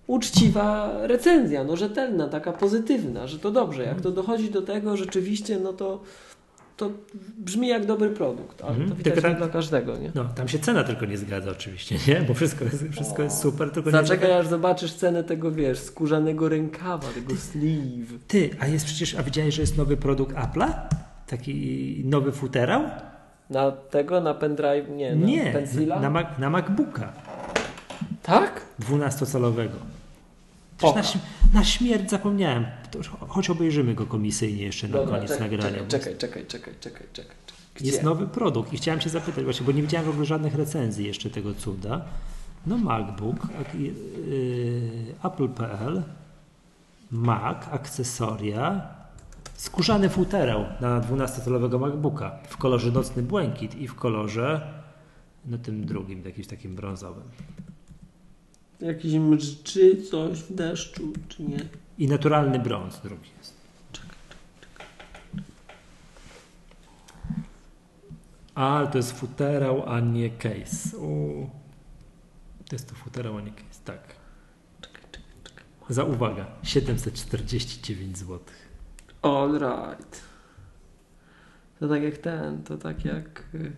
[0.07, 3.83] uczciwa recenzja, no rzetelna, taka pozytywna, że to dobrze.
[3.85, 6.01] Jak to dochodzi do tego rzeczywiście, no to
[6.77, 6.91] to
[7.39, 8.89] brzmi jak dobry produkt, ale Mhm.
[8.91, 10.13] to widać Tylko nie tak- dla każdego, nie?
[10.15, 12.21] No, tam się cena tylko nie zgadza oczywiście, nie?
[12.21, 14.37] Bo wszystko jest, wszystko jest super, tylko Zaczekaj, nie...
[14.39, 18.19] aż zobaczysz cenę tego, wiesz, skórzanego rękawa, tego sleeve.
[18.29, 20.73] Ty, a jest przecież, a widziałeś, że jest nowy produkt Apple'a?
[21.27, 22.83] Taki nowy futerał?
[23.51, 26.01] Na tego, na pendrive, nie, na Nie, Pencila?
[26.01, 27.13] na, Mac, na MacBooka
[28.27, 28.67] Tak?
[28.81, 29.77] 12-calowego.
[30.79, 31.03] Też Oka.
[31.03, 32.67] na, na śmierć zapomniałem.
[32.91, 32.99] To,
[33.29, 35.87] choć obejrzymy go komisyjnie jeszcze na koniec czekaj, nagrania.
[35.89, 37.37] Czekaj, czekaj, czekaj, czekaj, czekaj.
[37.75, 37.87] Gdzie?
[37.87, 41.07] Jest nowy produkt i chciałem się zapytać właśnie, bo nie widziałem w ogóle żadnych recenzji
[41.07, 42.05] jeszcze tego cuda.
[42.67, 43.37] No MacBook,
[43.75, 46.03] yy, Apple.pl,
[47.11, 48.89] Mac, akcesoria,
[49.55, 54.61] skórzany futerał na 12-calowego MacBooka w kolorze nocny błękit i w kolorze
[55.45, 57.25] no tym drugim, jakimś takim brązowym.
[58.81, 61.59] Jakiś mrzczy coś w deszczu, czy nie?
[61.99, 63.57] I naturalny brąz drugi jest.
[68.55, 70.99] A, ale to jest futerał, a nie case.
[70.99, 71.51] U.
[72.69, 74.01] To jest to futerał, a nie case, tak.
[75.89, 78.39] Za uwaga, 749 zł.
[79.23, 80.21] All right.
[81.81, 83.73] To tak jak ten, to tak jak y,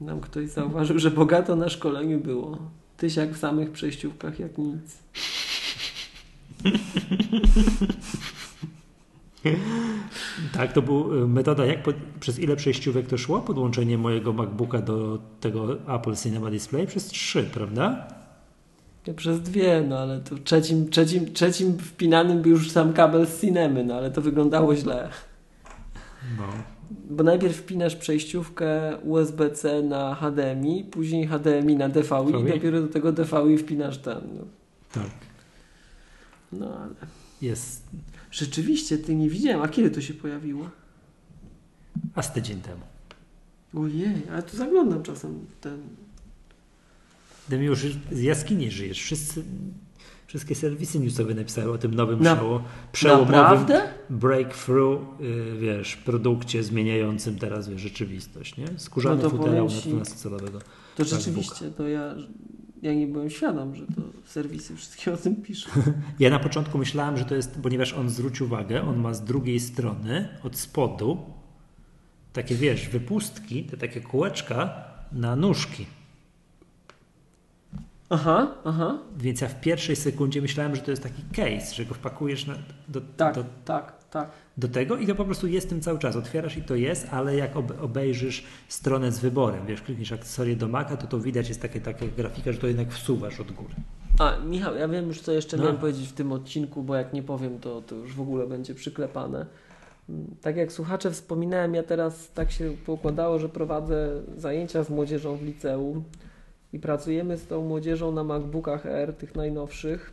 [0.00, 2.58] nam ktoś zauważył, że bogato na szkoleniu było.
[2.96, 4.98] Tyś jak w samych przejściówkach, jak nic.
[10.52, 13.40] Tak, to była metoda, jak pod, przez ile przejściówek to szło?
[13.40, 16.86] Podłączenie mojego MacBooka do tego Apple Cinema Display?
[16.86, 18.08] Przez trzy, prawda?
[19.06, 23.40] Ja przez dwie, no ale to trzecim, trzecim, trzecim wpinanym był już sam kabel z
[23.40, 25.08] cinemy, no ale to wyglądało źle.
[26.38, 26.75] No.
[27.10, 33.12] Bo najpierw wpinasz przejściówkę USB-C na HDMI, później HDMI na DVI i dopiero do tego
[33.12, 34.20] DVI wpinasz ten.
[34.38, 34.44] No,
[34.92, 35.10] Tak,
[36.52, 36.94] no ale
[37.42, 37.82] jest.
[38.30, 40.70] rzeczywiście, ty nie widziałem, a kiedy to się pojawiło?
[42.14, 42.82] A z tydzień temu.
[43.74, 45.78] Ojej, ale tu zaglądam czasem ten...
[47.48, 48.98] Ty już z jaskini żyjesz.
[49.02, 49.42] Wszyscy,
[50.26, 52.62] wszystkie serwisy newsowe napisały o tym nowym Na- przeło-
[52.92, 53.82] przełomowym Naprawdę?
[54.10, 58.66] breakthrough, y, wiesz, produkcie zmieniającym teraz wiesz, rzeczywistość, nie?
[58.76, 60.58] Skórzany No futerał na powiem ci- 12-calowego.
[60.96, 62.14] To rzeczywiście, to ja,
[62.82, 65.70] ja nie byłem świadom, że to serwisy wszystkie o tym piszą.
[66.20, 69.60] Ja na początku myślałem, że to jest, ponieważ on zwrócił uwagę, on ma z drugiej
[69.60, 71.18] strony, od spodu,
[72.32, 75.86] takie wiesz, wypustki, te takie kółeczka na nóżki.
[78.10, 78.98] Aha, aha.
[79.16, 82.54] Więc ja w pierwszej sekundzie myślałem, że to jest taki case, że go wpakujesz na,
[82.88, 84.30] do, Tak, do, tak, tak.
[84.56, 86.16] do tego i to po prostu jest tym cały czas.
[86.16, 90.68] Otwierasz i to jest, ale jak ob, obejrzysz stronę z wyborem, wiesz, klikniesz akcesorię do
[90.68, 93.74] Maca, to to widać jest takie, taka grafika, że to jednak wsuwasz od góry.
[94.18, 95.62] A, Michał, ja wiem już, co jeszcze No.
[95.62, 98.74] miałem powiedzieć w tym odcinku, bo jak nie powiem, to, to już w ogóle będzie
[98.74, 99.46] przyklepane.
[100.40, 105.42] Tak jak słuchacze wspominałem, ja teraz tak się pokładało, że prowadzę zajęcia z młodzieżą w
[105.42, 106.04] liceum
[106.76, 110.12] i pracujemy z tą młodzieżą na MacBookach Air, tych najnowszych.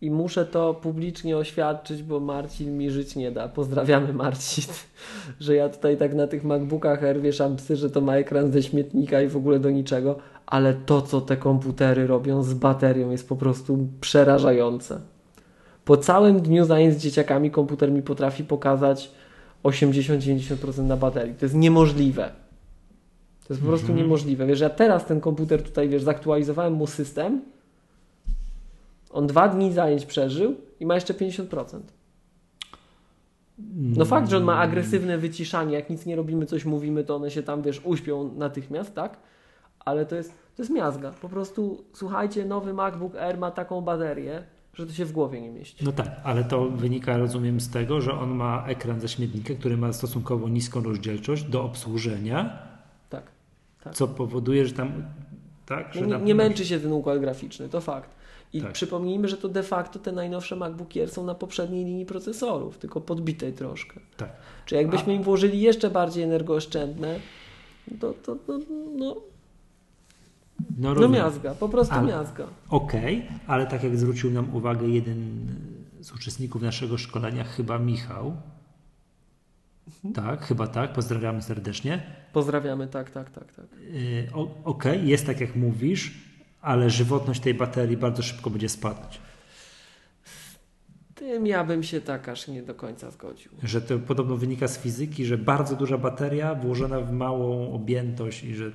[0.00, 3.48] I muszę to publicznie oświadczyć, bo Marcin mi żyć nie da.
[3.48, 4.64] Pozdrawiamy Marcin,
[5.40, 8.62] że ja tutaj tak na tych MacBookach Air wieszam psy, że to ma ekran ze
[8.62, 13.28] śmietnika i w ogóle do niczego, ale to, co te komputery robią z baterią jest
[13.28, 15.00] po prostu przerażające.
[15.84, 19.10] Po całym dniu zajęć z dzieciakami komputer mi potrafi pokazać
[19.64, 21.34] 80-90% na baterii.
[21.34, 22.41] To jest niemożliwe.
[23.48, 23.98] To jest po prostu Mhm.
[23.98, 24.46] niemożliwe.
[24.46, 27.40] Wiesz, ja teraz ten komputer tutaj, wiesz, zaktualizowałem mu system,
[29.10, 31.80] on dwa dni zajęć przeżył i ma jeszcze 50%.
[33.96, 37.30] No fakt, że on ma agresywne wyciszanie, jak nic nie robimy, coś mówimy, to one
[37.30, 39.16] się tam, wiesz, uśpią natychmiast, tak?
[39.84, 41.10] Ale to jest, to jest miazga.
[41.10, 44.42] Po prostu, słuchajcie, nowy MacBook Air ma taką baterię,
[44.74, 45.84] że to się w głowie nie mieści.
[45.84, 49.76] No tak, ale to wynika, rozumiem, z tego, że on ma ekran ze śmietnika, który
[49.76, 52.58] ma stosunkowo niską rozdzielczość do obsłużenia.
[53.84, 53.94] Tak.
[53.94, 54.92] co powoduje, że tam.
[55.66, 58.10] Tak, No że nie, na- nie męczy się ten układ graficzny, to fakt.
[58.52, 58.72] I Tak.
[58.72, 63.00] przypomnijmy, że to de facto te najnowsze MacBooki Air są na poprzedniej linii procesorów, tylko
[63.00, 64.00] podbitej troszkę.
[64.16, 64.30] Tak.
[64.66, 67.18] Czy jakbyśmy im włożyli jeszcze bardziej energooszczędne,
[68.00, 68.58] to, to, to
[68.98, 69.16] no,
[70.78, 72.46] No, no miazga, po prostu Ale- miazga.
[72.70, 75.46] Okej, ale tak jak zwrócił nam uwagę jeden
[76.00, 78.36] z uczestników naszego szkolenia, chyba Michał.
[80.14, 82.02] Tak, chyba tak, pozdrawiamy serdecznie.
[82.32, 83.64] Pozdrawiamy, tak, tak, tak, tak.
[83.92, 84.26] Yy,
[84.64, 86.14] Okej, jest tak jak mówisz,
[86.60, 89.20] ale żywotność tej baterii bardzo szybko będzie spadać.
[91.14, 93.50] Tym ja bym się tak aż nie do końca zgodził.
[93.62, 98.54] Że to podobno wynika z fizyki, że bardzo duża bateria włożona w małą objętość i
[98.54, 98.70] że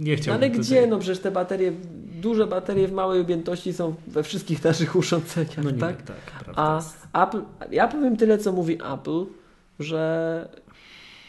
[0.00, 0.86] nie chciałbym ale tutaj- gdzie?
[0.86, 1.72] No przecież te baterie,
[2.22, 6.02] duże baterie w małej objętości są we wszystkich naszych urządzeniach, No nie, tak?
[6.02, 6.62] tak, prawda
[7.12, 7.26] A.
[7.26, 9.24] Apple, ja powiem tyle, co mówi Apple,
[9.78, 10.48] że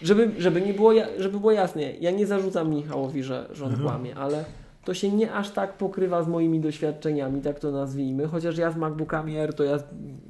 [0.02, 3.90] żeby, żeby, nie było, żeby było jasne, ja nie zarzucam Michałowi, że, że on Mhm.
[3.90, 4.46] kłamie, ale
[4.86, 8.76] to się nie aż tak pokrywa z moimi doświadczeniami, tak to nazwijmy, chociaż ja z
[8.78, 9.78] MacBookami Air to ja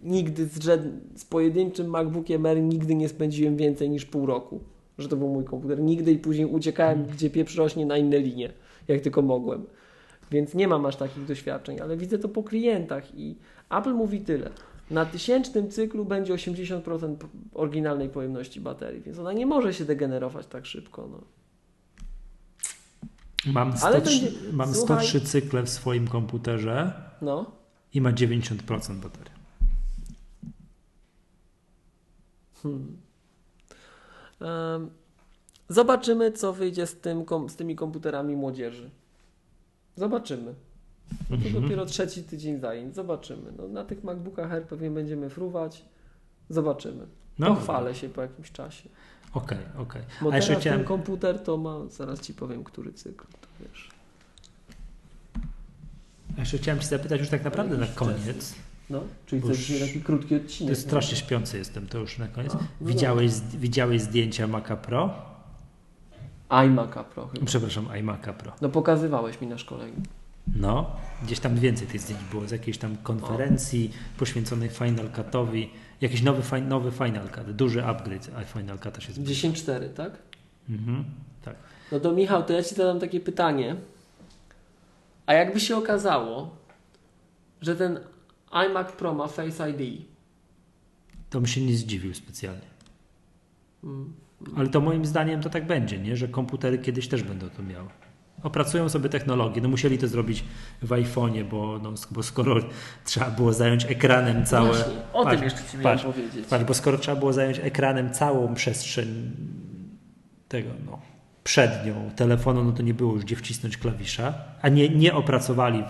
[0.03, 0.81] nigdy z,
[1.15, 4.59] z pojedynczym MacBookiem Air nigdy nie spędziłem więcej niż pół roku,
[4.97, 5.79] że to był mój komputer.
[5.81, 8.49] Nigdy i później uciekałem, gdzie pieprz rośnie na inne linie,
[8.87, 9.65] jak tylko mogłem.
[10.31, 13.35] Więc nie mam aż takich doświadczeń, ale widzę to po klientach i
[13.69, 14.49] Apple mówi tyle.
[14.93, 20.47] Na tysięcznym cyklu będzie 80% p- oryginalnej pojemności baterii, więc ona nie może się degenerować
[20.47, 21.07] tak szybko.
[21.11, 21.21] No.
[23.53, 27.51] Mam, Ale 103, będzie- mam słuchaj- 103 cykle w swoim komputerze no.
[27.93, 29.33] i ma 90% baterii.
[32.63, 32.97] Hmm.
[35.69, 38.89] Zobaczymy, co wyjdzie z, tym, z tymi komputerami młodzieży.
[39.95, 40.53] Zobaczymy.
[41.29, 41.63] No to Mhm.
[41.63, 42.95] dopiero trzeci tydzień zajęć.
[42.95, 43.51] Zobaczymy.
[43.57, 45.85] No, na tych MacBookach Air pewnie będziemy fruwać.
[46.49, 47.05] Zobaczymy.
[47.39, 48.89] No, Pochwalę się po jakimś czasie.
[49.33, 50.01] Okej, okej.
[50.21, 53.89] Bo A teraz chciałem, ten komputer to ma, zaraz Ci powiem, który cykl, to wiesz.
[56.37, 58.55] a jeszcze chciałem Cię zapytać już tak naprawdę na koniec.
[58.89, 60.69] No, czyli to jest taki krótki To odcinek.
[60.69, 62.55] jest strasznie śpiący jestem, to już na koniec.
[62.55, 65.13] A, no Widziałeś, widziałeś zdjęcia Maca Pro?
[66.49, 67.45] iMac'a Pro chyba.
[67.45, 68.51] Przepraszam, iMac'a Pro.
[68.61, 70.01] No pokazywałeś mi na szkoleniu.
[70.47, 75.69] No, gdzieś tam więcej tych zdjęć było z jakiejś tam konferencji poświęconej Final Cutowi.
[76.01, 79.47] Jakiś nowy, fi- nowy Final Cut, duży upgrade Final Cut'a się zbliża.
[79.47, 80.11] 10.4, tak?
[80.69, 81.03] Mhm,
[81.41, 81.55] tak.
[81.91, 83.75] No to Michał, to ja Ci zadam takie pytanie.
[85.25, 86.55] A jakby się okazało,
[87.61, 87.99] że ten
[88.51, 90.05] iMac Pro ma Face ID,
[91.29, 92.67] To bym się nie zdziwił specjalnie.
[93.83, 94.13] mm,
[94.57, 96.17] Ale to moim zdaniem to tak będzie, nie?
[96.17, 97.89] że komputery kiedyś też będą to miały.
[98.43, 99.61] Opracują sobie technologię.
[99.61, 100.43] No musieli to zrobić
[100.81, 102.55] w iPhone'ie, bo, no, bo skoro
[103.05, 104.67] trzeba było zająć ekranem całe.
[104.67, 106.45] Właśnie, o Patrz, tym jeszcze Ci miałem patrz, powiedzieć.
[106.49, 109.31] Patrz, bo skoro trzeba było zająć ekranem całą przestrzeń
[110.47, 110.99] tego, no,
[111.43, 115.83] przednią telefonu, no to nie było już gdzie wcisnąć klawisza, a nie, nie opracowali,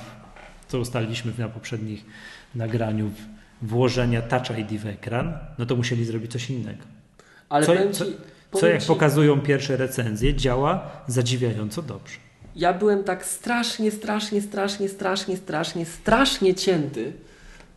[0.67, 2.05] co ustaliliśmy na poprzednich
[2.55, 3.11] nagraniu,
[3.61, 6.83] włożenia Touch ID w ekran, no to musieli zrobić coś innego.
[7.49, 8.05] Ale co- co-
[8.59, 12.17] Co jak pokazują pierwsze recenzje, działa zadziwiająco dobrze.
[12.55, 17.13] Ja byłem tak strasznie, strasznie, strasznie, strasznie, strasznie, strasznie cięty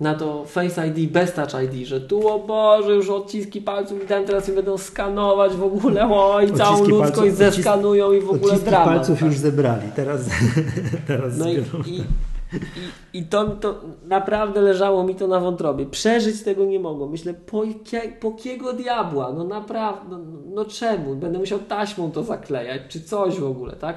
[0.01, 4.07] na to Face ID bez Touch ID, że tu o Boże, już odciski palców mi
[4.07, 8.31] dałem, teraz mi będą skanować w ogóle, oj, całą Odciski ludzkość palców- zeskanują i w
[8.31, 9.07] ogóle dramat.
[9.21, 9.33] tak.
[9.33, 10.21] zebrali, teraz,
[11.07, 11.55] teraz No i,
[11.87, 12.05] i, i,
[13.13, 15.87] i to, to naprawdę leżało mi to na wątrobie.
[15.87, 17.07] Przeżyć tego nie mogło.
[17.09, 17.63] Myślę, po,
[18.21, 19.33] po kiego diabła?
[19.33, 20.19] No naprawdę, no,
[20.55, 21.15] no czemu?
[21.15, 23.97] Będę musiał taśmą to zaklejać, czy coś w ogóle, tak?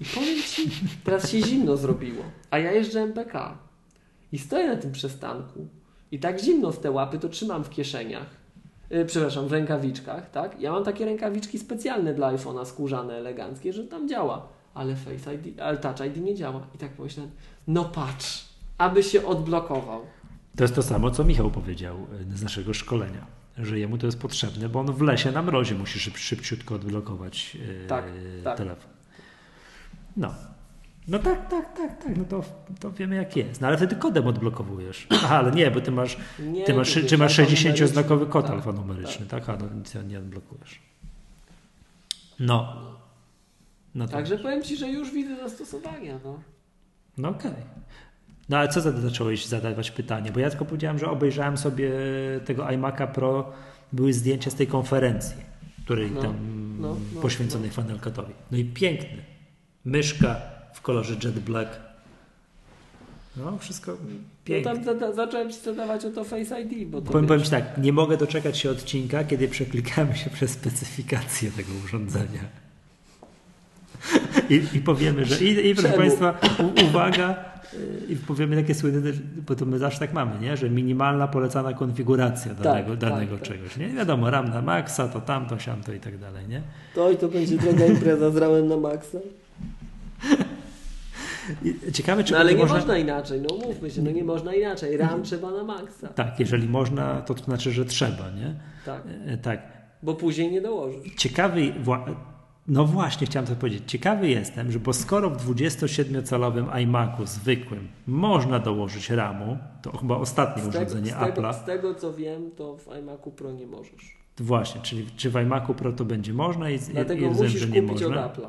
[0.00, 0.70] I powiem Ci,
[1.04, 2.24] teraz się zimno zrobiło.
[2.50, 3.58] A ja jeżdżę MPK
[4.32, 5.68] i stoję na tym przystanku
[6.12, 8.26] i tak zimno w te łapy to trzymam w kieszeniach.
[8.90, 10.60] Yy, przepraszam, w rękawiczkach, tak?
[10.60, 14.48] Ja mam takie rękawiczki specjalne dla iPhone'a, skórzane, eleganckie, że tam działa.
[14.74, 16.66] Ale Face ID, ale Touch ID nie działa.
[16.74, 17.30] I tak pomyślałem,
[17.66, 18.44] no patrz,
[18.78, 20.00] aby się odblokował.
[20.56, 21.96] To jest to samo, co Michał powiedział
[22.32, 23.26] y, z naszego szkolenia,
[23.58, 27.54] że jemu to jest potrzebne, bo on w lesie na mrozie musi szyb, szybciutko odblokować
[27.54, 28.04] yy, Tak,
[28.44, 28.56] tak.
[28.58, 28.97] telefon.
[30.18, 30.34] No.
[31.08, 32.44] No tak, tak, tak, tak, no to,
[32.80, 33.60] to wiemy jak jest.
[33.60, 35.06] No ale wtedy kodem odblokowujesz.
[35.10, 38.54] Aha, ale nie, bo ty masz, Nie, ty masz, ty masz jest 60-znakowy kod tak,
[38.54, 39.48] alfanumeryczny, tak?
[39.48, 40.80] A no nic nie odblokujesz.
[42.40, 42.76] No.
[43.94, 44.12] No tak.
[44.14, 46.18] Także powiem Ci, że już widzę zastosowania.
[46.24, 46.40] No.
[47.18, 47.52] No okej.
[48.48, 50.32] No ale co za- zacząłeś zadawać pytanie?
[50.32, 51.90] Bo ja tylko powiedziałem, że obejrzałem sobie
[52.44, 53.52] tego iMac'a Pro,
[53.92, 55.36] były zdjęcia z tej konferencji,
[55.84, 56.34] której No, tam
[56.80, 58.32] no, no, poświęconej Final Cutowi.
[58.50, 59.37] No i piękny.
[59.88, 60.36] Myszka
[60.72, 61.70] w kolorze Jet Black.
[63.36, 63.98] No wszystko No
[64.44, 64.74] pięknie.
[64.74, 67.78] tam zada- zacząłem Ci zadawać o to Face ID, bo to Powiem, powiem Ci tak,
[67.78, 72.40] nie mogę doczekać się odcinka, kiedy przeklikamy się przez specyfikację tego urządzenia.
[74.50, 75.96] I, i powiemy, że i, i proszę?
[75.96, 77.34] Państwa, u, uwaga,
[77.74, 79.12] y, i powiemy takie słynne,
[79.46, 80.56] bo to my zawsze tak mamy, nie?
[80.56, 83.48] że minimalna polecana konfiguracja danego, tak, danego tak.
[83.48, 83.76] czegoś.
[83.76, 86.48] Nie wiadomo, RAM na maksa, to tamto, siamto i tak dalej.
[86.48, 86.62] Nie?
[86.94, 89.18] to i to będzie droga impreza z ramem na maksa.
[91.88, 92.76] I ciekawe, czy No ale nie można...
[92.76, 94.96] można inaczej, no mówmy się, no nie można inaczej.
[94.96, 96.08] RAM trzeba na maksa.
[96.08, 98.30] Tak, jeżeli można, to, to znaczy, że trzeba.
[98.30, 98.54] Nie?
[98.86, 99.60] Tak, E, Tak.
[100.02, 101.14] bo później nie dołożysz.
[101.16, 101.72] Ciekawy,
[102.68, 108.58] no właśnie chciałem to powiedzieć, ciekawy jestem, że bo skoro w 27-calowym iMacu zwykłym można
[108.58, 112.76] dołożyć RAMu, to chyba ostatnie Z tego, urządzenie z, tego, z tego co wiem, to
[112.76, 114.18] w iMacu Pro nie możesz.
[114.40, 117.60] właśnie, czyli czy w iMacu Pro to będzie można i, i, i Dlatego rozumiem, musisz
[117.60, 118.26] że nie kupić można.
[118.26, 118.48] od Apple'a.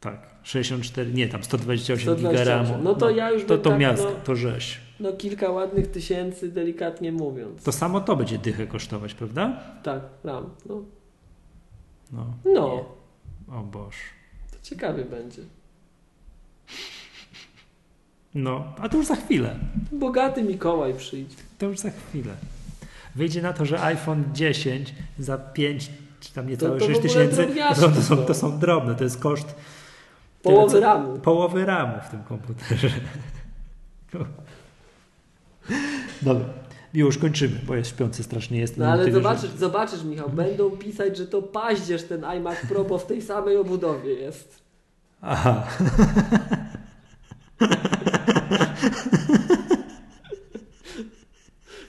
[0.00, 2.32] Tak, 64, nie tam 128 128.
[2.32, 2.82] giga RAMu.
[2.84, 4.80] No to ja już To, to tak, miasto, no- to rzeź.
[5.00, 7.62] No kilka ładnych tysięcy, delikatnie mówiąc.
[7.62, 9.60] To samo to będzie dychę kosztować, prawda?
[9.82, 10.50] Tak, RAM.
[10.68, 10.82] No,
[12.12, 12.26] No.
[12.44, 12.84] no
[13.48, 13.96] O Boż.
[14.52, 15.42] to ciekawy będzie.
[18.34, 19.58] No, a to już za chwilę.
[19.92, 21.36] Bogaty Mikołaj przyjdzie.
[21.58, 22.34] To już za chwilę.
[23.14, 26.98] Wyjdzie na to, że iPhone 10 za 5 czy tam niecałe To- to w 6
[26.98, 28.16] ogóle tysięcy to, to, są.
[28.16, 29.54] to są drobne, to jest koszt
[30.46, 31.18] Połowy tyle, ramu.
[31.18, 32.88] połowy ramu w tym komputerze.
[36.22, 36.44] Dobra,
[36.94, 38.76] już kończymy, bo jest śpiący strasznie jest.
[38.76, 42.98] No ale że- zobaczysz, zobaczysz Michał, będą pisać, że to paździerz ten iMac Pro, bo
[42.98, 44.62] w tej samej obudowie jest.
[45.20, 45.66] Aha.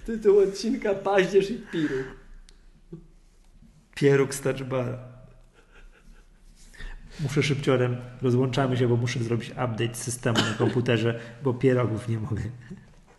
[0.05, 2.07] Tytuł odcinka Paździerz i Piruk.
[3.95, 4.99] Pieróg z touchbara.
[7.19, 12.41] Muszę szybciorem, rozłączamy się, bo muszę zrobić update systemu na komputerze, bo pierogów nie mogę.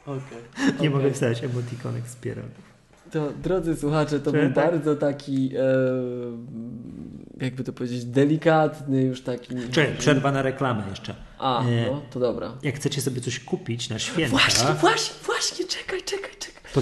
[0.06, 0.38] Okej.
[0.80, 2.68] Nie mogę wstać emotikonek z pierogów.
[3.10, 4.64] To, drodzy słuchacze, to Czy był tak?
[4.72, 9.54] bardzo taki, e, jakby to powiedzieć, delikatny już taki...
[9.70, 11.14] Czekaj, przerwa na reklamę jeszcze.
[11.38, 12.52] A, E, no, to dobra.
[12.62, 16.27] Jak chcecie sobie coś kupić na święta, Właśnie, właśnie, właśnie, czekaj, czekaj.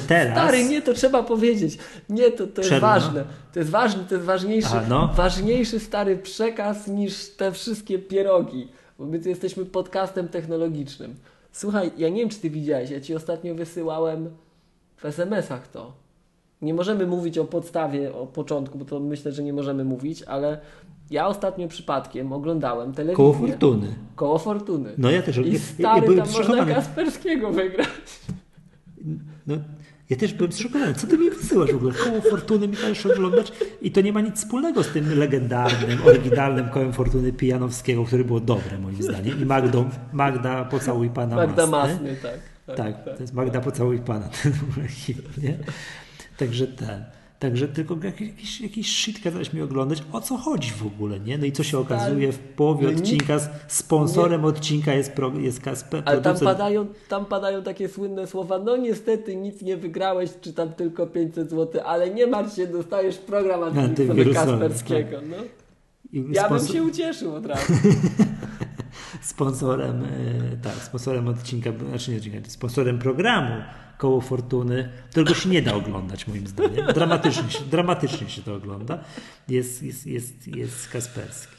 [0.01, 0.39] To teraz...
[0.39, 1.79] Stary, nie, to trzeba powiedzieć.
[2.09, 2.95] Nie, to, to jest Przerwa.
[2.95, 3.25] ważne.
[3.53, 5.11] To jest ważne, to jest ważniejszy, Aha, no.
[5.17, 8.69] ważniejszy stary przekaz niż te wszystkie pierogi.
[8.99, 11.15] Bo my tu jesteśmy podcastem technologicznym.
[11.53, 14.31] Słuchaj, ja nie wiem, czy ty widziałeś, ja ci ostatnio wysyłałem
[14.97, 15.93] w SMS-ach to.
[16.63, 20.59] Nie możemy mówić o podstawie, o początku, bo to myślę, że nie możemy mówić, ale
[21.11, 23.17] ja ostatnio przypadkiem oglądałem telewizję.
[23.17, 23.87] Koło fortuny.
[24.17, 24.93] Koło fortuny.
[24.99, 25.37] No ja też.
[25.37, 26.67] I ja, ja, stary, byłem tam można.
[26.75, 28.21] Kasperskiego wygrać.
[29.47, 29.57] No,
[30.11, 30.95] ja też byłem zszokowany.
[30.95, 31.95] Co ty mi wysyłasz w ogóle?
[31.95, 33.53] Koło Fortuny mi każesz oglądać
[33.83, 38.41] i to nie ma nic wspólnego z tym legendarnym, oryginalnym kołem Fortuny Pijanowskiego, który było
[38.41, 39.41] dobre moim zdaniem.
[39.41, 41.95] I Magdą, Magda Pocałuj Pana Magda Masny.
[41.95, 42.77] Masny, tak.
[42.77, 44.53] Tak, to jest Magda Pocałuj Pana, ten
[44.89, 45.59] hit, nie?
[46.37, 47.05] Także ten.
[47.39, 50.03] Także tylko jakiś, jakiś shit kazałeś mi oglądać.
[50.13, 51.39] O co chodzi w ogóle, nie?
[51.39, 55.61] No i co się okazuje w połowie no nie- odcinka, sponsorem odcinka jest, pro, jest
[55.61, 60.53] Kasper, Ale tam padają, tam padają takie słynne słowa, no niestety nic nie wygrałeś, czy
[60.53, 65.19] tam tylko 500 zł, ale nie martw się, dostajesz program Antywirusowy, Kasperskiego.
[65.31, 65.37] No.
[66.13, 67.73] i Ja bym sponsor- się ucieszył od razu.
[69.23, 73.55] sponsorem, e, tak, sponsorem odcinka, znaczy nie odcinka, sponsorem programu
[73.99, 76.87] Koło Fortuny, którego się nie da oglądać moim zdaniem.
[76.95, 78.99] Dramatycznie się, dramatycznie się to ogląda.
[79.49, 81.57] Jest, jest, jest, jest Kasperski.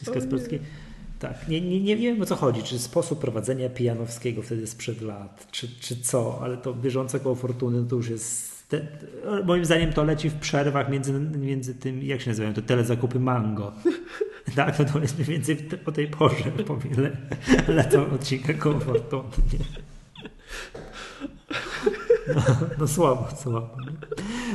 [0.00, 0.58] Jest Kasperski.
[1.20, 5.48] Tak, nie, nie, nie wiem o co chodzi, czy sposób prowadzenia Pijanowskiego wtedy sprzed lat,
[5.50, 8.86] czy, czy co, ale to bieżące koło Fortuny to już jest, te,
[9.44, 13.72] moim zdaniem to leci w przerwach między, między tym, jak się nazywają, to telezakupy Mango.
[14.56, 17.16] Tak, to, to jest mniej więcej o tej porze, powiem, le,
[17.74, 19.22] lecą odcinka koło Fortuny.
[19.52, 19.89] Nie?
[22.34, 22.42] No,
[22.78, 23.76] no słabo, słabo.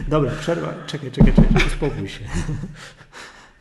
[0.07, 2.19] Dobra, przerwa, czekaj, czekaj, czekaj, uspokój się.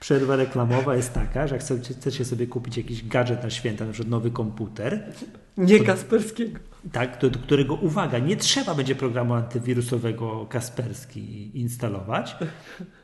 [0.00, 4.10] Przerwa reklamowa jest taka, że jak chcecie, sobie kupić jakiś gadżet na święta, na przykład
[4.10, 5.12] nowy komputer,
[5.56, 6.58] Nie Kasperskiego.
[6.92, 12.36] tak, do, do którego, uwaga, nie trzeba będzie programu antywirusowego Kasperski instalować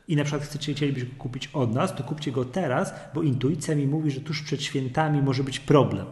[0.07, 3.75] i na przykład chcecie, chcielibyście go kupić od nas, to kupcie go teraz, bo intuicja
[3.75, 6.05] mi mówi, że tuż przed świętami może być problem.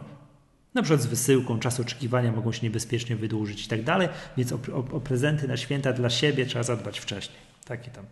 [0.74, 4.58] Na przykład z wysyłką, czas oczekiwania mogą się niebezpiecznie wydłużyć i tak dalej, więc o,
[4.72, 7.38] o, o prezenty na święta dla siebie trzeba zadbać wcześniej.
[7.64, 8.04] Taki tam.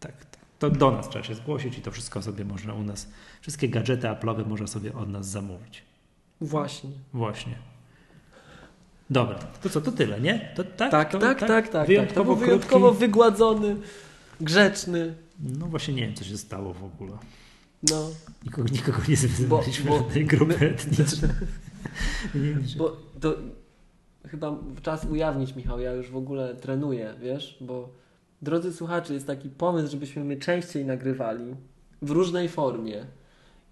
[0.00, 0.40] Tak, tak.
[0.58, 3.08] To do nas trzeba się zgłosić i to wszystko sobie można u nas,
[3.40, 5.82] wszystkie gadżety Apple'owe można sobie od nas zamówić.
[6.40, 6.90] Właśnie.
[7.12, 7.54] Właśnie.
[9.10, 10.52] Dobra, to co, to tyle, nie?
[10.56, 11.64] To, tak, Tak, to, tak, tak, tak.
[11.70, 11.72] tak.
[11.82, 12.44] To Wyjątkowo krótki.
[12.46, 13.76] wyjątkowo wygładzony,
[14.40, 15.14] grzeczny.
[15.40, 17.12] No właśnie nie wiem, co się stało w ogóle.
[17.82, 18.10] No,
[18.44, 21.30] Nikogo, nikogo nie zwyzywaliśmy żadnej grupy etnicznej.
[22.34, 23.34] Nie wiem, czy- bo to
[24.28, 27.88] chyba czas ujawnić, Michał, ja już w ogóle trenuję, wiesz, bo
[28.42, 31.44] drodzy słuchacze, jest taki pomysł, żebyśmy my częściej nagrywali
[32.02, 33.06] w różnej formie.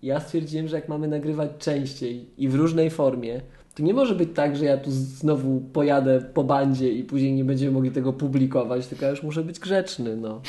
[0.02, 3.40] Ja stwierdziłem, że jak mamy nagrywać częściej i w różnej formie,
[3.74, 7.44] to nie może być tak, że ja tu znowu pojadę po bandzie i później nie
[7.44, 10.40] będziemy mogli tego publikować, tylko ja już muszę być grzeczny, no.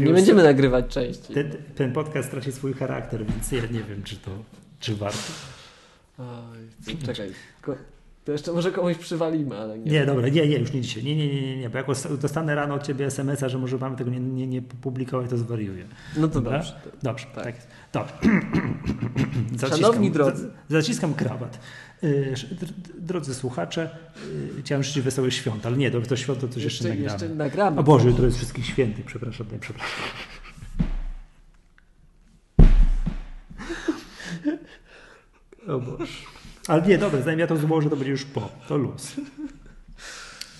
[0.00, 1.34] Nie będziemy nagrywać częściej.
[1.34, 4.30] ten, ten podcast traci swój charakter, więc ja nie wiem, czy to
[4.80, 5.18] czy warto.
[6.18, 7.30] Oj, czekaj,
[8.24, 9.90] to jeszcze może komuś przywalimy, ale nie.
[9.92, 11.04] Nie, dobra, nie, nie, już nie dzisiaj.
[11.04, 13.78] Nie, nie, nie, nie, nie, bo jak os- dostanę rano od ciebie SMS-a, że może
[13.78, 15.84] mamy tego nie, nie, nie publikować, to zwariuję.
[16.16, 16.58] No to Dobra?
[16.58, 16.74] dobrze.
[17.02, 17.44] Dobrze, Tak.
[17.44, 17.54] tak.
[17.92, 18.14] Dobrze.
[19.76, 20.42] Szanowni drodzy.
[20.42, 21.58] za- Zaciskam krawat.
[22.04, 22.34] Y,
[22.98, 23.90] drodzy słuchacze,
[24.58, 27.12] y, chciałem życzyć wesołych świąt, ale nie, to świąt to coś jeszcze, jeszcze nagramy.
[27.12, 27.80] Jeszcze nagramy.
[27.80, 29.98] O Boże, to jest wszystkich świętych, przepraszam, nie, przepraszam.
[35.68, 36.12] O Boże.
[36.68, 38.50] Ale nie, dobra, zanim ja to złożę, to będzie już po.
[38.68, 39.14] To luz.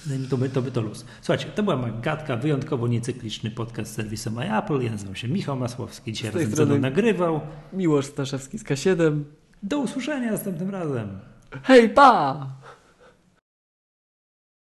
[0.07, 1.05] Zanim to by, to by to luz.
[1.20, 4.84] Słuchajcie, to była Magatka, wyjątkowo niecykliczny podcast z serwisem iApple.
[4.84, 7.41] Ja nazywam się Michał Masłowski, dzisiaj razem ze mną nagrywał.
[7.73, 9.23] Miłosz Staszewski z K7.
[9.62, 11.09] Do usłyszenia następnym razem.
[11.62, 12.47] Hej, pa!